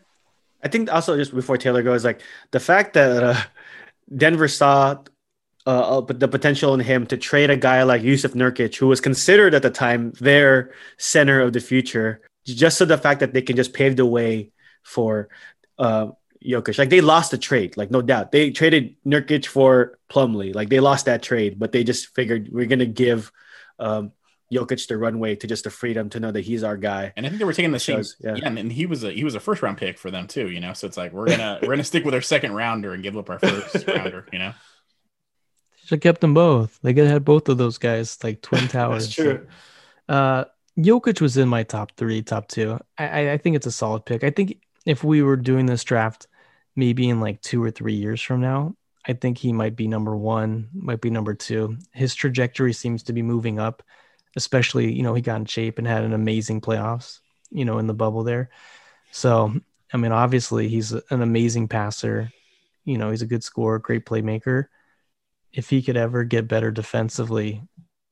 I 0.64 0.68
think 0.68 0.92
also 0.92 1.16
just 1.18 1.34
before 1.34 1.58
Taylor 1.58 1.84
goes, 1.84 2.04
like 2.04 2.22
the 2.52 2.60
fact 2.60 2.94
that 2.94 3.24
uh, 3.24 3.42
Denver 4.16 4.48
saw 4.48 4.98
uh, 5.66 6.00
uh 6.00 6.02
the 6.02 6.28
potential 6.28 6.74
in 6.74 6.80
him 6.80 7.06
to 7.08 7.18
trade 7.18 7.50
a 7.50 7.58
guy 7.58 7.84
like 7.84 8.02
Jusuf 8.02 8.34
Nurkic, 8.34 8.76
who 8.76 8.88
was 8.88 9.02
considered 9.02 9.54
at 9.54 9.62
the 9.62 9.72
time 9.72 10.12
their 10.20 10.74
center 10.98 11.42
of 11.42 11.54
the 11.54 11.60
future, 11.60 12.22
just 12.46 12.78
so 12.78 12.86
the 12.86 12.98
fact 12.98 13.20
that 13.20 13.34
they 13.34 13.42
can 13.42 13.56
just 13.56 13.74
pave 13.74 13.96
the 13.96 14.06
way 14.06 14.52
for 14.84 15.30
uh, 15.80 16.08
Jokic. 16.46 16.78
Like 16.78 16.90
they 16.90 17.02
lost 17.02 17.32
the 17.32 17.38
trade, 17.38 17.78
like 17.78 17.92
no 17.92 18.02
doubt. 18.02 18.32
They 18.32 18.52
traded 18.52 18.96
Nurkic 19.06 19.46
for 19.46 19.98
Plumlee. 20.10 20.54
Like 20.54 20.70
they 20.70 20.80
lost 20.80 21.06
that 21.06 21.24
trade, 21.24 21.60
but 21.60 21.72
they 21.72 21.84
just 21.84 22.14
figured 22.16 22.50
we're 22.52 22.68
gonna 22.68 22.86
give 22.86 23.32
um, 23.80 24.12
Jokic 24.54 24.88
the 24.88 24.98
runway 24.98 25.36
to 25.36 25.48
just 25.48 25.64
the 25.64 25.70
freedom 25.70 26.10
to 26.12 26.20
know 26.20 26.32
that 26.32 26.42
he's 26.42 26.64
our 26.64 26.78
guy. 26.78 27.14
And 27.16 27.26
I 27.26 27.30
think 27.30 27.40
they 27.40 27.46
were 27.46 27.54
taking 27.54 27.72
the 27.72 27.80
same. 27.80 28.04
Yeah. 28.20 28.36
yeah, 28.36 28.48
and 28.48 28.72
he 28.72 28.86
was 28.86 29.04
a 29.04 29.12
he 29.12 29.24
was 29.24 29.36
a 29.36 29.40
first 29.40 29.62
round 29.62 29.78
pick 29.78 29.98
for 29.98 30.12
them 30.12 30.28
too. 30.28 30.50
You 30.50 30.60
know, 30.60 30.74
so 30.74 30.88
it's 30.88 30.98
like 30.98 31.14
we're 31.14 31.28
gonna 31.28 31.60
we're 31.62 31.70
gonna 31.70 31.84
stick 31.84 32.06
with 32.06 32.14
our 32.14 32.22
second 32.22 32.54
rounder 32.54 32.94
and 32.94 33.02
give 33.02 33.18
up 33.18 33.30
our 33.30 33.40
first 33.40 33.88
rounder. 33.88 34.28
You 34.32 34.40
know. 34.40 34.54
Should 35.86 35.98
have 35.98 36.02
kept 36.02 36.22
them 36.22 36.34
both. 36.34 36.80
They 36.82 36.94
could 36.94 37.06
have 37.06 37.14
had 37.14 37.26
both 37.26 37.48
of 37.50 37.58
those 37.58 37.78
guys 37.78 38.18
like 38.24 38.42
twin 38.42 38.68
towers. 38.70 39.06
That's 39.06 39.16
true. 39.16 39.48
Uh, 40.10 40.46
Jokic 40.78 41.22
was 41.22 41.38
in 41.38 41.48
my 41.48 41.64
top 41.64 41.94
three, 41.98 42.22
top 42.24 42.48
two. 42.48 42.80
I, 42.98 43.32
I 43.32 43.38
think 43.38 43.56
it's 43.56 43.68
a 43.68 43.72
solid 43.72 44.06
pick. 44.06 44.24
I 44.24 44.32
think 44.32 44.60
if 44.86 45.04
we 45.04 45.22
were 45.22 45.38
doing 45.38 45.68
this 45.68 45.84
draft, 45.84 46.28
maybe 46.76 47.10
in 47.10 47.20
like 47.22 47.42
two 47.42 47.64
or 47.64 47.72
three 47.72 47.94
years 47.96 48.22
from 48.22 48.42
now, 48.42 48.76
I 49.08 49.14
think 49.14 49.38
he 49.38 49.54
might 49.54 49.76
be 49.76 49.88
number 49.88 50.16
one, 50.18 50.70
might 50.74 51.02
be 51.02 51.10
number 51.12 51.34
two. 51.36 51.78
His 51.94 52.16
trajectory 52.16 52.74
seems 52.74 53.04
to 53.04 53.14
be 53.14 53.22
moving 53.22 53.60
up. 53.60 53.84
especially 54.36 54.92
you 54.94 55.04
know 55.04 55.14
he 55.14 55.22
got 55.22 55.38
in 55.38 55.46
shape 55.46 55.78
and 55.80 55.88
had 55.88 56.04
an 56.04 56.14
amazing 56.14 56.62
playoffs, 56.62 57.20
you 57.52 57.66
know, 57.66 57.78
in 57.80 57.88
the 57.88 57.94
bubble 57.94 58.24
there. 58.24 58.50
So 59.12 59.54
I 59.94 59.98
mean, 59.98 60.12
obviously 60.12 60.68
he's 60.68 60.92
an 60.94 61.22
amazing 61.22 61.68
passer. 61.70 62.32
You 62.86 62.98
know, 62.98 63.12
he's 63.12 63.22
a 63.22 63.28
good 63.28 63.44
scorer, 63.44 63.80
great 63.80 64.06
playmaker. 64.06 64.68
If 65.56 65.70
he 65.70 65.82
could 65.82 65.98
ever 65.98 66.24
get 66.24 66.48
better 66.48 66.70
defensively, 66.70 67.64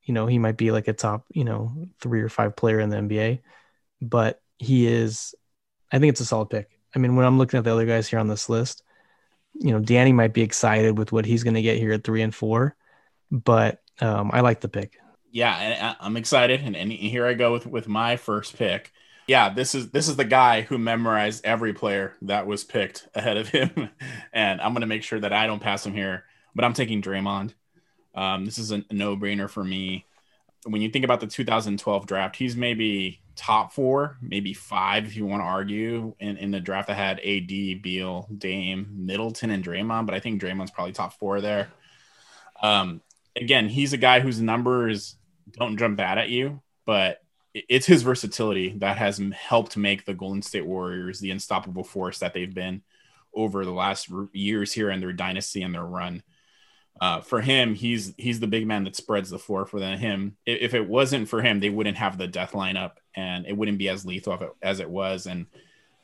you 0.03 0.13
know, 0.13 0.25
he 0.27 0.39
might 0.39 0.57
be 0.57 0.71
like 0.71 0.87
a 0.87 0.93
top, 0.93 1.25
you 1.31 1.43
know, 1.43 1.87
three 1.99 2.21
or 2.21 2.29
five 2.29 2.55
player 2.55 2.79
in 2.79 2.89
the 2.89 2.97
NBA. 2.97 3.39
But 4.01 4.41
he 4.57 4.87
is, 4.87 5.35
I 5.91 5.99
think 5.99 6.11
it's 6.11 6.21
a 6.21 6.25
solid 6.25 6.49
pick. 6.49 6.79
I 6.95 6.99
mean, 6.99 7.15
when 7.15 7.25
I'm 7.25 7.37
looking 7.37 7.57
at 7.57 7.63
the 7.63 7.73
other 7.73 7.85
guys 7.85 8.07
here 8.07 8.19
on 8.19 8.27
this 8.27 8.49
list, 8.49 8.83
you 9.55 9.71
know, 9.71 9.79
Danny 9.79 10.13
might 10.13 10.33
be 10.33 10.41
excited 10.41 10.97
with 10.97 11.11
what 11.11 11.25
he's 11.25 11.43
going 11.43 11.55
to 11.55 11.61
get 11.61 11.77
here 11.77 11.93
at 11.93 12.03
three 12.03 12.21
and 12.21 12.33
four, 12.33 12.75
but 13.29 13.81
um, 14.01 14.31
I 14.33 14.41
like 14.41 14.61
the 14.61 14.69
pick. 14.69 14.97
Yeah, 15.31 15.95
I'm 15.99 16.17
excited, 16.17 16.61
and, 16.61 16.75
and 16.75 16.91
here 16.91 17.25
I 17.25 17.33
go 17.33 17.53
with 17.53 17.65
with 17.65 17.87
my 17.87 18.17
first 18.17 18.55
pick. 18.55 18.91
Yeah, 19.27 19.49
this 19.49 19.73
is 19.73 19.89
this 19.89 20.07
is 20.07 20.15
the 20.15 20.25
guy 20.25 20.61
who 20.61 20.77
memorized 20.77 21.45
every 21.45 21.73
player 21.73 22.15
that 22.23 22.45
was 22.45 22.63
picked 22.63 23.07
ahead 23.15 23.37
of 23.37 23.49
him, 23.49 23.89
and 24.33 24.61
I'm 24.61 24.73
going 24.73 24.81
to 24.81 24.87
make 24.87 25.03
sure 25.03 25.19
that 25.19 25.33
I 25.33 25.47
don't 25.47 25.61
pass 25.61 25.85
him 25.85 25.93
here. 25.93 26.25
But 26.55 26.65
I'm 26.65 26.73
taking 26.73 27.01
Draymond. 27.01 27.53
Um, 28.15 28.45
this 28.45 28.57
is 28.57 28.71
a 28.71 28.83
no 28.91 29.17
brainer 29.17 29.49
for 29.49 29.63
me. 29.63 30.05
When 30.65 30.81
you 30.81 30.89
think 30.89 31.03
about 31.03 31.19
the 31.19 31.27
2012 31.27 32.05
draft, 32.05 32.35
he's 32.35 32.55
maybe 32.55 33.21
top 33.35 33.73
four, 33.73 34.17
maybe 34.21 34.53
five, 34.53 35.05
if 35.05 35.15
you 35.15 35.25
want 35.25 35.41
to 35.41 35.45
argue, 35.45 36.15
in, 36.19 36.37
in 36.37 36.51
the 36.51 36.59
draft 36.59 36.87
that 36.87 36.95
had 36.95 37.19
AD, 37.19 37.81
Beal, 37.81 38.27
Dame, 38.37 38.87
Middleton, 38.95 39.49
and 39.49 39.63
Draymond. 39.63 40.05
But 40.05 40.15
I 40.15 40.19
think 40.19 40.41
Draymond's 40.41 40.71
probably 40.71 40.93
top 40.93 41.19
four 41.19 41.41
there. 41.41 41.69
Um, 42.61 43.01
again, 43.35 43.67
he's 43.67 43.93
a 43.93 43.97
guy 43.97 44.19
whose 44.19 44.39
numbers 44.39 45.15
don't 45.51 45.77
jump 45.77 45.97
bad 45.97 46.17
at 46.17 46.29
you, 46.29 46.61
but 46.85 47.21
it's 47.53 47.85
his 47.85 48.01
versatility 48.01 48.73
that 48.77 48.97
has 48.97 49.21
helped 49.33 49.77
make 49.77 50.05
the 50.05 50.13
Golden 50.13 50.41
State 50.41 50.65
Warriors 50.65 51.19
the 51.19 51.31
unstoppable 51.31 51.83
force 51.83 52.19
that 52.19 52.33
they've 52.33 52.53
been 52.53 52.81
over 53.33 53.65
the 53.65 53.71
last 53.71 54.09
years 54.31 54.71
here 54.71 54.89
in 54.89 54.99
their 54.99 55.13
dynasty 55.13 55.61
and 55.61 55.73
their 55.73 55.85
run 55.85 56.23
uh, 57.01 57.21
for 57.21 57.41
him, 57.41 57.73
he's 57.73 58.13
he's 58.17 58.39
the 58.39 58.47
big 58.47 58.67
man 58.67 58.83
that 58.83 58.95
spreads 58.95 59.29
the 59.29 59.39
floor 59.39 59.65
for 59.65 59.79
them. 59.79 59.97
Him, 59.97 60.37
if 60.45 60.73
it 60.73 60.87
wasn't 60.87 61.27
for 61.27 61.41
him, 61.41 61.59
they 61.59 61.69
wouldn't 61.69 61.97
have 61.97 62.17
the 62.17 62.27
death 62.27 62.51
lineup, 62.51 62.93
and 63.15 63.45
it 63.45 63.57
wouldn't 63.57 63.79
be 63.79 63.89
as 63.89 64.05
lethal 64.05 64.55
as 64.61 64.79
it 64.79 64.89
was. 64.89 65.25
And 65.25 65.47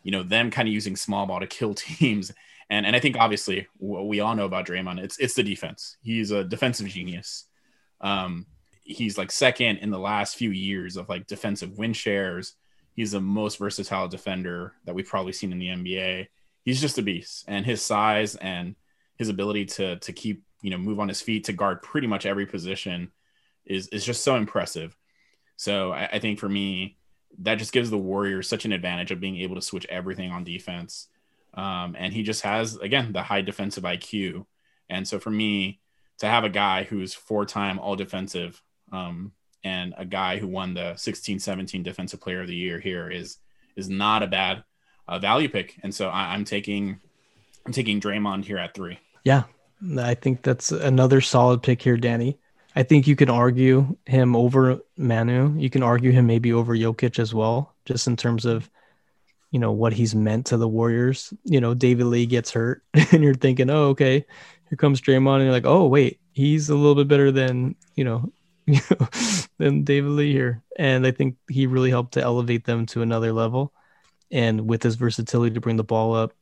you 0.04 0.12
know, 0.12 0.24
them 0.24 0.50
kind 0.52 0.68
of 0.68 0.74
using 0.74 0.96
small 0.96 1.26
ball 1.26 1.40
to 1.40 1.48
kill 1.48 1.74
teams. 1.76 2.32
And 2.70 2.86
and 2.86 2.96
I 2.96 3.00
think 3.00 3.18
obviously 3.18 3.68
what 3.78 4.08
we 4.08 4.20
all 4.20 4.36
know 4.36 4.46
about 4.46 4.68
Draymond, 4.68 5.00
it's 5.00 5.18
it's 5.20 5.36
the 5.36 5.44
defense. 5.44 5.98
He's 6.02 6.32
a 6.32 6.44
defensive 6.44 6.88
genius. 6.88 7.46
Um, 8.02 8.46
he's 8.84 9.18
like 9.18 9.32
second 9.32 9.78
in 9.78 9.92
the 9.92 10.00
last 10.00 10.36
few 10.36 10.52
years 10.52 10.98
of 10.98 11.10
like 11.10 11.28
defensive 11.28 11.78
win 11.78 11.94
shares. 11.94 12.54
He's 12.96 13.12
the 13.12 13.22
most 13.22 13.60
versatile 13.60 14.08
defender 14.08 14.74
that 14.86 14.96
we've 14.96 15.08
probably 15.08 15.34
seen 15.34 15.52
in 15.52 15.60
the 15.60 15.68
NBA. 15.68 16.28
He's 16.66 16.82
just 16.82 16.98
a 16.98 17.02
beast, 17.02 17.46
and 17.48 17.66
his 17.66 17.82
size 17.82 18.36
and 18.36 18.76
his 19.18 19.30
ability 19.30 19.66
to 19.66 19.98
to 19.98 20.14
keep 20.14 20.44
you 20.62 20.70
know 20.70 20.78
move 20.78 21.00
on 21.00 21.08
his 21.08 21.22
feet 21.22 21.46
to 21.46 21.54
guard 21.54 21.82
pretty 21.82 22.08
much 22.08 22.26
every 22.26 22.46
position 22.46 23.12
is 23.66 23.88
is 23.90 24.06
just 24.06 24.24
so 24.24 24.36
impressive. 24.36 24.96
So 25.56 25.92
I, 25.92 26.06
I 26.14 26.20
think 26.20 26.40
for 26.40 26.50
me, 26.50 26.98
that 27.40 27.56
just 27.56 27.74
gives 27.74 27.90
the 27.90 27.98
Warriors 27.98 28.48
such 28.48 28.66
an 28.66 28.72
advantage 28.72 29.12
of 29.12 29.20
being 29.20 29.38
able 29.38 29.56
to 29.56 29.62
switch 29.62 29.86
everything 29.90 30.32
on 30.32 30.44
defense. 30.44 31.08
Um, 31.54 31.96
and 31.98 32.14
he 32.14 32.24
just 32.24 32.42
has 32.42 32.76
again 32.78 33.14
the 33.14 33.24
high 33.24 33.42
defensive 33.42 33.84
IQ. 33.84 34.46
And 34.90 35.08
so 35.08 35.20
for 35.20 35.30
me 35.30 35.80
to 36.20 36.28
have 36.28 36.44
a 36.44 36.50
guy 36.50 36.84
who's 36.84 37.14
four-time 37.14 37.80
all 37.80 37.96
defensive 37.96 38.62
um, 38.92 39.32
and 39.64 39.94
a 39.98 40.06
guy 40.06 40.38
who 40.38 40.48
won 40.48 40.74
the 40.74 40.94
16-17 40.96 41.84
defensive 41.84 42.22
player 42.22 42.42
of 42.42 42.48
the 42.48 42.56
year 42.56 42.80
here 42.80 43.10
is 43.10 43.38
is 43.76 43.90
not 43.90 44.24
a 44.24 44.28
bad 44.28 44.64
uh, 45.08 45.20
value 45.20 45.50
pick. 45.50 45.80
And 45.84 45.94
so 45.94 46.10
I, 46.10 46.34
I'm 46.34 46.46
taking 46.46 47.00
I'm 47.66 47.74
taking 47.74 48.00
Draymond 48.00 48.46
here 48.46 48.58
at 48.58 48.74
three. 48.74 49.00
Yeah, 49.24 49.44
I 50.00 50.14
think 50.14 50.42
that's 50.42 50.72
another 50.72 51.22
solid 51.22 51.64
pick 51.64 51.82
here, 51.82 51.98
Danny. 51.98 52.38
I 52.76 52.84
think 52.84 53.08
you 53.08 53.16
can 53.16 53.30
argue 53.30 53.98
him 54.06 54.36
over 54.36 54.80
Manu. 54.98 55.58
You 55.58 55.70
can 55.70 55.84
argue 55.84 56.12
him 56.12 56.28
maybe 56.28 56.54
over 56.54 56.76
Jokic 56.76 57.20
as 57.20 57.34
well, 57.34 57.76
just 57.86 58.08
in 58.08 58.16
terms 58.16 58.46
of, 58.46 58.70
you 59.52 59.60
know, 59.60 59.72
what 59.72 59.94
he's 59.94 60.14
meant 60.14 60.48
to 60.48 60.58
the 60.58 60.68
Warriors. 60.68 61.34
You 61.46 61.62
know, 61.62 61.74
David 61.74 62.06
Lee 62.06 62.26
gets 62.26 62.52
hurt, 62.52 62.84
and 62.94 63.24
you're 63.24 63.34
thinking, 63.34 63.70
oh, 63.70 63.88
okay, 63.90 64.26
here 64.70 64.78
comes 64.78 65.02
Draymond, 65.02 65.38
and 65.38 65.44
you're 65.44 65.52
like, 65.52 65.66
oh, 65.66 65.88
wait, 65.88 66.20
he's 66.34 66.70
a 66.70 66.76
little 66.76 66.96
bit 66.96 67.08
better 67.08 67.32
than 67.32 67.76
you 67.96 68.06
know, 68.06 68.32
than 69.58 69.84
David 69.84 70.12
Lee 70.12 70.32
here. 70.32 70.64
And 70.78 71.06
I 71.06 71.12
think 71.12 71.36
he 71.50 71.68
really 71.68 71.90
helped 71.90 72.14
to 72.14 72.22
elevate 72.22 72.66
them 72.66 72.86
to 72.88 73.02
another 73.02 73.34
level. 73.34 73.74
And 74.32 74.70
with 74.70 74.84
his 74.84 74.96
versatility 74.96 75.56
to 75.56 75.62
bring 75.62 75.76
the 75.76 75.84
ball 75.84 76.16
up, 76.16 76.34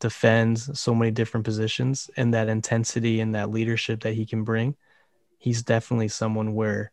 defends 0.00 0.78
so 0.78 0.94
many 0.94 1.10
different 1.10 1.44
positions 1.44 2.10
and 2.16 2.34
that 2.34 2.48
intensity 2.48 3.20
and 3.20 3.34
that 3.34 3.50
leadership 3.50 4.02
that 4.02 4.14
he 4.14 4.26
can 4.26 4.44
bring, 4.44 4.76
he's 5.38 5.62
definitely 5.62 6.08
someone 6.08 6.54
where 6.54 6.92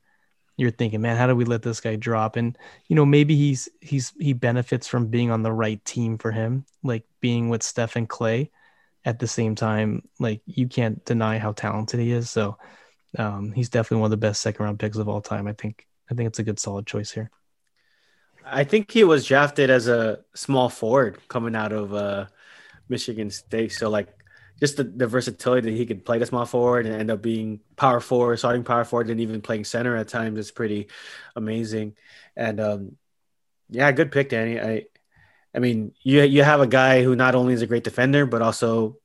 you're 0.57 0.71
thinking, 0.71 1.01
man, 1.01 1.17
how 1.17 1.27
do 1.27 1.35
we 1.35 1.45
let 1.45 1.63
this 1.63 1.81
guy 1.81 1.95
drop? 1.95 2.35
And 2.35 2.57
you 2.87 2.95
know, 2.95 3.05
maybe 3.05 3.35
he's 3.35 3.69
he's 3.81 4.13
he 4.19 4.33
benefits 4.33 4.87
from 4.87 5.07
being 5.07 5.31
on 5.31 5.41
the 5.41 5.51
right 5.51 5.83
team 5.83 6.17
for 6.17 6.31
him, 6.31 6.65
like 6.83 7.05
being 7.21 7.49
with 7.49 7.63
Stephen 7.63 8.07
Klay. 8.07 8.49
At 9.05 9.19
the 9.19 9.27
same 9.27 9.53
time, 9.53 10.07
like 10.17 10.41
you 10.45 10.69
can't 10.69 11.03
deny 11.03 11.37
how 11.37 11.51
talented 11.51 11.99
he 11.99 12.13
is. 12.13 12.29
So 12.29 12.57
um, 13.17 13.51
he's 13.51 13.67
definitely 13.67 13.97
one 13.97 14.07
of 14.07 14.11
the 14.11 14.17
best 14.27 14.41
second 14.41 14.63
round 14.63 14.79
picks 14.79 14.95
of 14.95 15.09
all 15.09 15.19
time. 15.19 15.45
I 15.45 15.51
think 15.53 15.85
I 16.09 16.13
think 16.13 16.27
it's 16.27 16.39
a 16.39 16.43
good 16.43 16.57
solid 16.57 16.87
choice 16.87 17.11
here. 17.11 17.29
I 18.45 18.63
think 18.63 18.91
he 18.91 19.03
was 19.03 19.25
drafted 19.25 19.69
as 19.69 19.87
a 19.87 20.19
small 20.35 20.69
forward 20.69 21.17
coming 21.27 21.55
out 21.55 21.73
of 21.73 21.93
uh, 21.93 22.27
Michigan 22.89 23.29
State. 23.29 23.71
So 23.71 23.89
like 23.89 24.09
just 24.59 24.77
the, 24.77 24.83
the 24.83 25.07
versatility 25.07 25.71
that 25.71 25.77
he 25.77 25.85
could 25.85 26.05
play 26.05 26.19
the 26.19 26.25
small 26.25 26.45
forward 26.45 26.85
and 26.85 26.95
end 26.95 27.11
up 27.11 27.21
being 27.21 27.59
power 27.75 27.99
forward, 27.99 28.37
starting 28.37 28.63
power 28.63 28.83
forward, 28.83 29.09
and 29.09 29.19
even 29.19 29.41
playing 29.41 29.65
center 29.65 29.95
at 29.95 30.07
times 30.07 30.39
is 30.39 30.51
pretty 30.51 30.87
amazing. 31.35 31.95
And 32.35 32.59
um, 32.59 32.97
yeah, 33.69 33.91
good 33.91 34.11
pick, 34.11 34.29
Danny. 34.29 34.59
I 34.59 34.85
I 35.55 35.59
mean, 35.59 35.93
you 36.01 36.21
you 36.23 36.43
have 36.43 36.61
a 36.61 36.67
guy 36.67 37.03
who 37.03 37.15
not 37.15 37.35
only 37.35 37.53
is 37.53 37.61
a 37.61 37.67
great 37.67 37.83
defender, 37.83 38.25
but 38.25 38.41
also 38.41 38.97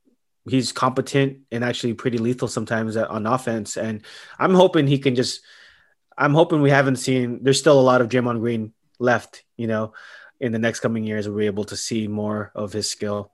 he's 0.49 0.73
competent 0.73 1.41
and 1.53 1.63
actually 1.63 1.95
pretty 1.95 2.19
lethal 2.19 2.49
sometimes 2.49 2.97
on 2.97 3.27
offense. 3.27 3.77
And 3.77 4.03
I'm 4.39 4.55
hoping 4.55 4.87
he 4.87 4.99
can 4.99 5.15
just. 5.15 5.43
I'm 6.17 6.35
hoping 6.35 6.63
we 6.63 6.71
haven't 6.71 6.97
seen. 6.97 7.45
There's 7.45 7.61
still 7.61 7.79
a 7.79 7.83
lot 7.83 8.01
of 8.01 8.09
Draymond 8.09 8.41
Green 8.41 8.73
left, 8.99 9.45
you 9.57 9.69
know, 9.69 9.93
in 10.41 10.51
the 10.51 10.59
next 10.59 10.81
coming 10.81 11.05
years. 11.05 11.29
We'll 11.29 11.39
be 11.39 11.47
able 11.47 11.65
to 11.67 11.77
see 11.77 12.09
more 12.09 12.51
of 12.57 12.73
his 12.73 12.91
skill. 12.91 13.31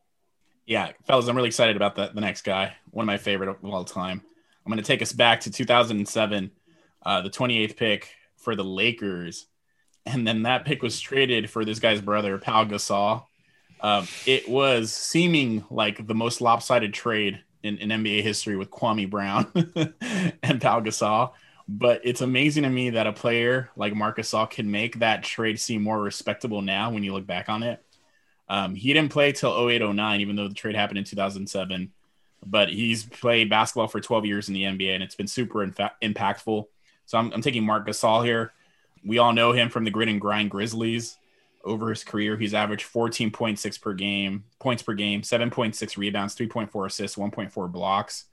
Yeah, 0.67 0.93
fellas, 1.07 1.29
I'm 1.29 1.37
really 1.37 1.49
excited 1.49 1.77
about 1.77 1.95
the, 1.95 2.11
the 2.15 2.21
next 2.21 2.43
guy. 2.43 2.77
One 2.91 3.05
of 3.05 3.07
my 3.07 3.19
favorite 3.19 3.49
of 3.51 3.65
all 3.65 3.85
time. 3.85 4.23
I'm 4.65 4.73
going 4.73 4.83
to 4.83 4.87
take 4.87 5.03
us 5.03 5.13
back 5.13 5.41
to 5.41 5.51
2007, 5.51 6.51
uh, 7.05 7.21
the 7.21 7.31
28th 7.31 7.77
pick 7.77 8.15
for 8.37 8.57
the 8.57 8.65
Lakers. 8.65 9.47
And 10.07 10.27
then 10.27 10.43
that 10.43 10.65
pick 10.65 10.83
was 10.83 11.01
traded 11.01 11.51
for 11.51 11.65
this 11.65 11.79
guy's 11.79 12.01
brother, 12.01 12.39
Pau 12.39 12.65
Gasol. 12.65 13.25
Um, 13.81 14.09
it 14.27 14.49
was 14.49 14.93
seeming 14.93 15.65
like 15.71 16.07
the 16.07 16.15
most 16.15 16.41
lopsided 16.41 16.95
trade 16.95 17.41
in, 17.63 17.77
in 17.79 17.91
NBA 17.91 18.23
history 18.23 18.57
with 18.57 18.71
Kwame 18.71 19.09
Brown 19.09 19.51
and 20.43 20.61
Pau 20.61 20.81
Gasol. 20.81 21.33
But 21.69 22.03
it's 22.05 22.21
amazing 22.21 22.63
to 22.63 22.71
me 22.71 22.91
that 22.91 23.07
a 23.07 23.13
player 23.13 23.71
like 23.77 23.95
Marc 23.95 24.19
Gasol 24.19 24.49
can 24.49 24.71
make 24.71 24.99
that 25.01 25.23
trade 25.23 25.59
seem 25.59 25.83
more 25.83 26.01
respectable 26.01 26.63
now 26.63 26.91
when 26.91 27.03
you 27.03 27.13
look 27.13 27.27
back 27.27 27.49
on 27.49 27.63
it. 27.63 27.83
Um, 28.49 28.75
he 28.75 28.93
didn't 28.93 29.13
play 29.13 29.33
till 29.33 29.69
08, 29.69 29.83
09, 29.95 30.21
even 30.21 30.37
though 30.37 30.49
the 30.49 30.55
trade 30.55 30.77
happened 30.77 30.99
in 30.99 31.05
2007. 31.05 31.93
But 32.47 32.69
he's 32.69 33.05
played 33.05 33.49
basketball 33.49 33.89
for 33.89 34.01
12 34.01 34.27
years 34.27 34.49
in 34.49 34.55
the 34.55 34.65
NBA, 34.65 34.95
and 34.95 35.03
it's 35.03 35.15
been 35.15 35.27
super 35.27 35.67
infa- 35.67 35.93
impactful. 36.03 36.67
So 37.07 37.19
I'm, 37.19 37.33
I'm 37.33 37.43
taking 37.43 37.65
Marc 37.65 37.87
Gasol 37.87 38.25
here. 38.25 38.53
We 39.05 39.19
all 39.19 39.33
know 39.33 39.53
him 39.53 39.69
from 39.69 39.85
the 39.85 39.91
grit 39.91 40.09
and 40.09 40.21
grind 40.21 40.51
Grizzlies. 40.51 41.17
Over 41.65 41.89
his 41.89 42.05
career, 42.05 42.37
he's 42.37 42.53
averaged 42.53 42.87
14.6 42.93 43.81
per 43.81 43.95
game, 43.95 44.45
points 44.59 44.83
per 44.83 44.93
game, 44.93 45.23
7.6 45.23 45.97
rebounds, 45.97 46.35
3.4 46.37 46.87
assists, 46.87 47.17
1.4 47.17 47.73
blocks. 47.73 48.25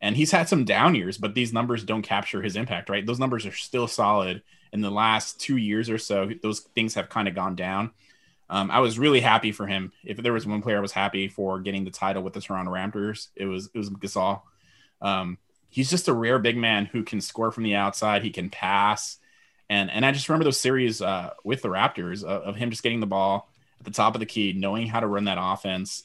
And 0.00 0.16
he's 0.16 0.30
had 0.30 0.48
some 0.48 0.64
down 0.64 0.94
years, 0.94 1.18
but 1.18 1.34
these 1.34 1.52
numbers 1.52 1.84
don't 1.84 2.00
capture 2.00 2.40
his 2.40 2.56
impact, 2.56 2.88
right? 2.88 3.04
Those 3.04 3.18
numbers 3.18 3.44
are 3.44 3.52
still 3.52 3.86
solid. 3.86 4.42
In 4.72 4.80
the 4.80 4.90
last 4.90 5.38
two 5.38 5.58
years 5.58 5.90
or 5.90 5.98
so, 5.98 6.30
those 6.42 6.60
things 6.60 6.94
have 6.94 7.10
kind 7.10 7.28
of 7.28 7.34
gone 7.34 7.54
down. 7.54 7.90
Um, 8.50 8.70
I 8.70 8.80
was 8.80 8.98
really 8.98 9.20
happy 9.20 9.52
for 9.52 9.66
him. 9.68 9.92
If 10.04 10.16
there 10.16 10.32
was 10.32 10.44
one 10.44 10.60
player 10.60 10.76
I 10.76 10.80
was 10.80 10.92
happy 10.92 11.28
for 11.28 11.60
getting 11.60 11.84
the 11.84 11.90
title 11.92 12.22
with 12.22 12.32
the 12.32 12.40
Toronto 12.40 12.72
Raptors, 12.72 13.28
it 13.36 13.46
was 13.46 13.70
it 13.72 13.78
was 13.78 13.90
Gasol. 13.90 14.42
Um, 15.00 15.38
he's 15.68 15.88
just 15.88 16.08
a 16.08 16.12
rare 16.12 16.40
big 16.40 16.56
man 16.56 16.86
who 16.86 17.04
can 17.04 17.20
score 17.20 17.52
from 17.52 17.62
the 17.62 17.76
outside. 17.76 18.22
He 18.22 18.30
can 18.30 18.50
pass, 18.50 19.18
and 19.70 19.88
and 19.88 20.04
I 20.04 20.10
just 20.10 20.28
remember 20.28 20.44
those 20.44 20.58
series 20.58 21.00
uh, 21.00 21.30
with 21.44 21.62
the 21.62 21.68
Raptors 21.68 22.24
of, 22.24 22.42
of 22.42 22.56
him 22.56 22.70
just 22.70 22.82
getting 22.82 22.98
the 22.98 23.06
ball 23.06 23.48
at 23.78 23.84
the 23.84 23.92
top 23.92 24.14
of 24.14 24.20
the 24.20 24.26
key, 24.26 24.52
knowing 24.52 24.88
how 24.88 24.98
to 24.98 25.06
run 25.06 25.24
that 25.24 25.38
offense. 25.40 26.02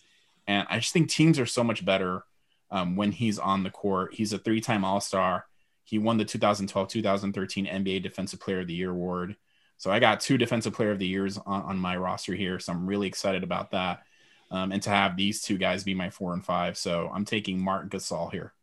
And 0.48 0.68
I 0.70 0.78
just 0.78 0.94
think 0.94 1.10
teams 1.10 1.40
are 1.40 1.48
so 1.48 1.64
much 1.64 1.84
better 1.84 2.24
um, 2.70 2.96
when 2.96 3.12
he's 3.12 3.40
on 3.40 3.64
the 3.64 3.72
court. 3.72 4.14
He's 4.14 4.32
a 4.32 4.38
three-time 4.38 4.86
All-Star. 4.86 5.48
He 5.84 5.98
won 5.98 6.18
the 6.18 6.26
2012 6.26 6.88
2013 6.88 7.66
NBA 7.66 8.04
Defensive 8.04 8.40
Player 8.40 8.60
of 8.60 8.68
the 8.68 8.74
Year 8.76 8.92
award. 8.92 9.36
So 9.78 9.92
I 9.92 10.00
got 10.00 10.20
two 10.20 10.38
Defensive 10.38 10.74
Player 10.74 10.92
of 10.92 11.00
the 11.00 11.08
Years 11.08 11.38
on, 11.38 11.62
on 11.64 11.78
my 11.78 11.98
roster 11.98 12.34
here. 12.34 12.60
So 12.60 12.72
I'm 12.72 12.88
really 12.88 13.08
excited 13.08 13.44
about 13.44 13.72
that. 13.72 14.04
Um, 14.52 14.72
and 14.72 14.82
to 14.84 14.90
have 14.90 15.18
these 15.18 15.42
two 15.42 15.58
guys 15.58 15.84
be 15.84 15.94
my 15.94 16.10
four 16.10 16.34
and 16.34 16.46
five. 16.46 16.78
So 16.78 17.12
I'm 17.14 17.26
taking 17.26 17.60
Marc 17.60 17.90
Gasol 17.90 18.32
here. 18.32 18.54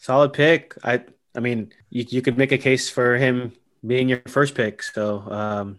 Solid 0.00 0.32
pick. 0.32 0.74
I 0.82 1.04
I 1.36 1.40
mean, 1.40 1.72
you, 1.90 2.04
you 2.08 2.22
could 2.22 2.38
make 2.38 2.52
a 2.52 2.58
case 2.58 2.90
for 2.90 3.16
him 3.16 3.52
being 3.86 4.08
your 4.08 4.22
first 4.26 4.54
pick. 4.54 4.82
So 4.82 5.20
um, 5.30 5.78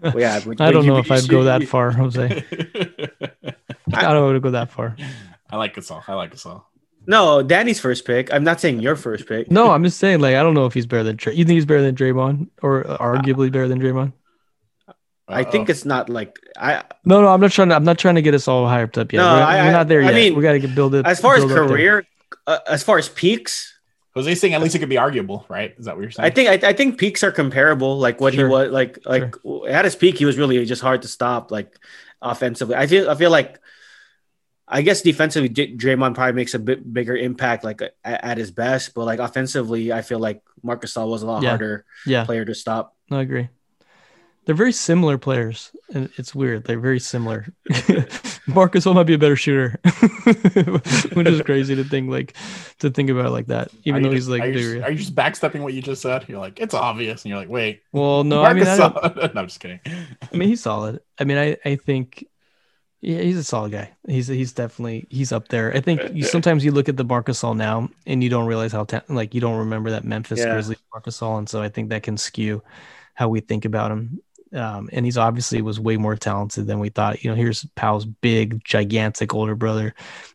well, 0.00 0.18
yeah, 0.18 0.36
I 0.60 0.70
don't 0.70 0.86
know 0.86 0.98
if 0.98 1.10
I'd 1.10 1.28
go 1.28 1.44
that 1.44 1.64
far, 1.64 1.90
Jose. 1.90 2.44
I 3.92 4.02
don't 4.02 4.24
want 4.24 4.36
to 4.36 4.40
go 4.40 4.50
that 4.52 4.70
far. 4.70 4.96
I 5.50 5.56
like 5.56 5.74
Gasol. 5.74 6.02
I 6.06 6.14
like 6.14 6.32
Gasol. 6.34 6.62
No, 7.06 7.42
Danny's 7.42 7.80
first 7.80 8.04
pick. 8.04 8.32
I'm 8.32 8.44
not 8.44 8.60
saying 8.60 8.80
your 8.80 8.94
first 8.94 9.26
pick. 9.26 9.50
No, 9.50 9.70
I'm 9.70 9.82
just 9.82 9.98
saying 9.98 10.20
like 10.20 10.36
I 10.36 10.42
don't 10.42 10.54
know 10.54 10.66
if 10.66 10.74
he's 10.74 10.86
better 10.86 11.02
than 11.02 11.16
Trey. 11.16 11.34
You 11.34 11.44
think 11.44 11.56
he's 11.56 11.64
better 11.66 11.82
than 11.82 11.94
Draymond 11.94 12.48
or 12.62 12.84
arguably 12.84 13.50
better 13.50 13.68
than 13.68 13.80
Draymond? 13.80 14.12
I 15.26 15.44
think 15.44 15.70
it's 15.70 15.84
not 15.84 16.08
like 16.08 16.36
I. 16.58 16.82
No, 17.04 17.22
no, 17.22 17.28
I'm 17.28 17.40
not 17.40 17.52
trying 17.52 17.68
to. 17.70 17.74
I'm 17.76 17.84
not 17.84 17.98
trying 17.98 18.16
to 18.16 18.22
get 18.22 18.34
us 18.34 18.48
all 18.48 18.66
hyped 18.66 18.98
up 18.98 19.12
yet. 19.12 19.20
No, 19.20 19.34
we're, 19.34 19.42
I, 19.42 19.64
we're 19.66 19.72
not 19.72 19.88
there 19.88 20.02
I 20.02 20.06
yet. 20.06 20.14
mean, 20.14 20.34
we 20.34 20.42
got 20.42 20.52
to 20.60 20.68
build 20.68 20.94
it. 20.94 21.06
As 21.06 21.20
far 21.20 21.36
as 21.36 21.44
build 21.44 21.52
up 21.52 21.56
there. 21.58 21.68
career, 21.68 22.06
uh, 22.46 22.58
as 22.68 22.82
far 22.82 22.98
as 22.98 23.08
peaks, 23.08 23.78
Jose 24.14 24.34
saying 24.34 24.54
at 24.54 24.60
least 24.60 24.74
it 24.74 24.80
could 24.80 24.88
be 24.88 24.98
arguable, 24.98 25.46
right? 25.48 25.72
Is 25.78 25.84
that 25.84 25.94
what 25.96 26.02
you're 26.02 26.10
saying? 26.10 26.26
I 26.26 26.30
think 26.30 26.64
I, 26.64 26.68
I 26.70 26.72
think 26.72 26.98
peaks 26.98 27.22
are 27.22 27.30
comparable. 27.30 27.98
Like 27.98 28.20
what 28.20 28.34
Sure. 28.34 28.46
he 28.48 28.50
was 28.52 28.70
like 28.72 28.98
like 29.06 29.34
at 29.68 29.84
his 29.84 29.94
peak, 29.94 30.18
he 30.18 30.24
was 30.24 30.36
really 30.36 30.64
just 30.64 30.82
hard 30.82 31.02
to 31.02 31.08
stop. 31.08 31.52
Like 31.52 31.78
offensively, 32.20 32.74
I 32.74 32.88
feel 32.88 33.08
I 33.08 33.14
feel 33.14 33.30
like 33.30 33.60
I 34.70 34.82
guess 34.82 35.02
defensively, 35.02 35.48
J- 35.48 35.74
Draymond 35.76 36.14
probably 36.14 36.34
makes 36.34 36.54
a 36.54 36.58
bit 36.58 36.92
bigger 36.92 37.16
impact 37.16 37.64
like 37.64 37.82
at, 37.82 37.94
at 38.04 38.38
his 38.38 38.50
best, 38.52 38.94
but 38.94 39.04
like 39.04 39.18
offensively, 39.18 39.92
I 39.92 40.02
feel 40.02 40.20
like 40.20 40.42
Marc 40.62 40.82
Gasol 40.82 41.08
was 41.10 41.22
a 41.22 41.26
lot 41.26 41.42
Yeah. 41.42 41.48
harder 41.50 41.84
Yeah, 42.06 42.24
player 42.24 42.44
to 42.44 42.54
stop. 42.54 42.96
I 43.10 43.20
agree. 43.20 43.48
They're 44.46 44.54
very 44.54 44.72
similar 44.72 45.18
players, 45.18 45.70
and 45.92 46.08
it's 46.16 46.34
weird. 46.34 46.64
They're 46.64 46.80
very 46.80 46.98
similar. 46.98 47.46
Marc 48.46 48.72
Gasol 48.72 48.94
might 48.94 49.04
be 49.04 49.14
a 49.14 49.18
better 49.18 49.36
shooter, 49.36 49.78
which 50.24 51.26
is 51.28 51.42
crazy 51.42 51.76
to 51.76 51.84
think 51.84 52.10
like 52.10 52.34
to 52.78 52.90
think 52.90 53.10
about 53.10 53.26
it 53.26 53.30
like 53.30 53.46
that. 53.48 53.68
Even 53.84 54.02
though 54.02 54.08
you 54.08 54.14
he's 54.14 54.28
like 54.28 54.42
are 54.42 54.46
you, 54.48 54.54
just, 54.54 54.84
are 54.84 54.90
you 54.90 54.98
just 54.98 55.14
backstepping 55.14 55.60
what 55.60 55.74
you 55.74 55.82
just 55.82 56.00
said? 56.02 56.24
You're 56.26 56.38
like, 56.40 56.58
it's 56.58 56.74
obvious, 56.74 57.24
and 57.24 57.30
you're 57.30 57.38
like, 57.38 57.50
wait, 57.50 57.82
well, 57.92 58.24
no, 58.24 58.42
I 58.42 58.54
mean, 58.54 58.66
I 58.66 58.76
no, 59.34 59.40
I'm 59.40 59.46
just 59.46 59.60
kidding. 59.60 59.80
I 59.86 60.36
mean, 60.36 60.48
he's 60.48 60.62
solid. 60.62 61.00
I 61.18 61.24
mean, 61.24 61.36
I, 61.36 61.56
I 61.64 61.76
think, 61.76 62.24
yeah, 63.00 63.20
he's 63.20 63.36
a 63.36 63.44
solid 63.44 63.72
guy. 63.72 63.90
He's 64.06 64.26
he's 64.26 64.52
definitely 64.52 65.06
he's 65.10 65.32
up 65.32 65.48
there. 65.48 65.74
I 65.74 65.80
think 65.80 66.02
you, 66.12 66.24
sometimes 66.24 66.64
you 66.64 66.70
look 66.72 66.88
at 66.88 66.96
the 66.96 67.04
Marc 67.04 67.26
Gasol 67.26 67.56
now 67.56 67.88
and 68.06 68.22
you 68.22 68.28
don't 68.28 68.46
realize 68.46 68.72
how 68.72 68.84
ta- 68.84 69.02
like 69.08 69.34
you 69.34 69.40
don't 69.40 69.58
remember 69.58 69.90
that 69.90 70.04
Memphis 70.04 70.40
Yeah. 70.40 70.52
Grizzlies 70.52 70.78
Marc 70.92 71.06
Gasol, 71.06 71.38
and 71.38 71.48
so 71.48 71.62
I 71.62 71.68
think 71.68 71.88
that 71.90 72.02
can 72.02 72.16
skew 72.16 72.62
how 73.14 73.28
we 73.28 73.40
think 73.40 73.64
about 73.64 73.90
him. 73.90 74.20
Um, 74.52 74.88
and 74.92 75.04
he's 75.04 75.16
obviously 75.16 75.62
was 75.62 75.78
way 75.78 75.96
more 75.96 76.16
talented 76.16 76.66
than 76.66 76.80
we 76.80 76.88
thought. 76.88 77.22
You 77.22 77.30
know, 77.30 77.36
here's 77.36 77.64
Pau's 77.76 78.04
big, 78.04 78.64
gigantic 78.64 79.32
older 79.32 79.54
brother, 79.54 79.94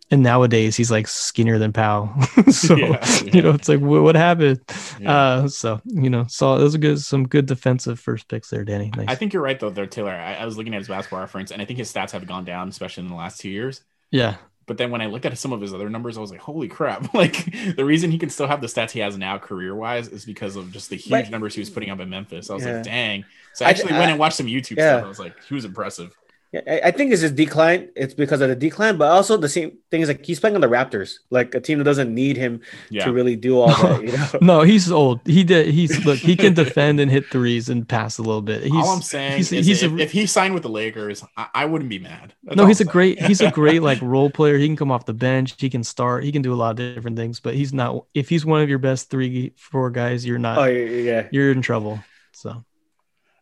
and 0.09 0.24
nowadays 0.24 0.76
he's 0.76 0.89
like 0.89 1.07
skinnier 1.07 1.59
than 1.59 1.74
Pau. 1.74 2.13
so 2.49 2.76
Yeah, 2.76 3.22
you 3.24 3.41
know, 3.41 3.51
it's 3.51 3.68
like 3.68 3.82
what, 3.82 4.03
what 4.03 4.16
happened? 4.16 4.61
Yeah. 4.99 5.16
Uh, 5.16 5.47
so 5.49 5.82
you 5.86 6.09
know, 6.09 6.26
so 6.30 6.57
those 6.57 6.76
are 6.76 6.80
good, 6.80 7.01
some 7.01 7.28
good 7.28 7.45
defensive 7.45 7.99
first 7.99 8.30
picks 8.30 8.49
there, 8.49 8.63
Danny. 8.63 8.91
Nice. 8.95 9.07
I 9.09 9.16
think 9.16 9.34
you're 9.34 9.43
right 9.43 9.59
though, 9.59 9.70
there, 9.70 9.86
Taylor. 9.86 10.13
I, 10.13 10.36
I 10.36 10.45
was 10.45 10.57
looking 10.57 10.74
at 10.74 10.80
his 10.80 10.88
basketball 10.88 11.20
reference, 11.20 11.51
and 11.51 11.61
I 11.61 11.66
think 11.66 11.80
his 11.80 11.91
stats 11.91 12.11
have 12.11 12.26
gone 12.26 12.45
down, 12.45 12.70
especially 12.70 13.03
in 13.03 13.09
the 13.09 13.16
last 13.16 13.41
two 13.41 13.49
years. 13.49 13.84
yeah. 14.11 14.38
But 14.68 14.78
then 14.78 14.89
when 14.89 14.99
I 15.01 15.05
looked 15.05 15.26
at 15.26 15.38
some 15.38 15.53
of 15.53 15.61
his 15.61 15.74
other 15.74 15.89
numbers, 15.89 16.18
I 16.18 16.22
was 16.22 16.32
like, 16.32 16.39
holy 16.39 16.68
crap. 16.68 17.13
Like 17.13 17.76
the 17.76 17.86
reason 17.86 18.09
he 18.11 18.18
can 18.18 18.30
still 18.30 18.47
have 18.47 18.61
the 18.61 18.68
stats 18.68 18.91
he 18.91 18.99
has 18.99 19.18
now 19.18 19.38
career 19.38 19.76
wise 19.76 20.07
is 20.07 20.26
because 20.26 20.55
of 20.55 20.72
just 20.72 20.89
the 20.89 20.95
huge 20.95 21.30
numbers 21.30 21.53
he 21.53 21.61
was 21.61 21.70
putting 21.70 21.89
up 21.91 21.99
in 21.99 22.09
Memphis. 22.09 22.49
I 22.49 22.55
was 22.55 22.66
Yeah. 22.66 22.74
like, 22.76 22.84
dang. 22.84 23.26
So 23.53 23.63
I 23.66 23.68
I- 23.68 23.72
actually 23.72 23.93
I- 23.93 23.99
went 23.99 24.11
and 24.11 24.20
watched 24.20 24.38
some 24.38 24.47
YouTube 24.47 24.78
Yeah. 24.78 24.97
stuff. 24.97 25.05
I 25.05 25.07
was 25.07 25.20
like, 25.20 25.36
he 25.47 25.53
was 25.53 25.66
impressive. 25.66 26.16
Yeah, 26.56 26.62
I, 26.68 26.88
I 26.88 26.91
think 26.91 27.12
it's 27.12 27.22
his 27.22 27.32
decline. 27.32 27.89
It's 27.95 28.14
because 28.14 28.39
of 28.41 28.47
the 28.49 28.56
decline, 28.56 28.97
but 28.97 29.12
also 29.12 29.36
the 29.36 29.49
same 29.49 29.78
thing 29.91 30.01
is 30.01 30.08
like 30.08 30.26
he's 30.26 30.39
playing 30.39 30.56
on 30.56 30.62
the 30.62 30.68
Raptors, 30.68 31.16
like 31.30 31.53
a 31.53 31.60
team 31.60 31.80
that 31.80 31.84
doesn't 31.84 32.14
need 32.14 32.38
him 32.38 32.62
Yeah. 32.89 33.03
to 33.06 33.12
really 33.14 33.36
do 33.36 33.60
all 33.60 33.68
that. 33.68 34.01
You 34.03 34.12
know, 34.18 34.28
No, 34.41 34.62
he's 34.62 34.91
old. 34.91 35.20
He 35.26 35.43
did. 35.43 35.68
He's 35.68 36.06
look. 36.06 36.18
He 36.20 36.36
can 36.36 36.53
defend 36.53 36.99
and 36.99 37.12
hit 37.12 37.26
threes 37.28 37.68
and 37.70 37.88
pass 37.88 38.18
a 38.18 38.22
little 38.22 38.41
bit. 38.41 38.64
He's, 38.64 38.72
all 38.74 38.89
I'm 38.89 39.01
saying 39.01 39.38
he's, 39.38 39.51
is 39.51 39.66
he's 39.66 39.84
if, 39.84 39.91
a, 39.91 39.97
if 39.97 40.12
he 40.12 40.26
signed 40.26 40.53
with 40.53 40.64
the 40.64 40.70
Lakers, 40.70 41.24
I, 41.36 41.47
I 41.53 41.66
wouldn't 41.66 41.89
be 41.89 41.99
mad. 41.99 42.34
That's 42.43 42.56
no. 42.58 42.66
He's 42.68 42.80
a 42.80 42.84
I'm 42.84 42.88
saying. 42.88 42.91
great. 42.93 43.22
He's 43.24 43.41
a 43.41 43.51
great 43.51 43.82
like 43.82 44.01
role 44.01 44.30
player. 44.30 44.58
He 44.58 44.68
can 44.68 44.76
come 44.78 44.91
off 44.91 45.06
the 45.06 45.14
bench. 45.14 45.56
He 45.58 45.70
can 45.70 45.84
start. 45.84 46.24
He 46.24 46.32
can 46.32 46.41
do 46.41 46.53
a 46.53 46.56
lot 46.56 46.72
of 46.72 46.78
different 46.95 47.18
things. 47.18 47.39
But 47.39 47.56
he's 47.56 47.74
not. 47.74 48.06
If 48.14 48.30
he's 48.30 48.45
one 48.45 48.62
of 48.62 48.70
your 48.70 48.80
best 48.80 49.10
three, 49.10 49.53
four 49.58 49.89
guys, 49.91 50.26
you're 50.26 50.39
not. 50.39 50.58
oh 50.58 50.66
yeah, 50.66 51.28
You're 51.32 51.51
in 51.51 51.62
trouble. 51.62 51.99
So 52.32 52.49
All 52.51 52.64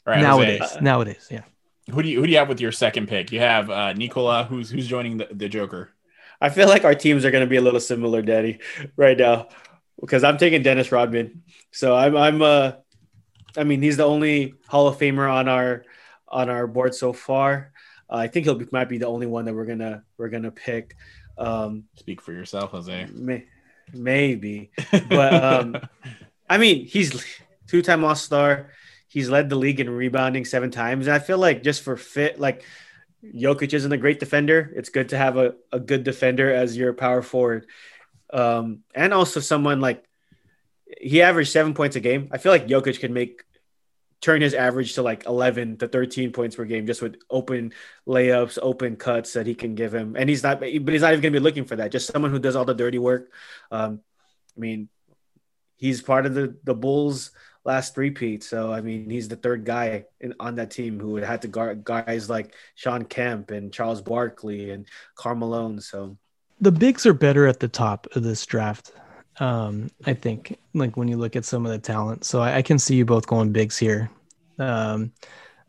right, 0.05 0.21
nowadays, 0.21 0.61
Jose, 0.61 0.79
nowadays, 0.81 1.27
yeah. 1.31 1.41
Who 1.91 2.01
do 2.01 2.09
you 2.09 2.19
who 2.19 2.25
do 2.25 2.31
you 2.31 2.37
have 2.37 2.49
with 2.49 2.61
your 2.61 2.71
second 2.71 3.07
pick? 3.07 3.31
You 3.31 3.39
have 3.39 3.69
uh, 3.69 3.93
Nikola, 3.93 4.45
who's 4.45 4.69
who's 4.69 4.87
joining 4.87 5.17
the, 5.17 5.27
the 5.31 5.49
Joker. 5.49 5.91
I 6.43 6.49
feel 6.49 6.67
like 6.67 6.83
our 6.83 6.93
teams 6.93 7.23
are 7.23 7.31
going 7.31 7.45
to 7.45 7.49
be 7.49 7.55
a 7.55 7.61
little 7.61 7.79
similar, 7.79 8.21
Daddy, 8.21 8.59
right 8.97 9.17
now, 9.17 9.47
because 9.97 10.25
I'm 10.25 10.37
taking 10.37 10.61
Dennis 10.61 10.91
Rodman. 10.91 11.41
So 11.71 11.95
I'm, 11.95 12.17
I'm, 12.17 12.41
uh, 12.41 12.73
I 13.55 13.63
mean, 13.63 13.81
he's 13.81 13.95
the 13.95 14.03
only 14.03 14.55
Hall 14.67 14.89
of 14.89 14.97
Famer 14.97 15.33
on 15.33 15.47
our, 15.47 15.85
on 16.27 16.49
our 16.49 16.67
board 16.67 16.95
so 16.95 17.13
far. 17.13 17.71
Uh, 18.09 18.17
I 18.17 18.27
think 18.27 18.45
he'll 18.45 18.55
be, 18.55 18.67
might 18.73 18.89
be 18.89 18.97
the 18.97 19.07
only 19.07 19.25
one 19.25 19.45
that 19.45 19.53
we're 19.53 19.63
gonna, 19.65 20.03
we're 20.17 20.27
gonna 20.27 20.51
pick. 20.51 20.97
Um, 21.37 21.85
Speak 21.95 22.21
for 22.21 22.33
yourself, 22.33 22.71
Jose. 22.71 23.07
may, 23.13 23.45
maybe, 23.93 24.71
but 25.07 25.33
um, 25.41 25.77
I 26.49 26.57
mean, 26.57 26.85
he's 26.85 27.25
two-time 27.67 28.03
All-Star. 28.03 28.71
He's 29.13 29.29
led 29.29 29.47
the 29.47 29.55
league 29.55 29.79
in 29.79 29.91
rebounding 29.91 30.43
seven 30.43 30.71
times, 30.71 31.05
and 31.05 31.15
I 31.15 31.19
feel 31.19 31.37
like 31.37 31.61
just 31.61 31.83
for 31.83 31.95
fit, 31.95 32.39
like 32.39 32.63
Jokic 33.23 33.71
isn't 33.71 33.91
a 33.91 33.97
great 33.97 34.19
defender. 34.19 34.73
It's 34.75 34.89
good 34.89 35.09
to 35.09 35.17
have 35.17 35.37
a, 35.37 35.53
a 35.71 35.79
good 35.79 36.03
defender 36.03 36.51
as 36.51 36.75
your 36.75 36.93
power 36.93 37.21
forward, 37.21 37.67
um, 38.33 38.79
and 38.95 39.13
also 39.13 39.39
someone 39.39 39.81
like 39.81 40.03
he 40.99 41.21
averaged 41.21 41.51
seven 41.51 41.75
points 41.75 41.95
a 41.95 41.99
game. 41.99 42.29
I 42.31 42.39
feel 42.39 42.51
like 42.51 42.65
Jokic 42.65 42.99
can 42.99 43.13
make 43.13 43.43
turn 44.19 44.41
his 44.41 44.55
average 44.55 44.93
to 44.93 45.03
like 45.03 45.27
11 45.27 45.77
to 45.77 45.87
13 45.87 46.31
points 46.31 46.55
per 46.55 46.65
game 46.65 46.87
just 46.87 47.03
with 47.03 47.17
open 47.29 47.71
layups, 48.07 48.57
open 48.59 48.95
cuts 48.95 49.33
that 49.33 49.45
he 49.45 49.53
can 49.53 49.75
give 49.75 49.93
him. 49.93 50.15
And 50.17 50.27
he's 50.27 50.41
not, 50.41 50.59
but 50.59 50.69
he's 50.69 51.01
not 51.01 51.11
even 51.11 51.21
going 51.21 51.33
to 51.33 51.39
be 51.39 51.43
looking 51.43 51.65
for 51.65 51.75
that. 51.75 51.91
Just 51.91 52.07
someone 52.07 52.31
who 52.31 52.39
does 52.39 52.55
all 52.55 52.65
the 52.65 52.73
dirty 52.73 52.97
work. 52.97 53.29
Um, 53.69 53.99
I 54.57 54.59
mean, 54.59 54.89
he's 55.75 56.01
part 56.01 56.25
of 56.25 56.33
the 56.33 56.55
the 56.63 56.73
Bulls 56.73 57.31
last 57.65 57.95
three-peat. 57.95 58.43
So 58.43 58.71
I 58.71 58.81
mean, 58.81 59.09
he's 59.09 59.27
the 59.27 59.35
third 59.35 59.65
guy 59.65 60.05
in, 60.19 60.33
on 60.39 60.55
that 60.55 60.71
team 60.71 60.99
who 60.99 61.15
had 61.17 61.41
to 61.43 61.47
guard 61.47 61.83
guys 61.83 62.29
like 62.29 62.55
Shawn 62.75 63.05
Kemp 63.05 63.51
and 63.51 63.71
Charles 63.71 64.01
Barkley 64.01 64.71
and 64.71 64.85
Carmelo. 65.15 65.77
So 65.79 66.17
the 66.59 66.71
bigs 66.71 67.05
are 67.05 67.13
better 67.13 67.47
at 67.47 67.59
the 67.59 67.67
top 67.67 68.07
of 68.15 68.23
this 68.23 68.45
draft. 68.45 68.91
Um, 69.39 69.89
I 70.05 70.13
think 70.13 70.57
like 70.73 70.95
when 70.95 71.07
you 71.07 71.17
look 71.17 71.35
at 71.35 71.45
some 71.45 71.65
of 71.65 71.71
the 71.71 71.79
talent. 71.79 72.23
So 72.23 72.41
I, 72.41 72.57
I 72.57 72.61
can 72.61 72.77
see 72.77 72.95
you 72.95 73.05
both 73.05 73.27
going 73.27 73.51
bigs 73.51 73.77
here. 73.77 74.09
Um, 74.59 75.11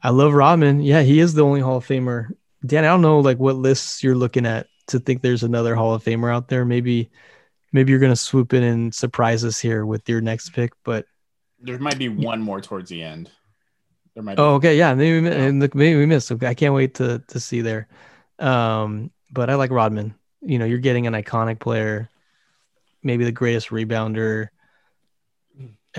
I 0.03 0.11
love 0.11 0.35
Rodman. 0.35 0.83
Yeah, 0.83 1.03
he 1.03 1.19
is 1.19 1.33
the 1.33 1.45
only 1.45 1.61
Hall 1.61 1.79
of 1.79 1.87
Famer. 1.87 2.29
Dan, 2.67 2.85
I 2.85 2.89
don't 2.89 3.03
know 3.03 3.21
like 3.21 3.39
what 3.39 3.57
lists 3.57 4.03
you're 4.03 4.15
looking 4.15 4.47
at 4.47 4.67
to 4.89 4.99
think 4.99 5.23
there's 5.23 5.43
another 5.43 5.75
Hall 5.75 5.95
of 5.95 6.05
Famer 6.05 6.33
out 6.33 6.49
there. 6.49 6.65
Maybe, 6.65 7.11
maybe 7.73 7.91
you're 7.91 8.01
gonna 8.01 8.17
swoop 8.17 8.53
in 8.53 8.63
and 8.63 8.95
surprise 8.95 9.45
us 9.45 9.59
here 9.59 9.87
with 9.87 10.07
your 10.09 10.21
next 10.21 10.51
pick. 10.51 10.73
But 10.85 11.07
There 11.65 11.79
might 11.79 11.99
be 11.99 12.09
one 12.09 12.41
more 12.41 12.61
towards 12.61 12.91
the 12.91 13.03
end. 13.03 13.31
There 14.15 14.23
might. 14.23 14.37
Be. 14.37 14.43
oh, 14.43 14.55
okay, 14.55 14.77
yeah, 14.77 14.95
maybe 14.95 15.21
we, 15.21 15.29
Yeah. 15.29 15.45
and 15.45 15.61
look, 15.61 15.75
maybe 15.75 15.99
we 15.99 16.07
missed. 16.07 16.31
Okay, 16.31 16.47
I 16.47 16.55
can't 16.55 16.75
wait 16.75 16.95
to 16.95 17.23
to 17.29 17.41
see 17.41 17.61
there. 17.63 17.89
Um, 18.39 19.11
but 19.31 19.51
I 19.51 19.55
like 19.55 19.71
Rodman. 19.71 20.15
You 20.41 20.59
know, 20.59 20.65
you're 20.67 20.79
getting 20.79 21.07
an 21.07 21.15
iconic 21.15 21.59
player, 21.59 22.09
maybe 23.03 23.25
the 23.25 23.33
greatest 23.33 23.69
rebounder 23.71 24.49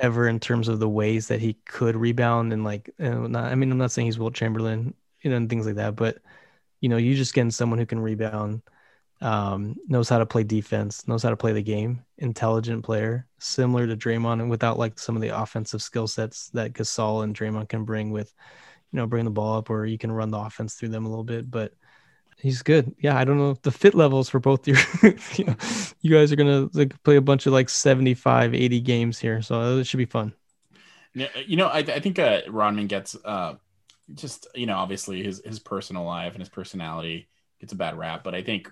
ever 0.02 0.28
in 0.28 0.40
terms 0.40 0.68
of 0.68 0.80
the 0.80 0.90
ways 0.90 1.28
that 1.30 1.40
he 1.40 1.54
could 1.66 1.96
rebound 1.96 2.54
and 2.54 2.64
like. 2.64 2.90
And 3.00 3.32
not, 3.32 3.52
I 3.52 3.56
mean, 3.56 3.72
I'm 3.72 3.78
not 3.78 3.92
saying 3.92 4.06
he's 4.08 4.20
Wilt 4.20 4.34
Chamberlain, 4.36 4.94
you 5.22 5.30
know, 5.32 5.38
and 5.38 5.50
things 5.50 5.66
like 5.66 5.76
that, 5.76 5.96
but 5.96 6.20
you 6.82 6.90
know, 6.90 6.98
you 6.98 7.16
just 7.16 7.34
getting 7.34 7.52
someone 7.52 7.80
who 7.80 7.86
can 7.86 8.00
rebound, 8.00 8.62
um, 9.22 9.76
knows 9.88 10.10
how 10.10 10.18
to 10.18 10.26
play 10.26 10.44
defense, 10.44 11.08
knows 11.08 11.24
how 11.24 11.30
to 11.30 11.38
play 11.38 11.54
the 11.54 11.62
game, 11.64 12.04
intelligent 12.18 12.84
player, 12.84 13.28
similar 13.40 13.88
to 13.88 13.96
Draymond, 13.96 14.42
and 14.42 14.50
without 14.50 14.78
like 14.78 15.00
some 15.00 15.16
of 15.16 15.22
the 15.22 15.30
offensive 15.30 15.82
skill 15.82 16.08
sets 16.08 16.50
that 16.50 16.74
Gasol 16.74 17.24
and 17.24 17.36
Draymond 17.36 17.70
can 17.70 17.86
bring 17.86 18.12
with, 18.12 18.34
you 18.92 18.98
know, 18.98 19.08
bring 19.08 19.26
the 19.26 19.32
ball 19.32 19.58
up 19.58 19.70
or 19.70 19.86
you 19.86 19.98
can 19.98 20.12
run 20.12 20.32
the 20.32 20.38
offense 20.38 20.76
through 20.76 20.90
them 20.90 21.06
a 21.06 21.10
little 21.10 21.24
bit. 21.24 21.50
But 21.50 21.74
he's 22.38 22.62
good. 22.62 22.94
Yeah, 23.00 23.18
I 23.18 23.24
don't 23.24 23.38
know 23.38 23.52
if 23.52 23.62
the 23.62 23.72
fit 23.72 23.96
levels 23.96 24.30
for 24.30 24.40
both 24.40 24.68
your, 24.68 24.78
you 25.36 25.46
know, 25.46 25.56
you 26.02 26.12
guys 26.12 26.32
are 26.32 26.36
gonna 26.36 26.70
like 26.74 27.02
play 27.04 27.16
a 27.16 27.22
bunch 27.22 27.46
of 27.46 27.54
like 27.54 27.70
75, 27.70 28.54
80 28.54 28.82
games 28.82 29.20
here, 29.20 29.42
so 29.42 29.78
it 29.78 29.86
should 29.86 29.98
be 29.98 30.06
fun. 30.06 30.34
Yeah, 31.14 31.30
you 31.46 31.56
know, 31.56 31.68
I, 31.68 31.80
I 31.80 32.00
think 32.02 32.20
uh, 32.20 32.42
Rodman 32.50 32.88
gets 32.88 33.16
uh, 33.24 33.56
just 34.14 34.48
you 34.54 34.66
know, 34.66 34.76
obviously 34.76 35.24
his 35.24 35.42
his 35.46 35.60
personal 35.60 36.04
life 36.04 36.34
and 36.34 36.42
his 36.42 36.50
personality 36.50 37.30
gets 37.60 37.72
a 37.72 37.78
bad 37.78 37.98
rap, 37.98 38.24
but 38.24 38.36
I 38.36 38.44
think 38.44 38.72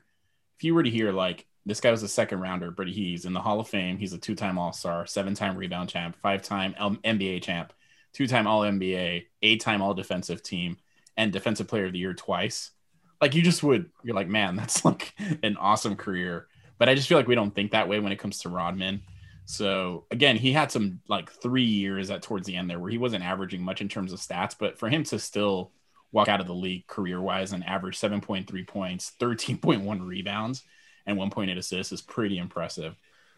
if 0.64 0.68
you 0.68 0.74
were 0.74 0.84
to 0.84 0.89
hear 0.89 1.11
like 1.11 1.45
this 1.66 1.82
guy 1.82 1.91
was 1.91 2.03
a 2.03 2.07
second 2.07 2.39
rounder, 2.39 2.72
but 2.72 2.88
he's 2.88 3.26
in 3.26 3.34
the 3.34 3.41
Hall 3.41 3.59
of 3.59 3.68
Fame. 3.68 3.97
He's 3.97 4.14
a 4.14 4.18
two 4.18 4.34
time 4.34 4.57
All 4.57 4.72
Star, 4.72 5.05
seven 5.05 5.36
time 5.36 5.57
rebound 5.57 5.89
champ, 5.89 6.16
five 6.22 6.41
time 6.41 6.74
NBA 6.80 7.43
champ, 7.43 7.74
two 8.14 8.28
time 8.28 8.47
All 8.47 8.61
NBA, 8.61 9.26
eight 9.41 9.59
time 9.59 9.82
All 9.82 9.93
Defensive 9.93 10.41
Team, 10.41 10.78
and 11.18 11.34
Defensive 11.34 11.68
Player 11.68 11.88
of 11.88 11.91
the 11.91 11.99
Year 11.99 12.14
twice. 12.14 12.72
Like 13.20 13.36
you 13.36 13.41
just 13.41 13.61
would, 13.61 13.89
you're 14.03 14.16
like, 14.16 14.30
man, 14.30 14.55
that's 14.55 14.86
like 14.86 15.14
an 15.43 15.57
awesome 15.57 15.97
career. 15.97 16.47
But 16.78 16.88
I 16.88 16.95
just 16.95 17.09
feel 17.09 17.18
like 17.18 17.28
we 17.28 17.36
don't 17.36 17.53
think 17.53 17.72
that 17.72 17.89
way 17.89 17.99
when 17.99 18.14
it 18.14 18.20
comes 18.20 18.39
to 18.39 18.49
Rodman. 18.49 19.01
So 19.43 20.05
again, 20.11 20.38
he 20.38 20.53
had 20.53 20.72
some 20.72 21.01
like 21.09 21.30
three 21.30 21.66
years 21.66 22.09
at 22.09 22.22
towards 22.22 22.47
the 22.47 22.55
end 22.55 22.70
there 22.70 22.80
where 22.80 22.89
he 22.89 22.97
wasn't 22.97 23.26
averaging 23.26 23.61
much 23.61 23.82
in 23.82 23.89
terms 23.89 24.14
of 24.14 24.22
stats, 24.22 24.55
but 24.57 24.80
for 24.80 24.88
him 24.88 25.03
to 25.05 25.20
still 25.20 25.72
walk 26.14 26.30
out 26.30 26.39
of 26.39 26.47
the 26.47 26.53
league 26.53 26.88
career 26.88 27.20
wise 27.20 27.51
and 27.51 27.66
average 27.66 27.99
7.3 27.99 28.66
points, 28.68 29.11
13.1 29.20 30.07
rebounds, 30.07 30.64
and 31.05 31.18
1.8 31.18 31.57
assists 31.57 31.91
is 31.91 32.01
pretty 32.01 32.38
impressive. 32.38 32.95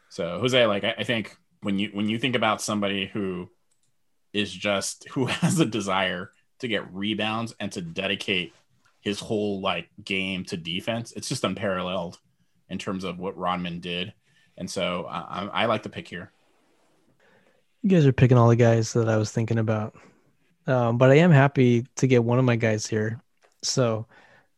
So 0.10 0.40
Jose, 0.40 0.66
like 0.68 0.84
I, 0.84 0.96
I 1.00 1.04
think 1.04 1.36
when 1.62 1.80
you 1.80 1.90
when 1.94 2.08
you 2.08 2.20
think 2.20 2.36
about 2.36 2.62
somebody 2.62 3.08
who 3.08 3.50
is 4.34 4.52
just 4.52 5.08
who 5.10 5.26
has 5.42 5.60
a 5.60 5.66
desire 5.66 6.30
to 6.60 6.68
get 6.68 6.94
rebounds 6.94 7.56
and 7.60 7.72
to 7.72 7.82
dedicate 7.82 8.54
his 9.00 9.20
whole 9.20 9.62
like 9.62 9.90
game 10.04 10.44
to 10.46 10.58
defense, 10.58 11.14
it's 11.14 11.30
just 11.30 11.44
unparalleled 11.44 12.20
in 12.70 12.78
terms 12.78 13.04
of 13.04 13.18
what 13.18 13.38
Rodman 13.38 13.80
did. 13.80 14.14
And 14.58 14.70
so 14.70 15.06
I, 15.10 15.50
I 15.52 15.66
like 15.66 15.84
the 15.84 15.90
pick 15.90 16.08
here. 16.08 16.32
You 17.82 17.90
guys 17.90 18.06
are 18.06 18.14
picking 18.14 18.38
all 18.38 18.48
the 18.48 18.56
guys 18.56 18.94
that 18.94 19.10
I 19.10 19.18
was 19.18 19.32
thinking 19.32 19.60
about. 19.60 19.96
Um, 20.68 20.98
but 20.98 21.12
I 21.12 21.16
am 21.16 21.32
happy 21.32 21.86
to 21.96 22.08
get 22.08 22.24
one 22.24 22.40
of 22.40 22.46
my 22.46 22.56
guys 22.56 22.88
here. 22.88 23.22
So, 23.64 24.08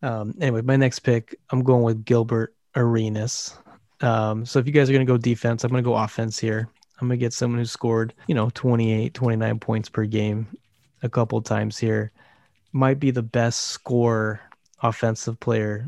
um, 0.02 0.36
anyway, 0.40 0.62
my 0.62 0.76
next 0.76 1.00
pick, 1.00 1.36
I'm 1.50 1.64
going 1.64 1.84
with 1.84 2.06
Gilbert 2.06 2.56
Arenas. 2.76 3.58
Um, 4.02 4.46
so 4.46 4.60
if 4.60 4.68
you 4.68 4.74
guys 4.74 4.90
are 4.90 4.94
going 4.94 5.06
to 5.06 5.12
go 5.12 5.18
defense, 5.18 5.64
I'm 5.64 5.72
going 5.72 5.84
to 5.84 5.90
go 5.90 5.96
offense 5.96 6.38
here. 6.38 6.70
I'm 7.00 7.08
going 7.08 7.20
to 7.20 7.24
get 7.24 7.34
someone 7.34 7.60
who 7.60 7.66
scored, 7.66 8.14
you 8.28 8.36
know, 8.36 8.50
28, 8.54 9.14
29 9.14 9.60
points 9.60 9.90
per 9.90 10.06
game 10.06 10.48
a 11.04 11.10
couple 11.10 11.42
times 11.42 11.78
here. 11.78 12.12
Might 12.72 13.00
be 13.00 13.12
the 13.12 13.24
best 13.24 13.68
score 13.68 14.42
offensive 14.82 15.40
player 15.40 15.88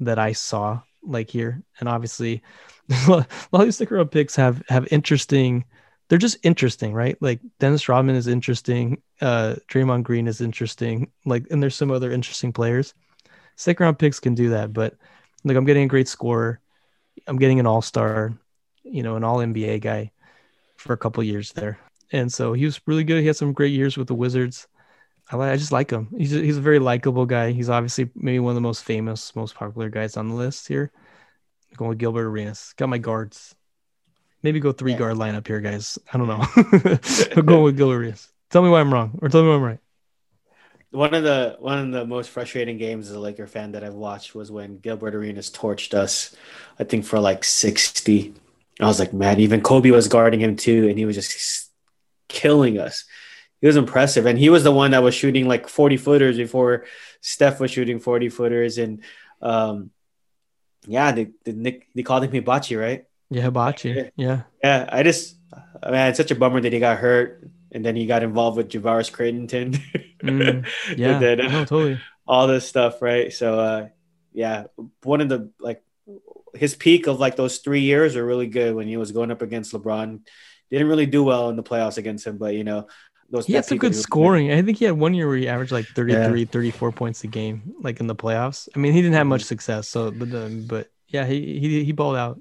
that 0.00 0.18
I 0.18 0.32
saw 0.32 0.80
like 1.02 1.30
here. 1.30 1.62
And 1.80 1.88
obviously, 1.88 2.42
a 2.90 3.10
lot 3.10 3.26
of 3.52 3.64
these 3.64 3.76
sticker 3.76 3.98
up 3.98 4.10
picks 4.10 4.36
have 4.36 4.62
have 4.68 4.88
interesting 4.90 5.64
they're 6.08 6.18
just 6.18 6.38
interesting, 6.42 6.92
right? 6.92 7.16
Like 7.20 7.40
Dennis 7.58 7.88
Rodman 7.88 8.16
is 8.16 8.26
interesting, 8.28 9.02
uh 9.20 9.56
Draymond 9.68 10.04
Green 10.04 10.26
is 10.28 10.40
interesting, 10.40 11.10
like 11.24 11.46
and 11.50 11.62
there's 11.62 11.76
some 11.76 11.90
other 11.90 12.12
interesting 12.12 12.52
players. 12.52 12.94
Second 13.56 13.84
round 13.84 13.98
picks 13.98 14.20
can 14.20 14.34
do 14.34 14.50
that, 14.50 14.72
but 14.72 14.96
like 15.44 15.56
I'm 15.56 15.64
getting 15.64 15.84
a 15.84 15.88
great 15.88 16.08
scorer. 16.08 16.60
I'm 17.26 17.38
getting 17.38 17.60
an 17.60 17.66
all-star, 17.66 18.38
you 18.84 19.02
know, 19.02 19.16
an 19.16 19.24
all 19.24 19.38
NBA 19.38 19.80
guy 19.80 20.12
for 20.76 20.92
a 20.92 20.98
couple 20.98 21.22
years 21.24 21.52
there. 21.52 21.78
And 22.12 22.32
so 22.32 22.52
he 22.52 22.64
was 22.64 22.80
really 22.86 23.04
good. 23.04 23.20
He 23.20 23.26
had 23.26 23.36
some 23.36 23.52
great 23.52 23.72
years 23.72 23.96
with 23.96 24.08
the 24.08 24.14
Wizards. 24.14 24.68
I, 25.30 25.38
I 25.38 25.56
just 25.56 25.72
like 25.72 25.90
him. 25.90 26.08
He's 26.16 26.34
a, 26.34 26.40
he's 26.40 26.58
a 26.58 26.62
very 26.62 26.78
likable 26.78 27.26
guy. 27.26 27.52
He's 27.52 27.70
obviously 27.70 28.10
maybe 28.14 28.38
one 28.38 28.52
of 28.52 28.54
the 28.56 28.60
most 28.60 28.84
famous, 28.84 29.34
most 29.34 29.56
popular 29.56 29.90
guys 29.90 30.16
on 30.16 30.28
the 30.28 30.34
list 30.34 30.68
here. 30.68 30.92
Going 31.76 31.90
with 31.90 31.98
Gilbert 31.98 32.26
Arenas. 32.26 32.74
Got 32.76 32.88
my 32.90 32.98
guards. 32.98 33.55
Maybe 34.42 34.60
go 34.60 34.72
three 34.72 34.92
yeah. 34.92 34.98
guard 34.98 35.16
lineup 35.16 35.46
here, 35.46 35.60
guys. 35.60 35.98
I 36.12 36.18
don't 36.18 36.28
know. 36.28 36.44
I'm 37.36 37.46
going 37.46 37.62
with 37.62 37.80
Arenas. 37.80 38.28
Tell 38.50 38.62
me 38.62 38.68
why 38.68 38.80
I'm 38.80 38.92
wrong, 38.92 39.18
or 39.20 39.28
tell 39.28 39.42
me 39.42 39.48
why 39.48 39.54
I'm 39.54 39.62
right. 39.62 39.78
One 40.90 41.14
of 41.14 41.24
the 41.24 41.56
one 41.58 41.78
of 41.78 41.92
the 41.92 42.06
most 42.06 42.30
frustrating 42.30 42.78
games 42.78 43.08
as 43.08 43.16
a 43.16 43.20
Laker 43.20 43.46
fan 43.46 43.72
that 43.72 43.82
I've 43.82 43.94
watched 43.94 44.34
was 44.34 44.50
when 44.50 44.78
Gilbert 44.78 45.14
Arenas 45.14 45.50
torched 45.50 45.94
us. 45.94 46.34
I 46.78 46.84
think 46.84 47.04
for 47.04 47.18
like 47.18 47.44
sixty. 47.44 48.34
I 48.80 48.86
was 48.86 48.98
like, 48.98 49.12
man, 49.12 49.40
even 49.40 49.62
Kobe 49.62 49.90
was 49.90 50.08
guarding 50.08 50.40
him 50.40 50.56
too, 50.56 50.88
and 50.88 50.98
he 50.98 51.06
was 51.06 51.16
just 51.16 51.70
killing 52.28 52.78
us. 52.78 53.04
He 53.60 53.66
was 53.66 53.76
impressive, 53.76 54.26
and 54.26 54.38
he 54.38 54.48
was 54.48 54.64
the 54.64 54.72
one 54.72 54.92
that 54.92 55.02
was 55.02 55.14
shooting 55.14 55.48
like 55.48 55.68
forty 55.68 55.96
footers 55.96 56.36
before 56.36 56.84
Steph 57.20 57.58
was 57.58 57.70
shooting 57.70 57.98
forty 57.98 58.28
footers, 58.28 58.78
and 58.78 59.02
um, 59.42 59.90
yeah, 60.86 61.12
they 61.12 61.30
they, 61.44 61.82
they 61.94 62.02
called 62.02 62.24
him 62.24 62.32
Hibachi, 62.32 62.76
right? 62.76 63.06
Yeah, 63.30 63.42
Hibachi. 63.42 64.10
Yeah. 64.16 64.42
Yeah. 64.62 64.88
I 64.90 65.02
just, 65.02 65.36
I 65.82 65.90
mean, 65.90 66.00
it's 66.00 66.16
such 66.16 66.30
a 66.30 66.36
bummer 66.36 66.60
that 66.60 66.72
he 66.72 66.78
got 66.78 66.98
hurt 66.98 67.50
and 67.72 67.84
then 67.84 67.96
he 67.96 68.06
got 68.06 68.22
involved 68.22 68.56
with 68.56 68.68
Javaris 68.68 69.10
Crittenton. 69.10 69.80
mm, 70.22 70.66
yeah. 70.96 71.18
then, 71.18 71.40
uh, 71.40 71.48
no, 71.48 71.64
totally. 71.64 72.00
All 72.26 72.46
this 72.46 72.66
stuff, 72.66 73.02
right? 73.02 73.32
So, 73.32 73.58
uh, 73.58 73.88
yeah, 74.32 74.64
one 75.02 75.20
of 75.20 75.28
the 75.28 75.50
like 75.58 75.82
his 76.54 76.74
peak 76.74 77.06
of 77.06 77.18
like 77.18 77.36
those 77.36 77.58
three 77.58 77.80
years 77.80 78.16
are 78.16 78.24
really 78.24 78.46
good 78.46 78.74
when 78.74 78.86
he 78.86 78.96
was 78.96 79.12
going 79.12 79.30
up 79.30 79.42
against 79.42 79.72
LeBron. 79.72 80.20
Didn't 80.70 80.88
really 80.88 81.06
do 81.06 81.22
well 81.22 81.48
in 81.48 81.56
the 81.56 81.62
playoffs 81.62 81.96
against 81.96 82.26
him, 82.26 82.36
but 82.36 82.54
you 82.54 82.64
know, 82.64 82.88
those 83.30 83.46
he 83.46 83.54
had 83.54 83.64
some 83.64 83.78
good 83.78 83.94
scoring. 83.94 84.52
I 84.52 84.62
think 84.62 84.78
he 84.78 84.84
had 84.84 84.98
one 84.98 85.14
year 85.14 85.26
where 85.26 85.36
he 85.36 85.48
averaged 85.48 85.72
like 85.72 85.86
33, 85.86 86.40
yeah. 86.40 86.46
34 86.46 86.92
points 86.92 87.24
a 87.24 87.26
game, 87.26 87.74
like 87.80 88.00
in 88.00 88.06
the 88.06 88.14
playoffs. 88.14 88.68
I 88.74 88.78
mean, 88.78 88.92
he 88.92 89.02
didn't 89.02 89.14
have 89.14 89.26
much 89.26 89.42
success, 89.42 89.88
so 89.88 90.10
but 90.10 90.32
um, 90.34 90.66
but 90.66 90.88
yeah, 91.08 91.26
he 91.26 91.58
he 91.58 91.84
he 91.84 91.92
balled 91.92 92.16
out. 92.16 92.40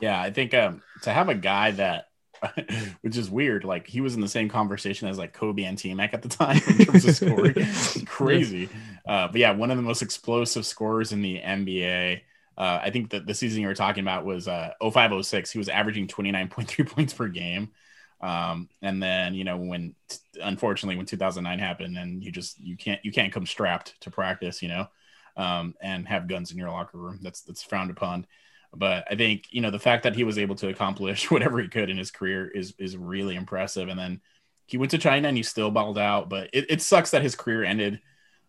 Yeah, 0.00 0.20
I 0.20 0.30
think 0.30 0.54
um, 0.54 0.82
to 1.02 1.12
have 1.12 1.28
a 1.28 1.34
guy 1.34 1.70
that, 1.72 2.08
which 3.02 3.16
is 3.16 3.30
weird, 3.30 3.64
like 3.64 3.86
he 3.86 4.00
was 4.00 4.14
in 4.14 4.20
the 4.20 4.28
same 4.28 4.48
conversation 4.48 5.08
as 5.08 5.18
like 5.18 5.32
Kobe 5.32 5.62
and 5.62 5.78
T 5.78 5.94
Mac 5.94 6.12
at 6.12 6.22
the 6.22 6.28
time 6.28 6.60
in 6.66 6.86
terms 6.86 7.04
of 7.04 7.16
scoring. 7.16 7.54
crazy. 8.06 8.68
Uh, 9.06 9.28
but 9.28 9.36
yeah, 9.36 9.52
one 9.52 9.70
of 9.70 9.76
the 9.76 9.82
most 9.82 10.02
explosive 10.02 10.66
scorers 10.66 11.12
in 11.12 11.22
the 11.22 11.38
NBA. 11.38 12.22
Uh, 12.58 12.80
I 12.82 12.90
think 12.90 13.10
that 13.10 13.26
the 13.26 13.32
season 13.32 13.62
you 13.62 13.68
were 13.68 13.74
talking 13.74 14.02
about 14.02 14.26
was 14.26 14.46
uh, 14.46 14.72
0506. 14.80 15.50
He 15.50 15.58
was 15.58 15.68
averaging 15.68 16.06
29.3 16.06 16.86
points 16.90 17.14
per 17.14 17.28
game. 17.28 17.70
Um, 18.20 18.68
and 18.82 19.02
then, 19.02 19.34
you 19.34 19.44
know, 19.44 19.56
when 19.56 19.94
unfortunately 20.40 20.96
when 20.96 21.06
2009 21.06 21.58
happened 21.58 21.96
and 21.96 22.22
you 22.22 22.30
just, 22.30 22.60
you 22.60 22.76
can't, 22.76 23.04
you 23.04 23.10
can't 23.10 23.32
come 23.32 23.46
strapped 23.46 24.00
to 24.02 24.10
practice, 24.10 24.62
you 24.62 24.68
know, 24.68 24.86
um, 25.36 25.74
and 25.80 26.06
have 26.06 26.28
guns 26.28 26.52
in 26.52 26.58
your 26.58 26.70
locker 26.70 26.98
room. 26.98 27.18
That's, 27.22 27.40
that's 27.40 27.62
frowned 27.62 27.90
upon. 27.90 28.26
But 28.74 29.06
I 29.10 29.16
think 29.16 29.48
you 29.50 29.60
know 29.60 29.70
the 29.70 29.78
fact 29.78 30.04
that 30.04 30.16
he 30.16 30.24
was 30.24 30.38
able 30.38 30.54
to 30.56 30.68
accomplish 30.68 31.30
whatever 31.30 31.60
he 31.60 31.68
could 31.68 31.90
in 31.90 31.98
his 31.98 32.10
career 32.10 32.48
is 32.48 32.74
is 32.78 32.96
really 32.96 33.36
impressive. 33.36 33.88
And 33.88 33.98
then 33.98 34.20
he 34.66 34.78
went 34.78 34.90
to 34.92 34.98
China 34.98 35.28
and 35.28 35.36
he 35.36 35.42
still 35.42 35.70
balled 35.70 35.98
out. 35.98 36.28
But 36.28 36.50
it, 36.52 36.66
it 36.70 36.82
sucks 36.82 37.10
that 37.10 37.22
his 37.22 37.34
career 37.34 37.64
ended 37.64 38.00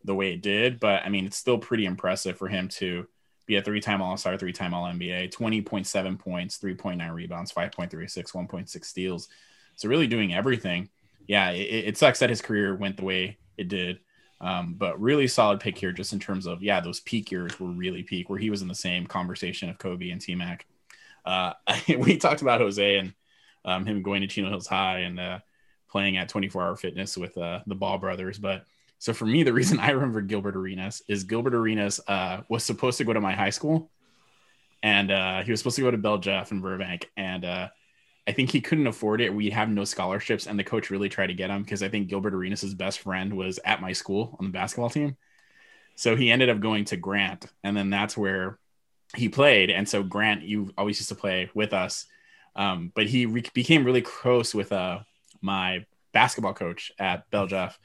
the 0.03 0.15
way 0.15 0.33
it 0.33 0.41
did. 0.41 0.79
But 0.79 1.03
I 1.03 1.09
mean, 1.09 1.25
it's 1.25 1.37
still 1.37 1.57
pretty 1.57 1.85
impressive 1.85 2.37
for 2.37 2.47
him 2.47 2.67
to 2.69 3.07
be 3.45 3.57
a 3.57 3.61
three-time 3.61 4.01
All-Star, 4.01 4.37
three-time 4.37 4.73
All-NBA, 4.73 5.33
20.7 5.33 6.17
points, 6.17 6.57
3.9 6.59 7.13
rebounds, 7.13 7.51
5.36, 7.51 8.31
1.6 8.31 8.85
steals. 8.85 9.27
So 9.75 9.89
really 9.89 10.07
doing 10.07 10.33
everything. 10.33 10.89
Yeah, 11.27 11.51
it, 11.51 11.87
it 11.87 11.97
sucks 11.97 12.19
that 12.19 12.29
his 12.29 12.41
career 12.41 12.75
went 12.75 12.95
the 12.95 13.03
way 13.03 13.37
it 13.57 13.67
did. 13.67 13.99
Um, 14.43 14.75
but 14.77 14.99
really 14.99 15.27
solid 15.27 15.61
pick 15.61 15.77
here, 15.77 15.93
just 15.93 16.11
in 16.11 16.19
terms 16.19 16.45
of 16.45 16.61
yeah, 16.61 16.81
those 16.81 16.99
peak 16.99 17.31
years 17.31 17.57
were 17.59 17.69
really 17.69 18.03
peak, 18.03 18.29
where 18.29 18.37
he 18.37 18.49
was 18.49 18.61
in 18.61 18.67
the 18.67 18.75
same 18.75 19.07
conversation 19.07 19.69
of 19.69 19.77
Kobe 19.77 20.09
and 20.09 20.19
T 20.19 20.35
Mac. 20.35 20.67
Uh, 21.25 21.53
we 21.97 22.17
talked 22.17 22.41
about 22.41 22.59
Jose 22.59 22.97
and 22.97 23.13
um, 23.63 23.85
him 23.85 24.03
going 24.03 24.21
to 24.21 24.27
Chino 24.27 24.49
Hills 24.49 24.67
High 24.67 24.99
and 24.99 25.17
uh, 25.17 25.39
playing 25.89 26.17
at 26.17 26.27
24 26.27 26.61
Hour 26.61 26.75
Fitness 26.75 27.17
with 27.17 27.37
uh, 27.37 27.61
the 27.67 27.75
Ball 27.75 27.97
brothers. 27.97 28.37
But 28.37 28.65
so 28.99 29.13
for 29.13 29.25
me, 29.25 29.43
the 29.43 29.53
reason 29.53 29.79
I 29.81 29.91
remember 29.91 30.19
Gilbert 30.19 30.57
Arenas 30.57 31.01
is 31.07 31.23
Gilbert 31.23 31.55
Arenas 31.55 32.01
uh, 32.07 32.41
was 32.49 32.65
supposed 32.65 32.97
to 32.97 33.05
go 33.05 33.13
to 33.13 33.21
my 33.21 33.33
high 33.33 33.49
school, 33.49 33.91
and 34.81 35.09
uh, 35.09 35.43
he 35.43 35.51
was 35.51 35.61
supposed 35.61 35.77
to 35.77 35.83
go 35.83 35.91
to 35.91 35.97
Bell 35.97 36.17
Jeff 36.17 36.51
in 36.51 36.59
Burbank, 36.59 37.09
and 37.15 37.45
uh, 37.45 37.69
I 38.27 38.31
think 38.31 38.51
he 38.51 38.61
couldn't 38.61 38.87
afford 38.87 39.19
it. 39.19 39.33
We 39.33 39.49
have 39.49 39.69
no 39.69 39.83
scholarships, 39.83 40.47
and 40.47 40.57
the 40.57 40.63
coach 40.63 40.89
really 40.89 41.09
tried 41.09 41.27
to 41.27 41.33
get 41.33 41.49
him 41.49 41.63
because 41.63 41.83
I 41.83 41.89
think 41.89 42.07
Gilbert 42.07 42.33
Arenas' 42.33 42.73
best 42.73 42.99
friend 42.99 43.33
was 43.35 43.59
at 43.65 43.81
my 43.81 43.91
school 43.91 44.37
on 44.39 44.45
the 44.45 44.51
basketball 44.51 44.89
team. 44.89 45.17
So 45.95 46.15
he 46.15 46.31
ended 46.31 46.49
up 46.49 46.59
going 46.59 46.85
to 46.85 46.97
Grant, 46.97 47.45
and 47.63 47.75
then 47.75 47.89
that's 47.89 48.17
where 48.17 48.59
he 49.15 49.29
played. 49.29 49.69
And 49.69 49.87
so 49.87 50.03
Grant, 50.03 50.43
you 50.43 50.71
always 50.77 50.99
used 50.99 51.09
to 51.09 51.15
play 51.15 51.49
with 51.53 51.73
us, 51.73 52.05
um, 52.55 52.91
but 52.95 53.07
he 53.07 53.25
re- 53.25 53.43
became 53.53 53.83
really 53.83 54.01
close 54.01 54.55
with 54.55 54.71
uh, 54.71 54.99
my 55.41 55.85
basketball 56.13 56.53
coach 56.53 56.91
at 56.97 57.29
Bell 57.29 57.47
Jeff. 57.47 57.77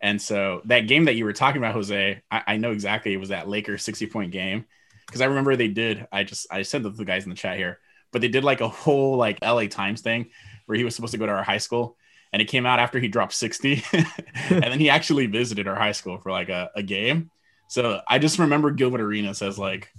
And 0.00 0.20
so 0.20 0.60
that 0.66 0.80
game 0.80 1.04
that 1.04 1.14
you 1.14 1.24
were 1.24 1.32
talking 1.32 1.58
about, 1.58 1.74
Jose, 1.74 2.20
I, 2.30 2.42
I 2.46 2.56
know 2.56 2.72
exactly 2.72 3.14
it 3.14 3.18
was 3.18 3.28
that 3.28 3.48
Lakers 3.48 3.84
60 3.84 4.08
point 4.08 4.32
game 4.32 4.66
because 5.06 5.20
I 5.20 5.26
remember 5.26 5.54
they 5.54 5.68
did. 5.68 6.06
I 6.10 6.24
just 6.24 6.46
I 6.50 6.62
sent 6.62 6.84
the 6.84 7.04
guys 7.04 7.24
in 7.24 7.30
the 7.30 7.36
chat 7.36 7.56
here 7.56 7.78
but 8.14 8.22
they 8.22 8.28
did 8.28 8.44
like 8.44 8.60
a 8.60 8.68
whole 8.68 9.16
like 9.16 9.42
LA 9.42 9.66
Times 9.66 10.00
thing 10.00 10.30
where 10.66 10.78
he 10.78 10.84
was 10.84 10.94
supposed 10.94 11.10
to 11.12 11.18
go 11.18 11.26
to 11.26 11.32
our 11.32 11.42
high 11.42 11.58
school 11.58 11.98
and 12.32 12.40
it 12.40 12.46
came 12.46 12.64
out 12.64 12.78
after 12.78 13.00
he 13.00 13.08
dropped 13.08 13.34
60 13.34 13.82
and 13.92 14.62
then 14.62 14.78
he 14.78 14.88
actually 14.88 15.26
visited 15.26 15.66
our 15.66 15.74
high 15.74 15.92
school 15.92 16.18
for 16.18 16.30
like 16.30 16.48
a, 16.48 16.70
a 16.76 16.82
game. 16.82 17.30
So 17.68 18.00
I 18.08 18.20
just 18.20 18.38
remember 18.38 18.70
Gilbert 18.70 19.00
Arenas 19.00 19.42
as 19.42 19.58
like 19.58 19.92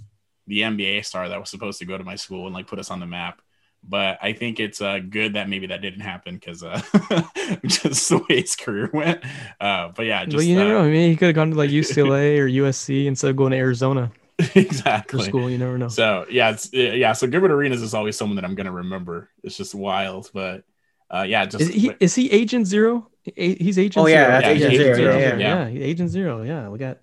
the 0.46 0.62
NBA 0.62 1.04
star 1.04 1.28
that 1.28 1.38
was 1.38 1.50
supposed 1.50 1.78
to 1.80 1.84
go 1.84 1.98
to 1.98 2.04
my 2.04 2.16
school 2.16 2.46
and 2.46 2.54
like 2.54 2.66
put 2.66 2.78
us 2.78 2.90
on 2.90 3.00
the 3.00 3.06
map. 3.06 3.42
But 3.86 4.18
I 4.22 4.32
think 4.32 4.60
it's 4.60 4.80
uh, 4.80 4.98
good 4.98 5.34
that 5.34 5.50
maybe 5.50 5.66
that 5.66 5.82
didn't 5.82 6.00
happen 6.00 6.36
because 6.36 6.62
uh, 6.62 6.80
just 7.66 8.08
the 8.08 8.24
way 8.28 8.40
his 8.40 8.56
career 8.56 8.90
went. 8.92 9.22
Uh, 9.60 9.90
but 9.94 10.06
yeah, 10.06 10.24
just, 10.24 10.36
well, 10.36 10.44
you 10.44 10.58
uh, 10.58 10.64
know. 10.64 10.78
I 10.80 10.88
mean, 10.88 11.10
he 11.10 11.16
could 11.16 11.26
have 11.26 11.34
gone 11.34 11.50
to 11.50 11.56
like 11.56 11.70
UCLA 11.70 12.38
or 12.38 12.48
USC 12.48 13.06
instead 13.06 13.30
of 13.30 13.36
going 13.36 13.52
to 13.52 13.58
Arizona. 13.58 14.10
exactly. 14.54 15.24
school. 15.24 15.48
You 15.50 15.58
never 15.58 15.78
know. 15.78 15.88
So 15.88 16.26
yeah, 16.30 16.50
it's 16.50 16.72
yeah. 16.72 17.12
So 17.12 17.26
Gilbert 17.26 17.50
Arenas 17.50 17.82
is 17.82 17.94
always 17.94 18.16
someone 18.16 18.36
that 18.36 18.44
I'm 18.44 18.54
gonna 18.54 18.72
remember. 18.72 19.30
It's 19.42 19.56
just 19.56 19.74
wild, 19.74 20.30
but 20.34 20.64
uh, 21.10 21.24
yeah, 21.26 21.46
just 21.46 21.62
Is 21.62 21.68
he 21.68 21.92
is 22.00 22.14
he 22.14 22.30
Agent 22.30 22.66
Zero? 22.66 23.08
A- 23.36 23.54
He's 23.54 23.78
Agent 23.78 24.04
Oh, 24.04 24.06
Zero. 24.06 24.20
yeah, 24.20 24.28
that's 24.28 24.44
Yeah, 24.44 24.52
Agent 24.52 24.72
Agent 24.72 24.96
Zero, 24.96 25.18
Zero, 25.18 25.38
yeah, 25.38 25.68
yeah. 25.68 25.84
Agent 25.84 26.10
Zero. 26.10 26.42
Yeah, 26.42 26.68
we 26.68 26.78
got. 26.78 26.98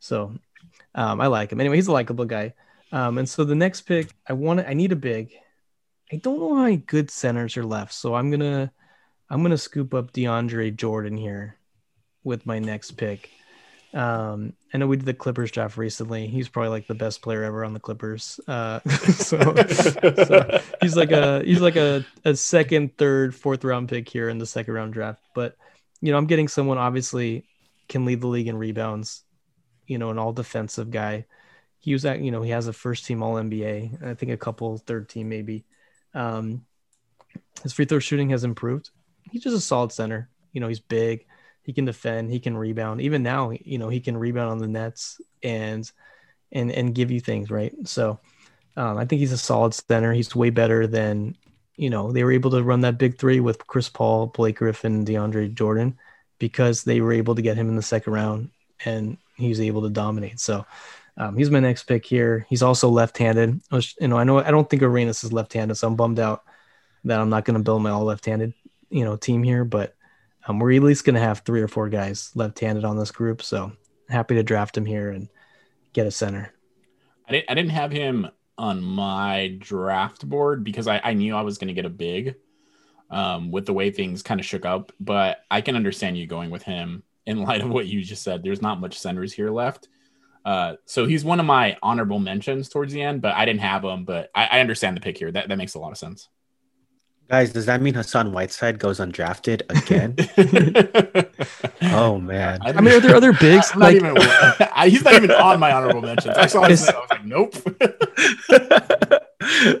So, 0.00 0.34
um, 0.94 1.20
I 1.20 1.26
like 1.26 1.52
him. 1.52 1.60
Anyway, 1.60 1.76
he's 1.76 1.88
a 1.88 1.92
likable 1.92 2.24
guy. 2.24 2.54
Um, 2.90 3.18
and 3.18 3.28
so 3.28 3.44
the 3.44 3.54
next 3.54 3.82
pick, 3.82 4.08
I 4.26 4.32
want 4.32 4.60
to. 4.60 4.68
I 4.68 4.74
need 4.74 4.92
a 4.92 4.96
big. 4.96 5.32
I 6.10 6.16
don't 6.16 6.38
know 6.40 6.54
how 6.54 6.62
many 6.62 6.78
good 6.78 7.10
centers 7.10 7.56
are 7.58 7.64
left, 7.64 7.92
so 7.92 8.14
I'm 8.14 8.30
gonna, 8.30 8.72
I'm 9.28 9.42
gonna 9.42 9.58
scoop 9.58 9.92
up 9.92 10.12
DeAndre 10.12 10.74
Jordan 10.74 11.18
here, 11.18 11.58
with 12.24 12.46
my 12.46 12.58
next 12.58 12.92
pick. 12.92 13.30
Um, 13.94 14.52
I 14.72 14.78
know 14.78 14.86
we 14.86 14.96
did 14.96 15.06
the 15.06 15.14
Clippers 15.14 15.50
draft 15.50 15.76
recently. 15.76 16.26
He's 16.26 16.48
probably 16.48 16.70
like 16.70 16.86
the 16.86 16.94
best 16.94 17.22
player 17.22 17.42
ever 17.42 17.64
on 17.64 17.72
the 17.72 17.80
Clippers. 17.80 18.38
Uh, 18.46 18.80
so, 18.88 19.38
so 20.24 20.60
he's 20.82 20.96
like 20.96 21.10
a 21.10 21.42
he's 21.42 21.60
like 21.60 21.76
a, 21.76 22.04
a 22.24 22.36
second, 22.36 22.96
third, 22.98 23.34
fourth 23.34 23.64
round 23.64 23.88
pick 23.88 24.08
here 24.08 24.28
in 24.28 24.38
the 24.38 24.46
second 24.46 24.74
round 24.74 24.92
draft. 24.92 25.22
But 25.34 25.56
you 26.00 26.12
know, 26.12 26.18
I'm 26.18 26.26
getting 26.26 26.48
someone 26.48 26.78
obviously 26.78 27.46
can 27.88 28.04
lead 28.04 28.20
the 28.20 28.26
league 28.26 28.48
in 28.48 28.56
rebounds. 28.56 29.22
You 29.86 29.98
know, 29.98 30.10
an 30.10 30.18
all 30.18 30.32
defensive 30.32 30.90
guy. 30.90 31.26
He 31.80 31.92
was 31.94 32.04
at 32.04 32.20
you 32.20 32.30
know 32.30 32.42
he 32.42 32.50
has 32.50 32.68
a 32.68 32.72
first 32.74 33.06
team 33.06 33.22
All 33.22 33.36
NBA. 33.36 34.04
I 34.04 34.14
think 34.14 34.32
a 34.32 34.36
couple 34.36 34.76
third 34.78 35.08
team 35.08 35.30
maybe. 35.30 35.64
Um, 36.12 36.66
his 37.62 37.72
free 37.72 37.86
throw 37.86 38.00
shooting 38.00 38.30
has 38.30 38.44
improved. 38.44 38.90
He's 39.30 39.42
just 39.42 39.56
a 39.56 39.60
solid 39.60 39.92
center. 39.92 40.28
You 40.52 40.60
know, 40.60 40.68
he's 40.68 40.80
big. 40.80 41.26
He 41.68 41.74
can 41.74 41.84
defend. 41.84 42.30
He 42.30 42.40
can 42.40 42.56
rebound. 42.56 43.02
Even 43.02 43.22
now, 43.22 43.50
you 43.50 43.76
know, 43.76 43.90
he 43.90 44.00
can 44.00 44.16
rebound 44.16 44.50
on 44.50 44.56
the 44.58 44.66
nets 44.68 45.20
and 45.42 45.90
and 46.50 46.72
and 46.72 46.94
give 46.94 47.10
you 47.10 47.20
things 47.20 47.50
right. 47.50 47.74
So 47.84 48.20
um, 48.78 48.96
I 48.96 49.04
think 49.04 49.20
he's 49.20 49.32
a 49.32 49.38
solid 49.38 49.74
center. 49.74 50.14
He's 50.14 50.34
way 50.34 50.48
better 50.48 50.86
than 50.86 51.36
you 51.76 51.90
know 51.90 52.10
they 52.10 52.24
were 52.24 52.32
able 52.32 52.52
to 52.52 52.62
run 52.64 52.80
that 52.80 52.96
big 52.96 53.18
three 53.18 53.40
with 53.40 53.66
Chris 53.66 53.90
Paul, 53.90 54.28
Blake 54.28 54.56
Griffin, 54.56 55.04
DeAndre 55.04 55.52
Jordan 55.52 55.98
because 56.38 56.84
they 56.84 57.02
were 57.02 57.12
able 57.12 57.34
to 57.34 57.42
get 57.42 57.56
him 57.58 57.68
in 57.68 57.76
the 57.76 57.82
second 57.82 58.12
round 58.14 58.50
and 58.84 59.18
he 59.36 59.48
was 59.48 59.60
able 59.60 59.82
to 59.82 59.90
dominate. 59.90 60.40
So 60.40 60.64
um, 61.18 61.36
he's 61.36 61.50
my 61.50 61.60
next 61.60 61.84
pick 61.84 62.06
here. 62.06 62.46
He's 62.48 62.62
also 62.62 62.88
left-handed. 62.88 63.60
Was- 63.72 63.96
You 64.00 64.08
know, 64.08 64.18
I 64.18 64.24
know 64.24 64.38
I 64.38 64.50
don't 64.50 64.70
think 64.70 64.82
Arenas 64.82 65.24
is 65.24 65.32
left-handed, 65.32 65.74
so 65.74 65.88
I'm 65.88 65.96
bummed 65.96 66.20
out 66.20 66.44
that 67.04 67.20
I'm 67.20 67.30
not 67.30 67.44
going 67.44 67.58
to 67.58 67.62
build 67.62 67.82
my 67.82 67.90
all 67.90 68.04
left-handed, 68.04 68.54
you 68.90 69.04
know, 69.04 69.16
team 69.16 69.42
here. 69.42 69.64
But 69.64 69.96
um, 70.48 70.58
we're 70.58 70.72
at 70.72 70.82
least 70.82 71.04
going 71.04 71.14
to 71.14 71.20
have 71.20 71.40
three 71.40 71.60
or 71.60 71.68
four 71.68 71.88
guys 71.88 72.32
left-handed 72.34 72.84
on 72.84 72.96
this 72.96 73.10
group. 73.10 73.42
So 73.42 73.72
happy 74.08 74.34
to 74.34 74.42
draft 74.42 74.76
him 74.76 74.86
here 74.86 75.10
and 75.10 75.28
get 75.92 76.06
a 76.06 76.10
center. 76.10 76.52
I 77.28 77.32
didn't 77.32 77.50
I 77.50 77.54
didn't 77.54 77.70
have 77.72 77.92
him 77.92 78.28
on 78.56 78.82
my 78.82 79.56
draft 79.58 80.26
board 80.28 80.64
because 80.64 80.88
I, 80.88 81.00
I 81.04 81.12
knew 81.12 81.36
I 81.36 81.42
was 81.42 81.58
gonna 81.58 81.74
get 81.74 81.84
a 81.84 81.90
big 81.90 82.36
um 83.10 83.50
with 83.50 83.66
the 83.66 83.72
way 83.72 83.90
things 83.90 84.22
kind 84.22 84.40
of 84.40 84.46
shook 84.46 84.64
up, 84.64 84.92
but 84.98 85.38
I 85.50 85.60
can 85.60 85.76
understand 85.76 86.16
you 86.16 86.26
going 86.26 86.50
with 86.50 86.62
him 86.62 87.02
in 87.26 87.42
light 87.42 87.60
of 87.60 87.68
what 87.68 87.86
you 87.86 88.02
just 88.02 88.22
said. 88.22 88.42
There's 88.42 88.62
not 88.62 88.80
much 88.80 88.98
centers 88.98 89.32
here 89.32 89.50
left. 89.50 89.88
Uh, 90.44 90.76
so 90.86 91.04
he's 91.04 91.24
one 91.24 91.40
of 91.40 91.46
my 91.46 91.76
honorable 91.82 92.18
mentions 92.18 92.70
towards 92.70 92.94
the 92.94 93.02
end, 93.02 93.20
but 93.20 93.34
I 93.34 93.44
didn't 93.44 93.60
have 93.60 93.84
him. 93.84 94.04
But 94.04 94.30
I, 94.34 94.46
I 94.46 94.60
understand 94.60 94.96
the 94.96 95.02
pick 95.02 95.18
here. 95.18 95.30
That 95.30 95.48
that 95.48 95.58
makes 95.58 95.74
a 95.74 95.78
lot 95.78 95.92
of 95.92 95.98
sense. 95.98 96.30
Guys, 97.28 97.52
does 97.52 97.66
that 97.66 97.82
mean 97.82 97.92
Hassan 97.92 98.32
Whiteside 98.32 98.78
goes 98.78 99.00
undrafted 99.00 99.60
again? 99.68 100.16
oh 101.92 102.18
man. 102.18 102.58
I 102.62 102.80
mean, 102.80 102.94
are 102.94 103.00
there 103.00 103.14
other 103.14 103.34
bigs? 103.34 103.70
I'm 103.74 103.80
not 103.80 103.92
even. 103.92 104.16
He's 104.90 105.04
not 105.04 105.14
even 105.14 105.30
on 105.32 105.60
my 105.60 105.70
honorable 105.72 106.00
mentions. 106.00 106.38
I 106.38 106.46
saw 106.46 106.64
his 106.64 106.86
name. 106.86 106.96
I 106.96 107.00
was 107.00 107.10
like, 107.10 107.24
nope. 107.26 107.52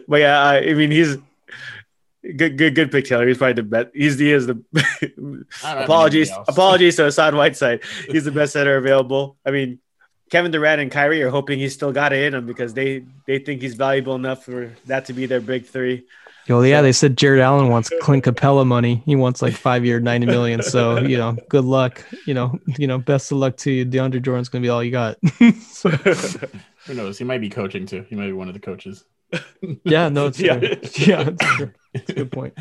but 0.06 0.20
yeah, 0.20 0.42
I, 0.42 0.58
I 0.58 0.74
mean 0.74 0.90
he's 0.90 1.16
good 2.36 2.58
good 2.58 2.74
good 2.74 2.92
pick 2.92 3.06
Taylor. 3.06 3.26
He's 3.26 3.38
probably 3.38 3.54
the 3.54 3.62
best. 3.62 3.88
He's 3.94 4.18
he 4.18 4.30
is 4.30 4.46
the 4.46 4.62
I 5.64 5.84
apologies 5.84 6.30
apologies 6.48 6.96
to 6.96 7.04
Hassan 7.04 7.34
Whiteside. 7.34 7.80
He's 8.08 8.24
the 8.24 8.32
best 8.32 8.52
center 8.52 8.76
available. 8.76 9.38
I 9.46 9.52
mean 9.52 9.78
Kevin 10.30 10.50
Durant 10.50 10.82
and 10.82 10.90
Kyrie 10.90 11.22
are 11.22 11.30
hoping 11.30 11.58
he's 11.58 11.72
still 11.72 11.92
got 11.92 12.12
it 12.12 12.24
in 12.24 12.34
him 12.34 12.44
because 12.46 12.74
they 12.74 13.04
they 13.26 13.38
think 13.38 13.62
he's 13.62 13.74
valuable 13.74 14.16
enough 14.16 14.44
for 14.44 14.74
that 14.84 15.06
to 15.06 15.14
be 15.14 15.24
their 15.24 15.40
big 15.40 15.64
three. 15.64 16.04
Yo, 16.48 16.62
yeah, 16.62 16.80
they 16.80 16.92
said 16.92 17.18
Jarrett 17.18 17.42
Allen 17.42 17.68
wants 17.68 17.90
Clint 18.00 18.24
Capela 18.24 18.66
money. 18.66 19.02
He 19.04 19.14
wants 19.16 19.42
like 19.42 19.52
five 19.54 19.84
year, 19.84 20.00
ninety 20.00 20.26
million. 20.26 20.62
So 20.62 20.98
you 20.98 21.18
know, 21.18 21.36
good 21.50 21.64
luck. 21.64 22.02
You 22.26 22.32
know, 22.34 22.58
you 22.78 22.86
know, 22.86 22.98
best 22.98 23.30
of 23.30 23.38
luck 23.38 23.56
to 23.58 23.70
you. 23.70 23.84
DeAndre 23.84 24.22
Jordan's 24.22 24.48
gonna 24.48 24.62
be 24.62 24.70
all 24.70 24.82
you 24.82 24.90
got. 24.90 25.18
so, 25.70 25.90
Who 26.86 26.94
knows? 26.94 27.18
He 27.18 27.24
might 27.24 27.42
be 27.42 27.50
coaching 27.50 27.84
too. 27.84 28.06
He 28.08 28.16
might 28.16 28.26
be 28.26 28.32
one 28.32 28.48
of 28.48 28.54
the 28.54 28.60
coaches. 28.60 29.04
yeah, 29.84 30.08
no, 30.08 30.26
it's 30.26 30.40
Yeah. 30.40 30.58
fair. 30.58 30.70
yeah, 30.96 31.28
it's 31.28 31.44
true. 31.56 31.72
It's 31.92 32.10
a 32.10 32.14
good 32.14 32.32
point. 32.32 32.54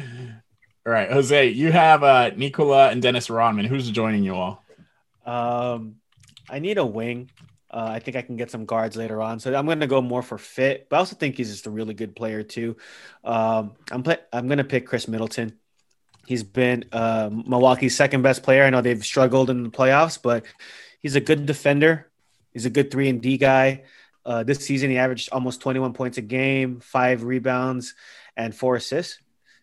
All 0.85 0.91
right, 0.93 1.09
Jose, 1.09 1.47
you 1.49 1.71
have 1.71 2.03
uh 2.03 2.31
Nikola 2.35 2.89
and 2.89 3.01
Dennis 3.01 3.29
Rodman. 3.29 3.65
Who's 3.65 3.89
joining 3.89 4.23
you 4.23 4.35
all? 4.35 4.63
Um, 5.25 5.95
I 6.49 6.59
need 6.59 6.77
a 6.77 6.85
wing. 6.85 7.29
Uh, 7.69 7.89
I 7.91 7.99
think 7.99 8.15
I 8.15 8.21
can 8.21 8.37
get 8.37 8.49
some 8.49 8.65
guards 8.65 8.95
later 8.95 9.21
on, 9.21 9.39
so 9.39 9.53
I'm 9.53 9.65
going 9.65 9.81
to 9.81 9.87
go 9.87 10.01
more 10.01 10.21
for 10.21 10.37
fit. 10.37 10.87
But 10.89 10.95
I 10.95 10.99
also 10.99 11.15
think 11.15 11.35
he's 11.35 11.51
just 11.51 11.67
a 11.67 11.69
really 11.69 11.93
good 11.93 12.15
player 12.15 12.41
too. 12.41 12.77
Um, 13.23 13.73
I'm 13.91 14.03
play- 14.03 14.19
I'm 14.31 14.47
going 14.47 14.59
to 14.59 14.63
pick 14.63 14.87
Khris 14.87 15.07
Middleton. 15.07 15.57
He's 16.25 16.43
been 16.43 16.85
uh, 16.91 17.29
Milwaukee's 17.31 17.95
second 17.95 18.21
best 18.21 18.43
player. 18.43 18.63
I 18.63 18.69
know 18.69 18.81
they've 18.81 19.03
struggled 19.03 19.49
in 19.49 19.63
the 19.63 19.69
playoffs, 19.69 20.21
but 20.21 20.45
he's 20.99 21.15
a 21.15 21.21
good 21.21 21.45
defender. 21.45 22.09
He's 22.51 22.65
a 22.65 22.69
good 22.69 22.91
three 22.91 23.09
and 23.09 23.21
D 23.21 23.37
guy. 23.37 23.83
Uh, 24.25 24.43
this 24.43 24.59
season, 24.59 24.89
he 24.89 24.97
averaged 24.97 25.29
almost 25.31 25.61
21 25.61 25.93
points 25.93 26.17
a 26.17 26.21
game, 26.21 26.81
five 26.81 27.23
rebounds, 27.23 27.95
and 28.35 28.53
four 28.53 28.75
assists. 28.75 29.19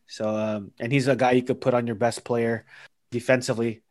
So, 0.06 0.28
um, 0.28 0.72
and 0.80 0.90
he's 0.90 1.06
a 1.06 1.16
guy 1.16 1.32
you 1.32 1.42
could 1.42 1.60
put 1.60 1.74
on 1.74 1.86
your 1.86 1.96
best 1.96 2.24
player 2.24 2.64
defensively. 3.10 3.82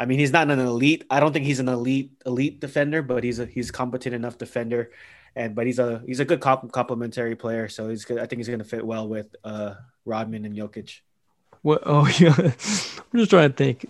I 0.00 0.06
mean, 0.06 0.18
he's 0.18 0.32
not 0.32 0.50
an 0.50 0.58
elite. 0.58 1.04
I 1.10 1.20
don't 1.20 1.32
think 1.34 1.44
he's 1.44 1.60
an 1.60 1.68
elite 1.68 2.12
elite 2.24 2.58
defender, 2.60 3.02
but 3.02 3.22
he's 3.22 3.38
a 3.38 3.44
he's 3.46 3.70
competent 3.70 4.14
enough 4.14 4.38
defender, 4.38 4.90
and 5.36 5.54
but 5.54 5.66
he's 5.66 5.78
a 5.78 6.02
he's 6.06 6.20
a 6.20 6.24
good 6.24 6.40
comp- 6.40 6.72
complementary 6.72 7.36
player. 7.36 7.68
So 7.68 7.88
he's 7.90 8.06
good. 8.06 8.18
I 8.18 8.24
think 8.26 8.38
he's 8.40 8.48
going 8.48 8.64
to 8.64 8.64
fit 8.64 8.84
well 8.84 9.06
with 9.06 9.28
uh, 9.44 9.74
Rodman 10.06 10.46
and 10.46 10.56
Jokic. 10.56 11.00
What? 11.62 11.82
Oh 11.86 12.08
yeah, 12.18 12.34
I'm 12.38 13.18
just 13.18 13.30
trying 13.30 13.50
to 13.50 13.56
think. 13.56 13.84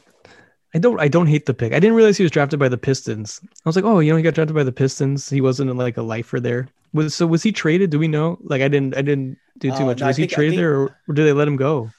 I 0.75 0.79
don't. 0.79 0.99
I 1.01 1.07
don't 1.09 1.29
hate 1.29 1.47
the 1.47 1.55
pick. 1.55 1.73
I 1.73 1.79
didn't 1.79 1.95
realize 1.97 2.17
he 2.17 2.25
was 2.25 2.33
drafted 2.33 2.59
by 2.59 2.69
the 2.69 2.79
Pistons. 2.79 3.41
I 3.45 3.69
was 3.69 3.77
like, 3.77 3.85
oh, 3.85 4.01
you 4.01 4.11
know, 4.11 4.17
he 4.17 4.23
got 4.25 4.35
drafted 4.35 4.55
by 4.55 4.65
the 4.65 4.73
Pistons. 4.73 5.31
He 5.31 5.41
wasn't 5.41 5.75
like 5.77 5.97
a 5.97 6.03
lifer 6.03 6.41
there. 6.41 6.67
Was 6.93 7.15
so? 7.15 7.27
Was 7.27 7.43
he 7.45 7.53
traded? 7.53 7.91
Do 7.91 7.99
we 8.01 8.09
know? 8.09 8.37
Like, 8.43 8.63
I 8.63 8.69
didn't. 8.69 8.97
I 8.97 9.03
didn't 9.03 9.39
do 9.59 9.71
too 9.71 9.83
Uh, 9.85 9.87
much. 9.87 10.01
no, 10.01 10.07
was 10.09 10.17
he 10.17 10.23
think- 10.25 10.33
I 10.33 10.35
traded 10.35 10.51
think- 10.53 10.61
there, 10.61 10.75
or, 10.81 10.97
or 11.09 11.15
did 11.15 11.25
they 11.27 11.33
let 11.33 11.47
him 11.47 11.55
go? 11.57 11.91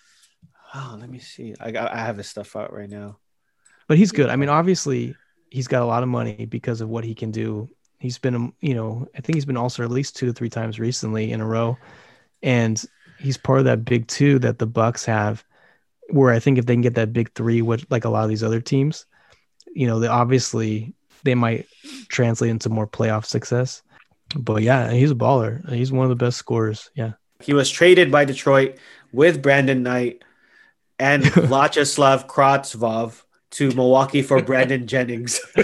Oh, 0.75 0.97
let 0.99 1.09
me 1.09 1.19
see. 1.19 1.53
I 1.59 1.71
got, 1.71 1.91
I 1.93 1.97
have 1.99 2.17
his 2.17 2.27
stuff 2.27 2.55
out 2.57 2.73
right 2.73 2.89
now. 2.89 3.17
But 3.91 3.97
he's 3.97 4.13
good. 4.13 4.29
I 4.29 4.37
mean, 4.37 4.47
obviously, 4.47 5.17
he's 5.49 5.67
got 5.67 5.81
a 5.81 5.85
lot 5.85 6.01
of 6.01 6.07
money 6.07 6.45
because 6.45 6.79
of 6.79 6.87
what 6.87 7.03
he 7.03 7.13
can 7.13 7.29
do. 7.29 7.67
He's 7.99 8.17
been, 8.17 8.35
um, 8.35 8.53
you 8.61 8.73
know, 8.73 9.05
I 9.17 9.19
think 9.19 9.35
he's 9.35 9.43
been 9.43 9.57
also 9.57 9.83
at 9.83 9.91
least 9.91 10.15
two 10.15 10.29
or 10.29 10.31
three 10.31 10.47
times 10.47 10.79
recently 10.79 11.33
in 11.33 11.41
a 11.41 11.45
row, 11.45 11.77
and 12.41 12.81
he's 13.19 13.35
part 13.35 13.59
of 13.59 13.65
that 13.65 13.83
big 13.83 14.07
two 14.07 14.39
that 14.39 14.59
the 14.59 14.65
Bucks 14.65 15.03
have. 15.03 15.43
Where 16.09 16.31
I 16.31 16.39
think 16.39 16.57
if 16.57 16.65
they 16.65 16.73
can 16.73 16.79
get 16.79 16.95
that 16.95 17.11
big 17.11 17.33
three, 17.33 17.61
what 17.61 17.83
like 17.91 18.05
a 18.05 18.09
lot 18.09 18.23
of 18.23 18.29
these 18.29 18.45
other 18.45 18.61
teams, 18.61 19.07
you 19.75 19.87
know, 19.87 19.99
they 19.99 20.07
obviously 20.07 20.93
they 21.25 21.35
might 21.35 21.67
translate 22.07 22.51
into 22.51 22.69
more 22.69 22.87
playoff 22.87 23.25
success. 23.25 23.83
But 24.37 24.61
yeah, 24.61 24.89
he's 24.91 25.11
a 25.11 25.15
baller. 25.15 25.69
He's 25.69 25.91
one 25.91 26.05
of 26.05 26.17
the 26.17 26.25
best 26.25 26.37
scorers. 26.37 26.89
Yeah. 26.95 27.11
He 27.41 27.51
was 27.51 27.69
traded 27.69 28.09
by 28.09 28.23
Detroit 28.23 28.77
with 29.11 29.41
Brandon 29.41 29.83
Knight 29.83 30.23
and 30.97 31.23
Vyacheslav 31.25 32.27
Kravtsov 32.27 33.23
to 33.51 33.71
Milwaukee 33.71 34.21
for 34.21 34.41
Brandon 34.41 34.87
Jennings. 34.87 35.39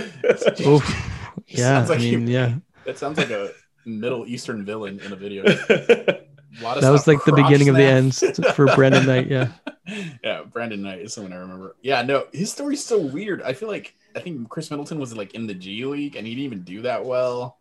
Oof. 0.65 1.11
Yeah. 1.47 1.57
Sounds 1.85 1.89
like 1.89 1.99
I 1.99 2.03
you- 2.03 2.19
mean, 2.19 2.27
yeah. 2.27 2.55
That 2.85 2.97
sounds 2.97 3.17
like 3.17 3.29
a 3.31 3.51
Middle 3.85 4.25
Eastern 4.27 4.63
villain 4.65 4.99
in 4.99 5.11
a 5.11 5.15
video. 5.15 5.43
A 6.59 6.63
lot 6.63 6.77
of 6.77 6.81
That 6.83 6.89
was 6.91 7.05
like 7.07 7.23
the 7.25 7.33
crotch 7.33 7.43
beginning 7.45 7.69
of 7.69 7.75
the 7.75 8.11
snap. 8.11 8.39
end 8.39 8.55
for 8.55 8.65
Brandon 8.73 9.05
Knight. 9.05 9.27
Yeah. 9.29 9.49
yeah, 10.23 10.41
Brandon 10.51 10.81
Knight 10.81 10.99
is 11.01 11.13
someone 11.13 11.33
I 11.33 11.35
remember. 11.37 11.75
Yeah, 11.81 12.01
no, 12.01 12.25
his 12.33 12.51
story's 12.51 12.83
so 12.83 12.97
weird. 12.97 13.41
I 13.43 13.53
feel 13.53 13.67
like 13.67 13.93
I 14.15 14.21
think 14.21 14.47
Khris 14.49 14.71
Middleton 14.71 14.97
was 14.99 15.15
like 15.15 15.35
in 15.35 15.45
the 15.45 15.53
G 15.53 15.83
League 15.85 16.15
and 16.15 16.25
he 16.25 16.33
didn't 16.33 16.45
even 16.45 16.63
do 16.63 16.81
that 16.83 17.05
well. 17.05 17.57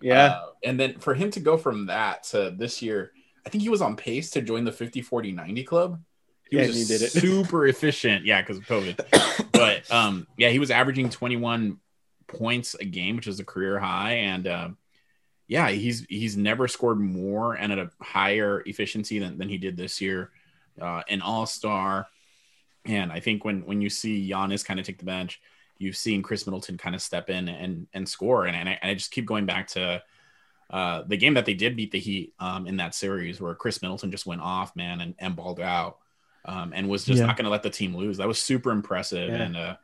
yeah. 0.00 0.24
Uh, 0.26 0.46
and 0.62 0.78
then 0.78 0.98
for 0.98 1.14
him 1.14 1.30
to 1.32 1.40
go 1.40 1.56
from 1.56 1.86
that 1.86 2.24
to 2.24 2.54
this 2.56 2.80
year, 2.82 3.12
I 3.46 3.48
think 3.48 3.62
he 3.62 3.70
was 3.70 3.80
on 3.82 3.96
pace 3.96 4.30
to 4.32 4.42
join 4.42 4.64
the 4.64 4.72
50 4.72 5.00
40 5.02 5.32
90 5.32 5.64
club. 5.64 6.00
He 6.50 6.58
Yeah, 6.58 6.66
was 6.66 6.76
he 6.76 6.84
did 6.84 7.02
it. 7.02 7.10
super 7.12 7.66
efficient. 7.66 8.24
Yeah, 8.26 8.42
because 8.42 8.58
of 8.58 8.66
COVID. 8.66 9.46
but 9.58 9.90
um, 9.90 10.26
yeah, 10.36 10.50
he 10.50 10.58
was 10.58 10.70
averaging 10.70 11.10
21 11.10 11.78
points 12.26 12.74
a 12.74 12.84
game, 12.84 13.16
which 13.16 13.26
is 13.26 13.40
a 13.40 13.44
career 13.44 13.78
high. 13.78 14.12
And 14.12 14.46
uh, 14.46 14.68
yeah, 15.46 15.68
he's 15.70 16.06
he's 16.08 16.36
never 16.36 16.68
scored 16.68 17.00
more 17.00 17.54
and 17.54 17.72
at 17.72 17.78
a 17.78 17.90
higher 18.00 18.62
efficiency 18.66 19.18
than, 19.18 19.38
than 19.38 19.48
he 19.48 19.58
did 19.58 19.76
this 19.76 20.00
year. 20.00 20.30
Uh, 20.80 21.02
an 21.08 21.22
all 21.22 21.46
star. 21.46 22.06
And 22.84 23.10
I 23.10 23.20
think 23.20 23.44
when 23.44 23.62
when 23.66 23.80
you 23.80 23.90
see 23.90 24.30
Giannis 24.30 24.64
kind 24.64 24.78
of 24.78 24.86
take 24.86 24.98
the 24.98 25.04
bench, 25.04 25.40
you've 25.78 25.96
seen 25.96 26.22
Khris 26.22 26.46
Middleton 26.46 26.78
kind 26.78 26.94
of 26.94 27.02
step 27.02 27.30
in 27.30 27.48
and 27.48 27.86
and 27.92 28.08
score. 28.08 28.46
And, 28.46 28.56
and, 28.56 28.68
I, 28.68 28.78
and 28.80 28.90
I 28.90 28.94
just 28.94 29.10
keep 29.10 29.26
going 29.26 29.46
back 29.46 29.68
to 29.68 30.02
uh, 30.70 31.02
the 31.06 31.16
game 31.16 31.34
that 31.34 31.46
they 31.46 31.54
did 31.54 31.76
beat 31.76 31.92
the 31.92 31.98
Heat 31.98 32.34
um, 32.38 32.66
in 32.66 32.76
that 32.76 32.94
series, 32.94 33.40
where 33.40 33.54
Khris 33.54 33.80
Middleton 33.80 34.10
just 34.10 34.26
went 34.26 34.42
off, 34.42 34.76
man, 34.76 35.00
and, 35.00 35.14
and 35.18 35.34
balled 35.34 35.60
out, 35.60 35.98
um, 36.44 36.72
and 36.74 36.88
was 36.88 37.04
just 37.04 37.18
Yeah. 37.20 37.26
not 37.26 37.36
going 37.36 37.44
to 37.44 37.50
let 37.50 37.62
the 37.62 37.70
team 37.70 37.96
lose. 37.96 38.18
That 38.18 38.28
was 38.28 38.40
super 38.40 38.70
impressive, 38.70 39.28
Yeah. 39.28 39.42
and 39.42 39.56
uh, 39.56 39.76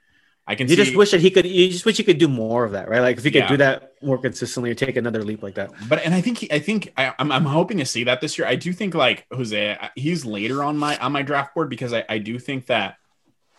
I 0.47 0.55
can 0.55 0.69
You 0.69 0.77
see. 0.77 0.85
just 0.85 0.97
wish 0.97 1.11
that 1.13 1.21
he 1.21 1.31
could. 1.31 1.47
You 1.47 1.69
just 1.71 1.87
wish 1.87 1.97
he 1.97 2.05
could 2.05 2.19
do 2.19 2.29
more 2.29 2.65
of 2.65 2.73
that, 2.73 2.89
right? 2.89 3.01
Like 3.01 3.17
if 3.17 3.25
he 3.25 3.31
could 3.31 3.45
Yeah. 3.45 3.49
do 3.49 3.57
that 3.59 3.95
more 4.03 4.19
consistently 4.19 4.71
or 4.71 4.75
take 4.75 4.97
another 4.97 5.23
leap 5.25 5.43
like 5.43 5.55
that. 5.55 5.71
but 5.89 6.05
and 6.05 6.15
I 6.15 6.21
think 6.21 6.39
he, 6.39 6.53
I 6.53 6.59
think 6.59 6.93
I, 6.97 7.15
I'm 7.19 7.33
I'm 7.33 7.45
hoping 7.47 7.79
to 7.79 7.87
see 7.87 8.05
that 8.05 8.21
this 8.21 8.37
year. 8.39 8.47
I 8.47 8.55
do 8.57 8.73
think 8.73 8.95
like 8.95 9.27
Jose, 9.33 9.79
he's 9.97 10.25
later 10.27 10.63
on 10.63 10.77
my 10.77 10.99
on 10.99 11.13
my 11.13 11.23
draft 11.23 11.55
board 11.55 11.71
because 11.71 11.93
I, 11.95 12.05
I 12.09 12.19
do 12.19 12.39
think 12.39 12.67
that 12.67 12.97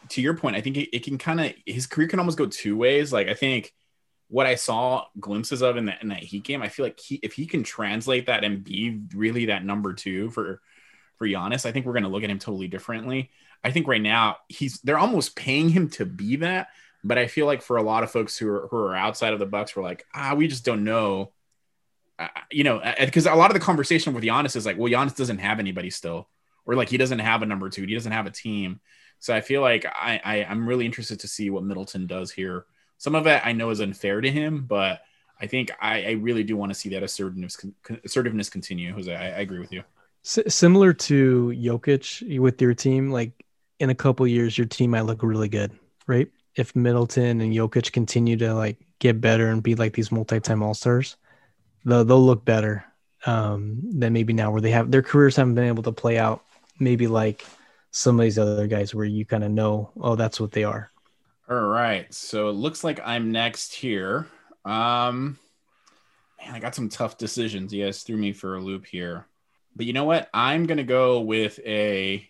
to 0.09 0.21
your 0.21 0.35
point, 0.35 0.55
I 0.55 0.61
think 0.61 0.77
it, 0.77 0.95
it 0.95 1.03
can 1.03 1.17
kind 1.17 1.41
of 1.41 1.53
his 1.65 1.87
career 1.87 2.07
can 2.07 2.19
almost 2.19 2.37
go 2.37 2.45
two 2.45 2.77
ways. 2.77 3.11
Like 3.11 3.27
I 3.27 3.33
think 3.33 3.73
what 4.27 4.45
I 4.45 4.53
saw 4.53 5.05
glimpses 5.19 5.61
of 5.63 5.77
in 5.77 5.85
that 5.85 6.03
in 6.03 6.09
that 6.09 6.23
Heat 6.23 6.43
game, 6.43 6.61
I 6.61 6.69
feel 6.69 6.85
like 6.85 6.99
he 6.99 7.19
if 7.23 7.33
he 7.33 7.47
can 7.47 7.63
translate 7.63 8.27
that 8.27 8.43
and 8.43 8.63
be 8.63 9.01
really 9.15 9.45
that 9.47 9.65
number 9.65 9.93
two 9.93 10.29
for 10.29 10.61
for 11.17 11.27
Giannis, 11.27 11.65
I 11.65 11.71
think 11.71 11.85
we're 11.85 11.93
gonna 11.93 12.09
look 12.09 12.23
at 12.23 12.29
him 12.29 12.39
totally 12.39 12.67
differently. 12.67 13.31
I 13.63 13.71
think 13.71 13.87
right 13.87 14.01
now 14.01 14.37
he's 14.47 14.79
they're 14.81 14.97
almost 14.97 15.35
paying 15.35 15.69
him 15.69 15.89
to 15.91 16.05
be 16.05 16.37
that, 16.37 16.67
but 17.03 17.17
I 17.17 17.27
feel 17.27 17.45
like 17.45 17.61
for 17.61 17.77
a 17.77 17.83
lot 17.83 18.03
of 18.03 18.11
folks 18.11 18.37
who 18.37 18.47
are 18.49 18.67
who 18.69 18.77
are 18.77 18.95
outside 18.95 19.33
of 19.33 19.39
the 19.39 19.45
Bucks, 19.45 19.75
we're 19.75 19.83
like, 19.83 20.05
ah, 20.13 20.33
we 20.35 20.47
just 20.47 20.65
don't 20.65 20.83
know. 20.83 21.31
Uh, 22.17 22.27
you 22.51 22.63
know, 22.63 22.81
because 22.99 23.25
a 23.25 23.35
lot 23.35 23.51
of 23.51 23.53
the 23.53 23.59
conversation 23.59 24.13
with 24.13 24.23
Giannis 24.23 24.55
is 24.55 24.65
like, 24.65 24.77
well, 24.77 24.91
Giannis 24.91 25.15
doesn't 25.15 25.39
have 25.39 25.59
anybody 25.59 25.89
still, 25.89 26.29
or 26.65 26.75
like 26.75 26.89
he 26.89 26.97
doesn't 26.97 27.19
have 27.19 27.41
a 27.41 27.45
number 27.45 27.69
two, 27.69 27.85
he 27.85 27.93
doesn't 27.93 28.11
have 28.11 28.25
a 28.25 28.31
team. 28.31 28.79
So 29.19 29.35
I 29.35 29.41
feel 29.41 29.61
like 29.61 29.85
I, 29.85 30.21
I 30.23 30.45
I'm 30.45 30.67
really 30.67 30.85
interested 30.85 31.19
to 31.21 31.27
see 31.27 31.49
what 31.49 31.63
Middleton 31.63 32.07
does 32.07 32.31
here. 32.31 32.65
Some 32.97 33.15
of 33.15 33.27
it 33.27 33.41
I 33.45 33.51
know 33.51 33.69
is 33.71 33.81
unfair 33.81 34.21
to 34.21 34.31
him, 34.31 34.65
but 34.65 35.01
I 35.39 35.47
think 35.47 35.71
I, 35.81 36.03
I 36.03 36.11
really 36.11 36.43
do 36.43 36.55
want 36.55 36.71
to 36.71 36.79
see 36.79 36.89
that 36.89 37.03
assertiveness 37.03 37.57
assertiveness 38.03 38.49
continue. 38.49 38.93
Jose, 38.93 39.13
I, 39.13 39.25
I 39.25 39.39
agree 39.39 39.59
with 39.59 39.73
you. 39.73 39.83
S- 40.25 40.53
similar 40.53 40.91
to 40.91 41.53
Jokic 41.55 42.39
with 42.39 42.59
your 42.59 42.73
team, 42.73 43.11
like 43.11 43.45
in 43.79 43.91
a 43.91 43.95
couple 43.95 44.25
years, 44.25 44.57
your 44.57 44.65
team 44.65 44.91
might 44.91 45.01
look 45.01 45.21
really 45.21 45.49
good, 45.49 45.71
right? 46.07 46.27
If 46.55 46.75
Middleton 46.75 47.41
and 47.41 47.53
Jokic 47.53 47.91
continue 47.91 48.35
to 48.37 48.55
like 48.55 48.77
get 48.99 49.21
better 49.21 49.49
and 49.49 49.61
be 49.61 49.75
like 49.75 49.93
these 49.93 50.11
multi-time 50.11 50.63
All 50.63 50.73
Stars, 50.73 51.17
they'll 51.83 52.03
they'll 52.03 52.25
look 52.25 52.43
better 52.43 52.85
um, 53.25 53.79
than 53.83 54.13
maybe 54.13 54.33
now, 54.33 54.51
where 54.51 54.61
they 54.61 54.71
have 54.71 54.89
their 54.89 55.03
careers 55.03 55.35
haven't 55.35 55.55
been 55.55 55.65
able 55.65 55.83
to 55.83 55.91
play 55.91 56.17
out. 56.17 56.43
Maybe 56.79 57.07
like 57.07 57.45
some 57.91 58.19
of 58.19 58.23
these 58.23 58.39
other 58.39 58.67
guys, 58.67 58.95
where 58.95 59.05
you 59.05 59.25
kind 59.25 59.43
of 59.43 59.51
know, 59.51 59.91
oh, 60.01 60.15
that's 60.15 60.39
what 60.39 60.51
they 60.51 60.63
are. 60.63 60.91
All 61.47 61.67
right. 61.67 62.11
So 62.11 62.49
it 62.49 62.53
looks 62.53 62.83
like 62.83 62.99
I'm 63.05 63.31
next 63.31 63.75
here. 63.75 64.27
Um 64.63 65.37
man, 66.39 66.55
I 66.55 66.59
got 66.59 66.73
some 66.73 66.89
tough 66.89 67.17
decisions. 67.17 67.73
You 67.73 67.85
guys 67.85 68.01
threw 68.03 68.17
me 68.17 68.33
for 68.33 68.55
a 68.55 68.61
loop 68.61 68.85
here. 68.85 69.27
But 69.75 69.85
you 69.85 69.93
know 69.93 70.05
what? 70.05 70.29
I'm 70.33 70.65
gonna 70.65 70.83
go 70.83 71.21
with 71.21 71.59
a 71.65 72.29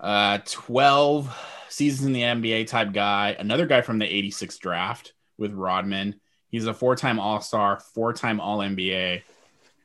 uh 0.00 0.38
12 0.44 1.36
seasons 1.68 2.06
in 2.06 2.12
the 2.12 2.22
NBA 2.22 2.66
type 2.66 2.92
guy, 2.92 3.36
another 3.38 3.66
guy 3.66 3.80
from 3.80 3.98
the 3.98 4.06
86 4.06 4.58
draft 4.58 5.12
with 5.38 5.52
Rodman. 5.52 6.20
He's 6.48 6.66
a 6.66 6.74
four-time 6.74 7.18
all-star, 7.18 7.80
four-time 7.80 8.40
all-NBA. 8.40 9.22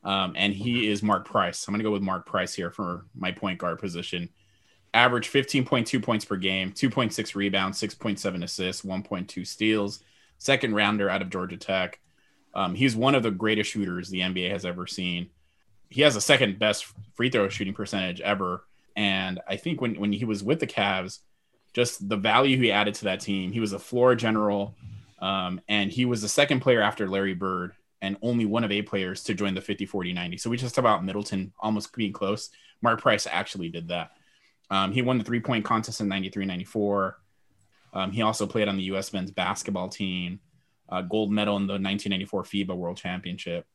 Um, 0.03 0.34
and 0.38 0.53
he 0.53 0.88
is 0.88 1.02
Mark 1.02 1.26
Price. 1.26 1.68
I'm 1.68 1.74
gonna 1.74 1.84
go 1.84 1.91
with 1.91 2.02
Mark 2.02 2.26
Price 2.26 2.53
here 2.53 2.72
for 2.72 3.06
my 3.16 3.32
point 3.32 3.60
guard 3.60 3.80
position 3.80 4.30
average 4.94 5.30
15.2 5.30 6.02
points 6.02 6.26
per 6.26 6.36
game, 6.36 6.72
2.6 6.72 7.36
rebounds, 7.36 7.80
6.7 7.80 8.44
assists, 8.44 8.84
1.2 8.84 9.45
steals, 9.45 10.03
second 10.38 10.76
rounder 10.76 11.10
out 11.10 11.22
of 11.22 11.30
Georgia 11.30 11.57
Tech. 11.57 11.99
Um, 12.53 12.74
he's 12.74 12.95
one 12.95 13.16
of 13.16 13.24
the 13.24 13.32
greatest 13.32 13.72
shooters 13.72 14.10
the 14.10 14.22
NBA 14.22 14.49
has 14.52 14.66
ever 14.66 14.88
seen. 14.88 15.30
He 15.90 16.02
has 16.02 16.14
the 16.14 16.22
second 16.22 16.60
best 16.60 16.86
free 17.16 17.30
throw 17.30 17.49
shooting 17.49 17.74
percentage 17.74 18.22
ever. 18.22 18.64
And 18.95 19.40
I 19.48 19.56
think 19.56 19.82
when, 19.82 19.95
when 19.99 20.11
he 20.11 20.26
was 20.26 20.44
with 20.44 20.60
the 20.60 20.68
Cavs, 20.68 21.20
just 21.74 22.07
the 22.07 22.18
value 22.18 22.57
he 22.57 22.72
added 22.72 22.95
to 22.95 23.06
that 23.06 23.22
team, 23.22 23.52
he 23.52 23.60
was 23.60 23.74
a 23.74 23.80
floor 23.80 24.16
general. 24.16 24.76
Um, 25.20 25.61
and 25.68 25.91
he 25.91 26.06
was 26.06 26.22
the 26.22 26.30
second 26.30 26.61
player 26.61 26.82
after 26.82 27.07
Larry 27.07 27.34
Bird 27.34 27.74
and 28.02 28.18
only 28.22 28.45
one 28.45 28.64
of 28.64 28.72
eight 28.72 28.88
players 28.88 29.24
to 29.24 29.34
join 29.34 29.53
the 29.53 29.61
50, 29.61 29.86
40, 29.86 30.14
90. 30.14 30.38
So 30.38 30.49
we 30.49 30.57
just 30.57 30.78
about 30.78 31.03
Middleton 31.03 31.53
almost 31.60 31.94
being 31.95 32.14
close. 32.14 32.49
Mark 32.82 33.02
Price 33.02 33.28
actually 33.30 33.70
did 33.70 33.90
that. 33.90 34.11
Um, 34.70 34.91
he 34.91 35.02
won 35.02 35.18
the 35.18 35.24
three 35.24 35.40
point 35.40 35.66
contest 35.66 35.99
in 35.99 36.07
93 36.07 36.45
94. 36.45 37.18
Um, 37.94 38.11
he 38.11 38.22
also 38.22 38.45
played 38.45 38.68
on 38.68 38.78
the 38.78 38.84
U.S. 38.84 39.11
men's 39.14 39.32
basketball 39.32 39.90
team, 39.90 40.40
uh, 40.90 41.02
gold 41.02 41.32
medal 41.32 41.57
in 41.57 41.66
the 41.66 41.74
1994 41.74 42.44
FIBA 42.44 42.76
World 42.76 42.98
Championship. 42.98 43.66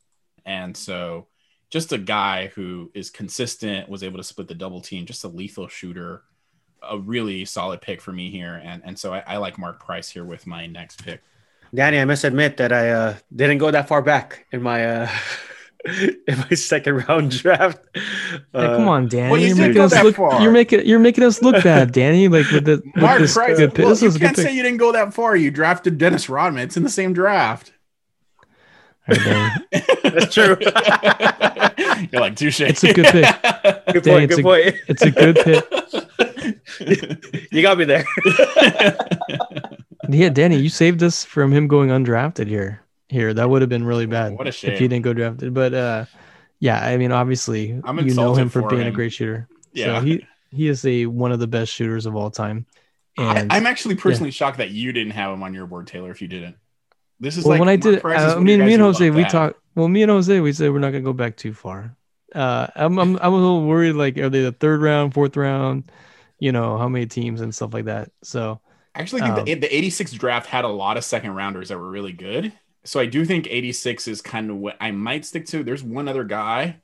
And 0.46 0.76
so, 0.76 1.26
just 1.74 1.92
a 1.92 1.98
guy 1.98 2.52
who 2.54 2.88
is 2.94 3.10
consistent, 3.10 3.88
was 3.88 4.04
able 4.04 4.16
to 4.16 4.22
split 4.24 4.46
the 4.46 4.54
double 4.54 4.80
team, 4.80 5.04
just 5.06 5.24
a 5.24 5.28
lethal 5.28 5.66
shooter, 5.66 6.22
a 6.88 6.96
really 6.96 7.44
solid 7.44 7.80
pick 7.80 8.00
for 8.00 8.12
me 8.12 8.30
here. 8.30 8.62
And, 8.64 8.80
and 8.84 8.96
so, 8.96 9.12
I, 9.12 9.24
I 9.26 9.36
like 9.38 9.58
Mark 9.58 9.80
Price 9.84 10.08
here 10.08 10.24
with 10.24 10.46
my 10.46 10.66
next 10.68 11.04
pick. 11.04 11.20
Danny, 11.74 11.98
I 11.98 12.04
must 12.04 12.22
admit 12.22 12.58
that 12.58 12.72
I 12.72 12.90
uh, 12.90 13.16
didn't 13.34 13.58
go 13.58 13.72
that 13.72 13.88
far 13.88 14.02
back 14.02 14.46
in 14.52 14.62
my 14.62 14.86
uh, 14.86 15.08
in 15.84 16.38
my 16.48 16.50
second 16.54 17.04
round 17.08 17.32
draft. 17.32 17.80
Yeah, 17.94 18.00
Uh, 18.54 18.76
come 18.76 18.86
on, 18.86 19.08
Danny. 19.08 19.30
well, 19.32 19.40
you 19.40 19.48
you're 19.48 19.56
making 19.56 19.82
us 19.82 19.92
look. 20.00 20.14
far. 20.14 20.40
You're 20.40 20.52
making 20.52 20.86
you're 20.86 21.00
making 21.00 21.24
us 21.24 21.42
look 21.42 21.64
bad, 21.64 21.90
Danny. 21.90 22.28
Like 22.28 22.48
with 22.52 22.64
the 22.66 22.80
with 22.94 22.96
Mark 22.96 23.18
this 23.20 23.34
Price, 23.34 23.58
good 23.58 23.74
pick. 23.74 23.84
well, 23.84 23.88
This 23.90 24.02
you 24.02 24.06
was 24.06 24.14
a 24.16 24.18
good 24.20 24.24
can't 24.26 24.36
pick. 24.36 24.46
say 24.46 24.54
you 24.54 24.62
didn't 24.62 24.78
go 24.78 24.92
that 24.92 25.12
far. 25.12 25.34
You 25.34 25.50
drafted 25.50 25.98
Dennis 25.98 26.28
Rodman. 26.28 26.62
It's 26.62 26.76
in 26.76 26.84
the 26.84 26.88
same 26.88 27.12
draft. 27.12 27.72
All 29.08 29.14
right, 29.16 29.24
Danny. 29.70 29.84
That's 30.02 30.34
true. 30.34 30.56
You're 32.10 32.20
like 32.20 32.36
touche. 32.36 32.60
It's 32.60 32.82
a 32.84 32.92
good 32.92 33.06
pick. 33.06 33.24
good 33.92 34.02
Danny, 34.02 34.26
point. 34.26 34.30
it's 34.30 34.36
Good 34.36 34.38
a- 34.38 34.42
point. 34.42 34.76
It's 34.88 35.02
a 35.02 35.10
good 35.10 35.36
pick. 35.36 35.64
You 37.50 37.62
got 37.62 37.78
me 37.78 37.84
there. 37.84 38.04
Yeah, 40.08 40.28
Danny, 40.28 40.58
you 40.58 40.68
saved 40.68 41.02
us 41.02 41.24
from 41.24 41.52
him 41.52 41.68
going 41.68 41.90
undrafted 41.90 42.46
here. 42.48 42.82
Here, 43.08 43.32
that 43.32 43.48
would 43.48 43.62
have 43.62 43.68
been 43.68 43.84
really 43.84 44.06
bad 44.06 44.32
What 44.36 44.48
a 44.48 44.52
shame. 44.52 44.72
if 44.72 44.78
he 44.78 44.88
didn't 44.88 45.04
go 45.04 45.12
drafted. 45.12 45.54
But 45.54 45.72
uh, 45.72 46.04
yeah, 46.58 46.84
I 46.84 46.96
mean, 46.96 47.12
obviously, 47.12 47.80
I'm 47.84 47.98
you 48.06 48.14
know 48.14 48.34
him 48.34 48.48
for, 48.48 48.62
for 48.62 48.70
being 48.70 48.86
a 48.86 48.90
great 48.90 49.12
shooter. 49.12 49.48
Yeah. 49.72 49.98
so 50.00 50.04
he 50.04 50.26
he 50.50 50.68
is 50.68 50.84
a 50.84 51.06
one 51.06 51.32
of 51.32 51.38
the 51.38 51.46
best 51.46 51.72
shooters 51.72 52.06
of 52.06 52.16
all 52.16 52.30
time. 52.30 52.66
And 53.16 53.52
I, 53.52 53.56
am 53.56 53.66
actually 53.66 53.94
personally 53.94 54.32
shocked 54.32 54.58
that 54.58 54.70
you 54.70 54.92
didn't 54.92 55.12
have 55.12 55.32
him 55.32 55.42
on 55.42 55.54
your 55.54 55.66
board, 55.66 55.86
Taylor. 55.86 56.10
If 56.10 56.20
you 56.20 56.28
didn't, 56.28 56.56
this 57.20 57.36
is 57.36 57.44
well, 57.44 57.52
like 57.52 57.60
when 57.60 57.68
I 57.68 57.76
did, 57.76 57.98
uh, 57.98 58.00
one 58.02 58.14
of 58.14 58.42
me, 58.42 58.54
and 58.54 58.66
me 58.66 58.74
and 58.74 58.82
Jose, 58.82 59.10
we 59.10 59.24
talked. 59.24 59.58
Well, 59.74 59.88
me 59.88 60.02
and 60.02 60.10
Jose, 60.10 60.40
we 60.40 60.52
said 60.52 60.72
we're 60.72 60.78
not 60.78 60.90
gonna 60.90 61.02
go 61.04 61.12
back 61.12 61.36
too 61.36 61.52
far. 61.54 61.96
Uh, 62.34 62.66
I'm, 62.74 62.98
I'm 62.98 63.16
I'm 63.20 63.32
a 63.32 63.36
little 63.36 63.66
worried. 63.66 63.92
Like, 63.92 64.18
are 64.18 64.28
they 64.28 64.42
the 64.42 64.52
third 64.52 64.82
round, 64.82 65.14
fourth 65.14 65.36
round? 65.36 65.90
You 66.38 66.52
know, 66.52 66.76
how 66.78 66.88
many 66.88 67.06
teams 67.06 67.40
and 67.40 67.54
stuff 67.54 67.72
like 67.72 67.86
that. 67.86 68.10
So 68.22 68.60
I 68.94 69.00
actually 69.00 69.22
think 69.22 69.38
Um, 69.38 69.44
the, 69.44 69.54
the 69.54 69.74
86 69.74 70.12
draft 70.12 70.46
had 70.46 70.64
a 70.64 70.68
lot 70.68 70.96
of 70.96 71.04
second 71.04 71.32
rounders 71.34 71.68
that 71.68 71.78
were 71.78 71.88
really 71.90 72.12
good. 72.12 72.52
So 72.84 73.00
I 73.00 73.06
do 73.06 73.24
think 73.24 73.46
86 73.48 74.08
is 74.08 74.20
kind 74.20 74.50
of 74.50 74.56
what 74.58 74.76
I 74.80 74.90
might 74.90 75.24
stick 75.24 75.46
to. 75.46 75.64
There's 75.64 75.82
one 75.82 76.06
other 76.08 76.24
guy. 76.24 76.80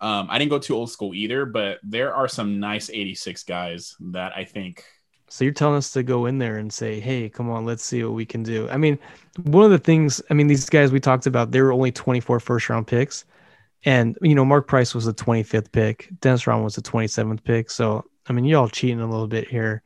Um, 0.00 0.26
I 0.30 0.38
didn't 0.38 0.50
go 0.50 0.58
too 0.58 0.74
old 0.74 0.90
school 0.90 1.14
either, 1.14 1.44
but 1.44 1.78
there 1.82 2.14
are 2.14 2.26
some 2.26 2.58
nice 2.58 2.90
86 2.90 3.42
guys 3.44 3.94
that 4.12 4.32
I 4.36 4.44
think. 4.44 4.84
So 5.32 5.44
you're 5.44 5.54
telling 5.54 5.76
us 5.76 5.90
to 5.94 6.02
go 6.02 6.26
in 6.26 6.36
there 6.36 6.58
and 6.58 6.70
say, 6.70 7.00
"Hey, 7.00 7.30
come 7.30 7.48
on, 7.48 7.64
let's 7.64 7.82
see 7.82 8.04
what 8.04 8.12
we 8.12 8.26
can 8.26 8.42
do." 8.42 8.68
I 8.68 8.76
mean, 8.76 8.98
one 9.44 9.64
of 9.64 9.70
the 9.70 9.78
things, 9.78 10.20
I 10.28 10.34
mean, 10.34 10.46
these 10.46 10.68
guys 10.68 10.92
we 10.92 11.00
talked 11.00 11.26
about, 11.26 11.52
they 11.52 11.62
were 11.62 11.72
only 11.72 11.90
24 11.90 12.38
first 12.38 12.68
round 12.68 12.86
picks, 12.86 13.24
and 13.86 14.18
you 14.20 14.34
know, 14.34 14.44
Mark 14.44 14.66
Price 14.66 14.94
was 14.94 15.06
the 15.06 15.14
25th 15.14 15.72
pick, 15.72 16.10
Dennis 16.20 16.46
Ron 16.46 16.62
was 16.62 16.74
the 16.74 16.82
27th 16.82 17.42
pick. 17.44 17.70
So 17.70 18.04
I 18.28 18.34
mean, 18.34 18.44
y'all 18.44 18.68
cheating 18.68 19.00
a 19.00 19.08
little 19.08 19.26
bit 19.26 19.48
here 19.48 19.82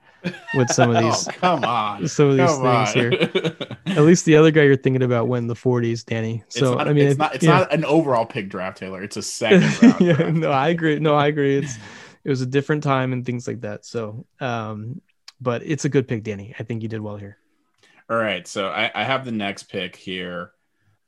with 0.56 0.68
some 0.68 0.90
of 0.90 1.00
these, 1.04 1.28
Oh, 1.28 1.32
come 1.38 1.64
on. 1.64 2.08
some 2.08 2.30
of 2.30 2.36
these 2.38 2.50
Come 2.50 2.66
on. 2.66 2.86
things 2.88 2.94
here. 3.14 3.76
At 3.96 4.02
least 4.02 4.24
the 4.24 4.34
other 4.34 4.50
guy 4.50 4.62
you're 4.62 4.76
thinking 4.76 5.04
about 5.04 5.28
went 5.28 5.44
in 5.44 5.46
the 5.46 5.54
40s, 5.54 6.04
Danny. 6.04 6.42
So 6.48 6.74
not, 6.74 6.88
I 6.88 6.92
mean, 6.92 7.06
it's 7.06 7.18
not 7.18 7.36
it's 7.36 7.44
yeah. 7.44 7.58
not 7.60 7.72
an 7.72 7.84
overall 7.84 8.26
pick 8.26 8.48
draft, 8.48 8.78
Taylor. 8.78 9.00
It's 9.00 9.16
a 9.16 9.22
second 9.22 9.62
round. 9.80 10.00
yeah, 10.00 10.14
draft. 10.14 10.34
no, 10.34 10.50
I 10.50 10.70
agree. 10.70 10.98
No, 10.98 11.14
I 11.14 11.28
agree. 11.28 11.58
It's 11.58 11.78
it 12.24 12.30
was 12.30 12.40
a 12.40 12.46
different 12.46 12.82
time 12.82 13.12
and 13.12 13.24
things 13.24 13.46
like 13.46 13.60
that. 13.60 13.86
So, 13.86 14.26
um, 14.40 15.00
but 15.40 15.62
it's 15.64 15.84
a 15.84 15.88
good 15.88 16.08
pick, 16.08 16.22
Danny. 16.22 16.54
I 16.58 16.62
think 16.62 16.82
you 16.82 16.88
did 16.88 17.00
well 17.00 17.16
here. 17.16 17.38
All 18.08 18.16
right, 18.16 18.46
so 18.46 18.68
I, 18.68 18.90
I 18.94 19.04
have 19.04 19.24
the 19.24 19.32
next 19.32 19.64
pick 19.64 19.96
here, 19.96 20.52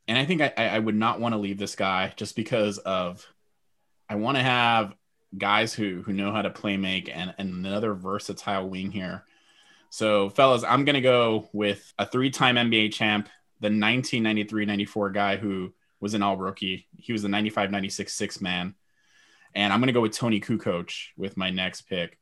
and 0.09 0.18
I 0.18 0.24
think 0.24 0.42
I, 0.42 0.52
I 0.56 0.78
would 0.78 0.96
not 0.96 1.20
want 1.20 1.32
to 1.32 1.38
leave 1.38 1.59
this 1.59 1.76
guy 1.76 2.12
just 2.16 2.34
because 2.34 2.78
of 2.78 3.24
I 4.09 4.16
want 4.16 4.36
to 4.36 4.42
have 4.42 4.94
guys 5.36 5.74
who 5.74 6.02
who 6.02 6.12
know 6.12 6.32
how 6.32 6.42
to 6.42 6.50
play 6.50 6.76
make 6.76 7.09
and, 7.14 7.34
and 7.38 7.50
another 7.50 7.94
versatile 7.94 8.68
wing 8.68 8.90
here. 8.90 9.24
So, 9.90 10.28
fellas, 10.28 10.64
I'm 10.64 10.84
gonna 10.84 11.00
go 11.00 11.48
with 11.52 11.92
a 11.98 12.06
three-time 12.06 12.56
NBA 12.56 12.92
champ, 12.92 13.28
the 13.60 13.68
1993-94 13.68 15.14
guy 15.14 15.36
who 15.36 15.72
was 16.00 16.14
an 16.14 16.22
all 16.22 16.36
rookie. 16.36 16.88
He 16.96 17.12
was 17.12 17.22
the 17.22 17.28
95-96 17.28 18.10
six 18.10 18.40
man, 18.40 18.74
and 19.55 19.72
I'm 19.72 19.80
gonna 19.80 19.92
go 19.92 20.00
with 20.00 20.12
Toni 20.12 20.40
Kukoc 20.40 20.92
with 21.16 21.36
my 21.36 21.50
next 21.50 21.82
pick. 21.82 22.18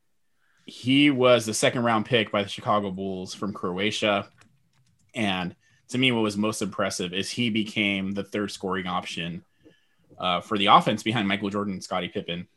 He 0.66 1.10
was 1.10 1.46
the 1.46 1.54
second 1.54 1.84
round 1.84 2.06
pick 2.06 2.32
by 2.32 2.42
the 2.42 2.48
Chicago 2.48 2.90
Bulls 2.90 3.34
from 3.34 3.52
Croatia. 3.52 4.28
And 5.14 5.54
to 5.88 5.98
me, 5.98 6.10
what 6.12 6.22
was 6.22 6.36
most 6.36 6.60
impressive 6.60 7.12
is 7.12 7.30
he 7.30 7.50
became 7.50 8.12
the 8.12 8.24
third 8.24 8.50
scoring 8.50 8.86
option 8.86 9.44
uh, 10.18 10.40
for 10.40 10.58
the 10.58 10.66
offense 10.66 11.02
behind 11.02 11.28
Michael 11.28 11.50
Jordan 11.50 11.74
and 11.74 11.84
Scottie 11.84 12.08
Pippen. 12.08 12.48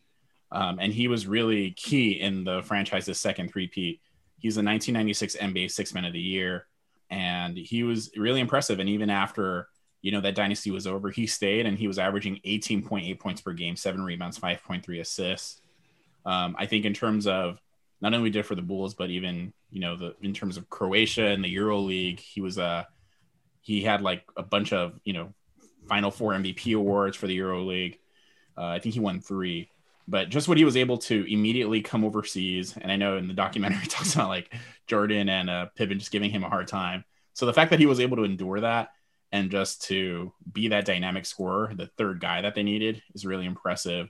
Um, 0.52 0.80
and 0.80 0.92
he 0.92 1.08
was 1.08 1.28
really 1.28 1.72
key 1.72 2.20
in 2.20 2.44
the 2.44 2.64
franchise's 2.64 3.20
second 3.20 3.52
three-peat. 3.52 4.02
He's 4.40 4.56
the 4.56 4.64
1996 4.64 5.36
NBA 5.36 5.70
Six 5.70 5.94
Man 5.94 6.06
of 6.06 6.14
the 6.14 6.20
Year, 6.20 6.66
and 7.10 7.58
he 7.58 7.84
was 7.84 8.10
really 8.16 8.40
impressive. 8.40 8.80
And 8.80 8.90
even 8.90 9.10
after 9.10 9.68
you 10.02 10.12
know 10.12 10.22
that 10.22 10.34
dynasty 10.34 10.72
was 10.72 10.88
over, 10.88 11.12
he 11.12 11.28
stayed 11.28 11.66
and 11.66 11.78
he 11.78 11.88
was 11.88 12.00
averaging 12.00 12.40
18.8 12.46 13.20
points 13.20 13.42
per 13.42 13.54
game, 13.54 13.76
seven 13.76 14.02
rebounds, 14.02 14.40
5.3 14.40 15.02
assists. 15.02 15.62
Um, 16.26 16.56
I 16.58 16.66
think 16.66 16.86
in 16.86 16.94
terms 16.94 17.28
of 17.28 17.60
not 18.02 18.14
only 18.14 18.30
did 18.30 18.46
for 18.46 18.56
the 18.56 18.62
Bulls, 18.62 18.94
but 18.94 19.10
even 19.10 19.54
you 19.72 19.80
know 19.80 19.96
the 19.96 20.16
in 20.22 20.34
terms 20.34 20.58
of 20.58 20.70
Croatia 20.70 21.26
and 21.28 21.44
the 21.44 21.50
Euro 21.50 21.80
League, 21.80 22.20
he 22.20 22.42
was 22.42 22.58
a 22.58 22.64
uh, 22.64 22.84
he 23.62 23.84
had 23.84 24.02
like 24.02 24.24
a 24.38 24.44
bunch 24.44 24.74
of 24.74 25.00
you 25.04 25.14
know 25.14 25.34
Final 25.88 26.12
Four 26.12 26.34
MVP 26.34 26.76
awards 26.76 27.18
for 27.18 27.28
the 27.28 27.36
Euro 27.36 27.64
League. 27.64 28.00
Uh, 28.58 28.66
I 28.66 28.80
think 28.80 28.94
he 28.94 29.00
won 29.00 29.22
three, 29.22 29.70
but 30.08 30.30
just 30.30 30.48
what 30.48 30.58
he 30.58 30.66
was 30.66 30.78
able 30.78 30.98
to 30.98 31.32
immediately 31.32 31.82
come 31.82 32.04
overseas. 32.04 32.76
And 32.76 32.92
I 32.92 32.96
know 32.96 33.18
in 33.18 33.28
the 33.28 33.34
documentary 33.34 33.86
talks 33.88 34.16
about 34.16 34.30
like 34.30 34.54
Jordan 34.88 35.30
and 35.30 35.50
uh, 35.50 35.68
Pippen 35.76 36.00
just 36.00 36.12
giving 36.12 36.32
him 36.32 36.44
a 36.44 36.50
hard 36.50 36.68
time. 36.68 37.06
So 37.34 37.46
the 37.46 37.54
fact 37.54 37.72
that 37.72 37.80
he 37.80 37.86
was 37.86 38.00
able 38.00 38.18
to 38.18 38.24
endure 38.24 38.60
that 38.60 38.90
and 39.32 39.52
just 39.52 39.84
to 39.84 40.34
be 40.52 40.70
that 40.70 40.86
dynamic 40.86 41.26
scorer, 41.26 41.72
the 41.76 41.88
third 41.98 42.20
guy 42.20 42.42
that 42.42 42.56
they 42.56 42.64
needed, 42.64 43.02
is 43.14 43.26
really 43.26 43.46
impressive. 43.46 44.10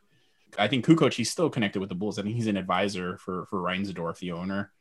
I 0.57 0.67
think 0.67 0.85
Kukoc, 0.85 1.13
he's 1.13 1.29
still 1.29 1.49
connected 1.49 1.79
with 1.79 1.89
the 1.89 1.95
Bulls. 1.95 2.17
I 2.17 2.23
think 2.23 2.35
he's 2.35 2.47
an 2.47 2.57
advisor 2.57 3.17
for 3.17 3.45
for 3.45 3.59
Reinsdorf, 3.59 4.19
the 4.19 4.31
owner, 4.31 4.71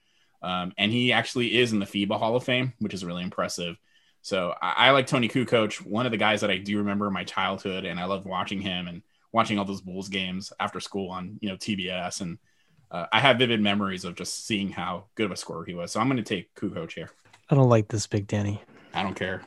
um, 0.42 0.72
and 0.78 0.92
he 0.92 1.12
actually 1.12 1.58
is 1.58 1.72
in 1.72 1.78
the 1.78 1.86
FIBA 1.86 2.18
Hall 2.18 2.36
of 2.36 2.44
Fame, 2.44 2.72
which 2.78 2.94
is 2.94 3.04
really 3.04 3.22
impressive. 3.22 3.76
So 4.22 4.54
I, 4.60 4.88
I 4.88 4.90
like 4.90 5.06
Toni 5.06 5.28
Kukoc, 5.28 5.84
one 5.86 6.06
of 6.06 6.12
the 6.12 6.18
guys 6.18 6.40
that 6.40 6.50
I 6.50 6.58
do 6.58 6.78
remember 6.78 7.06
in 7.06 7.12
my 7.12 7.24
childhood, 7.24 7.84
and 7.84 8.00
I 8.00 8.04
loved 8.04 8.26
watching 8.26 8.60
him 8.60 8.88
and 8.88 9.02
watching 9.32 9.58
all 9.58 9.64
those 9.64 9.80
Bulls 9.80 10.08
games 10.08 10.52
after 10.58 10.80
school 10.80 11.10
on 11.10 11.38
you 11.40 11.48
know 11.48 11.56
TBS, 11.56 12.20
and 12.20 12.38
uh, 12.90 13.06
I 13.12 13.20
have 13.20 13.38
vivid 13.38 13.60
memories 13.60 14.04
of 14.04 14.14
just 14.14 14.46
seeing 14.46 14.70
how 14.70 15.04
good 15.14 15.26
of 15.26 15.32
a 15.32 15.36
scorer 15.36 15.64
he 15.64 15.74
was. 15.74 15.92
So 15.92 16.00
I'm 16.00 16.08
going 16.08 16.16
to 16.16 16.22
take 16.22 16.54
Kukoc 16.54 16.92
here. 16.92 17.10
I 17.50 17.54
don't 17.54 17.68
like 17.68 17.88
this 17.88 18.06
big 18.06 18.26
Danny. 18.26 18.62
I 18.94 19.02
don't 19.02 19.14
care. 19.14 19.42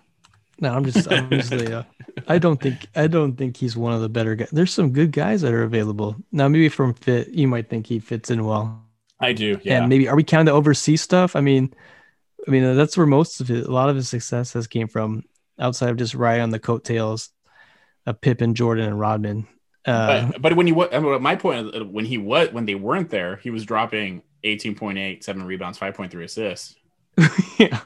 No, 0.62 0.74
I'm 0.74 0.86
just, 0.86 1.12
I'm 1.12 1.30
just 1.30 1.52
uh, 1.52 1.84
I 2.28 2.38
don't 2.38 2.62
think, 2.62 2.88
I 2.96 3.08
don't 3.08 3.36
think 3.36 3.58
he's 3.58 3.76
one 3.76 3.94
of 3.94 4.02
the 4.02 4.10
better 4.10 4.36
guys. 4.36 4.50
There's 4.52 4.74
some 4.74 4.92
good 4.92 5.12
guys 5.12 5.42
that 5.42 5.54
are 5.54 5.64
available 5.64 6.16
now. 6.32 6.48
Maybe 6.48 6.70
from 6.70 6.94
fit, 6.94 7.30
you 7.30 7.48
might 7.48 7.68
think 7.70 7.88
he 7.88 8.00
fits 8.00 8.30
in 8.30 8.46
well. 8.46 8.86
I 9.20 9.34
do, 9.34 9.60
yeah. 9.64 9.80
And 9.80 9.90
maybe 9.90 10.08
are 10.08 10.16
we 10.16 10.24
counting 10.24 10.46
the 10.46 10.52
overseas 10.52 11.02
stuff? 11.02 11.36
I 11.36 11.42
mean, 11.42 11.74
I 12.48 12.52
mean 12.52 12.76
that's 12.76 12.96
where 12.96 13.08
most 13.08 13.42
of 13.42 13.50
it, 13.50 13.66
a 13.66 13.72
lot 13.72 13.90
of 13.90 13.96
his 13.96 14.08
success 14.08 14.54
has 14.54 14.68
came 14.68 14.88
from 14.88 15.24
outside 15.60 15.90
of 15.90 15.98
just 15.98 16.14
riding 16.14 16.44
on 16.44 16.50
the 16.52 16.60
coattails 16.60 17.30
of 18.06 18.22
Pippen, 18.22 18.56
Jordan, 18.56 18.86
and 18.86 19.00
Rodman. 19.00 19.48
Uh, 19.86 20.30
but, 20.32 20.42
but 20.42 20.56
when 20.56 20.68
you 20.68 20.76
what 20.76 21.22
my 21.22 21.36
point 21.36 21.92
when 21.92 22.06
he 22.06 22.20
was 22.20 22.52
when 22.52 22.66
they 22.66 22.76
weren't 22.76 23.10
there, 23.10 23.38
he 23.38 23.50
was 23.50 23.66
dropping 23.66 24.22
18.8, 24.44 25.24
seven 25.24 25.44
rebounds, 25.44 25.80
5.3 25.80 26.24
assists. 26.24 26.76
yeah. 27.60 27.80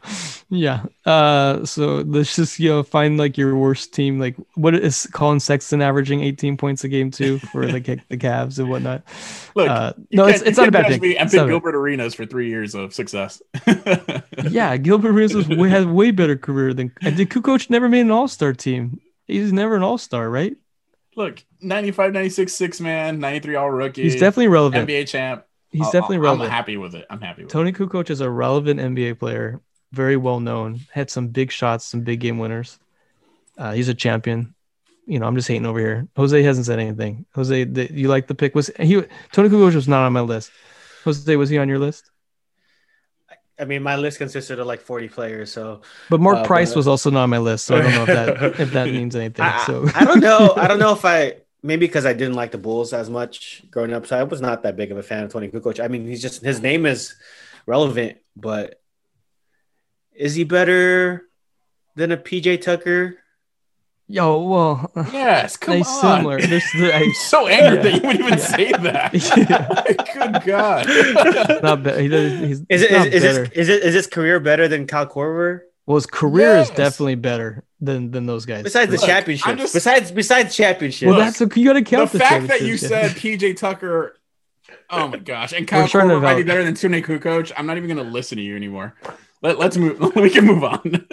Yeah. 0.50 0.86
Uh 1.06 1.66
so 1.66 1.98
let's 2.06 2.36
just 2.36 2.60
you 2.60 2.70
know 2.70 2.84
find 2.84 3.18
like 3.18 3.38
your 3.38 3.56
worst 3.56 3.94
team. 3.94 4.20
Like 4.20 4.36
what 4.54 4.76
is 4.76 5.08
Collin 5.08 5.40
Sexton 5.40 5.82
averaging 5.82 6.22
18 6.22 6.58
points 6.58 6.84
a 6.84 6.88
game 6.88 7.10
too 7.12 7.40
for 7.40 7.66
the 7.66 7.80
the 8.10 8.18
Cavs 8.18 8.60
and 8.60 8.70
whatnot? 8.70 9.04
Look 9.56 9.70
uh, 9.70 9.94
no 10.12 10.26
it's, 10.26 10.42
it's 10.44 10.58
not 10.58 10.68
a 10.68 10.72
bad 10.72 10.88
thing. 10.88 11.18
and 11.18 11.30
pick 11.30 11.48
gilbert 11.48 11.76
arenas 11.76 12.14
for 12.14 12.26
three 12.26 12.50
years 12.50 12.76
of 12.76 12.94
success. 12.94 13.42
Yeah 14.50 14.78
gilbert 14.78 15.10
arenas 15.10 15.34
was 15.34 15.48
way, 15.48 15.70
had 15.70 15.88
way 15.88 16.12
better 16.12 16.38
career 16.38 16.74
than 16.74 16.92
and 17.02 17.18
did 17.18 17.30
Kukoc 17.30 17.70
never 17.70 17.90
made 17.90 18.02
an 18.02 18.12
all-star 18.12 18.54
team? 18.54 19.00
He's 19.26 19.52
never 19.52 19.76
an 19.76 19.84
all-star 19.84 20.30
right? 20.30 20.56
Look 21.16 21.44
95 21.62 22.14
96 22.14 22.54
six 22.54 22.82
man 22.82 23.20
93 23.20 23.56
all 23.56 23.72
rookie 23.72 24.04
he's 24.04 24.14
definitely 24.14 24.50
relevant. 24.50 24.88
Nba 24.88 25.08
champ 25.08 25.46
He's 25.78 25.90
definitely 25.92 26.20
relevant. 26.20 26.50
I'm 26.50 26.56
happy 26.56 26.78
with 26.78 26.96
it. 26.96 27.06
I'm 27.10 27.22
happy 27.22 27.44
with 27.44 27.52
Toni 27.52 27.70
it. 27.70 27.76
Kukoc 27.76 28.10
is 28.10 28.22
a 28.22 28.30
relevant 28.30 28.80
NBA 28.80 29.20
player, 29.20 29.62
very 29.92 30.18
well 30.18 30.40
known, 30.40 30.80
had 30.92 31.10
some 31.10 31.28
big 31.28 31.52
shots, 31.52 31.86
some 31.86 32.02
big 32.02 32.20
game 32.20 32.38
winners. 32.38 32.80
Uh, 33.58 33.74
he's 33.74 33.90
a 33.90 33.94
champion. 33.94 34.54
You 35.06 35.20
know, 35.20 35.28
I'm 35.28 35.36
just 35.36 35.48
hating 35.48 35.66
over 35.66 35.80
here. 35.80 36.08
Jose 36.16 36.42
hasn't 36.42 36.66
said 36.66 36.80
anything. 36.80 37.26
Jose, 37.36 37.64
the, 37.66 37.94
you 37.94 38.08
like 38.08 38.28
the 38.28 38.36
pick? 38.36 38.56
Was 38.56 38.72
he 38.80 39.02
Toni 39.32 39.50
Kukoc 39.50 39.76
was 39.76 39.88
not 39.88 40.04
on 40.04 40.14
my 40.14 40.22
list. 40.22 40.52
Jose, 41.04 41.36
was 41.36 41.50
he 41.50 41.58
on 41.58 41.70
your 41.70 41.80
list? 41.80 42.10
I 43.58 43.66
mean, 43.66 43.84
my 43.84 43.96
list 43.96 44.18
consisted 44.18 44.60
of 44.60 44.68
like 44.68 44.82
40 44.82 45.08
players. 45.10 45.52
So, 45.52 45.82
but 46.10 46.20
Mark 46.20 46.40
uh, 46.40 46.46
Price 46.46 46.72
but... 46.72 46.78
was 46.78 46.88
also 46.88 47.10
not 47.10 47.24
on 47.24 47.30
my 47.30 47.38
list. 47.38 47.66
So 47.66 47.78
I 47.78 47.82
don't 47.82 47.92
know 47.94 48.02
if 48.02 48.08
that 48.08 48.60
if 48.60 48.72
that 48.72 48.86
means 48.92 49.16
anything. 49.16 49.46
I, 49.46 49.66
so 49.66 49.88
I 49.96 50.04
don't 50.04 50.20
know. 50.20 50.54
I 50.58 50.68
don't 50.68 50.80
know 50.80 50.92
if 50.94 51.06
I 51.06 51.36
maybe 51.66 51.88
because 51.88 52.06
I 52.06 52.14
didn't 52.14 52.36
like 52.36 52.52
the 52.52 52.58
Bulls 52.58 52.94
as 52.94 53.10
much 53.10 53.64
growing 53.72 53.94
up, 53.94 54.06
so 54.06 54.18
I 54.18 54.24
was 54.24 54.42
not 54.42 54.64
that 54.64 54.76
big 54.76 54.92
of 54.92 54.98
a 54.98 55.04
fan 55.04 55.24
of 55.24 55.32
Toni 55.32 55.50
Kukoc. 55.50 55.84
I 55.84 55.88
mean, 55.88 56.08
he's 56.08 56.22
just 56.22 56.42
his 56.44 56.62
name 56.62 56.86
is 56.86 57.16
relevant, 57.66 58.18
but 58.36 58.80
is 60.14 60.36
he 60.36 60.44
better 60.44 61.24
than 61.96 62.12
a 62.12 62.18
PJ 62.18 62.62
Tucker? 62.62 63.18
Yo, 64.08 64.44
well, 64.44 64.92
yes, 65.12 65.58
come 65.58 65.82
on. 65.82 65.84
Similar. 65.84 66.42
There's, 66.42 66.64
I'm 66.76 67.14
so 67.14 67.48
angry 67.48 67.78
yeah. 67.78 67.84
that 67.84 67.94
you 68.02 68.08
would 68.08 68.20
even 68.20 68.40
say 68.40 68.72
that. 68.72 69.12
Good 70.14 70.44
God, 70.46 71.64
not 71.64 71.84
bad. 71.84 72.00
He 72.00 72.08
does, 72.08 72.40
he's, 72.40 72.60
is 72.70 72.82
it 72.84 72.92
is, 72.92 73.06
is, 73.06 73.22
this, 73.24 73.50
is 73.54 73.70
it 73.70 73.84
is 73.84 73.94
this 73.96 74.08
career 74.08 74.40
better 74.40 74.68
than 74.68 74.86
Kyle 74.86 75.08
Korver? 75.08 75.62
Well, 75.86 75.96
his 75.96 76.08
career 76.08 76.56
yes. 76.56 76.70
is 76.70 76.76
definitely 76.76 77.16
better 77.16 77.64
than 77.80 78.12
than 78.12 78.26
those 78.26 78.46
guys. 78.46 78.64
Besides 78.64 78.92
the 78.92 78.98
championship, 78.98 79.58
just, 79.58 79.74
besides 79.74 80.12
besides 80.12 80.56
championship. 80.56 81.10
Well, 81.10 81.20
that's 81.20 81.40
a, 81.42 81.50
you 81.56 81.66
got 81.66 81.74
to 81.74 81.84
count 81.84 82.12
the, 82.12 82.18
the 82.18 82.24
fact 82.24 82.48
that 82.48 82.62
you 82.62 82.78
said 82.78 83.12
PJ 83.16 83.58
Tucker. 83.58 84.16
Oh 84.90 85.08
my 85.08 85.18
gosh, 85.18 85.54
and 85.54 85.68
Kyle 85.68 85.88
Korver 85.88 86.22
might 86.22 86.36
be 86.36 86.44
better 86.44 86.64
than 86.64 86.74
Toni 86.74 87.02
Kukoc. 87.02 87.52
I'm 87.56 87.66
not 87.66 87.78
even 87.78 87.88
going 87.88 88.04
to 88.04 88.12
listen 88.12 88.38
to 88.38 88.44
you 88.44 88.56
anymore. 88.56 88.96
Let, 89.42 89.60
let's 89.60 89.78
move. 89.78 90.00
we 90.16 90.30
can 90.32 90.46
move 90.46 90.64
on. 90.64 90.82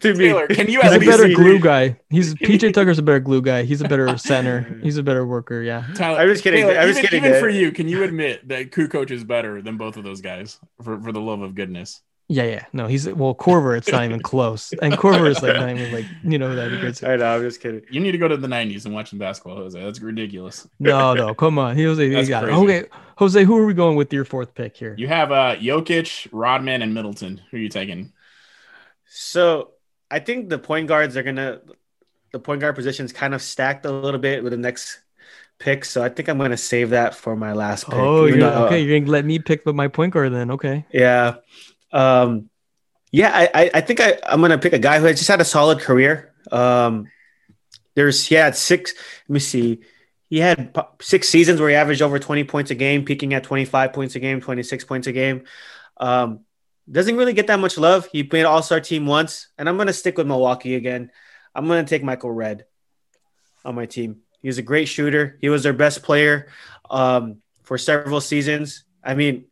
to 0.00 0.14
Taylor, 0.14 0.46
can 0.46 0.68
you? 0.68 0.80
He's 0.80 0.92
a 0.92 0.98
better 1.00 1.28
glue 1.28 1.58
guy. 1.58 1.98
He's 2.10 2.34
PJ 2.34 2.72
Tucker's 2.72 2.98
a 2.98 3.02
better 3.02 3.20
glue 3.20 3.42
guy. 3.42 3.64
He's 3.64 3.80
a 3.80 3.88
better 3.88 4.16
center. 4.18 4.78
He's 4.82 4.98
a 4.98 5.02
better 5.02 5.26
worker. 5.26 5.62
Yeah. 5.62 5.84
Tyler, 5.94 6.20
I 6.20 6.24
was 6.26 6.40
kidding. 6.40 6.64
Taylor, 6.64 6.78
I 6.78 6.84
was 6.84 6.96
even, 6.96 7.10
kidding. 7.10 7.24
Even 7.24 7.40
for 7.40 7.48
you, 7.48 7.72
can 7.72 7.88
you 7.88 8.04
admit 8.04 8.46
that 8.48 8.70
Kukoc 8.70 9.10
is 9.10 9.24
better 9.24 9.60
than 9.62 9.76
both 9.76 9.96
of 9.96 10.04
those 10.04 10.20
guys? 10.20 10.60
For 10.82 11.00
for 11.00 11.10
the 11.10 11.20
love 11.20 11.42
of 11.42 11.56
goodness. 11.56 12.02
Yeah, 12.30 12.44
yeah. 12.44 12.66
No, 12.74 12.86
he's 12.86 13.08
well, 13.08 13.34
Korver, 13.34 13.76
it's 13.76 13.90
not 13.90 14.04
even 14.04 14.20
close. 14.22 14.72
And 14.82 14.92
Korver 14.92 15.30
is 15.30 15.42
like 15.42 15.56
not 15.56 15.70
even 15.70 15.92
like, 15.92 16.04
you 16.22 16.38
know, 16.38 16.54
that'd 16.54 16.72
be 16.72 16.78
great. 16.78 17.02
I 17.02 17.16
know, 17.16 17.36
I'm 17.36 17.40
just 17.42 17.60
kidding. 17.62 17.80
You 17.90 18.00
need 18.00 18.12
to 18.12 18.18
go 18.18 18.28
to 18.28 18.36
the 18.36 18.46
90s 18.46 18.84
and 18.84 18.94
watch 18.94 19.08
some 19.08 19.18
basketball, 19.18 19.56
Jose. 19.56 19.82
That's 19.82 20.00
ridiculous. 20.00 20.68
No, 20.78 21.14
no, 21.14 21.34
come 21.34 21.58
on. 21.58 21.76
Jose, 21.76 22.06
he 22.06 22.26
got 22.26 22.44
it. 22.44 22.50
Okay. 22.50 22.84
Jose, 23.16 23.44
who 23.44 23.56
are 23.56 23.64
we 23.64 23.72
going 23.72 23.96
with 23.96 24.12
your 24.12 24.26
fourth 24.26 24.54
pick 24.54 24.76
here? 24.76 24.94
You 24.98 25.08
have 25.08 25.32
uh 25.32 25.56
Jokic, 25.56 26.28
Rodman, 26.30 26.82
and 26.82 26.92
Middleton. 26.92 27.40
Who 27.50 27.56
are 27.56 27.60
you 27.60 27.70
taking? 27.70 28.12
So 29.08 29.70
I 30.10 30.18
think 30.18 30.50
the 30.50 30.58
point 30.58 30.86
guards 30.86 31.16
are 31.16 31.22
gonna 31.22 31.60
the 32.32 32.38
point 32.38 32.60
guard 32.60 32.74
position's 32.74 33.12
kind 33.12 33.34
of 33.34 33.40
stacked 33.40 33.86
a 33.86 33.90
little 33.90 34.20
bit 34.20 34.42
with 34.42 34.52
the 34.52 34.58
next 34.58 35.00
pick. 35.58 35.84
So 35.84 36.02
I 36.02 36.10
think 36.10 36.28
I'm 36.28 36.36
gonna 36.36 36.58
save 36.58 36.90
that 36.90 37.14
for 37.14 37.36
my 37.36 37.54
last 37.54 37.86
pick. 37.86 37.94
Oh, 37.94 38.26
you're, 38.26 38.42
okay. 38.44 38.80
You're 38.80 39.00
gonna 39.00 39.10
let 39.10 39.24
me 39.24 39.38
pick 39.38 39.64
with 39.64 39.74
my 39.74 39.88
point 39.88 40.12
guard 40.12 40.32
then. 40.32 40.50
Okay. 40.50 40.84
Yeah. 40.92 41.36
Um, 41.92 42.50
yeah, 43.10 43.48
I, 43.54 43.70
I 43.72 43.80
think 43.80 44.00
I, 44.00 44.18
I'm 44.24 44.40
going 44.40 44.50
to 44.50 44.58
pick 44.58 44.72
a 44.74 44.78
guy 44.78 44.98
who 44.98 45.06
has 45.06 45.16
just 45.16 45.28
had 45.28 45.40
a 45.40 45.44
solid 45.44 45.80
career. 45.80 46.34
Um, 46.52 47.10
there's 47.94 48.26
he 48.26 48.34
had 48.34 48.54
six. 48.54 48.94
Let 49.28 49.32
me 49.32 49.40
see. 49.40 49.80
He 50.28 50.38
had 50.38 50.76
six 51.00 51.28
seasons 51.28 51.58
where 51.58 51.70
he 51.70 51.74
averaged 51.74 52.02
over 52.02 52.18
20 52.18 52.44
points 52.44 52.70
a 52.70 52.74
game, 52.74 53.04
peaking 53.04 53.32
at 53.32 53.44
25 53.44 53.92
points 53.94 54.14
a 54.14 54.20
game, 54.20 54.42
26 54.42 54.84
points 54.84 55.06
a 55.06 55.12
game. 55.12 55.44
Um, 55.96 56.40
doesn't 56.90 57.16
really 57.16 57.32
get 57.32 57.46
that 57.46 57.60
much 57.60 57.78
love. 57.78 58.08
He 58.12 58.22
played 58.24 58.44
All 58.44 58.62
Star 58.62 58.80
team 58.80 59.06
once, 59.06 59.48
and 59.56 59.68
I'm 59.68 59.76
going 59.76 59.86
to 59.86 59.92
stick 59.92 60.18
with 60.18 60.26
Milwaukee 60.26 60.74
again. 60.74 61.10
I'm 61.54 61.66
going 61.66 61.84
to 61.84 61.88
take 61.88 62.02
Michael 62.02 62.30
Redd 62.30 62.66
on 63.64 63.74
my 63.74 63.86
team. 63.86 64.18
He's 64.42 64.58
a 64.58 64.62
great 64.62 64.86
shooter. 64.86 65.38
He 65.40 65.48
was 65.48 65.62
their 65.62 65.72
best 65.72 66.02
player 66.02 66.48
um, 66.88 67.38
for 67.64 67.78
several 67.78 68.20
seasons. 68.20 68.84
I 69.02 69.14
mean, 69.14 69.46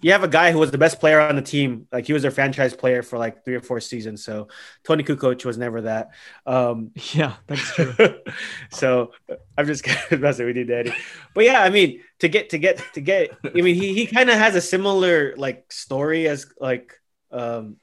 you 0.00 0.12
have 0.12 0.22
a 0.22 0.28
guy 0.28 0.52
who 0.52 0.58
was 0.58 0.70
the 0.70 0.78
best 0.78 1.00
player 1.00 1.20
on 1.20 1.36
the 1.36 1.42
team. 1.42 1.86
Like 1.90 2.06
he 2.06 2.12
was 2.12 2.22
their 2.22 2.30
franchise 2.30 2.74
player 2.74 3.02
for 3.02 3.18
like 3.18 3.44
three 3.44 3.54
or 3.54 3.60
four 3.60 3.80
seasons. 3.80 4.24
So 4.24 4.48
Toni 4.84 5.02
Kukoc 5.02 5.44
was 5.44 5.58
never 5.58 5.82
that. 5.82 6.10
Um, 6.46 6.92
yeah, 7.12 7.34
that's 7.46 7.74
true. 7.74 7.94
so 8.70 9.12
I'm 9.56 9.66
just 9.66 9.86
messing 10.10 10.46
with 10.46 10.56
you, 10.56 10.64
Daddy. 10.64 10.94
But 11.34 11.44
yeah, 11.44 11.62
I 11.62 11.70
mean, 11.70 12.02
to 12.20 12.28
get 12.28 12.50
to 12.50 12.58
get 12.58 12.82
to 12.94 13.00
get, 13.00 13.30
I 13.44 13.60
mean, 13.60 13.74
he 13.74 13.94
he 13.94 14.06
kind 14.06 14.30
of 14.30 14.36
has 14.36 14.54
a 14.54 14.60
similar 14.60 15.34
like 15.36 15.70
story 15.72 16.28
as 16.28 16.46
like 16.60 17.00
um 17.30 17.76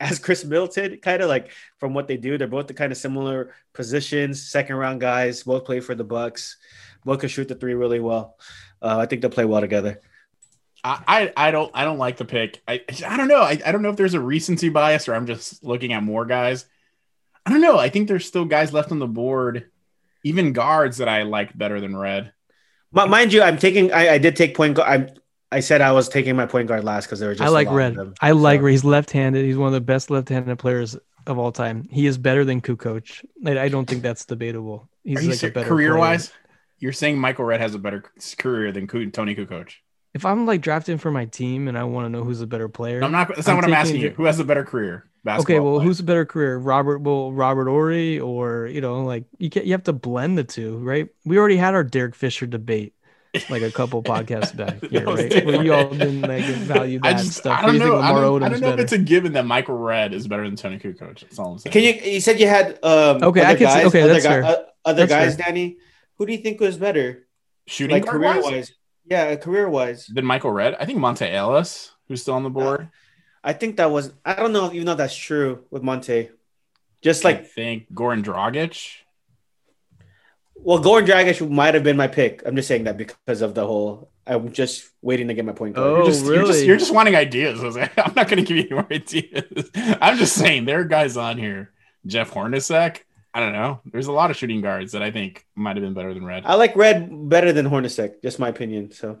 as 0.00 0.18
Khris 0.18 0.44
Middleton, 0.44 0.98
kind 0.98 1.22
of 1.22 1.28
like 1.28 1.50
from 1.78 1.94
what 1.94 2.08
they 2.08 2.16
do. 2.16 2.38
They're 2.38 2.46
both 2.46 2.68
the 2.68 2.74
kind 2.74 2.92
of 2.92 2.98
similar 2.98 3.54
positions, 3.72 4.48
second 4.48 4.76
round 4.76 5.00
guys. 5.00 5.42
Both 5.42 5.64
play 5.64 5.80
for 5.80 5.94
the 5.94 6.04
Bucks. 6.04 6.56
Both 7.04 7.20
can 7.20 7.28
shoot 7.28 7.48
the 7.48 7.54
three 7.54 7.74
really 7.74 8.00
well. 8.00 8.36
Uh, 8.80 8.98
I 8.98 9.06
think 9.06 9.22
they'll 9.22 9.30
play 9.30 9.44
well 9.44 9.60
together. 9.60 10.00
I, 10.84 11.32
I 11.36 11.50
don't 11.50 11.70
I 11.74 11.84
don't 11.84 11.98
like 11.98 12.16
the 12.16 12.24
pick. 12.24 12.62
I 12.68 12.82
I 13.06 13.16
don't 13.16 13.28
know. 13.28 13.42
I, 13.42 13.58
I 13.66 13.72
don't 13.72 13.82
know 13.82 13.90
if 13.90 13.96
there's 13.96 14.14
a 14.14 14.20
recency 14.20 14.68
bias 14.68 15.08
or 15.08 15.14
I'm 15.14 15.26
just 15.26 15.64
looking 15.64 15.92
at 15.92 16.02
more 16.02 16.24
guys. 16.24 16.66
I 17.44 17.50
don't 17.50 17.60
know. 17.60 17.78
I 17.78 17.88
think 17.88 18.08
there's 18.08 18.26
still 18.26 18.44
guys 18.44 18.72
left 18.72 18.92
on 18.92 18.98
the 18.98 19.06
board 19.06 19.70
even 20.24 20.52
guards 20.52 20.98
that 20.98 21.08
I 21.08 21.22
like 21.22 21.56
better 21.56 21.80
than 21.80 21.96
Redd. 21.96 22.32
M- 22.96 23.10
mind 23.10 23.32
you, 23.32 23.42
I'm 23.42 23.56
taking. 23.58 23.92
I, 23.92 24.14
I 24.14 24.18
did 24.18 24.36
take 24.36 24.54
point 24.56 24.74
guard. 24.76 25.12
I 25.50 25.56
I 25.56 25.60
said 25.60 25.80
I 25.80 25.92
was 25.92 26.08
taking 26.08 26.36
my 26.36 26.46
point 26.46 26.68
guard 26.68 26.84
last 26.84 27.06
because 27.06 27.20
there 27.20 27.28
were 27.30 27.34
just. 27.34 27.44
I 27.44 27.48
like 27.48 27.66
lot 27.68 27.72
of 27.72 27.76
Redd. 27.78 27.94
them. 27.96 28.14
I 28.20 28.32
like 28.32 28.60
So- 28.60 28.64
Redd. 28.64 28.70
He's 28.72 28.84
left-handed. 28.84 29.44
He's 29.44 29.56
one 29.56 29.68
of 29.68 29.72
the 29.74 29.80
best 29.80 30.10
left-handed 30.10 30.58
players 30.58 30.96
of 31.26 31.38
all 31.38 31.52
time. 31.52 31.86
He 31.90 32.06
is 32.06 32.18
better 32.18 32.44
than 32.44 32.60
Kukoc. 32.60 33.24
I, 33.46 33.58
I 33.58 33.68
don't 33.68 33.88
think 33.88 34.02
that's 34.02 34.24
debatable. 34.24 34.88
He's 35.04 35.18
Are 35.18 35.22
you 35.22 35.30
like 35.30 35.42
a 35.42 35.50
better 35.50 35.68
career 35.68 35.90
player. 35.90 35.98
wise? 36.00 36.32
You're 36.78 36.92
saying 36.92 37.18
Michael 37.18 37.44
Redd 37.46 37.60
has 37.60 37.74
a 37.74 37.78
better 37.78 38.04
career 38.38 38.72
than 38.72 38.86
Ku- 38.86 39.10
Toni 39.10 39.34
Kukoc? 39.34 39.70
If 40.14 40.24
I'm 40.24 40.46
like 40.46 40.60
drafting 40.62 40.98
for 40.98 41.10
my 41.10 41.26
team 41.26 41.68
and 41.68 41.76
I 41.78 41.84
want 41.84 42.06
to 42.06 42.08
know 42.10 42.24
who's 42.24 42.40
a 42.40 42.46
better 42.46 42.68
player, 42.68 43.02
I'm 43.02 43.12
not. 43.12 43.28
That's 43.28 43.46
not 43.46 43.52
I'm 43.52 43.56
what 43.58 43.64
I'm 43.66 43.74
asking 43.74 44.00
you. 44.00 44.10
Who 44.10 44.24
has 44.24 44.40
a 44.40 44.44
better 44.44 44.64
career? 44.64 45.04
Okay, 45.26 45.60
well, 45.60 45.74
wise? 45.74 45.82
who's 45.84 46.00
a 46.00 46.04
better 46.04 46.24
career, 46.24 46.56
Robert? 46.56 47.00
Well, 47.00 47.32
Robert 47.32 47.66
Horry, 47.68 48.18
or 48.18 48.66
you 48.66 48.80
know, 48.80 49.02
like 49.04 49.24
you 49.38 49.50
can 49.50 49.66
you 49.66 49.72
have 49.72 49.82
to 49.84 49.92
blend 49.92 50.38
the 50.38 50.44
two, 50.44 50.78
right? 50.78 51.08
We 51.26 51.38
already 51.38 51.58
had 51.58 51.74
our 51.74 51.84
Derek 51.84 52.14
Fisher 52.14 52.46
debate, 52.46 52.94
like 53.50 53.60
a 53.60 53.70
couple 53.70 54.02
podcasts 54.14 54.56
back 54.56 54.80
here, 54.80 55.00
That 55.00 55.06
was 55.06 55.20
right? 55.24 55.44
Where 55.44 55.62
you 55.62 55.74
all 55.74 55.90
didn't 55.90 56.22
like 56.22 56.44
value 56.44 56.98
that 57.00 57.08
I 57.08 57.12
just 57.18 57.34
stuff. 57.34 57.58
I 57.58 57.66
don't 57.66 57.74
you 57.74 57.80
know. 57.80 57.98
I 57.98 58.12
don't, 58.12 58.42
I 58.42 58.48
don't 58.48 58.60
know 58.60 58.72
if 58.72 58.80
it's 58.80 58.92
a 58.92 58.98
given 58.98 59.34
that 59.34 59.44
Michael 59.44 59.76
Redd 59.76 60.14
is 60.14 60.26
better 60.26 60.44
than 60.44 60.56
Toni 60.56 60.78
Kukoc. 60.78 61.20
That's 61.20 61.38
all 61.38 61.52
I'm 61.52 61.58
saying. 61.58 61.72
Can 61.72 61.82
you? 61.82 62.12
You 62.12 62.20
said 62.22 62.40
you 62.40 62.48
had. 62.48 62.78
Um, 62.82 63.22
Okay, 63.22 63.42
I 63.42 63.50
other 63.50 63.58
can 63.58 63.58
see- 63.58 63.64
guys, 63.64 63.86
okay, 63.86 64.02
other 64.02 64.12
that's 64.14 64.24
guy- 64.24 64.30
fair. 64.30 64.44
uh, 64.44 64.56
other 64.86 65.06
That's 65.06 65.12
guys, 65.12 65.36
fair. 65.36 65.44
Danny. 65.46 65.76
Who 66.16 66.24
do 66.26 66.32
you 66.32 66.38
think 66.38 66.58
was 66.60 66.78
better, 66.78 67.26
shooting 67.66 67.94
like 67.96 68.06
career 68.06 68.40
wise? 68.40 68.72
Wise? 69.10 69.30
Yeah, 69.30 69.36
career 69.36 69.68
wise. 69.68 70.06
Then 70.06 70.24
Michael 70.24 70.50
Redd. 70.50 70.76
I 70.78 70.84
think 70.84 70.98
Monta 70.98 71.30
Ellis, 71.32 71.92
who's 72.08 72.22
still 72.22 72.34
on 72.34 72.42
the 72.42 72.50
board. 72.50 72.88
I 73.42 73.52
think 73.52 73.76
that 73.76 73.90
was. 73.90 74.12
I 74.24 74.34
don't 74.34 74.52
know 74.52 74.66
if 74.66 74.74
even 74.74 74.86
though 74.86 74.94
that's 74.94 75.16
true 75.16 75.64
with 75.70 75.82
Monta. 75.82 76.30
Just 77.02 77.24
I 77.24 77.30
like 77.30 77.46
think 77.46 77.92
Goran 77.92 78.24
Dragic. 78.24 78.96
well, 80.54 80.80
Goran 80.82 81.06
Dragic 81.06 81.48
might 81.48 81.74
have 81.74 81.84
been 81.84 81.96
my 81.96 82.08
pick. 82.08 82.42
I'm 82.44 82.56
just 82.56 82.66
saying 82.68 82.84
that 82.84 82.96
because 82.96 83.40
of 83.42 83.54
the 83.54 83.66
whole. 83.66 84.10
I'm 84.26 84.52
just 84.52 84.90
waiting 85.00 85.28
to 85.28 85.34
get 85.34 85.44
my 85.46 85.52
point 85.52 85.74
guard. 85.76 85.86
Oh, 85.88 85.96
You're 85.98 86.06
just, 86.06 86.24
You're 86.24 86.34
just, 86.40 86.48
really? 86.52 86.66
you're 86.66 86.76
just 86.76 86.92
wanting 86.92 87.16
ideas. 87.16 87.60
Jose. 87.60 87.80
I'm 87.96 88.12
not 88.14 88.28
going 88.28 88.36
to 88.36 88.42
give 88.42 88.56
you 88.58 88.64
any 88.64 88.74
more 88.74 88.86
ideas. 88.90 89.70
I'm 89.74 90.18
just 90.18 90.34
saying 90.34 90.64
there 90.66 90.80
are 90.80 90.84
guys 90.84 91.16
on 91.16 91.38
here. 91.38 91.70
Jeff 92.04 92.32
Hornacek. 92.32 92.98
I 93.38 93.40
don't 93.40 93.52
know. 93.52 93.80
There's 93.84 94.08
a 94.08 94.12
lot 94.12 94.32
of 94.32 94.36
shooting 94.36 94.60
guards 94.62 94.90
that 94.92 95.02
I 95.02 95.12
think 95.12 95.46
might 95.54 95.76
have 95.76 95.84
been 95.84 95.94
better 95.94 96.12
than 96.12 96.24
Redd. 96.24 96.42
I 96.44 96.54
like 96.56 96.74
Redd 96.74 97.08
better 97.28 97.52
than 97.52 97.66
Hornacek. 97.66 98.20
Just 98.20 98.40
my 98.40 98.48
opinion. 98.48 98.90
So 98.90 99.20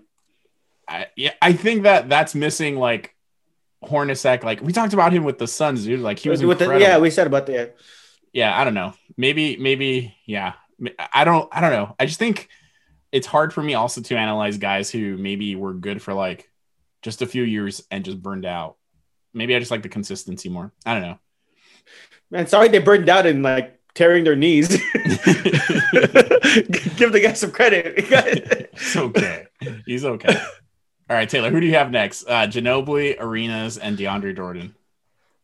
I, 0.88 1.06
yeah, 1.14 1.34
I 1.40 1.52
think 1.52 1.84
that 1.84 2.08
that's 2.08 2.34
missing 2.34 2.74
like 2.76 3.14
Hornacek. 3.84 4.42
Like 4.42 4.60
we 4.60 4.72
talked 4.72 4.92
about 4.92 5.12
him 5.12 5.22
with 5.22 5.38
the 5.38 5.46
Suns, 5.46 5.84
dude. 5.84 6.00
Like 6.00 6.18
he 6.18 6.30
was 6.30 6.44
With 6.44 6.58
the- 6.58 6.64
incredible. 6.64 6.88
yeah, 6.88 6.98
we 6.98 7.10
said 7.10 7.28
about 7.28 7.46
the 7.46 7.74
yeah, 8.32 8.58
I 8.60 8.64
don't 8.64 8.74
know. 8.74 8.92
Maybe, 9.16 9.56
maybe, 9.56 10.16
yeah. 10.26 10.54
I 11.12 11.22
don't, 11.24 11.48
I 11.52 11.60
don't 11.60 11.72
know. 11.72 11.94
I 11.98 12.06
just 12.06 12.18
think 12.18 12.48
it's 13.12 13.26
hard 13.26 13.52
for 13.54 13.62
me 13.62 13.74
also 13.74 14.00
to 14.02 14.16
analyze 14.16 14.58
guys 14.58 14.90
who 14.90 15.16
maybe 15.16 15.54
were 15.54 15.74
good 15.74 16.02
for 16.02 16.12
like 16.12 16.50
just 17.02 17.22
a 17.22 17.26
few 17.26 17.44
years 17.44 17.84
and 17.90 18.04
just 18.04 18.20
burned 18.20 18.44
out. 18.46 18.76
Maybe 19.32 19.54
I 19.54 19.60
just 19.60 19.70
like 19.70 19.82
the 19.82 19.88
consistency 19.88 20.48
more. 20.48 20.72
I 20.84 20.94
don't 20.94 21.02
know. 21.02 21.18
Man, 22.30 22.46
sorry 22.48 22.68
they 22.68 22.80
burned 22.80 23.08
out 23.08 23.26
and 23.26 23.42
like 23.42 23.77
tearing 23.94 24.24
their 24.24 24.36
knees. 24.36 24.68
Give 26.96 27.12
the 27.12 27.20
guy 27.22 27.32
some 27.32 27.50
credit. 27.50 27.94
It's 27.96 28.96
okay. 28.96 29.46
He's 29.86 30.04
okay. 30.04 30.40
All 31.10 31.16
right, 31.16 31.28
Taylor, 31.28 31.50
who 31.50 31.60
do 31.60 31.66
you 31.66 31.74
have 31.74 31.90
next? 31.90 32.24
Uh, 32.26 32.46
Ginobili, 32.46 33.16
Arenas, 33.18 33.78
and 33.78 33.96
DeAndre 33.96 34.36
Jordan. 34.36 34.74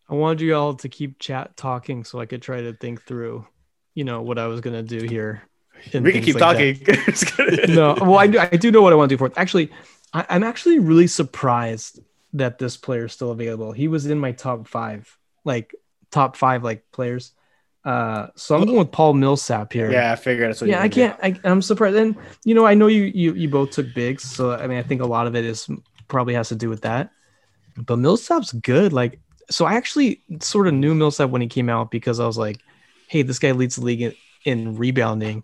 I 0.08 0.14
wanted 0.14 0.42
you 0.42 0.54
all 0.54 0.74
to 0.74 0.88
keep 0.88 1.18
chat 1.18 1.56
talking 1.56 2.04
so 2.04 2.20
I 2.20 2.26
could 2.26 2.42
try 2.42 2.60
to 2.60 2.74
think 2.74 3.02
through, 3.02 3.46
you 3.94 4.04
know, 4.04 4.20
what 4.20 4.38
I 4.38 4.46
was 4.46 4.60
gonna 4.60 4.82
do 4.82 5.02
here. 5.02 5.42
we 5.92 6.12
can 6.12 6.22
keep 6.22 6.38
like 6.38 6.76
talking. 6.76 7.74
no, 7.74 7.94
well, 7.94 8.18
I 8.18 8.26
do, 8.26 8.38
I 8.38 8.48
do 8.48 8.70
know 8.70 8.82
what 8.82 8.92
I 8.92 8.96
want 8.96 9.08
to 9.08 9.14
do 9.14 9.18
for 9.18 9.26
it. 9.26 9.32
Actually, 9.36 9.72
I, 10.12 10.26
I'm 10.28 10.44
actually 10.44 10.78
really 10.78 11.06
surprised 11.06 12.00
that 12.34 12.58
this 12.58 12.76
player 12.76 13.06
is 13.06 13.12
still 13.12 13.30
available. 13.30 13.72
He 13.72 13.88
was 13.88 14.06
in 14.06 14.18
my 14.18 14.32
top 14.32 14.68
five, 14.68 15.16
like 15.44 15.74
top 16.10 16.36
five, 16.36 16.62
like 16.62 16.84
players. 16.92 17.32
Uh, 17.84 18.28
so 18.34 18.56
I'm 18.56 18.64
going 18.64 18.78
with 18.78 18.92
Paul 18.92 19.12
Millsap 19.12 19.72
here. 19.72 19.90
Yeah, 19.92 20.12
I 20.12 20.16
figured 20.16 20.48
that's 20.48 20.60
what. 20.60 20.70
yeah, 20.70 20.80
I 20.80 20.88
can't. 20.88 21.18
I, 21.22 21.38
I'm 21.44 21.60
surprised. 21.60 21.96
And 21.96 22.16
you 22.44 22.54
know, 22.54 22.64
I 22.64 22.74
know 22.74 22.86
you 22.86 23.02
you 23.14 23.34
you 23.34 23.48
both 23.48 23.72
took 23.72 23.92
bigs, 23.94 24.22
so 24.22 24.52
I 24.52 24.66
mean, 24.66 24.78
I 24.78 24.82
think 24.82 25.02
a 25.02 25.06
lot 25.06 25.26
of 25.26 25.36
it 25.36 25.44
is 25.44 25.68
probably 26.08 26.34
has 26.34 26.48
to 26.48 26.54
do 26.54 26.68
with 26.68 26.82
that. 26.82 27.10
But 27.76 27.98
Millsap's 27.98 28.52
good. 28.52 28.92
Like, 28.92 29.20
so 29.50 29.66
I 29.66 29.74
actually 29.74 30.22
sort 30.40 30.68
of 30.68 30.74
knew 30.74 30.94
Millsap 30.94 31.30
when 31.30 31.42
he 31.42 31.48
came 31.48 31.68
out 31.68 31.90
because 31.90 32.20
I 32.20 32.26
was 32.26 32.38
like, 32.38 32.60
hey, 33.08 33.22
this 33.22 33.38
guy 33.38 33.52
leads 33.52 33.76
the 33.76 33.84
league 33.84 34.02
in, 34.02 34.14
in 34.44 34.76
rebounding 34.76 35.42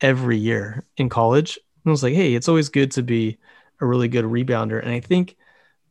every 0.00 0.38
year 0.38 0.84
in 0.96 1.08
college. 1.08 1.56
And 1.56 1.90
I 1.90 1.92
was 1.92 2.02
like, 2.02 2.14
hey, 2.14 2.34
it's 2.34 2.48
always 2.48 2.68
good 2.68 2.90
to 2.92 3.02
be 3.02 3.38
a 3.80 3.86
really 3.86 4.08
good 4.08 4.24
rebounder. 4.24 4.80
And 4.80 4.90
I 4.90 5.00
think, 5.00 5.36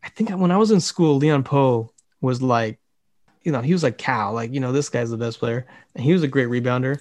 I 0.03 0.09
think 0.09 0.29
when 0.31 0.51
I 0.51 0.57
was 0.57 0.71
in 0.71 0.79
school, 0.79 1.17
Leon 1.17 1.43
Powe 1.43 1.89
was 2.21 2.41
like, 2.41 2.79
you 3.43 3.51
know, 3.51 3.61
he 3.61 3.73
was 3.73 3.83
like 3.83 3.97
Cal, 3.97 4.33
like, 4.33 4.53
you 4.53 4.59
know, 4.59 4.71
this 4.71 4.89
guy's 4.89 5.09
the 5.09 5.17
best 5.17 5.39
player. 5.39 5.65
And 5.95 6.03
he 6.03 6.13
was 6.13 6.23
a 6.23 6.27
great 6.27 6.47
rebounder. 6.47 6.99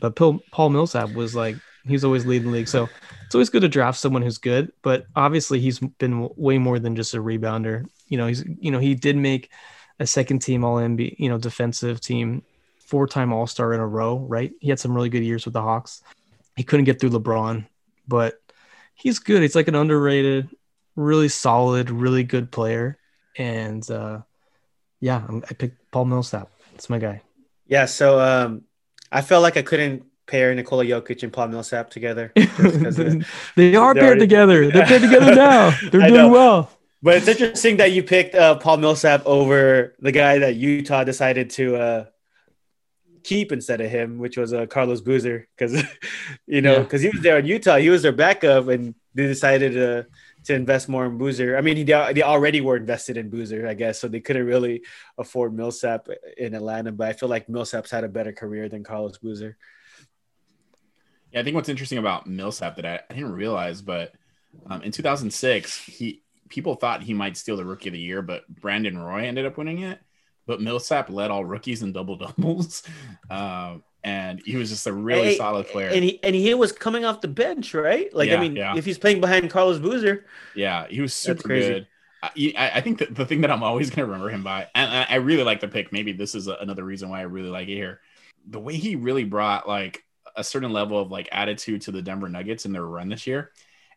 But 0.00 0.16
Paul, 0.16 0.40
Paul 0.50 0.70
Millsap 0.70 1.12
was 1.12 1.34
like, 1.34 1.56
he's 1.86 2.04
always 2.04 2.26
leading 2.26 2.48
the 2.48 2.54
league. 2.54 2.68
So 2.68 2.88
it's 3.24 3.34
always 3.34 3.50
good 3.50 3.62
to 3.62 3.68
draft 3.68 3.98
someone 3.98 4.22
who's 4.22 4.38
good. 4.38 4.72
But 4.82 5.06
obviously, 5.16 5.60
he's 5.60 5.78
been 5.78 6.28
way 6.36 6.58
more 6.58 6.78
than 6.78 6.96
just 6.96 7.14
a 7.14 7.18
rebounder. 7.18 7.86
You 8.08 8.18
know, 8.18 8.26
he's, 8.26 8.44
you 8.60 8.70
know, 8.70 8.78
he 8.78 8.94
did 8.94 9.16
make 9.16 9.50
a 9.98 10.06
second 10.06 10.40
team 10.40 10.64
All 10.64 10.76
NBA, 10.76 11.16
you 11.18 11.28
know, 11.28 11.38
defensive 11.38 12.00
team, 12.00 12.42
four 12.78 13.06
time 13.06 13.32
All 13.32 13.46
Star 13.46 13.72
in 13.72 13.80
a 13.80 13.86
row, 13.86 14.18
right? 14.18 14.52
He 14.60 14.68
had 14.68 14.80
some 14.80 14.94
really 14.94 15.08
good 15.08 15.24
years 15.24 15.44
with 15.44 15.54
the 15.54 15.62
Hawks. 15.62 16.02
He 16.56 16.62
couldn't 16.62 16.84
get 16.84 17.00
through 17.00 17.10
LeBron, 17.10 17.66
but 18.06 18.40
he's 18.94 19.18
good. 19.18 19.42
He's 19.42 19.54
like 19.54 19.68
an 19.68 19.74
underrated, 19.74 20.48
really 20.96 21.28
solid, 21.28 21.90
really 21.90 22.24
good 22.24 22.50
player. 22.50 22.98
And 23.38 23.88
uh, 23.90 24.20
yeah, 25.02 25.20
I'm, 25.28 25.42
I 25.50 25.52
picked 25.54 25.90
Paul 25.90 26.06
Millsap. 26.06 26.48
It's 26.76 26.88
my 26.88 26.98
guy. 26.98 27.20
Yeah, 27.66 27.84
so 27.86 28.18
um, 28.20 28.62
I 29.10 29.20
felt 29.20 29.42
like 29.42 29.56
I 29.58 29.62
couldn't 29.62 30.04
pair 30.26 30.54
Nikola 30.54 30.84
Jokic 30.84 31.22
and 31.24 31.32
Paul 31.32 31.48
Millsap 31.48 31.90
together. 31.90 32.32
'cause 32.36 32.96
they 33.56 33.74
are 33.76 33.92
paired 33.92 34.04
already- 34.06 34.20
together. 34.20 34.70
They're 34.70 34.86
paired 34.86 35.02
together 35.08 35.34
now. 35.34 35.70
They're 35.90 36.00
doing 36.08 36.14
know. 36.14 36.28
well. 36.30 36.70
but 37.02 37.16
it's 37.18 37.28
interesting 37.28 37.76
that 37.78 37.90
you 37.92 38.02
picked 38.02 38.34
uh, 38.34 38.54
Paul 38.56 38.78
Millsap 38.78 39.22
over 39.26 39.94
the 39.98 40.12
guy 40.12 40.38
that 40.38 40.54
Utah 40.56 41.04
decided 41.04 41.50
to 41.58 41.76
uh, 41.76 42.04
keep 43.24 43.52
instead 43.52 43.80
of 43.80 43.90
him, 43.90 44.18
which 44.18 44.36
was 44.36 44.52
uh, 44.54 44.66
Carlos 44.66 45.00
Boozer, 45.00 45.46
because 45.56 45.72
you 46.46 46.60
know, 46.62 46.74
Yeah. 46.76 46.82
because 46.86 47.02
he 47.02 47.10
was 47.10 47.20
there 47.20 47.38
in 47.38 47.46
Utah, 47.46 47.76
he 47.76 47.90
was 47.90 48.02
their 48.02 48.12
backup, 48.12 48.68
and 48.68 48.94
they 49.14 49.26
decided 49.26 49.72
to 49.74 50.06
to 50.44 50.54
invest 50.54 50.88
more 50.88 51.06
in 51.06 51.18
Boozer. 51.18 51.56
I 51.56 51.60
mean, 51.60 51.76
he, 51.76 51.84
they 51.84 52.22
already 52.22 52.60
were 52.60 52.76
invested 52.76 53.16
in 53.16 53.30
Boozer, 53.30 53.66
I 53.66 53.74
guess, 53.74 54.00
so 54.00 54.08
they 54.08 54.20
couldn't 54.20 54.46
really 54.46 54.82
afford 55.18 55.54
Millsap 55.54 56.08
in 56.36 56.54
Atlanta. 56.54 56.92
But 56.92 57.08
I 57.08 57.12
feel 57.12 57.28
like 57.28 57.48
Millsap's 57.48 57.90
had 57.90 58.04
a 58.04 58.08
better 58.08 58.32
career 58.32 58.68
than 58.68 58.84
Carlos 58.84 59.18
Boozer. 59.18 59.56
Yeah, 61.32 61.40
I 61.40 61.44
think 61.44 61.54
what's 61.54 61.68
interesting 61.68 61.98
about 61.98 62.26
Millsap 62.26 62.76
that 62.76 62.86
I, 62.86 63.00
I 63.08 63.14
didn't 63.14 63.32
realize, 63.32 63.80
but 63.80 64.12
um, 64.66 64.82
in 64.82 64.92
2006, 64.92 65.84
he 65.84 66.22
people 66.48 66.74
thought 66.74 67.02
he 67.02 67.14
might 67.14 67.36
steal 67.36 67.56
the 67.56 67.64
Rookie 67.64 67.88
of 67.88 67.94
the 67.94 67.98
Year, 67.98 68.20
but 68.20 68.46
Brandon 68.48 68.98
Roy 68.98 69.24
ended 69.24 69.46
up 69.46 69.56
winning 69.56 69.80
it. 69.80 69.98
But 70.46 70.60
Millsap 70.60 71.08
led 71.08 71.30
all 71.30 71.44
rookies 71.44 71.82
in 71.82 71.92
double 71.92 72.16
doubles, 72.16 72.82
um, 73.30 73.82
and 74.04 74.40
he 74.44 74.56
was 74.56 74.70
just 74.70 74.86
a 74.86 74.92
really 74.92 75.30
Hey, 75.30 75.36
solid 75.36 75.66
player. 75.68 75.88
And 75.88 76.04
he 76.04 76.22
and 76.22 76.34
he 76.34 76.54
was 76.54 76.72
coming 76.72 77.04
off 77.04 77.20
the 77.20 77.28
bench, 77.28 77.74
right? 77.74 78.12
Like 78.14 78.28
Yeah, 78.28 78.36
I 78.36 78.40
mean, 78.40 78.56
yeah. 78.56 78.74
if 78.76 78.84
he's 78.84 78.98
playing 78.98 79.20
behind 79.20 79.50
Carlos 79.50 79.78
Boozer, 79.78 80.26
Yeah, 80.54 80.86
he 80.88 81.00
was 81.00 81.14
super 81.14 81.42
crazy. 81.42 81.68
good. 81.74 81.86
I, 82.22 82.70
I 82.74 82.80
think 82.80 82.98
that 82.98 83.14
the 83.14 83.26
thing 83.26 83.40
that 83.40 83.50
I'm 83.50 83.64
always 83.64 83.90
going 83.90 83.96
to 83.98 84.04
remember 84.06 84.30
him 84.30 84.44
by, 84.44 84.68
and 84.74 85.06
I 85.10 85.16
really 85.16 85.42
like 85.42 85.60
the 85.60 85.66
pick. 85.68 85.92
Maybe 85.92 86.12
this 86.12 86.34
is 86.36 86.46
another 86.46 86.84
reason 86.84 87.08
why 87.08 87.18
I 87.20 87.22
really 87.24 87.48
like 87.48 87.68
it 87.68 87.74
here. 87.74 88.00
The 88.48 88.60
way 88.60 88.76
he 88.76 88.94
really 88.96 89.24
brought 89.24 89.66
like 89.68 90.04
a 90.36 90.44
certain 90.44 90.72
level 90.72 91.00
of 91.00 91.10
like 91.10 91.28
attitude 91.32 91.82
to 91.82 91.92
the 91.92 92.00
Denver 92.02 92.28
Nuggets 92.28 92.64
in 92.64 92.72
their 92.72 92.84
run 92.86 93.08
this 93.08 93.26
year, 93.26 93.50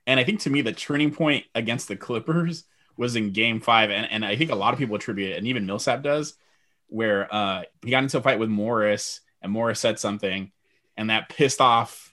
and 0.07 0.19
I 0.19 0.23
think 0.23 0.39
to 0.41 0.49
me 0.49 0.61
the 0.61 0.73
turning 0.73 1.11
point 1.11 1.45
against 1.53 1.87
the 1.87 1.95
Clippers 1.95 2.63
was 2.97 3.15
in 3.15 3.31
Game 3.31 3.59
Five, 3.59 3.91
and, 3.91 4.09
and 4.09 4.25
I 4.25 4.35
think 4.35 4.49
a 4.51 4.55
lot 4.55 4.73
of 4.73 4.79
people 4.79 4.95
attribute 4.95 5.31
it, 5.31 5.37
and 5.37 5.47
even 5.47 5.65
Millsap 5.67 6.01
does, 6.01 6.33
where 6.87 7.33
uh, 7.33 7.63
he 7.83 7.91
got 7.91 8.03
into 8.03 8.17
a 8.17 8.21
fight 8.21 8.39
with 8.39 8.49
Morris, 8.49 9.21
and 9.45 9.53
Morris 9.53 9.79
said 9.79 9.97
something, 9.99 10.51
and 10.97 11.09
that 11.09 11.29
pissed 11.29 11.61
off 11.61 12.11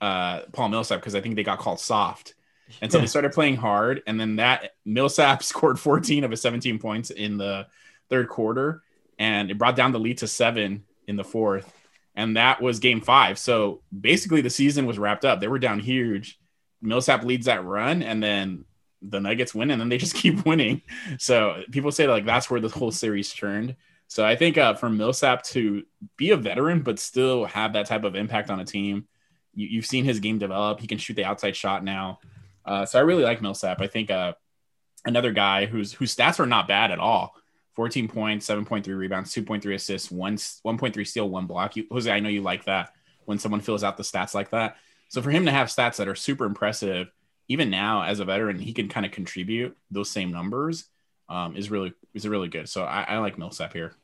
uh, 0.00 0.40
Paul 0.52 0.68
Millsap 0.68 1.00
because 1.00 1.14
I 1.14 1.20
think 1.22 1.36
they 1.36 1.42
got 1.42 1.58
called 1.58 1.80
soft. 1.80 2.34
And 2.82 2.90
so 2.92 2.98
Yeah. 2.98 3.02
they 3.02 3.06
started 3.06 3.32
playing 3.32 3.56
hard, 3.56 4.02
and 4.06 4.20
then 4.20 4.36
that 4.36 4.72
Millsap 4.84 5.42
scored 5.52 5.78
14 5.80 6.24
of 6.24 6.30
his 6.30 6.42
17 6.42 6.78
points 6.78 7.10
in 7.10 7.38
the 7.38 7.66
third 8.10 8.28
quarter, 8.28 8.82
and 9.18 9.50
it 9.50 9.56
brought 9.58 9.76
down 9.76 9.92
the 9.92 10.00
lead 10.00 10.18
to 10.18 10.26
seven 10.26 10.84
in 11.06 11.16
the 11.16 11.24
fourth, 11.24 11.72
and 12.14 12.36
that 12.36 12.60
was 12.60 12.78
Game 12.80 13.00
Five. 13.00 13.38
So 13.38 13.80
basically, 13.98 14.40
the 14.40 14.50
season 14.50 14.86
was 14.86 14.98
wrapped 14.98 15.24
up. 15.24 15.40
They 15.40 15.48
were 15.48 15.58
down 15.58 15.78
huge. 15.80 16.38
Millsap 16.82 17.24
leads 17.24 17.46
that 17.46 17.64
run, 17.64 18.02
and 18.02 18.22
then 18.22 18.64
the 19.02 19.20
Nuggets 19.20 19.54
win, 19.54 19.70
and 19.70 19.80
then 19.80 19.88
they 19.90 19.98
just 19.98 20.14
keep 20.22 20.44
winning. 20.46 20.82
So 21.18 21.62
people 21.70 21.92
say 21.92 22.06
like 22.08 22.24
that's 22.26 22.50
where 22.50 22.60
the 22.60 22.68
whole 22.68 22.90
series 22.90 23.32
turned. 23.32 23.76
So 24.14 24.24
I 24.24 24.36
think 24.36 24.56
uh, 24.56 24.74
for 24.74 24.88
Millsap 24.88 25.42
to 25.46 25.82
be 26.16 26.30
a 26.30 26.36
veteran 26.36 26.82
but 26.82 27.00
still 27.00 27.46
have 27.46 27.72
that 27.72 27.86
type 27.86 28.04
of 28.04 28.14
impact 28.14 28.48
on 28.48 28.60
a 28.60 28.64
team 28.64 29.08
You, 29.54 29.66
you've 29.66 29.86
seen 29.86 30.04
his 30.04 30.20
game 30.20 30.38
develop. 30.38 30.78
He 30.78 30.86
can 30.86 30.98
shoot 30.98 31.14
the 31.14 31.24
outside 31.24 31.56
shot 31.56 31.82
now. 31.82 32.20
Uh, 32.64 32.86
so 32.86 33.00
I 33.00 33.02
really 33.02 33.24
like 33.24 33.42
Millsap. 33.42 33.80
I 33.80 33.88
think 33.88 34.12
uh, 34.12 34.34
another 35.04 35.32
guy 35.32 35.66
whose 35.66 35.92
whose 35.92 36.14
stats 36.14 36.38
are 36.38 36.46
not 36.46 36.68
bad 36.68 36.92
at 36.92 37.00
all. 37.00 37.34
14 37.74 38.06
points, 38.06 38.46
7.3 38.46 38.86
rebounds, 38.96 39.34
2.3 39.34 39.74
assists, 39.74 40.12
one 40.12 40.36
1.3 40.36 41.04
steal, 41.04 41.28
one 41.28 41.46
block. 41.46 41.74
You, 41.74 41.84
Jose, 41.90 42.08
I 42.08 42.20
know 42.20 42.28
you 42.28 42.40
like 42.40 42.66
that 42.66 42.92
when 43.24 43.40
someone 43.40 43.62
fills 43.62 43.82
out 43.82 43.96
the 43.96 44.04
stats 44.04 44.32
like 44.32 44.50
that. 44.50 44.76
So 45.08 45.22
for 45.22 45.32
him 45.32 45.46
to 45.46 45.50
have 45.50 45.66
stats 45.66 45.96
that 45.96 46.06
are 46.06 46.14
super 46.14 46.44
impressive, 46.44 47.10
even 47.48 47.68
now 47.68 48.04
as 48.04 48.20
a 48.20 48.24
veteran, 48.24 48.60
he 48.60 48.74
can 48.74 48.88
kind 48.88 49.04
of 49.04 49.10
contribute 49.10 49.76
those 49.90 50.08
same 50.08 50.30
numbers. 50.30 50.84
Um, 51.28 51.56
is 51.56 51.68
really 51.68 51.94
is 52.12 52.28
really 52.28 52.48
good. 52.48 52.68
So 52.68 52.84
I, 52.84 53.02
I 53.08 53.18
like 53.18 53.38
Millsap 53.38 53.72
here. 53.72 53.96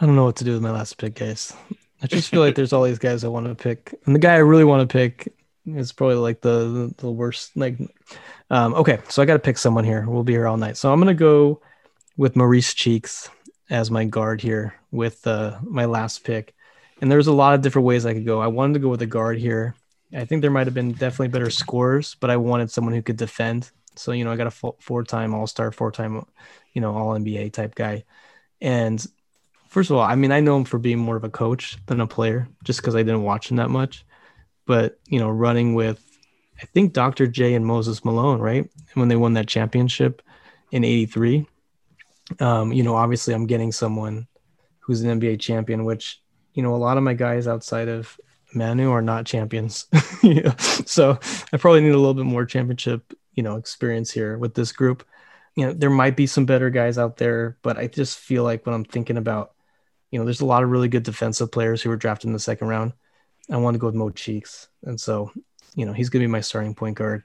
I 0.00 0.06
don't 0.06 0.16
know 0.16 0.24
what 0.24 0.36
to 0.36 0.44
do 0.44 0.52
with 0.52 0.62
my 0.62 0.70
last 0.70 0.98
pick, 0.98 1.14
guys. 1.14 1.52
I 2.02 2.06
just 2.06 2.28
feel 2.28 2.40
like 2.40 2.54
there's 2.54 2.72
all 2.72 2.82
these 2.82 2.98
guys 2.98 3.24
I 3.24 3.28
want 3.28 3.46
to 3.46 3.54
pick, 3.54 3.94
and 4.04 4.14
the 4.14 4.18
guy 4.20 4.34
I 4.34 4.38
really 4.38 4.64
want 4.64 4.88
to 4.88 4.92
pick 4.92 5.32
is 5.66 5.92
probably 5.92 6.16
like 6.16 6.40
the 6.40 6.92
the, 6.98 7.10
worst. 7.10 7.56
Like, 7.56 7.78
um, 8.50 8.74
okay, 8.74 8.98
so 9.08 9.22
I 9.22 9.24
got 9.24 9.34
to 9.34 9.38
pick 9.38 9.56
someone 9.56 9.84
here. 9.84 10.04
We'll 10.06 10.24
be 10.24 10.32
here 10.32 10.46
all 10.46 10.56
night, 10.56 10.76
so 10.76 10.92
I'm 10.92 10.98
gonna 10.98 11.14
go 11.14 11.60
with 12.16 12.36
Maurice 12.36 12.74
Cheeks 12.74 13.30
as 13.70 13.90
my 13.90 14.04
guard 14.04 14.40
here 14.40 14.74
with 14.90 15.26
uh, 15.26 15.58
my 15.62 15.84
last 15.84 16.24
pick. 16.24 16.54
And 17.00 17.10
there's 17.10 17.26
a 17.26 17.32
lot 17.32 17.54
of 17.54 17.62
different 17.62 17.86
ways 17.86 18.06
I 18.06 18.14
could 18.14 18.26
go. 18.26 18.40
I 18.40 18.46
wanted 18.46 18.74
to 18.74 18.80
go 18.80 18.88
with 18.88 19.02
a 19.02 19.06
guard 19.06 19.38
here. 19.38 19.74
I 20.12 20.24
think 20.24 20.42
there 20.42 20.50
might 20.50 20.66
have 20.66 20.74
been 20.74 20.92
definitely 20.92 21.28
better 21.28 21.50
scores, 21.50 22.14
but 22.20 22.30
I 22.30 22.36
wanted 22.36 22.70
someone 22.70 22.94
who 22.94 23.02
could 23.02 23.16
defend. 23.16 23.70
So 23.96 24.12
you 24.12 24.24
know, 24.24 24.32
I 24.32 24.36
got 24.36 24.46
a 24.46 24.72
four-time 24.80 25.34
All-Star, 25.34 25.72
four-time, 25.72 26.26
you 26.72 26.80
know, 26.80 26.94
All 26.96 27.18
NBA 27.18 27.52
type 27.52 27.74
guy, 27.74 28.04
and 28.60 29.04
first 29.74 29.90
of 29.90 29.96
all, 29.96 30.04
I 30.04 30.14
mean, 30.14 30.30
I 30.30 30.38
know 30.38 30.56
him 30.56 30.64
for 30.64 30.78
being 30.78 30.98
more 30.98 31.16
of 31.16 31.24
a 31.24 31.28
coach 31.28 31.76
than 31.86 32.00
a 32.00 32.06
player, 32.06 32.46
just 32.62 32.80
because 32.80 32.94
I 32.94 33.02
didn't 33.02 33.24
watch 33.24 33.50
him 33.50 33.56
that 33.56 33.70
much. 33.70 34.06
But 34.66 35.00
you 35.08 35.18
know, 35.18 35.28
running 35.28 35.74
with, 35.74 36.00
I 36.62 36.66
think 36.66 36.92
Dr. 36.92 37.26
J 37.26 37.54
and 37.54 37.66
Moses 37.66 38.04
Malone, 38.04 38.40
right? 38.40 38.70
When 38.94 39.08
they 39.08 39.16
won 39.16 39.32
that 39.34 39.48
championship 39.48 40.22
in 40.70 40.84
'83, 40.84 41.48
um, 42.38 42.72
you 42.72 42.84
know, 42.84 42.94
obviously, 42.94 43.34
I'm 43.34 43.48
getting 43.48 43.72
someone 43.72 44.28
who's 44.78 45.02
an 45.02 45.20
NBA 45.20 45.40
champion, 45.40 45.84
which 45.84 46.22
you 46.52 46.62
know, 46.62 46.72
a 46.72 46.76
lot 46.76 46.96
of 46.96 47.02
my 47.02 47.14
guys 47.14 47.48
outside 47.48 47.88
of 47.88 48.16
Manu 48.54 48.92
are 48.92 49.02
not 49.02 49.26
champions. 49.26 49.86
So 50.86 51.18
I 51.52 51.56
probably 51.56 51.80
need 51.80 51.94
a 51.94 51.98
little 51.98 52.14
bit 52.14 52.24
more 52.24 52.46
championship, 52.46 53.12
you 53.34 53.42
know, 53.42 53.56
experience 53.56 54.10
here 54.10 54.38
with 54.38 54.54
this 54.54 54.70
group. 54.70 55.04
You 55.56 55.66
know, 55.66 55.72
there 55.72 55.90
might 55.90 56.16
be 56.16 56.26
some 56.26 56.46
better 56.46 56.70
guys 56.70 56.96
out 56.96 57.16
there, 57.16 57.58
but 57.62 57.76
I 57.76 57.88
just 57.88 58.18
feel 58.18 58.44
like 58.44 58.64
when 58.64 58.74
I'm 58.74 58.84
thinking 58.84 59.16
about 59.16 59.53
you 60.14 60.20
know, 60.20 60.24
there's 60.24 60.42
a 60.42 60.46
lot 60.46 60.62
of 60.62 60.70
really 60.70 60.86
good 60.86 61.02
defensive 61.02 61.50
players 61.50 61.82
who 61.82 61.90
were 61.90 61.96
drafted 61.96 62.28
in 62.28 62.32
the 62.32 62.38
second 62.38 62.68
round. 62.68 62.92
I 63.50 63.56
want 63.56 63.74
to 63.74 63.80
go 63.80 63.88
with 63.88 63.96
Mo 63.96 64.10
Cheeks. 64.10 64.68
And 64.84 64.98
so, 65.00 65.32
you 65.74 65.84
know, 65.84 65.92
he's 65.92 66.08
gonna 66.08 66.22
be 66.22 66.28
my 66.28 66.40
starting 66.40 66.72
point 66.72 66.96
guard. 66.96 67.24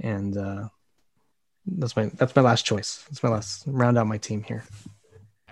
And 0.00 0.36
uh 0.36 0.68
that's 1.64 1.94
my 1.94 2.06
that's 2.06 2.34
my 2.34 2.42
last 2.42 2.66
choice. 2.66 3.04
That's 3.08 3.22
my 3.22 3.28
last 3.28 3.62
round 3.68 3.98
out 3.98 4.08
my 4.08 4.18
team 4.18 4.42
here. 4.42 4.64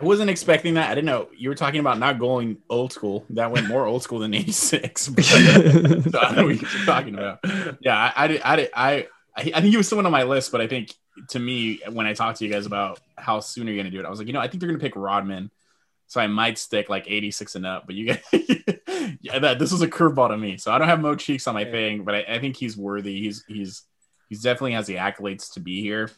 I 0.00 0.04
wasn't 0.04 0.28
expecting 0.28 0.74
that. 0.74 0.90
I 0.90 0.96
didn't 0.96 1.06
know 1.06 1.28
you 1.36 1.50
were 1.50 1.54
talking 1.54 1.78
about 1.78 2.00
not 2.00 2.18
going 2.18 2.58
old 2.68 2.92
school. 2.92 3.26
That 3.30 3.52
went 3.52 3.68
more 3.68 3.86
old 3.86 4.02
school 4.02 4.18
than 4.18 4.34
'86. 4.34 5.02
so 5.02 5.12
I 5.16 6.34
know 6.34 6.46
what 6.46 6.60
you're 6.60 6.84
talking 6.84 7.14
about. 7.14 7.38
Yeah, 7.80 8.12
I, 8.16 8.24
I, 8.26 8.40
I, 8.44 8.68
I, 8.74 9.08
I 9.36 9.42
think 9.42 9.66
he 9.66 9.76
was 9.76 9.88
someone 9.88 10.06
on 10.06 10.10
my 10.10 10.24
list, 10.24 10.50
but 10.50 10.60
I 10.60 10.66
think 10.66 10.92
to 11.28 11.38
me, 11.38 11.78
when 11.92 12.06
I 12.06 12.12
talked 12.12 12.40
to 12.40 12.44
you 12.44 12.52
guys 12.52 12.66
about 12.66 12.98
how 13.16 13.38
soon 13.38 13.68
are 13.68 13.70
you 13.70 13.76
going 13.76 13.90
to 13.90 13.96
do 13.96 14.00
it, 14.00 14.04
I 14.04 14.10
was 14.10 14.18
like, 14.18 14.26
you 14.26 14.32
know, 14.32 14.40
I 14.40 14.48
think 14.48 14.60
they're 14.60 14.68
going 14.68 14.80
to 14.80 14.84
pick 14.84 14.96
Rodman 14.96 15.52
so 16.12 16.20
I 16.20 16.26
might 16.26 16.58
stick 16.58 16.90
like 16.90 17.06
86 17.08 17.54
and 17.54 17.64
up. 17.64 17.86
But 17.86 17.94
you 17.94 18.08
guys, 18.08 18.20
yeah, 19.22 19.38
that 19.38 19.58
this 19.58 19.72
was 19.72 19.80
a 19.80 19.88
curveball 19.88 20.28
to 20.28 20.36
me. 20.36 20.58
So 20.58 20.70
I 20.70 20.76
don't 20.76 20.88
have 20.88 21.00
Mo 21.00 21.14
Cheeks 21.14 21.46
on 21.46 21.54
my 21.54 21.64
thing, 21.64 22.04
but 22.04 22.14
I, 22.14 22.34
I, 22.34 22.38
think 22.38 22.54
he's 22.54 22.76
worthy. 22.76 23.18
He's 23.18 23.42
he's 23.48 23.84
he's 24.28 24.42
definitely 24.42 24.72
has 24.72 24.86
the 24.86 24.96
accolades 24.96 25.54
to 25.54 25.60
be 25.60 25.80
here. 25.80 26.10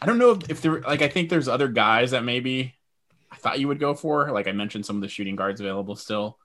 I 0.00 0.06
don't 0.06 0.16
know 0.16 0.30
if, 0.30 0.48
if 0.48 0.62
there 0.62 0.80
like 0.80 1.02
I 1.02 1.08
think 1.08 1.28
there's 1.28 1.46
other 1.46 1.68
guys 1.68 2.12
that 2.12 2.24
maybe 2.24 2.74
I 3.30 3.36
thought 3.36 3.60
you 3.60 3.68
would 3.68 3.78
go 3.78 3.92
for. 3.92 4.32
Like 4.32 4.48
I 4.48 4.52
mentioned, 4.52 4.86
some 4.86 4.96
of 4.96 5.02
the 5.02 5.08
shooting 5.08 5.36
guards 5.36 5.60
available 5.60 5.94
still. 5.94 6.38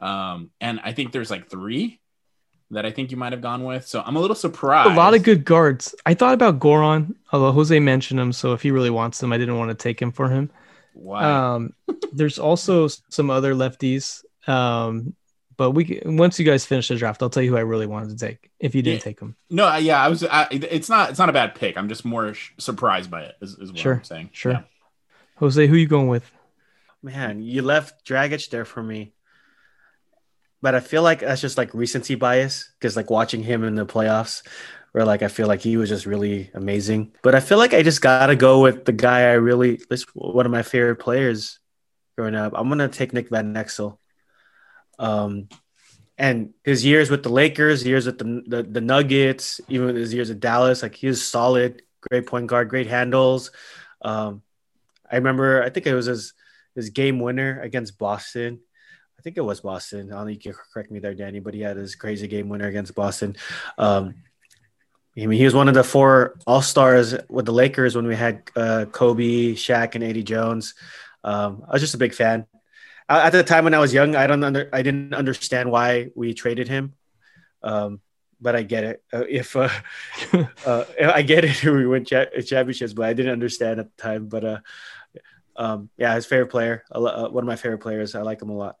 Um, 0.00 0.52
and 0.60 0.78
I 0.84 0.92
think 0.92 1.10
there's 1.10 1.32
like 1.32 1.50
three 1.50 1.98
that 2.70 2.86
I 2.86 2.92
think 2.92 3.10
you 3.10 3.16
might 3.16 3.32
have 3.32 3.42
gone 3.42 3.64
with. 3.64 3.88
So 3.88 4.04
I'm 4.06 4.14
a 4.14 4.20
little 4.20 4.36
surprised. 4.36 4.92
A 4.92 4.94
lot 4.94 5.14
of 5.14 5.24
good 5.24 5.44
guards. 5.44 5.96
I 6.06 6.14
thought 6.14 6.34
about 6.34 6.60
Goran, 6.60 7.16
although 7.32 7.50
Jose 7.50 7.80
mentioned 7.80 8.20
him. 8.20 8.32
So 8.32 8.52
if 8.52 8.62
he 8.62 8.70
really 8.70 8.90
wants 8.90 9.18
them, 9.18 9.32
I 9.32 9.38
didn't 9.38 9.58
want 9.58 9.70
to 9.70 9.74
take 9.74 10.00
him 10.00 10.12
for 10.12 10.28
him. 10.28 10.48
Why? 10.96 11.24
Um, 11.24 11.74
there's 12.12 12.38
also 12.38 12.88
some 12.88 13.30
other 13.30 13.54
lefties. 13.54 14.24
Um, 14.48 15.14
but 15.56 15.70
we 15.70 16.00
once 16.04 16.38
you 16.38 16.44
guys 16.44 16.66
finish 16.66 16.88
the 16.88 16.96
draft, 16.96 17.22
I'll 17.22 17.30
tell 17.30 17.42
you 17.42 17.50
who 17.50 17.56
I 17.56 17.60
really 17.60 17.86
wanted 17.86 18.18
to 18.18 18.26
take. 18.26 18.50
If 18.58 18.74
you 18.74 18.82
didn't 18.82 19.00
yeah. 19.00 19.04
take 19.04 19.20
him, 19.20 19.36
no, 19.50 19.74
yeah, 19.76 20.02
I 20.02 20.08
was. 20.08 20.24
I, 20.24 20.48
it's 20.50 20.88
not. 20.88 21.10
It's 21.10 21.18
not 21.18 21.28
a 21.28 21.32
bad 21.32 21.54
pick. 21.54 21.76
I'm 21.76 21.88
just 21.88 22.04
more 22.04 22.34
sh- 22.34 22.50
surprised 22.58 23.10
by 23.10 23.22
it. 23.22 23.36
Is, 23.40 23.52
is 23.58 23.72
what 23.72 23.78
sure. 23.78 23.94
I'm 23.94 24.04
saying. 24.04 24.30
Sure. 24.32 24.52
Yeah. 24.52 24.62
Jose, 25.36 25.66
who 25.66 25.76
you 25.76 25.86
going 25.86 26.08
with? 26.08 26.30
Man, 27.02 27.42
you 27.42 27.62
left 27.62 28.06
Dragic 28.06 28.48
there 28.50 28.64
for 28.64 28.82
me, 28.82 29.12
but 30.60 30.74
I 30.74 30.80
feel 30.80 31.02
like 31.02 31.20
that's 31.20 31.40
just 31.40 31.58
like 31.58 31.72
recency 31.74 32.16
bias 32.16 32.70
because 32.78 32.96
like 32.96 33.10
watching 33.10 33.42
him 33.42 33.64
in 33.64 33.76
the 33.76 33.86
playoffs, 33.86 34.42
where 34.96 35.04
like 35.04 35.22
I 35.22 35.28
feel 35.28 35.46
like 35.46 35.60
he 35.60 35.76
was 35.76 35.90
just 35.90 36.06
really 36.06 36.50
amazing. 36.54 37.12
But 37.22 37.34
I 37.34 37.40
feel 37.40 37.58
like 37.58 37.74
I 37.74 37.82
just 37.82 38.00
gotta 38.00 38.34
go 38.34 38.62
with 38.62 38.86
the 38.86 38.92
guy 38.92 39.28
I 39.28 39.32
really 39.32 39.78
this 39.90 40.04
one 40.14 40.46
of 40.46 40.52
my 40.52 40.62
favorite 40.62 40.96
players 40.96 41.58
growing 42.16 42.34
up. 42.34 42.54
I'm 42.56 42.70
gonna 42.70 42.88
take 42.88 43.12
Nick 43.12 43.28
Van 43.28 43.52
Exel. 43.52 43.98
Um, 44.98 45.50
and 46.16 46.54
his 46.64 46.82
years 46.82 47.10
with 47.10 47.22
the 47.22 47.28
Lakers, 47.28 47.84
years 47.84 48.06
with 48.06 48.16
the, 48.16 48.42
the 48.46 48.62
the 48.62 48.80
Nuggets, 48.80 49.60
even 49.68 49.94
his 49.94 50.14
years 50.14 50.30
at 50.30 50.40
Dallas, 50.40 50.82
like 50.82 50.94
he 50.94 51.08
was 51.08 51.22
solid, 51.22 51.82
great 52.00 52.26
point 52.26 52.46
guard, 52.46 52.70
great 52.70 52.86
handles. 52.86 53.50
Um, 54.00 54.40
I 55.12 55.16
remember, 55.16 55.62
I 55.62 55.68
think 55.68 55.86
it 55.86 55.94
was 55.94 56.06
his 56.06 56.32
his 56.74 56.88
game 56.88 57.20
winner 57.20 57.60
against 57.60 57.98
Boston. 57.98 58.60
I 59.18 59.22
think 59.22 59.36
it 59.36 59.42
was 59.42 59.60
Boston. 59.60 60.10
I 60.10 60.16
don't 60.16 60.24
know 60.24 60.30
you 60.30 60.38
can 60.38 60.54
correct 60.72 60.90
me 60.90 61.00
there, 61.00 61.12
Danny, 61.12 61.40
but 61.40 61.52
he 61.52 61.60
had 61.60 61.76
his 61.76 61.96
crazy 61.96 62.28
game 62.28 62.48
winner 62.48 62.68
against 62.68 62.94
Boston. 62.94 63.36
Um, 63.76 64.14
I 65.18 65.26
mean, 65.26 65.38
he 65.38 65.44
was 65.44 65.54
one 65.54 65.68
of 65.68 65.74
the 65.74 65.84
four 65.84 66.36
All 66.46 66.60
Stars 66.60 67.14
with 67.30 67.46
the 67.46 67.52
Lakers 67.52 67.96
when 67.96 68.06
we 68.06 68.14
had 68.14 68.42
uh, 68.54 68.84
Kobe, 68.92 69.54
Shaq, 69.54 69.94
and 69.94 70.04
Eddie 70.04 70.22
Jones. 70.22 70.74
Um, 71.24 71.64
I 71.66 71.72
was 71.72 71.80
just 71.80 71.94
a 71.94 71.98
big 71.98 72.14
fan. 72.14 72.46
At 73.08 73.30
the 73.30 73.42
time 73.42 73.64
when 73.64 73.72
I 73.72 73.78
was 73.78 73.94
young, 73.94 74.14
I 74.14 74.26
don't 74.26 74.42
under, 74.44 74.68
I 74.72 74.82
didn't 74.82 75.14
understand 75.14 75.70
why 75.70 76.10
we 76.14 76.34
traded 76.34 76.68
him, 76.68 76.94
um, 77.62 78.00
but 78.40 78.56
I 78.56 78.62
get 78.62 78.84
it. 78.84 79.02
Uh, 79.12 79.24
if 79.28 79.56
uh, 79.56 79.70
uh 80.66 80.84
I 81.00 81.22
get 81.22 81.44
it, 81.44 81.64
we 81.64 81.86
win 81.86 82.04
cha- 82.04 82.26
championships, 82.44 82.92
but 82.92 83.06
I 83.06 83.12
didn't 83.14 83.32
understand 83.32 83.80
at 83.80 83.96
the 83.96 84.02
time. 84.02 84.28
But 84.28 84.44
uh, 84.44 84.58
um, 85.56 85.88
yeah, 85.96 86.14
his 86.14 86.26
favorite 86.26 86.50
player, 86.50 86.84
uh, 86.90 87.28
one 87.28 87.44
of 87.44 87.48
my 87.48 87.56
favorite 87.56 87.78
players. 87.78 88.14
I 88.14 88.22
like 88.22 88.42
him 88.42 88.50
a 88.50 88.56
lot 88.56 88.76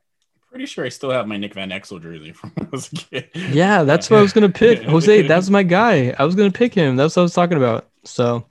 pretty 0.56 0.66
sure 0.66 0.86
I 0.86 0.88
still 0.88 1.10
have 1.10 1.26
my 1.26 1.36
Nick 1.36 1.52
Van 1.52 1.68
Exel 1.68 2.02
jersey 2.02 2.32
from 2.32 2.50
when 2.54 2.66
I 2.66 2.70
was 2.70 2.90
a 2.90 2.96
kid. 2.96 3.28
Yeah, 3.34 3.82
that's 3.82 4.08
what 4.08 4.18
I 4.18 4.22
was 4.22 4.32
gonna 4.32 4.48
pick. 4.48 4.82
Jose, 4.84 5.22
that's 5.22 5.50
my 5.50 5.62
guy. 5.62 6.14
I 6.18 6.24
was 6.24 6.34
gonna 6.34 6.50
pick 6.50 6.72
him. 6.72 6.96
That's 6.96 7.14
what 7.14 7.20
I 7.20 7.24
was 7.24 7.34
talking 7.34 7.58
about. 7.58 7.88
So, 8.04 8.46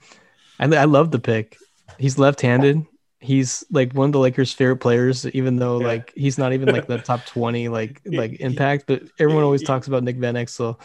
I 0.60 0.66
I 0.66 0.86
love 0.86 1.10
the 1.10 1.18
pick. 1.18 1.58
He's 1.98 2.20
left-handed. 2.20 2.86
He's 3.20 3.64
like 3.72 3.94
one 3.94 4.10
of 4.10 4.12
the 4.12 4.20
Lakers' 4.20 4.54
favorite 4.54 4.78
players, 4.78 5.26
even 5.28 5.56
though 5.56 5.80
yeah. 5.80 5.88
like 5.88 6.14
he's 6.16 6.38
not 6.38 6.54
even 6.54 6.70
like 6.70 6.86
the 6.86 7.00
top 7.00 7.26
twenty 7.26 7.70
like 7.70 8.02
like 8.06 8.34
impact. 8.40 8.84
But 8.86 9.02
everyone 9.18 9.44
always 9.44 9.64
talks 9.64 9.88
about 9.88 10.04
Nick 10.04 10.18
Van 10.18 10.36
Exel. 10.36 10.80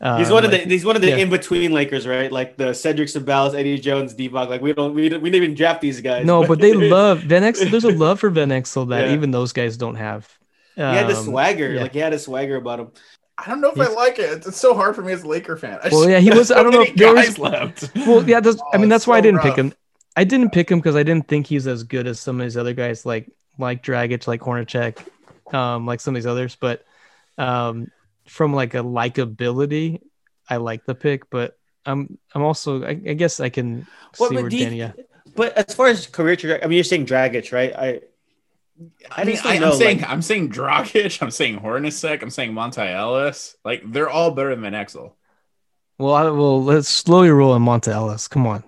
Um, 0.00 0.18
he's 0.18 0.30
one 0.30 0.44
of 0.44 0.52
like, 0.52 0.62
the 0.62 0.68
he's 0.68 0.84
one 0.84 0.94
of 0.94 1.02
the 1.02 1.08
yeah. 1.08 1.16
in 1.16 1.28
between 1.30 1.72
Lakers, 1.72 2.06
right? 2.06 2.30
Like 2.30 2.56
the 2.56 2.72
Cedric 2.72 3.08
Ceballos, 3.08 3.54
Eddie 3.54 3.78
Jones, 3.78 4.14
Divac. 4.14 4.48
Like 4.48 4.60
we 4.60 4.72
don't 4.72 4.94
we 4.94 5.08
don't, 5.08 5.22
we 5.22 5.30
didn't 5.30 5.42
even 5.42 5.56
draft 5.56 5.80
these 5.80 6.00
guys. 6.00 6.24
No, 6.24 6.46
but 6.46 6.60
they 6.60 6.72
love 6.72 7.18
Van 7.20 7.42
Exel. 7.42 7.68
There's 7.68 7.84
a 7.84 7.90
love 7.90 8.20
for 8.20 8.30
Van 8.30 8.50
Exel 8.50 8.88
that 8.90 9.08
yeah. 9.08 9.14
even 9.14 9.32
those 9.32 9.52
guys 9.52 9.76
don't 9.76 9.96
have. 9.96 10.38
Um, 10.76 10.90
he 10.90 10.96
had 10.96 11.08
the 11.08 11.16
um, 11.16 11.24
swagger. 11.24 11.72
Yeah. 11.72 11.82
Like 11.82 11.92
he 11.92 11.98
had 11.98 12.12
a 12.12 12.18
swagger 12.18 12.56
about 12.56 12.80
him. 12.80 12.90
I 13.38 13.48
don't 13.48 13.60
know 13.60 13.70
if 13.70 13.76
He's, 13.76 13.88
I 13.88 13.92
like 13.92 14.18
it. 14.18 14.46
It's 14.46 14.56
so 14.56 14.74
hard 14.74 14.94
for 14.94 15.02
me 15.02 15.12
as 15.12 15.22
a 15.22 15.28
Laker 15.28 15.56
fan. 15.56 15.78
I 15.82 15.88
well, 15.88 16.08
yeah, 16.08 16.18
he 16.18 16.30
was. 16.30 16.50
I 16.50 16.62
don't 16.62 16.72
know. 16.72 16.84
Guys 16.96 17.38
was, 17.38 17.38
left. 17.38 17.90
Well, 18.06 18.28
yeah, 18.28 18.40
that's, 18.40 18.60
oh, 18.60 18.70
I 18.72 18.78
mean, 18.78 18.88
that's 18.88 19.06
why 19.06 19.14
so 19.14 19.18
I 19.18 19.20
didn't 19.20 19.36
rough. 19.36 19.46
pick 19.46 19.56
him. 19.56 19.72
I 20.16 20.24
didn't 20.24 20.50
pick 20.50 20.70
him 20.70 20.78
because 20.78 20.96
I 20.96 21.02
didn't 21.02 21.28
think 21.28 21.46
he's 21.46 21.66
as 21.66 21.82
good 21.82 22.06
as 22.06 22.20
some 22.20 22.40
of 22.40 22.44
these 22.44 22.56
other 22.56 22.74
guys, 22.74 23.06
like 23.06 23.30
like 23.58 23.82
Dragic, 23.82 24.26
like 24.26 24.40
Hornacek, 24.40 24.98
um, 25.54 25.86
like 25.86 26.00
some 26.00 26.14
of 26.14 26.22
these 26.22 26.26
others. 26.26 26.56
But 26.56 26.84
um, 27.38 27.90
from 28.28 28.52
like 28.52 28.74
a 28.74 28.78
likability, 28.78 30.02
I 30.48 30.58
like 30.58 30.84
the 30.84 30.94
pick. 30.94 31.30
But 31.30 31.58
I'm 31.86 32.18
I'm 32.34 32.42
also 32.42 32.84
I, 32.84 32.90
I 32.90 33.14
guess 33.14 33.40
I 33.40 33.48
can 33.48 33.86
well, 34.18 34.28
see 34.28 34.36
where 34.36 34.48
Danny. 34.48 34.92
But 35.34 35.56
as 35.56 35.74
far 35.74 35.86
as 35.86 36.06
career 36.06 36.36
trajectory, 36.36 36.64
I 36.64 36.68
mean, 36.68 36.76
you're 36.76 36.84
saying 36.84 37.06
Dragic, 37.06 37.52
right? 37.52 37.74
I 37.74 38.00
I 39.10 39.24
mean, 39.24 39.38
I, 39.44 39.56
am 39.56 39.72
saying 39.74 40.00
like, 40.00 40.10
I'm 40.10 40.22
saying 40.22 40.50
Dragic, 40.50 41.22
I'm 41.22 41.30
saying 41.30 41.60
Hornacek, 41.60 42.22
I'm 42.22 42.30
saying 42.30 42.52
Monta 42.52 42.90
Ellis. 42.90 43.56
Like 43.64 43.82
they're 43.84 44.08
all 44.08 44.30
better 44.30 44.54
than 44.56 44.72
Exel. 44.72 45.12
Well, 45.98 46.14
I, 46.14 46.24
well, 46.24 46.62
let's 46.62 46.88
slowly 46.88 47.30
roll 47.30 47.54
in 47.54 47.62
Monta 47.62 47.88
Ellis. 47.88 48.28
Come 48.28 48.46
on, 48.46 48.64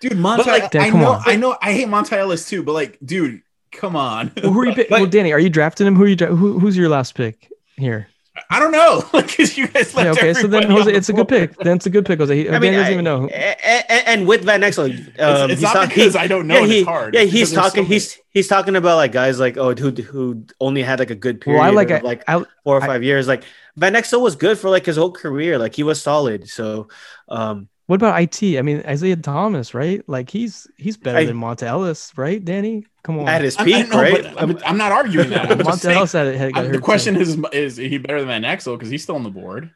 dude. 0.00 0.12
Monta, 0.12 0.46
like, 0.46 0.70
Dan, 0.70 0.82
I 0.82 0.90
know, 0.90 1.12
on. 1.12 1.22
I 1.26 1.36
know, 1.36 1.58
I 1.60 1.72
hate 1.72 1.88
Monta 1.88 2.12
Ellis 2.12 2.48
too, 2.48 2.62
but 2.62 2.72
like, 2.72 2.98
dude, 3.04 3.42
come 3.72 3.96
on. 3.96 4.32
Well, 4.42 4.52
who 4.52 4.60
are 4.60 4.66
you? 4.66 4.74
Pick- 4.76 4.90
well, 4.90 5.06
Danny, 5.06 5.32
are 5.32 5.40
you 5.40 5.50
drafting 5.50 5.86
him? 5.86 5.96
Who 5.96 6.04
are 6.04 6.08
you? 6.08 6.16
Dra- 6.16 6.34
who, 6.34 6.58
who's 6.58 6.76
your 6.76 6.88
last 6.88 7.14
pick 7.14 7.50
here? 7.76 8.08
I 8.48 8.58
don't 8.58 8.72
know. 8.72 9.02
Because 9.12 9.56
you 9.58 9.66
guys 9.68 9.92
Yeah, 9.94 10.10
okay, 10.12 10.32
so 10.34 10.46
then 10.46 10.70
Jose, 10.70 10.90
the 10.90 10.96
it's 10.96 11.08
a 11.08 11.12
good 11.12 11.28
pick. 11.28 11.56
Then 11.58 11.76
it's 11.76 11.86
a 11.86 11.90
good 11.90 12.04
pick, 12.06 12.18
Jose. 12.18 12.34
He, 12.34 12.48
I 12.48 12.52
Danny 12.52 12.60
mean, 12.70 12.72
doesn't 12.74 12.86
I- 12.88 12.92
even 12.92 13.04
know. 13.04 13.26
And, 13.28 14.06
and 14.06 14.26
with 14.26 14.44
Van 14.44 14.60
Exel, 14.62 14.84
um, 14.84 14.90
It's- 14.90 15.14
it's 15.18 15.52
he's 15.52 15.62
not 15.62 15.72
talk- 15.74 15.88
because 15.88 16.12
he- 16.14 16.18
I 16.18 16.26
don't 16.26 16.46
know 16.46 16.60
Yeah, 16.60 16.66
he, 16.66 16.78
it's 16.80 16.88
hard. 16.88 17.14
yeah, 17.14 17.20
he's 17.22 17.32
because 17.32 17.50
there's 17.50 17.62
so 17.64 17.68
talking. 17.70 17.84
he's 17.86 18.18
he's 18.30 18.48
talking 18.48 18.76
about 18.76 18.96
like 18.96 19.12
guys 19.12 19.40
like 19.40 19.56
oh 19.56 19.74
who 19.74 19.90
who 19.90 20.44
only 20.60 20.82
had 20.82 20.98
like 20.98 21.10
a 21.10 21.14
good 21.14 21.40
period. 21.40 21.58
Well, 21.60 21.66
I 21.66 21.70
like 21.70 21.90
of, 21.90 22.02
like 22.02 22.22
I, 22.28 22.34
four 22.64 22.78
or 22.78 22.82
I- 22.82 22.86
five 22.86 23.02
years. 23.02 23.26
Like 23.26 23.44
Van 23.76 23.94
Exel 23.94 24.20
was 24.20 24.36
good 24.36 24.58
for 24.58 24.68
like 24.68 24.84
his 24.86 24.96
whole 24.96 25.12
career. 25.12 25.56
Like 25.58 25.74
he 25.74 25.82
was 25.82 26.02
solid. 26.02 26.48
So, 26.48 26.88
um, 27.28 27.68
what 27.90 27.96
about 27.96 28.22
IT? 28.22 28.56
I 28.56 28.62
mean, 28.62 28.84
Isaiah 28.86 29.16
Thomas, 29.16 29.74
right? 29.74 30.00
Like 30.08 30.30
he's 30.30 30.68
he's 30.76 30.96
better 30.96 31.18
I- 31.18 31.24
than 31.24 31.36
Monta 31.36 31.64
Ellis, 31.64 32.12
right? 32.16 32.42
Danny, 32.44 32.86
come 33.02 33.18
on. 33.18 33.28
at 33.28 33.42
his 33.42 33.56
I- 33.56 33.62
I 33.62 33.64
peak, 33.64 33.88
know, 33.90 34.00
right? 34.00 34.22
but 34.22 34.40
I'm, 34.40 34.56
I'm 34.64 34.76
not 34.78 34.92
arguing 34.92 35.30
that. 35.30 35.50
I'm 35.50 35.58
just 35.64 35.68
Monta 35.68 35.78
saying, 35.80 35.96
Ellis 35.98 36.12
had, 36.12 36.34
had 36.36 36.52
got 36.52 36.60
I'm- 36.60 36.66
hurt 36.66 36.72
the 36.74 36.78
too. 36.78 36.84
question 36.84 37.16
is: 37.16 37.36
Is 37.52 37.76
he 37.78 37.98
better 37.98 38.20
than 38.24 38.28
Van 38.28 38.42
Exel? 38.44 38.76
Because 38.78 38.90
he's 38.90 39.02
still 39.02 39.16
on 39.16 39.24
the 39.24 39.30
board. 39.30 39.72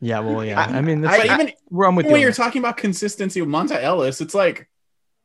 Yeah, 0.00 0.18
well, 0.18 0.44
yeah. 0.44 0.60
I- 0.60 0.78
I, 0.78 0.80
mean, 0.80 1.04
I- 1.06 1.18
that's, 1.18 1.28
But 1.28 1.40
even, 1.40 1.52
where 1.68 1.86
I'm 1.86 1.94
with 1.94 2.06
even 2.06 2.10
you. 2.10 2.12
when 2.14 2.22
you're 2.22 2.32
talking 2.32 2.58
about 2.60 2.78
consistency 2.78 3.40
with 3.40 3.48
Monta 3.48 3.80
Ellis, 3.80 4.20
it's 4.20 4.34
like 4.34 4.68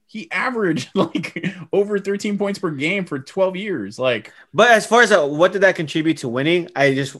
he 0.05 0.29
averaged 0.31 0.91
like 0.95 1.43
over 1.73 1.97
13 1.97 2.37
points 2.37 2.59
per 2.59 2.69
game 2.69 3.03
for 3.05 3.17
12 3.17 3.55
years. 3.55 3.97
Like, 3.97 4.31
But 4.53 4.69
as 4.69 4.85
far 4.85 5.01
as 5.01 5.11
uh, 5.11 5.25
what 5.25 5.53
did 5.53 5.61
that 5.63 5.75
contribute 5.75 6.17
to 6.17 6.29
winning, 6.29 6.69
I 6.75 6.93
just 6.93 7.15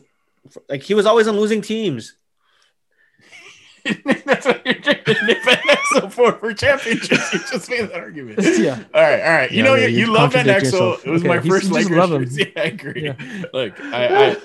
like 0.69 0.83
he 0.83 0.93
was 0.93 1.07
always 1.07 1.27
on 1.27 1.35
losing 1.37 1.61
teams. 1.63 2.16
that's 4.25 4.45
what 4.45 4.65
you're 4.65 4.73
drinking 4.75 5.15
Van 5.25 5.57
Exel 5.57 6.11
for 6.11 6.33
for 6.33 6.53
championships. 6.53 7.33
You 7.33 7.39
just 7.51 7.69
made 7.69 7.81
that 7.89 7.93
argument. 7.95 8.39
Yeah. 8.57 8.83
All 8.93 9.01
right, 9.01 9.21
all 9.21 9.31
right. 9.31 9.51
You 9.51 9.57
Yeah, 9.59 9.63
know, 9.63 9.75
yeah, 9.75 9.87
you, 9.87 9.99
you 9.99 10.05
you 10.07 10.11
love 10.13 10.33
Van 10.33 10.45
contradict 10.45 10.65
Exel. 10.67 10.71
yourself. 10.71 11.07
It 11.07 11.09
was 11.11 11.21
Okay, 11.21 11.27
my 11.29 11.35
you 11.35 11.49
first 11.49 11.61
just 11.63 11.73
Lakers 11.73 11.97
love 11.97 12.11
him. 12.11 12.23
jersey. 12.25 12.53
I 12.57 12.61
agree. 12.63 13.03
Yeah. 13.03 13.45
Look, 13.53 13.79
I, 13.81 14.31
I 14.31 14.35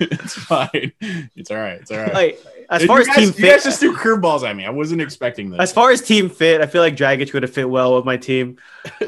it's 0.00 0.34
fine. 0.34 0.92
It's 1.36 1.50
all 1.50 1.56
right. 1.56 1.80
It's 1.80 1.90
all 1.90 1.98
right. 1.98 2.12
Like 2.14 2.44
as 2.70 2.82
You 2.82 2.88
far 2.88 3.00
as 3.00 3.06
guys- 3.06 3.16
team 3.16 3.26
you 3.26 3.32
fit, 3.32 3.50
guys 3.50 3.64
just 3.64 3.80
threw 3.80 3.94
curveballs 3.96 4.42
at 4.48 4.56
me. 4.56 4.64
I 4.64 4.70
wasn't 4.70 5.00
expecting 5.00 5.50
this. 5.50 5.60
as 5.60 5.72
far 5.72 5.90
as 5.90 6.00
team 6.02 6.28
fit, 6.30 6.60
I 6.60 6.66
feel 6.66 6.82
like 6.82 6.96
Dragic 6.96 7.32
would 7.32 7.42
have 7.42 7.52
fit 7.52 7.68
well 7.68 7.96
with 7.96 8.04
my 8.04 8.16
team. 8.16 8.56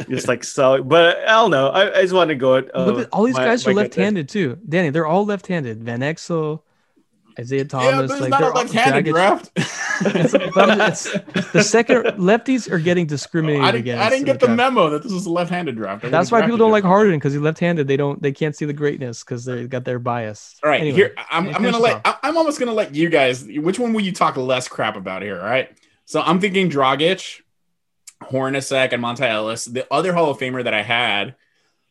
Just 0.08 0.28
like 0.28 0.44
so, 0.44 0.82
but 0.82 1.18
I 1.18 1.32
don't 1.32 1.50
know. 1.50 1.68
I, 1.68 1.98
I 1.98 2.02
just 2.02 2.14
want 2.14 2.28
to 2.28 2.34
go. 2.34 2.56
At, 2.56 2.74
uh, 2.74 2.84
Look 2.86 2.98
at- 3.00 3.08
all 3.12 3.24
these 3.24 3.34
my- 3.34 3.44
guys 3.44 3.64
my 3.66 3.72
are 3.72 3.74
gut 3.74 3.82
left-handed 3.84 4.28
too. 4.28 4.58
Danny, 4.68 4.90
they're 4.90 5.06
all 5.06 5.24
left-handed. 5.24 5.82
Van 5.82 6.00
Exel, 6.00 6.60
Isaiah 7.38 7.58
yeah, 7.60 7.64
Thomas, 7.64 8.08
but 8.08 8.14
it's 8.14 8.20
like 8.22 8.30
not 8.30 8.40
a 8.40 8.44
they're 8.44 8.52
left-handed 8.52 9.04
Dragic- 9.06 9.12
draft. 9.12 9.50
But 10.54 10.70
I'm- 10.70 10.80
it's- 10.80 11.08
the 11.52 11.62
second 11.62 12.04
lefties 12.18 12.70
are 12.70 12.78
getting 12.78 13.06
discriminated 13.06 13.64
I 13.64 13.78
against. 13.78 14.04
I 14.04 14.10
didn't 14.10 14.26
get 14.26 14.40
the 14.40 14.46
draft. 14.46 14.56
memo 14.56 14.90
that 14.90 15.02
this 15.02 15.12
was 15.12 15.26
a 15.26 15.30
left-handed 15.30 15.76
draft. 15.76 16.04
I 16.04 16.08
That's 16.08 16.30
why 16.30 16.42
people 16.42 16.56
don't 16.56 16.70
like 16.70 16.84
Harden 16.84 17.16
because 17.16 17.32
he's 17.32 17.42
left-handed. 17.42 17.86
They 17.88 17.96
don't. 17.96 18.20
They 18.20 18.32
can't 18.32 18.56
see 18.56 18.64
the 18.64 18.72
greatness 18.72 19.22
because 19.24 19.44
they 19.44 19.66
got 19.66 19.84
their 19.84 19.98
bias. 19.98 20.56
All 20.62 20.70
right, 20.70 20.80
Anyway, 20.80 20.96
here 20.96 21.14
I'm, 21.30 21.48
I'm 21.48 21.62
gonna 21.62 21.78
let 21.78 21.96
off. 21.96 22.18
I- 22.22 22.28
I'm 22.28 22.36
almost 22.36 22.58
gonna 22.58 22.72
let 22.72 22.94
you 22.94 23.08
guys. 23.08 23.44
Which 23.44 23.78
one 23.78 23.92
will 23.92 24.02
you 24.02 24.12
talk 24.12 24.36
less 24.36 24.68
crap 24.68 24.96
about 24.96 25.22
here? 25.22 25.38
All 25.40 25.46
right. 25.46 25.70
So 26.04 26.20
I'm 26.20 26.40
thinking 26.40 26.70
Dragic, 26.70 27.40
Hornacek, 28.22 28.92
and 28.92 29.02
Monta 29.02 29.28
Ellis. 29.28 29.64
The 29.64 29.86
other 29.92 30.12
Hall 30.12 30.30
of 30.30 30.38
Famer 30.38 30.64
that 30.64 30.74
I 30.74 30.82
had 30.82 31.34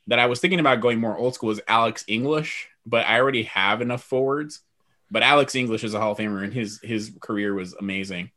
that 0.07 0.19
I 0.19 0.27
was 0.27 0.39
thinking 0.39 0.59
about 0.59 0.81
going 0.81 0.99
more 0.99 1.17
old 1.17 1.33
school 1.33 1.51
is 1.51 1.61
Alex 1.67 2.05
English, 2.07 2.69
but 2.85 3.05
I 3.05 3.19
already 3.19 3.43
have 3.43 3.81
enough 3.81 4.03
forwards. 4.03 4.61
But 5.11 5.23
Alex 5.23 5.55
English 5.55 5.83
is 5.83 5.93
a 5.93 5.99
Hall 5.99 6.13
of 6.13 6.17
Famer, 6.17 6.43
and 6.43 6.53
his 6.53 6.79
his 6.83 7.11
career 7.19 7.53
was 7.53 7.73
amazing. 7.73 8.31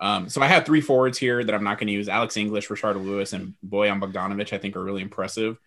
Um, 0.00 0.28
so 0.30 0.40
I 0.40 0.46
have 0.46 0.64
three 0.64 0.80
forwards 0.80 1.18
here 1.18 1.44
that 1.44 1.54
I'm 1.54 1.64
not 1.64 1.78
going 1.78 1.88
to 1.88 1.92
use: 1.92 2.08
Alex 2.08 2.36
English, 2.36 2.68
Rashard 2.68 2.96
Lewis, 3.04 3.32
and 3.32 3.54
Bojan 3.66 4.00
Bogdanovic. 4.00 4.52
I 4.52 4.58
think 4.58 4.76
are 4.76 4.82
really 4.82 5.02
impressive. 5.02 5.58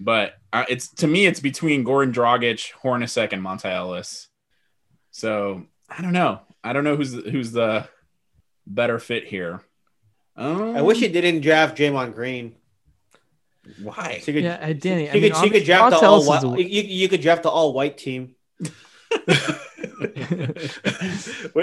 But 0.00 0.34
uh, 0.52 0.64
it's 0.68 0.88
to 0.96 1.06
me, 1.06 1.26
it's 1.26 1.40
between 1.40 1.84
Goran 1.84 2.12
Dragic, 2.12 2.72
Hornacek, 2.82 3.32
and 3.32 3.42
Monta 3.42 3.66
Ellis. 3.66 4.28
So 5.10 5.64
I 5.88 6.02
don't 6.02 6.12
know. 6.12 6.40
I 6.64 6.72
don't 6.72 6.84
know 6.84 6.96
who's 6.96 7.12
the, 7.12 7.30
who's 7.30 7.52
the 7.52 7.88
better 8.66 8.98
fit 8.98 9.24
here. 9.26 9.60
Um, 10.36 10.76
I 10.76 10.82
wish 10.82 10.98
he 10.98 11.08
didn't 11.08 11.40
draft 11.40 11.78
Draymond 11.78 12.14
Green. 12.14 12.56
why. 13.80 14.18
So 14.22 14.32
you 14.32 14.38
could, 14.38 14.44
Yeah, 14.44 14.58
uh, 14.60 14.72
Danny. 14.74 15.04
you 15.04 15.08
I 15.08 15.12
could, 15.12 15.22
mean, 15.22 15.44
you 15.44 15.50
could 15.50 15.64
draft 15.64 15.98
the 16.00 16.06
all 16.06 16.24
white. 16.26 16.44
is 16.60 16.70
You, 16.70 16.82
you 16.82 17.08
could 17.08 17.20
draft 17.22 17.42
the 17.44 17.48
all 17.50 17.72
white 17.72 17.96
team. 17.96 18.34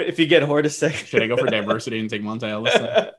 if 0.06 0.18
you 0.18 0.26
get 0.26 0.42
Hornacek, 0.42 1.06
Should 1.06 1.22
I 1.22 1.26
go 1.26 1.36
for 1.36 1.46
diversity 1.46 2.00
and 2.00 2.08
take 2.10 2.22
Monta 2.22 2.44
Ellis? 2.44 2.74
then? 2.74 3.10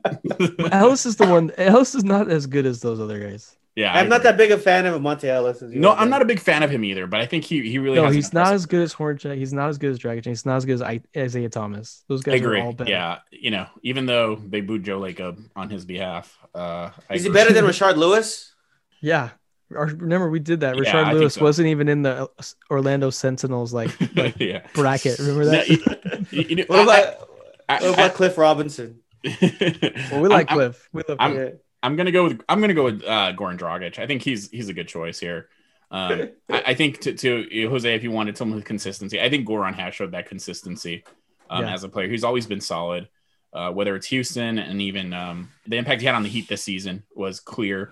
Ellis 0.72 1.06
is 1.06 1.16
the 1.16 1.26
one. 1.26 1.50
Ellis 1.56 1.94
is 1.94 2.04
not 2.04 2.30
as 2.30 2.46
good 2.46 2.66
as 2.66 2.80
those 2.80 3.00
other 3.00 3.18
guys. 3.20 3.56
yeah, 3.74 3.92
I 3.92 4.00
I'm 4.00 4.08
not 4.08 4.22
that 4.24 4.36
big 4.36 4.50
a 4.50 4.58
fan 4.58 4.86
of 4.86 5.00
Monta 5.00 5.24
Ellis. 5.24 5.62
As 5.62 5.72
you 5.72 5.80
No, 5.80 5.92
I'm 5.92 6.10
not 6.10 6.22
a 6.22 6.24
big 6.24 6.40
fan 6.40 6.62
of 6.62 6.70
him 6.70 6.84
either, 6.84 7.06
but 7.06 7.20
I 7.20 7.26
think 7.26 7.44
he 7.44 7.68
he 7.68 7.78
really 7.78 7.96
No, 7.96 8.06
has 8.06 8.14
he's 8.14 8.32
not 8.32 8.52
as 8.52 8.66
good 8.66 8.82
as 8.82 8.94
Hornacek. 8.94 9.36
He's 9.36 9.52
not 9.52 9.68
as 9.68 9.78
good 9.78 9.90
as 9.90 9.98
Dragic. 9.98 10.24
He's 10.26 10.46
not 10.46 10.56
as 10.56 10.64
good 10.64 10.74
as 10.74 10.82
I- 10.82 11.00
Isaiah 11.16 11.48
Thomas. 11.48 12.04
Those 12.08 12.22
guys 12.22 12.34
I 12.34 12.38
guys 12.38 12.46
agree. 12.46 12.60
are 12.60 12.64
all 12.64 12.72
better. 12.72 12.90
Yeah, 12.90 13.18
you 13.30 13.50
know, 13.50 13.66
even 13.82 14.06
though 14.06 14.36
they 14.36 14.60
booed 14.60 14.84
Joe 14.84 15.00
Lacob 15.00 15.38
on 15.54 15.70
his 15.70 15.84
behalf, 15.84 16.36
uh, 16.54 16.90
Is 17.10 17.24
he 17.24 17.30
better 17.30 17.52
than 17.52 17.64
Rashard 17.70 17.96
Lewis? 17.96 18.54
Yeah. 19.00 19.30
Our- 19.74 19.86
Remember 19.86 20.30
we 20.30 20.38
did 20.38 20.60
that. 20.60 20.76
Yeah, 20.82 20.96
I 20.98 21.12
Lewis 21.12 21.34
so. 21.34 21.42
wasn't 21.42 21.68
even 21.68 21.88
in 21.88 22.02
the 22.02 22.22
uh, 22.24 22.42
Orlando 22.70 23.10
Sentinels 23.10 23.72
like, 23.74 23.90
like 24.16 24.38
yeah. 24.38 24.66
bracket. 24.74 25.18
Remember 25.18 25.44
No, 25.44 25.50
that? 25.50 25.68
you- 25.68 26.42
you 26.48 26.56
know, 26.56 26.64
What 26.68 26.82
about 26.84 27.28
I- 27.68 27.78
I- 27.78 27.80
what 27.82 27.94
about 27.94 28.14
Cliff 28.14 28.38
Robinson? 28.38 29.00
Well, 29.40 30.20
we 30.22 30.28
like 30.28 30.50
I'm- 30.50 30.56
Cliff. 30.58 30.88
We 30.92 31.02
love 31.08 31.16
I'm- 31.20 31.32
Cliff. 31.34 31.54
I'm 31.82 31.94
gonna 31.94 32.10
go 32.12 32.24
with 32.24 32.40
I'm 32.48 32.60
gonna 32.60 32.74
go 32.74 32.84
with 32.84 33.04
uh, 33.04 33.32
Goran 33.36 33.58
Dragic. 33.58 33.98
I 34.00 34.06
think 34.06 34.22
he's 34.22 34.50
he's 34.50 34.68
a 34.68 34.72
good 34.72 34.88
choice 34.88 35.20
here. 35.20 35.48
Um, 35.90 36.30
I, 36.50 36.62
I 36.68 36.74
think 36.74 37.00
to, 37.02 37.12
to 37.14 37.68
Jose, 37.68 37.94
if 37.94 38.02
you 38.02 38.10
wanted 38.10 38.36
someone 38.36 38.56
with 38.56 38.64
consistency, 38.64 39.20
I 39.20 39.28
think 39.30 39.46
Goran 39.46 39.74
has 39.74 39.94
showed 39.94 40.12
that 40.12 40.26
consistency 40.28 41.04
um, 41.48 41.64
Yeah. 41.64 41.74
as 41.74 41.84
a 41.84 41.88
player. 41.88 42.08
He's 42.08 42.24
always 42.24 42.46
been 42.46 42.60
solid. 42.60 43.08
Uh, 43.52 43.70
whether 43.70 43.94
it's 43.94 44.06
Houston 44.08 44.58
and 44.58 44.82
even 44.82 45.12
um, 45.12 45.50
the 45.66 45.76
impact 45.76 46.00
he 46.00 46.06
had 46.06 46.14
on 46.16 46.22
the 46.24 46.28
Heat 46.28 46.48
this 46.48 46.62
season 46.62 47.04
was 47.14 47.40
clear, 47.40 47.90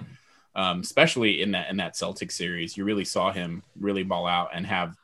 um, 0.56 0.80
especially 0.80 1.42
in 1.42 1.52
that 1.52 1.70
in 1.70 1.76
that 1.78 1.96
Celtic 1.96 2.30
series. 2.30 2.76
You 2.76 2.84
really 2.84 3.04
saw 3.04 3.32
him 3.32 3.62
really 3.78 4.02
ball 4.02 4.26
out 4.26 4.50
and 4.54 4.66
have. 4.66 4.96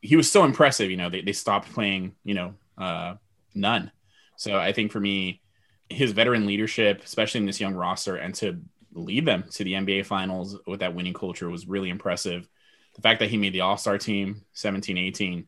He 0.00 0.16
was 0.16 0.30
so 0.30 0.44
impressive. 0.44 0.90
You 0.90 0.96
know, 0.96 1.10
they 1.10 1.20
they 1.20 1.32
stopped 1.32 1.72
playing. 1.72 2.14
You 2.24 2.34
know, 2.34 2.54
uh, 2.78 3.14
none. 3.54 3.92
So 4.36 4.58
I 4.58 4.72
think 4.72 4.90
for 4.90 5.00
me, 5.00 5.42
his 5.90 6.12
veteran 6.12 6.46
leadership, 6.46 7.02
especially 7.04 7.40
in 7.40 7.46
this 7.46 7.60
young 7.60 7.74
roster, 7.74 8.16
and 8.16 8.34
to 8.36 8.60
lead 8.92 9.26
them 9.26 9.44
to 9.50 9.64
the 9.64 9.74
NBA 9.74 10.06
finals 10.06 10.58
with 10.66 10.80
that 10.80 10.94
winning 10.94 11.14
culture 11.14 11.48
was 11.50 11.66
really 11.66 11.90
impressive. 11.90 12.48
The 12.96 13.02
fact 13.02 13.20
that 13.20 13.30
he 13.30 13.36
made 13.36 13.52
the 13.52 13.60
All 13.60 13.76
Star 13.76 13.98
team 13.98 14.42
17 14.54 14.96
18, 14.96 15.46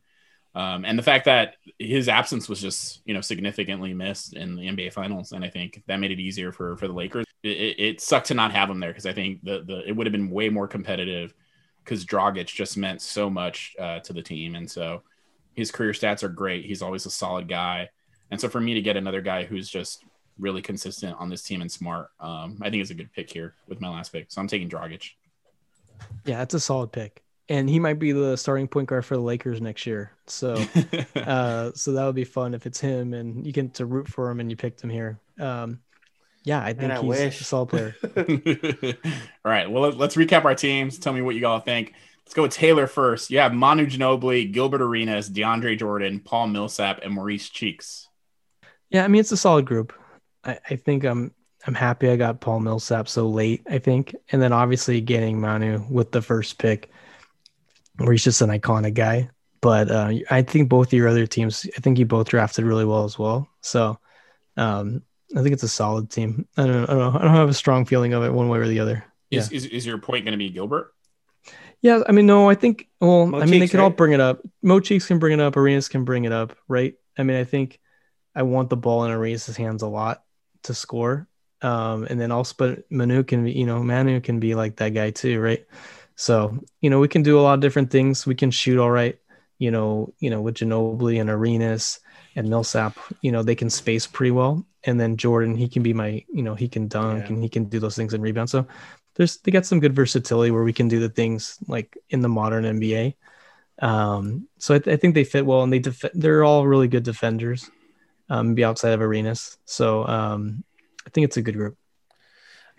um, 0.55 0.85
and 0.85 0.99
the 0.99 1.03
fact 1.03 1.25
that 1.25 1.55
his 1.79 2.09
absence 2.09 2.49
was 2.49 2.61
just 2.61 3.01
you 3.07 3.15
know 3.15 3.21
significantly 3.21 3.95
missed 3.95 4.35
in 4.35 4.57
the 4.57 4.67
NBA 4.67 4.93
finals, 4.93 5.33
and 5.33 5.45
I 5.45 5.49
think 5.49 5.83
that 5.87 6.01
made 6.01 6.11
it 6.11 6.21
easier 6.21 6.53
for 6.53 6.77
for 6.77 6.87
the 6.87 6.95
Lakers. 6.95 7.25
It, 7.43 7.78
it, 7.78 8.01
sucked 8.01 8.28
to 8.28 8.35
not 8.35 8.52
have 8.52 8.70
him 8.70 8.78
there 8.78 8.90
because 8.90 9.06
I 9.06 9.12
think 9.12 9.43
the 9.43 9.64
the 9.66 9.89
it 9.89 9.93
would 9.93 10.06
have 10.06 10.12
been 10.12 10.31
way 10.31 10.48
more 10.48 10.69
competitive 10.69 11.35
because 11.85 12.05
Dragic 12.05 12.47
just 12.47 12.77
meant 12.77 13.02
so 13.02 13.28
much 13.28 13.74
uh, 13.81 13.98
to 14.01 14.12
the 14.12 14.23
team, 14.23 14.55
and 14.55 14.70
so 14.70 15.02
his 15.55 15.73
career 15.73 15.90
stats 15.90 16.23
are 16.23 16.28
great. 16.28 16.64
He's 16.64 16.82
always 16.82 17.05
a 17.05 17.10
solid 17.10 17.48
guy, 17.48 17.90
and 18.31 18.40
so 18.40 18.48
for 18.48 18.60
me 18.60 18.74
to 18.74 18.81
get 18.81 18.97
another 18.97 19.20
guy 19.20 19.44
who's 19.44 19.69
just 19.69 20.05
really 20.39 20.62
consistent 20.62 21.16
on 21.19 21.28
this 21.28 21.43
team 21.43 21.60
and 21.60 21.70
smart. 21.70 22.10
Um, 22.20 22.59
I 22.60 22.70
think 22.70 22.82
it's 22.82 22.90
a 22.90 22.94
good 22.94 23.12
pick 23.12 23.31
here 23.31 23.55
with 23.69 23.81
my 23.81 23.89
last 23.89 24.12
pick. 24.12 24.31
So 24.31 24.40
I'm 24.40 24.48
taking 24.48 24.69
Dragic. 24.69 25.10
Yeah, 26.24 26.43
it's 26.43 26.55
a 26.55 26.60
solid 26.60 26.93
pick. 26.93 27.23
And 27.48 27.69
he 27.69 27.78
might 27.78 27.98
be 27.98 28.12
the 28.12 28.36
starting 28.36 28.69
point 28.69 28.89
guard 28.89 29.05
for 29.05 29.16
the 29.16 29.23
Lakers 29.23 29.60
next 29.60 29.86
year. 29.86 30.12
So 30.27 30.55
uh 31.16 31.73
so 31.74 31.93
that 31.93 32.05
would 32.05 32.14
be 32.14 32.24
fun 32.24 32.55
if 32.55 32.66
it's 32.66 32.81
him 32.81 33.14
and 33.14 33.47
you 33.47 33.52
get 33.52 33.74
to 33.74 33.86
root 33.86 34.09
for 34.09 34.31
him 34.31 34.40
and 34.40 34.51
you 34.51 34.56
picked 34.56 34.82
him 34.82 34.90
here. 34.90 35.19
Um 35.39 35.81
yeah, 36.44 36.62
I 36.62 36.73
think 36.73 36.93
I 36.93 36.97
he's 37.01 37.05
wish. 37.05 37.40
a 37.40 37.44
solid 37.44 37.69
player. 37.69 37.94
All 38.16 39.51
right. 39.52 39.70
Well, 39.70 39.82
let- 39.85 39.97
let's 39.97 40.16
recap 40.16 40.44
our 40.44 40.55
teams. 40.55 40.98
Tell 40.98 41.12
me 41.12 41.23
what 41.23 41.35
you 41.36 41.47
all 41.47 41.60
think. 41.60 41.94
Let's 42.24 42.35
go 42.35 42.43
with 42.43 42.52
Taylor 42.52 42.86
first. 42.86 43.31
You 43.31 43.39
have 43.40 43.52
Manu 43.52 43.86
Ginobili, 43.86 44.51
Gilbert 44.52 44.81
Arenas, 44.82 45.28
DeAndre 45.28 45.78
Jordan, 45.78 46.20
Paul 46.20 46.48
Millsap, 46.48 47.01
and 47.02 47.12
Maurice 47.14 47.48
Cheeks. 47.48 48.09
Yeah, 48.90 49.05
I 49.05 49.09
mean 49.09 49.20
it's 49.20 49.32
a 49.32 49.36
solid 49.36 49.66
group. 49.66 49.93
I, 50.44 50.59
I 50.70 50.77
think 50.77 51.05
I'm 51.05 51.32
I'm 51.66 51.74
happy 51.74 52.09
I 52.10 52.16
got 52.16 52.40
Paul 52.40 52.60
Millsap 52.60 53.09
so 53.09 53.28
late, 53.28 53.62
I 53.70 53.78
think. 53.78 54.14
And 54.31 54.43
then 54.43 54.52
obviously 54.52 55.01
getting 55.01 55.40
Manu 55.40 55.85
with 55.90 56.10
the 56.12 56.23
first 56.23 56.59
pick, 56.59 56.90
where 57.98 58.12
he's 58.12 58.24
just 58.24 58.40
an 58.43 58.51
iconic 58.51 58.94
guy. 58.94 59.31
But 59.60 59.90
uh, 59.90 60.12
I 60.31 60.43
think 60.43 60.69
both 60.69 60.93
your 60.93 61.06
other 61.06 61.27
teams, 61.27 61.66
I 61.77 61.81
think 61.81 61.98
you 61.98 62.05
both 62.06 62.28
drafted 62.28 62.64
really 62.64 62.85
well 62.85 63.05
as 63.05 63.16
well. 63.16 63.48
So 63.60 63.98
um, 64.56 65.02
I 65.37 65.43
think 65.43 65.53
it's 65.53 65.63
a 65.63 65.69
solid 65.69 66.11
team. 66.11 66.47
I 66.57 66.67
don't, 66.67 66.85
I 66.85 66.95
don't 66.95 66.99
know. 66.99 67.19
I 67.19 67.23
don't 67.23 67.35
have 67.35 67.49
a 67.49 67.55
strong 67.55 67.85
feeling 67.85 68.13
of 68.13 68.23
it 68.23 68.33
one 68.33 68.49
way 68.49 68.59
or 68.59 68.69
the 68.69 68.81
other. 68.81 69.05
Is, 69.31 69.51
is, 69.51 69.65
is 69.67 69.87
your 69.87 69.99
point 69.99 70.27
going 70.27 70.33
to 70.33 70.39
be 70.39 70.51
Gilbert? 70.51 70.93
Yeah, 71.81 72.03
I 72.07 72.13
mean, 72.13 72.27
no, 72.27 72.51
I 72.51 72.55
think. 72.55 72.89
Well, 73.01 73.27
Mo 73.27 73.39
I 73.39 73.41
mean, 73.41 73.53
they 73.53 73.61
Cheeks, 73.61 73.71
can 73.73 73.81
all 73.81 73.91
bring 73.91 74.13
it 74.13 74.21
up. 74.21 74.41
Mo 74.63 74.79
Cheeks 74.79 75.07
can 75.07 75.19
bring 75.19 75.33
it 75.33 75.41
up. 75.41 75.57
Arenas 75.57 75.89
can 75.89 76.05
bring 76.05 76.25
it 76.25 76.33
up, 76.33 76.57
right? 76.69 76.95
I 77.19 77.23
mean, 77.25 77.37
I 77.37 77.45
think 77.45 77.81
I 78.35 78.43
want 78.43 78.71
the 78.71 78.77
ball 78.77 79.05
in 79.05 79.11
Arenas' 79.11 79.57
hands 79.57 79.83
a 79.83 79.89
lot 79.89 80.23
to 80.65 80.75
score. 80.75 81.29
Um, 81.61 82.07
and 82.09 82.21
then 82.21 82.31
also, 82.31 82.55
but 82.59 82.91
Manu 82.91 83.23
can 83.23 83.45
be, 83.45 83.53
you 83.53 83.67
know, 83.67 83.83
Manu 83.83 84.21
can 84.21 84.39
be 84.39 84.55
like 84.55 84.77
that 84.77 84.91
guy 84.91 85.11
too, 85.11 85.41
right? 85.41 85.65
So, 86.15 86.59
you 86.81 86.91
know, 86.91 87.01
we 87.01 87.09
can 87.09 87.23
do 87.23 87.39
a 87.39 87.43
lot 87.43 87.55
of 87.55 87.61
different 87.61 87.91
things. 87.91 88.27
We 88.27 88.35
can 88.35 88.51
shoot 88.51 88.79
all 88.79 88.91
right, 88.91 89.19
you 89.59 89.71
know, 89.71 90.13
you 90.19 90.31
know, 90.31 90.41
with 90.41 90.57
Ginobili 90.57 91.21
and 91.21 91.31
Arenas 91.31 92.01
and 92.37 92.49
Millsap, 92.49 92.97
you 93.21 93.31
know, 93.33 93.43
they 93.43 93.55
can 93.55 93.71
space 93.71 94.07
pretty 94.07 94.31
well. 94.31 94.65
And 94.85 94.99
then 94.99 95.17
Jordan, 95.17 95.57
he 95.57 95.69
can 95.69 95.83
be 95.83 95.93
my, 95.93 96.25
you 96.33 96.43
know, 96.43 96.55
he 96.55 96.69
can 96.69 96.89
dunk 96.89 97.25
Yeah. 97.25 97.35
and 97.35 97.43
he 97.43 97.49
can 97.49 97.65
do 97.65 97.79
those 97.79 97.95
things 97.97 98.15
and 98.15 98.23
rebound. 98.23 98.51
So 98.51 98.67
there's 99.15 99.37
they 99.39 99.51
got 99.53 99.67
some 99.67 99.81
good 99.81 99.95
versatility 99.95 100.51
where 100.51 100.65
we 100.65 100.73
can 100.73 100.89
do 100.89 100.99
the 100.99 101.09
things 101.09 101.59
like 101.69 101.97
in 102.11 102.21
the 102.21 102.29
modern 102.29 102.65
NBA. 102.65 103.15
Um, 103.81 104.49
so 104.59 104.75
I, 104.75 104.79
th- 104.79 104.95
I 104.95 104.97
think 104.99 105.15
they 105.15 105.25
fit 105.25 105.47
well 105.47 105.63
and 105.63 105.73
they 105.73 105.79
def- 105.79 106.05
they're 106.15 106.45
all 106.45 106.67
really 106.67 106.89
good 106.89 107.03
defenders, 107.03 107.71
um, 108.29 108.49
maybe 108.51 108.65
outside 108.65 108.93
of 108.93 109.01
Arenas. 109.03 109.59
So 109.65 110.07
um, 110.07 110.65
I 111.07 111.11
think 111.11 111.25
it's 111.27 111.37
a 111.37 111.43
good 111.43 111.57
group. 111.57 111.77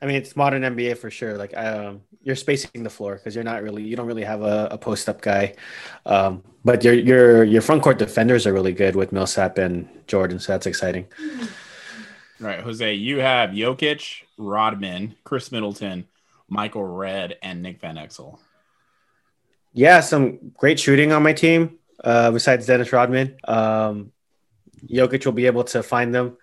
I 0.04 0.06
mean, 0.06 0.18
it's 0.18 0.36
modern 0.36 0.64
NBA 0.64 0.98
for 0.98 1.10
sure. 1.10 1.38
Like, 1.38 1.56
um, 1.56 2.02
you're 2.24 2.36
spacing 2.36 2.84
the 2.84 2.90
floor 2.90 3.16
because 3.16 3.36
you're 3.36 3.44
not 3.46 3.64
really, 3.64 3.84
you 3.84 3.96
don't 3.96 4.06
really 4.06 4.26
have 4.26 4.42
a, 4.42 4.68
a 4.72 4.78
post 4.78 5.08
up 5.08 5.22
guy. 5.22 5.56
Um, 6.06 6.44
but 6.66 6.84
your 6.84 6.94
your 6.94 7.44
your 7.46 7.62
front 7.62 7.84
court 7.84 8.00
defenders 8.00 8.46
are 8.46 8.52
really 8.52 8.74
good 8.74 8.98
with 8.98 9.14
Millsap 9.14 9.58
and 9.58 9.88
Jordan, 10.08 10.40
so 10.40 10.52
that's 10.52 10.66
exciting. 10.66 11.08
All 12.42 12.48
right, 12.48 12.60
Jose, 12.60 12.94
you 12.94 13.20
have 13.20 13.52
Jokic, 13.52 14.24
Rodman, 14.38 15.16
Khris 15.24 15.54
Middleton, 15.54 16.06
Michael 16.50 16.84
Redd, 16.84 17.38
and 17.42 17.62
Nick 17.62 17.80
Van 17.80 17.96
Exel. 17.96 18.40
Yeah, 19.72 20.02
some 20.02 20.52
great 20.58 20.82
shooting 20.82 21.14
on 21.14 21.24
my 21.24 21.34
team. 21.34 21.80
Uh, 22.04 22.32
besides 22.32 22.66
Dennis 22.66 22.92
Rodman, 22.92 23.38
um, 23.46 24.12
Jokic 24.86 25.26
will 25.26 25.32
be 25.32 25.46
able 25.46 25.64
to 25.66 25.82
find 25.82 26.14
them. 26.14 26.38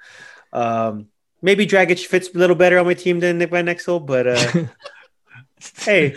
Um, 0.50 1.08
maybe 1.42 1.66
Dragic 1.66 2.04
fits 2.06 2.28
a 2.34 2.38
little 2.38 2.56
better 2.56 2.78
on 2.78 2.86
my 2.86 2.94
team 2.94 3.20
than 3.20 3.38
Nick 3.38 3.50
Van 3.50 3.66
Exel, 3.66 4.04
but 4.04 4.26
uh, 4.26 4.66
hey, 5.78 6.16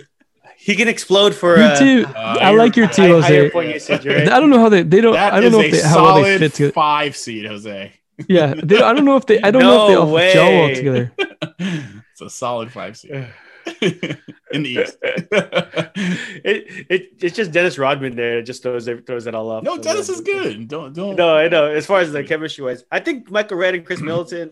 he 0.57 0.75
can 0.75 0.87
explode 0.87 1.35
for 1.35 1.57
Your 1.57 1.65
uh, 1.65 1.79
team, 1.79 2.05
uh, 2.05 2.37
I 2.39 2.51
like 2.51 2.75
your 2.75 2.87
team, 2.87 3.09
Jose. 3.09 3.49
point 3.49 3.73
usage, 3.73 4.07
I 4.07 4.39
don't 4.39 4.49
know 4.49 4.59
how 4.59 4.69
they 4.69 4.83
they 4.83 5.01
don't. 5.01 5.13
That 5.13 5.33
I 5.33 5.41
don't 5.41 5.51
know 5.51 5.59
if 5.59 5.71
they, 5.71 5.81
how 5.81 6.03
well 6.03 6.21
they 6.23 6.37
fit 6.37 6.53
together. 6.53 6.73
five 6.73 7.15
seed, 7.17 7.45
Jose. 7.45 7.93
Yeah, 8.27 8.53
they, 8.63 8.81
I 8.81 8.93
don't 8.93 9.05
know 9.05 9.17
if 9.17 9.25
they. 9.25 9.41
I 9.41 9.51
don't 9.51 9.63
know 9.63 9.83
if 9.83 9.87
they 9.89 9.95
No 9.95 10.01
all 10.01 10.33
gel 10.33 10.51
well 10.51 10.75
together. 10.75 11.11
it's 12.11 12.21
a 12.21 12.29
solid 12.29 12.71
five 12.71 12.95
seed 12.95 13.11
in 14.51 14.63
the 14.63 14.69
East. 14.69 14.97
it, 15.01 16.85
it 16.89 17.09
it's 17.21 17.35
just 17.35 17.51
Dennis 17.51 17.77
Rodman 17.77 18.15
there. 18.15 18.39
It 18.39 18.43
just 18.43 18.61
throws 18.61 18.87
it 18.87 19.07
throws 19.07 19.25
it 19.25 19.33
all 19.33 19.49
off. 19.49 19.63
no, 19.63 19.77
Dennis 19.77 20.09
is 20.09 20.21
good. 20.21 20.67
Don't 20.67 20.93
don't. 20.93 21.15
No, 21.15 21.35
I 21.35 21.47
know. 21.47 21.65
As 21.65 21.85
far 21.85 21.99
as 21.99 22.11
the 22.11 22.23
chemistry 22.23 22.63
wise, 22.63 22.83
I 22.91 22.99
think 22.99 23.31
Michael 23.31 23.57
Redd 23.57 23.75
and 23.75 23.85
Khris 23.85 24.01
Middleton, 24.01 24.51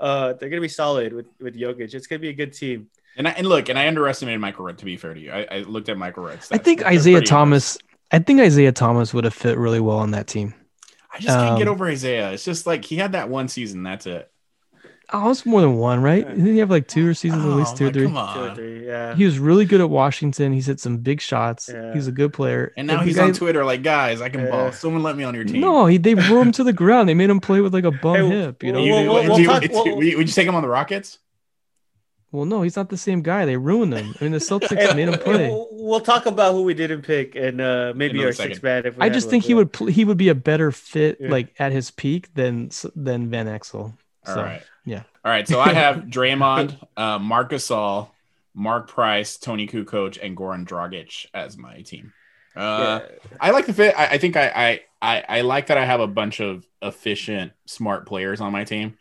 uh, 0.00 0.32
they're 0.32 0.48
gonna 0.48 0.60
be 0.60 0.68
solid 0.68 1.12
with 1.12 1.26
with 1.40 1.54
Jokic. 1.56 1.94
It's 1.94 2.06
gonna 2.06 2.20
be 2.20 2.30
a 2.30 2.34
good 2.34 2.52
team. 2.52 2.88
And 3.16 3.28
I, 3.28 3.32
and 3.32 3.46
look, 3.46 3.68
and 3.68 3.78
I 3.78 3.86
underestimated 3.86 4.40
Michael 4.40 4.64
Redd. 4.64 4.78
To 4.78 4.84
be 4.84 4.96
fair 4.96 5.14
to 5.14 5.20
you, 5.20 5.30
I, 5.30 5.46
I 5.50 5.58
looked 5.60 5.88
at 5.88 5.98
Michael 5.98 6.24
Redd. 6.24 6.40
I 6.50 6.58
think 6.58 6.84
Isaiah 6.84 7.20
Thomas. 7.20 7.76
I 8.10 8.18
think 8.18 8.40
Isaiah 8.40 8.72
Thomas 8.72 9.12
would 9.12 9.24
have 9.24 9.34
fit 9.34 9.58
really 9.58 9.80
well 9.80 9.98
on 9.98 10.12
that 10.12 10.26
team. 10.26 10.54
I 11.12 11.18
just 11.18 11.36
can't 11.36 11.58
get 11.58 11.68
um, 11.68 11.74
over 11.74 11.86
Isaiah. 11.86 12.32
It's 12.32 12.44
just 12.44 12.66
like 12.66 12.84
he 12.84 12.96
had 12.96 13.12
that 13.12 13.28
one 13.28 13.48
season. 13.48 13.82
That's 13.82 14.06
it. 14.06 14.29
Oh, 15.12 15.30
it's 15.30 15.44
more 15.44 15.60
than 15.60 15.76
one, 15.76 16.00
right? 16.02 16.26
Didn't 16.28 16.46
he 16.46 16.58
have 16.58 16.70
like 16.70 16.86
two 16.86 17.08
or 17.08 17.14
seasons, 17.14 17.44
at 17.44 17.50
least 17.50 17.74
Oh, 17.74 17.76
two 17.78 17.86
or 17.88 17.92
three? 17.92 18.04
Come 18.04 18.12
Two 18.12 18.40
or 18.40 18.48
on. 18.50 18.54
three, 18.54 18.86
yeah. 18.86 19.14
He 19.16 19.24
was 19.24 19.38
really 19.38 19.64
good 19.64 19.80
at 19.80 19.90
Washington. 19.90 20.52
He's 20.52 20.66
hit 20.66 20.78
some 20.78 20.98
big 20.98 21.20
shots. 21.20 21.68
Yeah. 21.72 21.92
He's 21.94 22.06
a 22.06 22.12
good 22.12 22.32
player. 22.32 22.72
And 22.76 22.86
now 22.86 22.98
the 23.00 23.06
he's 23.06 23.16
guy- 23.16 23.24
on 23.24 23.32
Twitter 23.32 23.64
like, 23.64 23.82
guys, 23.82 24.20
I 24.20 24.28
can 24.28 24.42
Yeah. 24.42 24.50
ball. 24.50 24.72
Someone 24.72 25.02
let 25.02 25.16
me 25.16 25.24
on 25.24 25.34
your 25.34 25.44
team. 25.44 25.60
No, 25.60 25.86
he 25.86 25.96
they 25.98 26.14
rode 26.14 26.42
him 26.46 26.52
to 26.52 26.64
the 26.64 26.72
ground. 26.72 27.08
They 27.08 27.14
made 27.14 27.28
him 27.30 27.40
play 27.40 27.60
with 27.60 27.74
like 27.74 27.84
a 27.84 27.90
bum 27.90 28.16
Hey, 28.16 28.28
hip. 28.28 28.62
You 28.62 28.72
know. 28.72 28.84
You- 28.84 28.92
Well, 28.92 29.04
well, 29.04 29.14
would, 29.14 29.28
well, 29.30 29.40
you, 29.40 29.46
talk- 29.46 29.62
would, 29.62 29.70
well- 29.72 29.86
you, 30.04 30.16
would 30.18 30.28
you 30.28 30.34
take 30.34 30.46
him 30.46 30.54
on 30.54 30.62
the 30.62 30.68
Rockets? 30.68 31.18
well, 32.32 32.44
no, 32.44 32.62
he's 32.62 32.76
not 32.76 32.88
the 32.88 32.96
same 32.96 33.22
guy. 33.22 33.44
They 33.44 33.56
ruined 33.56 33.92
him. 33.92 34.14
I 34.20 34.22
mean, 34.24 34.30
the 34.32 34.38
Celtics 34.38 34.78
Hey, 34.78 34.94
made 34.94 35.08
him 35.08 35.18
play. 35.18 35.48
We'll, 35.48 35.66
we'll 35.72 36.00
talk 36.00 36.26
about 36.26 36.52
who 36.54 36.62
we 36.62 36.74
didn't 36.74 37.02
pick 37.02 37.34
and 37.34 37.60
uh, 37.60 37.92
maybe 37.96 38.12
Another 38.14 38.28
our 38.28 38.32
second. 38.32 38.52
six 38.54 38.62
man. 38.62 38.86
If 38.86 38.94
we 38.96 39.00
I 39.00 39.04
had 39.06 39.14
just 39.14 39.26
one, 39.26 39.30
think 39.32 39.44
he 39.46 39.54
would 39.54 39.72
pl- 39.72 39.88
he 39.88 40.04
would 40.04 40.16
be 40.16 40.28
a 40.28 40.34
better 40.36 40.70
fit 40.70 41.16
Yeah. 41.20 41.28
like 41.28 41.52
at 41.58 41.72
his 41.72 41.90
peak 41.90 42.32
than 42.34 42.70
than 42.94 43.28
Van 43.30 43.46
Exel. 43.46 43.94
All 44.26 44.34
So, 44.34 44.42
right. 44.42 44.62
yeah. 44.84 45.02
All 45.24 45.30
right. 45.32 45.46
So 45.48 45.60
I 45.60 45.72
have 45.72 45.96
Draymond, 46.06 46.78
uh, 46.96 47.18
Marc 47.18 47.50
Gasol, 47.50 48.10
Mark 48.54 48.88
Price, 48.88 49.38
Toni 49.38 49.66
Kukoc, 49.66 50.18
and 50.22 50.36
Goran 50.36 50.66
Dragic 50.66 51.26
as 51.34 51.56
my 51.56 51.82
team. 51.82 52.12
Uh, 52.56 53.00
Yeah. 53.02 53.06
I 53.40 53.50
like 53.50 53.66
the 53.66 53.72
fit. 53.72 53.94
I, 53.96 54.06
I 54.06 54.18
think 54.18 54.36
I, 54.36 54.48
I 54.48 54.80
I 55.02 55.24
I 55.38 55.40
like 55.42 55.68
that 55.68 55.78
I 55.78 55.84
have 55.84 56.00
a 56.00 56.06
bunch 56.06 56.40
of 56.40 56.66
efficient, 56.82 57.52
smart 57.66 58.06
players 58.06 58.40
on 58.40 58.52
my 58.52 58.64
team. 58.64 58.98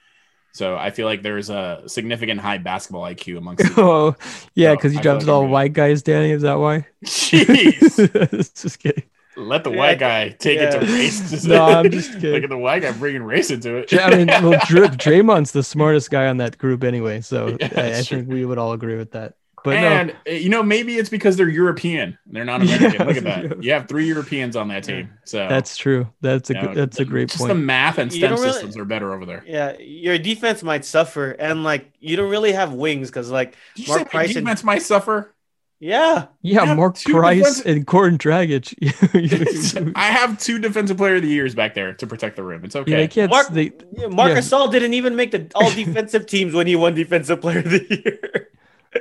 So 0.53 0.75
I 0.77 0.91
feel 0.91 1.05
like 1.07 1.21
there's 1.21 1.49
a 1.49 1.83
significant 1.87 2.41
high 2.41 2.57
basketball 2.57 3.05
IQ 3.05 3.37
amongst. 3.37 3.65
Oh, 3.77 4.15
yeah, 4.55 4.71
So, 4.71 4.75
because 4.75 4.93
you 4.93 4.99
I 4.99 5.01
drafted 5.01 5.29
like 5.29 5.29
all 5.29 5.47
white 5.47 5.73
guys, 5.73 6.03
Danny. 6.03 6.31
Is 6.31 6.41
that 6.43 6.55
why? 6.55 6.87
Jeez, 7.05 8.53
just 8.61 8.79
kidding. 8.79 9.03
Let 9.39 9.63
the 9.63 9.71
white 9.71 9.99
guy 9.99 10.29
take 10.29 10.59
it 10.59 10.71
to 10.71 10.79
race. 10.79 11.45
No, 11.49 11.65
I'm 11.65 11.89
just 11.89 12.13
kidding. 12.13 12.31
Look 12.31 12.43
at 12.43 12.49
the 12.49 12.57
white 12.57 12.81
guy 12.81 12.91
bringing 12.91 13.23
race 13.23 13.49
into 13.49 13.77
it. 13.77 13.93
I 13.93 14.15
mean, 14.15 14.27
well, 14.27 14.59
Dr- 14.67 14.97
Draymond's 14.97 15.51
the 15.51 15.63
smartest 15.63 16.11
guy 16.11 16.27
on 16.27 16.37
that 16.37 16.57
group 16.57 16.83
anyway, 16.83 17.21
so 17.21 17.57
Yeah, 17.59 17.69
I, 17.75 17.97
I 17.97 18.01
think 18.01 18.27
we 18.29 18.45
would 18.45 18.57
all 18.57 18.73
agree 18.73 18.97
with 18.97 19.11
that. 19.11 19.35
But 19.63 19.75
and 19.75 20.11
uh, 20.27 20.31
you 20.31 20.47
know, 20.49 20.63
maybe 20.63 20.95
it's 20.97 21.09
because 21.09 21.35
they're 21.35 21.49
European. 21.49 22.17
They're 22.27 22.45
not 22.45 22.61
American. 22.61 22.93
Yeah. 22.93 23.03
Look 23.03 23.17
at 23.17 23.23
that. 23.25 23.63
You 23.63 23.73
have 23.73 23.89
three 23.89 24.07
Europeans 24.07 24.55
on 24.55 24.69
that 24.69 24.85
team. 24.85 25.09
So 25.25 25.47
that's 25.49 25.75
true. 25.75 26.07
That's 26.21 26.49
a 26.49 26.53
you 26.53 26.61
know, 26.61 26.73
that's 26.73 26.99
a 26.99 27.05
great 27.05 27.27
just 27.27 27.39
point. 27.39 27.49
the 27.49 27.55
math 27.55 27.97
and 27.97 28.11
STEM 28.11 28.31
really- 28.31 28.51
systems 28.53 28.77
are 28.77 28.85
better 28.85 29.13
over 29.13 29.25
there. 29.25 29.43
Yeah, 29.45 29.77
your 29.77 30.17
defense 30.17 30.63
might 30.63 30.85
suffer, 30.85 31.31
and 31.31 31.63
like 31.65 31.91
you 31.99 32.15
don't 32.15 32.29
really 32.29 32.53
have 32.53 32.71
wings 32.73 33.09
because 33.09 33.29
like 33.31 33.57
Did 33.75 33.87
you 33.87 33.93
Mark 33.93 33.99
say 33.99 34.03
my 34.05 34.09
Price 34.09 34.35
and- 34.35 34.45
defense 34.45 34.63
might 34.63 34.81
suffer? 34.81 35.33
Yeah, 35.81 36.27
yeah, 36.41 36.65
have 36.65 36.75
Mark 36.77 37.01
Price 37.01 37.37
defensive- 37.39 37.65
and 37.67 37.87
Goran 37.87 38.17
Dragic. 38.17 38.73
I 39.95 40.07
have 40.07 40.37
two 40.37 40.59
defensive 40.59 40.97
player 40.97 41.15
of 41.15 41.21
the 41.21 41.29
years 41.29 41.55
back 41.55 41.73
there 41.73 41.93
to 41.93 42.05
protect 42.07 42.35
the 42.35 42.43
rim. 42.43 42.65
It's 42.65 42.75
yeah, 42.75 42.81
okay. 42.81 42.91
they 42.95 43.07
can't. 43.07 43.29
Mark- 43.31 43.47
they, 43.49 43.71
yeah 43.93 44.07
Marc 44.07 44.31
Yeah. 44.31 44.39
Gasol 44.39 44.69
didn't 44.71 44.93
even 44.93 45.15
make 45.15 45.31
the 45.31 45.49
all 45.55 45.69
defensive 45.71 46.25
teams 46.25 46.53
when 46.53 46.67
he 46.67 46.75
won 46.75 46.95
Defensive 46.95 47.39
Player 47.39 47.59
of 47.59 47.69
the 47.69 47.85
Year. 48.03 48.49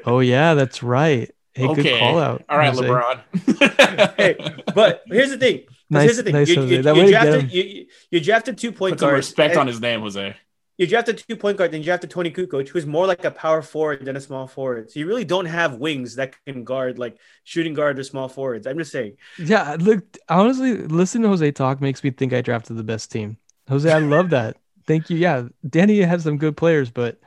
oh 0.05 0.21
yeah, 0.21 0.55
that's 0.55 0.83
right. 0.83 1.29
Hey, 1.55 1.67
good 1.67 1.81
Okay. 1.81 1.99
call 1.99 2.19
out. 2.21 2.45
All 2.49 2.57
right, 2.59 2.73
Jose. 2.73 4.13
hey, 4.17 4.37
but 4.73 5.03
here's 5.07 5.31
the 5.31 5.39
thing. 5.39 5.63
Nice, 5.91 6.05
here's 6.05 6.17
the 6.19 6.23
thing. 6.23 6.35
nice. 6.35 6.49
You, 6.49 6.55
Jose. 6.57 6.77
you, 6.77 6.83
that 6.83 6.95
you 6.95 7.01
way 7.01 7.07
to 7.07 7.11
drafted, 7.13 7.53
you, 7.53 7.63
you- 7.65 7.87
you 8.13 8.21
drafted 8.21 8.57
two 8.59 8.71
point 8.71 8.93
Put 8.93 9.01
some 9.01 9.11
respect 9.11 9.53
and 9.53 9.61
on 9.63 9.67
his 9.67 9.81
name, 9.81 10.01
Jose. 10.03 10.37
You 10.79 10.87
draft 10.87 11.07
drafted 11.07 11.29
two 11.29 11.37
point 11.37 11.59
guards, 11.59 11.73
then 11.73 11.81
you 11.81 11.85
drafted 11.87 12.09
Toni 12.11 12.31
Kukoc, 12.31 12.69
who's 12.69 12.87
more 12.87 13.07
like 13.07 13.25
a 13.25 13.33
power 13.33 13.63
forward 13.63 14.05
than 14.05 14.17
a 14.17 14.21
small 14.21 14.47
forward. 14.47 14.91
So 14.91 15.01
you 15.01 15.07
really 15.07 15.25
don't 15.25 15.47
have 15.47 15.75
wings 15.75 16.15
that 16.15 16.37
can 16.47 16.63
guard 16.63 16.99
like 17.01 17.19
shooting 17.43 17.75
guard 17.75 17.99
or 17.99 18.05
small 18.05 18.29
forwards. 18.29 18.65
I'm 18.67 18.79
just 18.79 18.93
saying. 18.93 19.17
Yeah, 19.39 19.77
look, 19.81 20.05
honestly, 20.29 20.77
listening 20.77 21.25
to 21.25 21.31
Jose 21.31 21.51
talk 21.51 21.81
makes 21.81 22.03
me 22.05 22.11
think 22.11 22.33
I 22.33 22.43
drafted 22.43 22.77
the 22.77 22.85
best 22.85 23.11
team. 23.11 23.39
Jose, 23.69 23.91
I 23.91 23.99
love 23.99 24.31
that. 24.31 24.57
Thank 24.87 25.11
you. 25.11 25.17
Yeah, 25.17 25.49
Danny 25.69 26.01
has 26.01 26.23
some 26.23 26.39
good 26.39 26.57
players, 26.57 26.91
but 26.91 27.19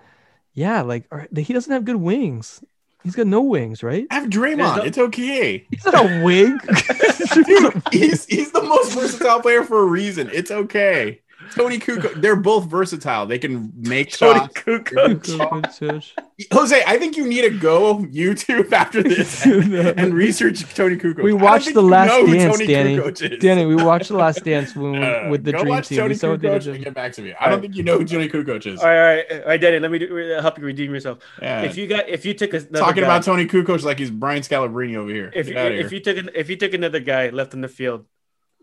yeah, 0.54 0.82
like 0.82 1.06
he 1.38 1.52
doesn't 1.54 1.72
have 1.72 1.84
good 1.86 1.98
wings. 1.98 2.64
He's 3.04 3.16
got 3.16 3.28
no 3.28 3.42
wings, 3.42 3.84
right? 3.84 4.08
I 4.12 4.16
have 4.16 4.30
Draymond. 4.30 4.78
no- 4.78 4.84
It's 4.84 4.98
okay. 4.98 5.66
He's 5.70 5.84
not 5.86 5.96
a 5.96 6.24
wing. 6.24 6.58
Dude, 7.34 7.82
he's 7.92 8.26
he's 8.26 8.52
the 8.52 8.62
most 8.62 8.94
versatile 8.94 9.42
player 9.42 9.64
for 9.64 9.80
a 9.82 9.86
reason. 9.86 10.30
It's 10.34 10.52
okay. 10.52 11.22
Toni 11.56 11.80
Kukoc, 11.80 12.22
they're 12.22 12.36
both 12.36 12.66
versatile. 12.70 13.26
They 13.26 13.38
can 13.40 13.72
make 13.76 14.12
Toni 14.12 14.40
shots. 14.40 14.54
Kukoc. 14.54 16.12
Jose, 16.52 16.84
I 16.88 16.98
think 16.98 17.18
you 17.18 17.28
need 17.28 17.42
to 17.42 17.50
go 17.52 18.00
YouTube 18.00 18.72
after 18.72 19.04
this 19.04 19.46
and, 19.46 19.74
and 19.76 20.14
research 20.14 20.62
Toni 20.74 20.96
Kukoc. 20.98 21.22
We 21.24 21.34
watched 21.34 21.66
think 21.66 21.76
The 21.76 21.82
you 21.82 21.90
Last 21.90 22.08
know 22.10 22.26
Dance, 22.28 22.58
Toni 22.58 22.68
Danny. 22.68 22.96
Kukoc. 22.98 23.40
Danny, 23.40 23.66
we 23.66 23.76
watched 23.76 24.08
the 24.08 24.18
Last 24.18 24.44
Dance 24.44 24.76
when, 24.76 25.04
Uh, 25.04 25.28
with 25.30 25.44
the 25.44 25.52
go 25.52 25.60
Dream 25.60 25.70
watch 25.70 25.88
Team. 25.88 25.98
Toni 26.00 26.10
We 26.10 26.16
saw 26.16 26.32
what 26.32 26.42
Kukoc 26.42 26.74
and 26.74 26.84
get 26.84 26.94
back 26.94 27.12
to 27.14 27.22
me. 27.22 27.34
I 27.40 27.46
don't 27.46 27.56
right. 27.56 27.62
think 27.62 27.76
you 27.76 27.84
know 27.84 27.98
who 28.00 28.06
Toni 28.06 28.30
Kukoc 28.30 28.66
is. 28.66 28.80
All 28.80 28.86
right, 28.88 28.98
all 28.98 29.06
right, 29.06 29.32
all 29.32 29.48
right, 29.48 29.62
Danny. 29.62 29.80
Let 29.80 29.92
me 29.92 30.00
do, 30.00 30.16
help 30.42 30.58
you 30.58 30.66
redeem 30.66 30.94
yourself. 30.94 31.20
Yeah. 31.42 31.62
If 31.62 31.78
you 31.78 31.88
got, 31.88 32.10
if 32.10 32.26
you 32.26 32.34
took 32.34 32.54
a 32.54 32.62
Talking 32.62 33.02
guy, 33.04 33.08
about 33.08 33.24
Tony 33.24 33.46
Kukoc 33.46 33.84
like 33.84 34.00
he's 34.00 34.12
Brian 34.12 34.42
Scalabrine 34.42 34.96
over 34.96 35.10
here. 35.12 35.32
if 35.36 35.48
Get 35.48 35.72
you, 35.74 35.80
if 35.80 35.90
here. 35.90 35.98
you 35.98 36.04
took 36.04 36.18
an, 36.18 36.30
if 36.34 36.50
you 36.50 36.56
took 36.56 36.74
another 36.74 37.00
guy 37.00 37.30
left 37.30 37.54
in 37.54 37.62
the 37.62 37.68
field, 37.68 38.06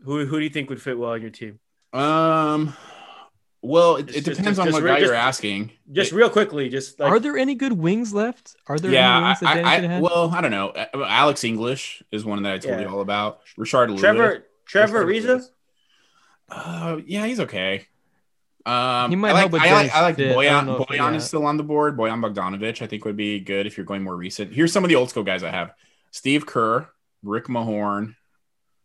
who 0.05 0.27
who 0.27 0.39
do 0.39 0.45
you 0.45 0.51
think 0.51 0.69
would 0.71 0.81
fit 0.83 0.99
well 0.99 1.13
on 1.13 1.21
your 1.23 1.31
team? 1.31 1.59
Um, 1.93 2.75
well, 3.63 3.97
it, 3.97 4.07
Just- 4.07 4.19
it 4.19 4.25
just- 4.25 4.39
depends 4.39 4.59
on 4.59 4.67
just 4.67 4.75
what 4.75 4.83
real- 4.83 4.95
guy 4.95 5.01
just- 5.01 5.07
you're 5.09 5.15
asking. 5.17 5.73
Just 5.91 6.13
It- 6.13 6.17
real 6.17 6.31
quickly, 6.31 6.69
just 6.69 7.01
like 7.01 7.11
Are 7.11 7.19
there 7.19 7.37
any 7.37 7.55
good 7.55 7.73
wings 7.73 8.13
left? 8.15 8.57
Are 8.67 8.79
there 8.79 8.91
yeah, 8.91 9.17
any 9.17 9.25
wings 9.27 9.41
that 9.41 9.57
I, 9.57 9.61
I, 9.77 9.81
had? 9.81 10.03
well, 10.03 10.31
I 10.35 10.41
don't 10.41 10.51
know. 10.51 10.69
Uh, 10.69 10.87
Alex 11.07 11.45
English 11.45 12.03
is 12.13 12.25
one 12.25 12.43
that 12.43 12.53
I 12.53 12.59
told 12.59 12.79
Yeah. 12.79 12.87
you 12.87 12.95
all 12.95 13.01
about. 13.01 13.41
Rashard 13.59 13.89
Lewis. 13.89 14.01
Trevor 14.01 14.47
Trevor 14.67 15.07
Richard 15.07 15.41
Ariza. 15.41 15.49
Uh, 16.51 17.01
yeah, 17.07 17.27
he's 17.27 17.41
okay. 17.41 17.87
Um, 18.67 19.11
He 19.11 19.17
might 19.17 19.31
I 19.31 19.33
like, 19.33 19.41
help 19.41 19.53
with 19.53 19.63
I 19.63 19.73
like, 19.73 19.95
I 19.95 20.01
like 20.03 20.17
fit. 20.17 20.31
I 20.33 20.35
Bojan. 20.35 20.51
don't 20.51 20.67
know 20.67 20.77
if- 20.83 20.89
Bojan 20.89 20.97
yeah. 20.97 21.15
is 21.15 21.25
still 21.25 21.47
on 21.47 21.57
the 21.57 21.63
board. 21.63 21.97
Bojan 21.97 22.21
Bogdanovic, 22.23 22.83
I 22.83 22.87
think, 22.87 23.05
would 23.07 23.17
be 23.17 23.41
good 23.41 23.67
if 23.67 23.77
you're 23.79 23.87
going 23.87 24.03
more 24.03 24.15
recent. 24.17 24.53
Here's 24.53 24.73
some 24.73 24.85
of 24.85 24.89
the 24.91 24.97
old 24.97 25.09
school 25.11 25.23
guys 25.25 25.43
I 25.43 25.51
have: 25.51 25.73
Steve 26.11 26.45
Kerr, 26.45 26.87
Rick 27.23 27.47
Mahorn, 27.47 28.15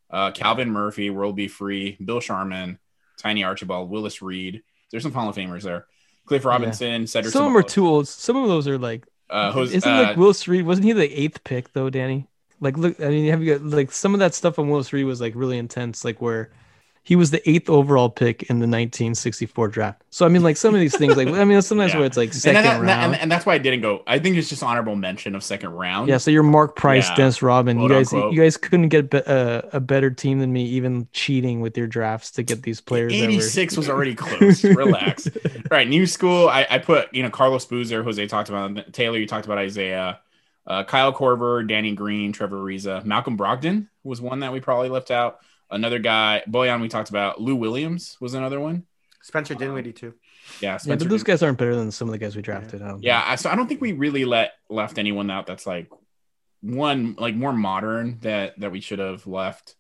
uh, 0.10 0.32
Calvin 0.32 0.70
Murphy, 0.70 1.10
World 1.10 1.36
B. 1.36 1.50
Free, 1.50 1.98
Bill 2.04 2.22
Sharman, 2.22 2.80
Tiny 3.24 3.44
Archibald, 3.44 3.90
Willis 3.90 4.22
Reed. 4.22 4.62
There's 4.92 5.04
some 5.04 5.14
Hall 5.14 5.30
of 5.30 5.36
Famers 5.36 5.64
there. 5.64 5.88
Cliff 6.26 6.46
Robinson, 6.46 7.08
Cedric. 7.08 7.34
Some 7.34 7.46
of 7.46 7.50
them 7.50 7.58
are 7.58 7.64
too 7.64 7.88
old. 7.88 8.08
Some 8.08 8.38
of 8.38 8.48
those 8.48 8.68
are 8.68 8.78
like. 8.78 9.08
Uh, 9.30 9.52
Jose, 9.52 9.76
isn't 9.76 9.92
uh, 9.92 10.04
like 10.04 10.18
Willis 10.18 10.48
Reed? 10.48 10.66
Wasn't 10.66 10.86
he 10.86 10.94
the 10.94 11.20
eighth 11.20 11.44
pick 11.44 11.74
though, 11.74 11.90
Danny? 11.90 12.28
Like, 12.60 12.78
look, 12.78 13.02
I 13.02 13.08
mean, 13.10 13.30
have 13.32 13.42
you 13.42 13.58
got 13.58 13.66
like 13.66 13.92
some 13.92 14.14
of 14.14 14.20
that 14.20 14.34
stuff 14.34 14.60
on 14.60 14.70
Willis 14.70 14.94
Reed 14.94 15.06
was 15.06 15.20
like 15.20 15.34
really 15.36 15.58
intense, 15.58 16.06
like 16.06 16.22
where 16.22 16.52
he 17.06 17.18
was 17.18 17.32
the 17.32 17.48
eighth 17.50 17.70
overall 17.70 18.10
pick 18.10 18.44
in 18.44 18.60
the 18.60 18.68
1964 18.68 19.68
draft. 19.68 20.02
So 20.10 20.26
I 20.26 20.30
mean, 20.30 20.42
like 20.42 20.56
some 20.58 20.74
of 20.74 20.80
these 20.80 20.96
things, 20.98 21.18
like 21.18 21.28
I 21.28 21.44
mean, 21.44 21.62
sometimes 21.62 21.92
Yeah. 21.92 21.98
where 22.00 22.06
it's 22.06 22.16
like 22.16 22.34
second 22.34 22.58
and, 22.58 22.66
that- 22.66 22.82
round. 22.82 23.14
and, 23.14 23.22
and 23.24 23.32
that's 23.32 23.46
why 23.46 23.56
I 23.56 23.58
didn't 23.58 23.82
go. 23.82 24.04
I 24.08 24.20
think 24.20 24.38
it's 24.38 24.48
just 24.48 24.64
honorable 24.64 24.96
mention 24.96 25.36
of 25.36 25.44
second 25.44 25.72
round. 25.72 26.08
yeah, 26.08 26.18
so 26.18 26.32
you're 26.32 26.44
Mark 26.44 26.76
Price, 26.78 27.10
Yeah, 27.10 27.16
Dennis 27.16 27.42
Robin. 27.42 27.80
You 27.80 27.90
guys, 27.90 28.14
unquote. 28.14 28.34
you 28.34 28.42
guys 28.42 28.56
couldn't 28.56 28.88
get 28.90 29.10
be- 29.10 29.18
a, 29.18 29.70
a 29.74 29.80
better 29.82 30.10
team 30.12 30.40
than 30.40 30.54
me, 30.54 30.64
even 30.66 31.08
cheating 31.12 31.60
with 31.60 31.78
your 31.78 31.88
drafts 31.88 32.32
to 32.32 32.44
get 32.44 32.64
these 32.64 32.80
players. 32.80 33.12
that 33.12 33.20
were- 33.22 33.26
86 33.34 33.76
was 33.78 33.90
already 33.90 34.16
close. 34.16 34.64
Relax. 34.64 35.28
All 35.28 35.52
right, 35.72 35.88
new 35.88 36.06
school. 36.08 36.48
I, 36.48 36.66
I 36.70 36.78
put, 36.78 37.14
you 37.14 37.24
know, 37.24 37.30
Carlos 37.30 37.66
Boozer, 37.66 38.02
Jose 38.04 38.26
talked 38.28 38.48
about 38.50 38.94
Taylor, 38.94 39.18
you 39.18 39.28
talked 39.28 39.46
about 39.46 39.58
Isaiah, 39.58 40.20
uh, 40.66 40.86
Kyle 40.86 41.12
Korver, 41.12 41.68
Danny 41.68 41.94
Green, 41.94 42.32
Trevor 42.32 42.58
Ariza, 42.64 43.04
Malcolm 43.04 43.38
Brogdon 43.38 43.88
was 44.06 44.22
one 44.22 44.40
that 44.40 44.54
we 44.54 44.62
probably 44.62 44.88
left 44.88 45.12
out. 45.12 45.40
Another 45.74 46.00
guy, 46.00 46.44
Bojan, 46.48 46.82
we 46.82 46.88
talked 46.88 47.10
about. 47.10 47.42
Lou 47.42 47.56
Williams 47.56 48.18
was 48.20 48.34
another 48.34 48.60
one. 48.60 48.84
Spencer 49.22 49.56
Dinwiddie 49.56 49.94
too. 49.94 50.14
Yeah, 50.60 50.74
Yeah, 50.74 50.78
Spencer 50.78 51.06
but 51.06 51.10
those 51.10 51.24
Din- 51.24 51.34
guys 51.34 51.44
aren't 51.44 51.58
better 51.58 51.76
than 51.76 51.92
some 51.92 52.08
of 52.08 52.12
the 52.12 52.18
guys 52.18 52.36
we 52.36 52.42
drafted. 52.42 52.82
I 52.82 52.88
don't 52.88 52.96
um, 52.96 53.00
Yeah, 53.02 53.24
I, 53.26 53.36
so 53.36 53.50
I 53.50 53.56
don't 53.56 53.68
think 53.68 53.82
we 53.82 53.94
really 53.94 54.26
let 54.26 54.54
left 54.70 54.98
anyone 54.98 55.32
out 55.32 55.48
that's 55.48 55.66
like 55.66 55.90
one 56.62 57.16
like 57.18 57.36
more 57.36 57.54
modern 57.54 58.20
that 58.22 58.60
that 58.60 58.72
we 58.72 58.82
should 58.82 59.00
have 59.00 59.26
left, 59.26 59.76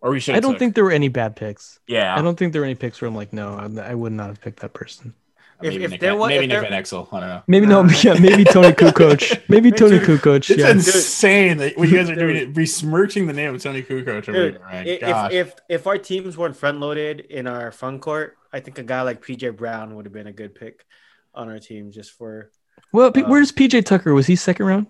or 0.00 0.10
we 0.10 0.20
should. 0.20 0.34
I 0.34 0.40
don't 0.40 0.58
think 0.58 0.74
there 0.74 0.84
were 0.84 0.90
any 0.92 1.08
bad 1.08 1.36
picks. 1.36 1.80
Yeah, 1.86 2.16
I 2.16 2.22
don't 2.22 2.36
think 2.36 2.52
there 2.52 2.62
were 2.62 2.66
any 2.66 2.74
picks 2.74 3.00
where 3.00 3.08
I'm 3.08 3.14
like, 3.14 3.32
no, 3.32 3.54
I, 3.54 3.90
I 3.90 3.94
would 3.94 4.12
not 4.12 4.28
have 4.28 4.40
picked 4.40 4.60
that 4.60 4.74
person. 4.74 5.14
If- 5.62 5.72
maybe 5.72 5.84
if 5.84 5.90
Nick, 5.92 6.00
there 6.00 6.16
was- 6.16 6.28
maybe 6.28 6.44
if 6.44 6.48
Nick 6.48 6.60
there- 6.60 6.70
Van 6.70 6.82
Exel. 6.82 7.08
I 7.12 7.20
don't 7.20 7.28
know. 7.28 7.42
Maybe 7.46 7.66
no, 7.66 7.84
yeah, 8.02 8.14
maybe 8.18 8.44
Toni 8.44 8.72
Kukoc. 8.72 9.42
Maybe 9.48 9.70
Toni 9.70 9.98
Kukoc. 9.98 10.36
It's 10.50 10.50
Yeah. 10.50 10.70
insane 10.70 11.58
that 11.58 11.76
what 11.76 11.88
you 11.88 11.96
guys 11.96 12.08
are 12.10 12.14
doing, 12.14 12.36
it, 12.36 12.54
besmirching 12.54 13.26
the 13.26 13.32
name 13.32 13.54
of 13.54 13.62
Toni 13.62 13.82
Kukoc. 13.82 14.24
Dude, 14.24 14.60
right? 14.60 14.86
if, 14.86 15.00
Gosh. 15.00 15.32
if 15.32 15.54
if 15.68 15.86
our 15.86 15.98
teams 15.98 16.36
weren't 16.36 16.56
front 16.56 16.80
loaded 16.80 17.20
in 17.20 17.46
our 17.46 17.70
front 17.72 18.00
court, 18.02 18.36
I 18.52 18.60
think 18.60 18.78
a 18.78 18.82
guy 18.82 19.02
like 19.02 19.24
PJ 19.24 19.56
Brown 19.56 19.94
would 19.96 20.06
have 20.06 20.12
been 20.12 20.26
a 20.26 20.32
good 20.32 20.54
pick 20.54 20.84
on 21.34 21.48
our 21.48 21.58
team 21.58 21.90
just 21.92 22.12
for 22.12 22.50
Well, 22.92 23.12
P- 23.12 23.22
Uh, 23.22 23.28
where's 23.28 23.52
PJ 23.52 23.84
Tucker? 23.84 24.14
Was 24.14 24.26
he 24.26 24.36
second 24.36 24.66
round? 24.66 24.86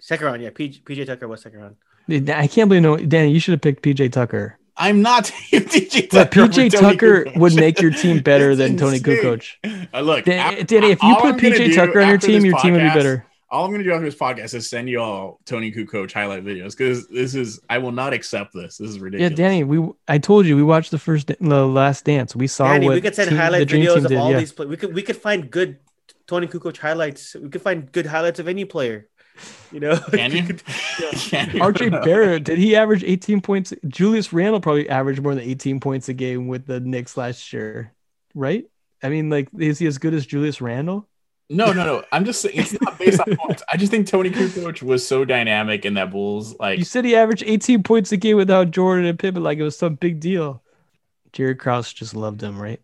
second 0.00 0.26
round. 0.26 0.42
Yeah, 0.42 0.50
PJ, 0.50 0.82
PJ 0.82 1.06
Tucker 1.06 1.28
was 1.28 1.42
second 1.42 1.60
round. 1.60 1.76
I 2.30 2.46
can't 2.46 2.68
believe 2.68 2.82
no, 2.82 2.96
Danny. 2.96 3.30
You 3.32 3.40
should 3.40 3.52
have 3.52 3.60
picked 3.62 3.82
PJ 3.82 4.12
Tucker. 4.12 4.58
I'm 4.76 5.02
not 5.02 5.24
taking 5.50 5.68
PJ 5.68 6.10
Tucker. 6.10 6.40
over 6.42 6.52
PJ 6.52 6.70
Tucker 6.72 7.24
Kukoc. 7.26 7.36
would 7.38 7.54
make 7.54 7.80
your 7.80 7.90
team 7.92 8.20
better 8.22 8.56
than 8.56 8.76
Toni 8.76 8.96
insane. 8.96 9.16
Kukoc. 9.16 9.88
Uh, 9.94 10.00
look, 10.00 10.24
Dan- 10.24 10.38
after- 10.54 10.64
Danny, 10.64 10.90
if 10.90 11.02
you 11.02 11.16
put 11.20 11.36
PJ 11.36 11.74
Tucker 11.74 12.00
on 12.00 12.08
your 12.08 12.18
team, 12.18 12.42
this 12.42 12.44
your 12.50 12.58
team 12.60 12.72
would 12.74 12.82
be 12.82 12.88
better. 12.88 13.26
All 13.50 13.64
I'm 13.64 13.70
going 13.70 13.84
to 13.84 13.88
do 13.88 13.92
after 13.94 14.04
this 14.04 14.16
podcast 14.16 14.52
is 14.54 14.68
send 14.68 14.88
you 14.88 15.00
all 15.00 15.38
Toni 15.44 15.70
Kukoc 15.70 16.10
highlight 16.12 16.44
videos 16.44 16.76
because 16.76 17.06
this 17.06 17.36
is 17.36 17.60
I 17.70 17.78
will 17.78 17.92
not 17.92 18.12
accept 18.12 18.52
this. 18.52 18.78
This 18.78 18.90
is 18.90 18.98
ridiculous. 18.98 19.30
Yeah. 19.30 19.36
Danny. 19.36 19.62
We 19.62 19.90
I 20.08 20.18
told 20.18 20.44
you 20.46 20.56
we 20.56 20.64
watched 20.64 20.90
the 20.90 20.98
first 20.98 21.28
the 21.28 21.64
last 21.66 22.04
dance. 22.04 22.34
We 22.34 22.48
saw 22.48 22.72
Danny, 22.72 22.86
what 22.86 22.94
we 22.96 23.00
could 23.00 23.14
send 23.14 23.28
team- 23.30 23.38
highlight 23.38 23.68
videos 23.68 23.98
of 23.98 24.08
did, 24.08 24.18
all 24.18 24.32
yeah. 24.32 24.40
these. 24.40 24.50
Play- 24.50 24.66
we 24.66 24.76
could 24.76 24.92
we 24.92 25.02
could 25.02 25.16
find 25.16 25.48
good 25.52 25.78
Toni 26.26 26.48
Kukoc 26.48 26.76
highlights. 26.78 27.36
We 27.36 27.48
could 27.48 27.62
find 27.62 27.92
good 27.92 28.06
highlights 28.06 28.40
of 28.40 28.48
any 28.48 28.64
player. 28.64 29.06
You 29.72 29.80
know, 29.80 29.98
Can 30.12 30.32
you? 30.32 30.42
Can 31.28 31.50
you? 31.50 31.60
RJ 31.60 32.04
Barrett, 32.04 32.44
did 32.44 32.58
he 32.58 32.76
average 32.76 33.02
18 33.04 33.40
points? 33.40 33.72
Julius 33.88 34.32
Randle 34.32 34.60
probably 34.60 34.88
averaged 34.88 35.22
more 35.22 35.34
than 35.34 35.44
18 35.44 35.80
points 35.80 36.08
a 36.08 36.14
game 36.14 36.46
with 36.48 36.66
the 36.66 36.80
Knicks 36.80 37.16
last 37.16 37.52
year, 37.52 37.92
right? 38.34 38.64
I 39.02 39.08
mean, 39.08 39.30
like, 39.30 39.48
is 39.58 39.78
he 39.78 39.86
as 39.86 39.98
good 39.98 40.14
as 40.14 40.26
Julius 40.26 40.60
Randle? 40.60 41.08
No, 41.50 41.72
no, 41.72 41.84
no. 41.84 42.04
I'm 42.10 42.24
just 42.24 42.40
saying 42.40 42.56
it's 42.56 42.72
not 42.80 42.98
based 42.98 43.20
on 43.20 43.36
points. 43.36 43.62
I 43.70 43.76
just 43.76 43.90
think 43.90 44.06
Toni 44.06 44.30
Kukoc 44.30 44.82
was 44.82 45.06
so 45.06 45.24
dynamic 45.24 45.84
in 45.84 45.94
that 45.94 46.10
Bulls. 46.10 46.58
Like, 46.58 46.78
You 46.78 46.84
said 46.84 47.04
he 47.04 47.14
averaged 47.14 47.44
18 47.46 47.82
points 47.82 48.12
a 48.12 48.16
game 48.16 48.36
without 48.36 48.70
Jordan 48.70 49.04
and 49.04 49.18
Pippen, 49.18 49.42
like 49.42 49.58
it 49.58 49.62
was 49.62 49.76
some 49.76 49.96
big 49.96 50.20
deal. 50.20 50.62
Jerry 51.32 51.54
Krause 51.56 51.92
just 51.92 52.14
loved 52.14 52.42
him, 52.42 52.58
right? 52.60 52.80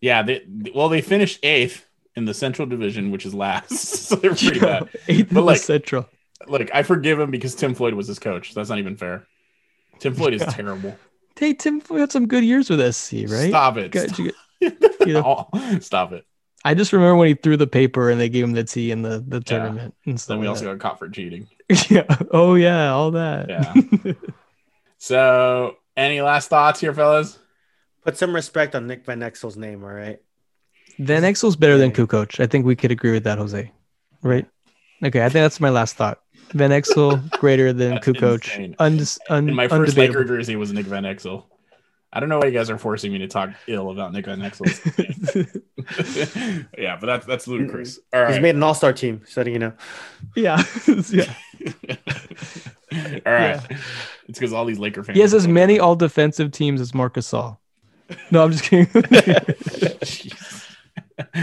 yeah, 0.00 0.22
they 0.22 0.44
well 0.74 0.88
they 0.88 1.00
finished 1.00 1.40
eighth 1.42 1.85
in 2.16 2.24
the 2.24 2.34
Central 2.34 2.66
Division, 2.66 3.10
which 3.10 3.26
is 3.26 3.34
last. 3.34 3.70
so 3.76 4.16
they're 4.16 4.34
pretty 4.34 4.60
bad. 4.60 4.88
Eighth 5.08 5.28
But, 5.30 5.40
in 5.40 5.46
like, 5.46 5.58
the 5.58 5.64
Central. 5.64 6.08
Look, 6.48 6.68
I 6.74 6.82
forgive 6.82 7.20
him 7.20 7.30
because 7.30 7.54
Tim 7.54 7.74
Floyd 7.74 7.94
was 7.94 8.06
his 8.08 8.18
coach. 8.18 8.54
That's 8.54 8.68
not 8.68 8.78
even 8.78 8.96
fair. 8.96 9.26
Tim 9.98 10.14
Floyd 10.14 10.34
is 10.34 10.42
terrible. 10.42 10.96
Hey, 11.38 11.54
Tim 11.54 11.80
Floyd 11.80 12.00
had 12.00 12.12
some 12.12 12.26
good 12.26 12.44
years 12.44 12.70
with 12.70 12.80
SC, 12.94 13.12
right? 13.28 13.48
Stop 13.48 13.76
it. 13.76 13.90
Got 13.90 14.08
Stop, 14.08 14.18
you- 14.18 14.32
you 15.06 15.12
know. 15.12 15.48
Stop 15.80 16.12
it. 16.12 16.24
I 16.64 16.74
just 16.74 16.92
remember 16.92 17.16
when 17.16 17.28
he 17.28 17.34
threw 17.34 17.56
the 17.56 17.66
paper 17.66 18.10
and 18.10 18.20
they 18.20 18.28
gave 18.28 18.42
him 18.44 18.52
the 18.52 18.64
T 18.64 18.90
in 18.90 19.02
the, 19.02 19.22
the 19.26 19.40
tournament 19.40 19.94
and 20.04 20.18
stuff. 20.20 20.34
Then 20.34 20.40
we 20.40 20.46
like 20.46 20.56
also 20.56 20.72
got 20.72 20.80
caught 20.80 20.98
for 20.98 21.08
cheating. 21.08 21.48
yeah. 21.88 22.04
Oh 22.32 22.54
yeah, 22.54 22.90
all 22.90 23.12
that. 23.12 23.48
Yeah. 23.48 24.12
So, 24.98 25.76
any 25.96 26.20
last 26.22 26.48
thoughts 26.48 26.80
here, 26.80 26.92
fellas? 26.94 27.38
put 28.06 28.16
some 28.16 28.32
respect 28.34 28.74
on 28.76 28.86
Nick 28.86 29.04
Van 29.04 29.20
Exel's 29.20 29.56
name. 29.56 29.82
All 29.82 29.90
right. 29.90 30.20
Van 30.98 31.22
Exel's 31.22 31.56
better 31.56 31.78
than 31.78 31.90
Yeah. 31.90 31.96
Kukoc. 31.96 32.40
I 32.40 32.46
think 32.46 32.64
we 32.66 32.76
could 32.76 32.90
agree 32.90 33.12
with 33.12 33.24
that, 33.24 33.38
Jose. 33.38 33.70
Right? 34.22 34.46
Okay, 35.04 35.20
I 35.20 35.28
think 35.28 35.44
that's 35.44 35.60
my 35.60 35.70
last 35.70 35.96
thought. 35.96 36.20
Van 36.52 36.70
Exel 36.70 37.28
greater 37.38 37.72
than 37.72 37.94
That's 37.94 38.06
Kukoc. 38.06 38.76
Undis, 38.76 39.18
un, 39.28 39.48
And 39.48 39.56
my 39.56 39.68
first 39.68 39.96
Laker 39.96 40.24
jersey 40.24 40.56
was 40.56 40.72
Nick 40.72 40.86
Van 40.86 41.02
Exel. 41.02 41.44
I 42.12 42.20
don't 42.20 42.28
know 42.30 42.38
why 42.38 42.46
you 42.46 42.52
guys 42.52 42.70
are 42.70 42.78
forcing 42.78 43.12
me 43.12 43.18
to 43.18 43.28
talk 43.28 43.50
ill 43.66 43.90
about 43.90 44.12
Nick 44.12 44.24
Van 44.24 44.40
Exel. 44.40 44.64
yeah, 46.78 46.96
but 46.98 47.06
that's 47.06 47.26
that's 47.26 47.46
ludicrous. 47.46 47.98
All 48.14 48.26
He's 48.26 48.40
made 48.40 48.54
an 48.54 48.62
All 48.62 48.72
Star 48.74 48.92
team, 48.94 49.20
so 49.26 49.44
that 49.44 49.50
you 49.50 49.58
know. 49.58 49.72
yeah. 50.34 50.62
yeah. 51.10 51.34
all 53.26 53.32
right. 53.32 53.60
It's 54.28 54.38
because 54.38 54.52
all 54.54 54.64
these 54.64 54.78
Laker 54.78 55.04
fans. 55.04 55.16
He 55.16 55.20
has 55.20 55.34
as 55.34 55.46
many 55.46 55.78
all 55.78 55.94
defensive 55.96 56.52
teams 56.52 56.80
as 56.80 56.94
Marcus 56.94 57.34
All. 57.34 57.60
No, 58.30 58.44
I'm 58.44 58.52
just 58.52 58.64
kidding. 58.64 58.86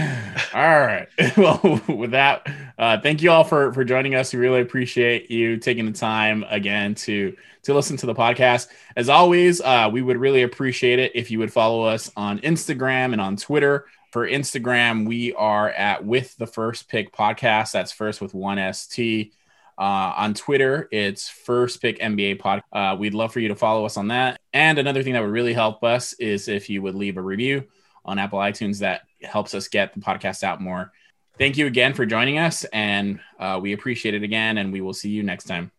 all 0.54 0.62
right. 0.62 1.08
Well, 1.38 1.82
with 1.88 2.12
that, 2.12 2.48
uh, 2.78 3.00
thank 3.02 3.22
you 3.22 3.32
all 3.32 3.44
for 3.44 3.74
for 3.74 3.84
joining 3.84 4.14
us. 4.14 4.34
We 4.34 4.40
really 4.40 4.62
appreciate 4.62 5.32
you 5.32 5.58
taking 5.58 5.86
the 5.86 5.91
time 5.91 6.45
again 6.50 6.95
to 6.95 7.36
to 7.64 7.74
listen 7.74 7.98
to 7.98 8.06
the 8.06 8.14
podcast. 8.14 8.68
As 8.95 9.10
always, 9.10 9.62
uh, 9.62 9.90
we 9.91 10.02
would 10.02 10.18
really 10.18 10.44
appreciate 10.44 11.00
it 11.00 11.14
if 11.16 11.32
you 11.32 11.40
would 11.40 11.52
follow 11.52 11.84
us 11.84 12.12
on 12.16 12.40
Instagram 12.40 13.14
and 13.14 13.22
on 13.22 13.36
Twitter. 13.36 13.86
For 14.12 14.28
Instagram, 14.28 15.08
we 15.08 15.34
are 15.34 15.70
at 15.72 16.06
with 16.06 16.38
the 16.38 16.45
first 16.45 16.88
pick 16.88 17.12
podcast. 17.12 17.72
That's 17.72 17.91
first 17.91 18.22
with 18.22 18.36
one 18.36 18.74
st. 18.74 19.34
Uh, 19.76 20.14
on 20.16 20.36
Twitter, 20.36 20.88
it's 20.91 21.28
First 21.30 21.82
Pick 21.82 21.98
NBA 21.98 22.38
Pod. 22.38 22.62
Uh, 22.72 22.95
we'd 23.00 23.16
love 23.16 23.34
for 23.34 23.40
you 23.40 23.48
to 23.48 23.56
follow 23.56 23.86
us 23.86 23.98
on 23.98 24.10
that. 24.10 24.40
And 24.54 24.78
another 24.78 25.02
thing 25.02 25.14
that 25.14 25.24
would 25.24 25.32
really 25.32 25.54
help 25.54 25.84
us 25.84 26.14
is 26.14 26.48
if 26.48 26.70
you 26.70 26.84
would 26.84 26.94
leave 26.94 27.18
a 27.18 27.24
review 27.24 27.64
on 28.06 28.20
Apple 28.20 28.40
iTunes. 28.40 28.80
That 28.80 29.02
helps 29.26 29.54
us 29.54 29.68
get 29.68 29.94
the 29.94 30.00
podcast 30.00 30.44
out 30.44 30.62
more. 30.62 30.91
Thank 31.38 31.58
you 31.58 31.68
again 31.68 31.94
for 31.94 32.06
joining 32.06 32.38
us, 32.38 32.64
and 32.66 33.20
uh, 33.40 33.60
we 33.62 33.74
appreciate 33.74 34.14
it 34.14 34.24
again. 34.24 34.58
And 34.58 34.72
we 34.72 34.82
will 34.82 34.94
see 34.94 35.10
you 35.10 35.24
next 35.24 35.45
time. 35.45 35.74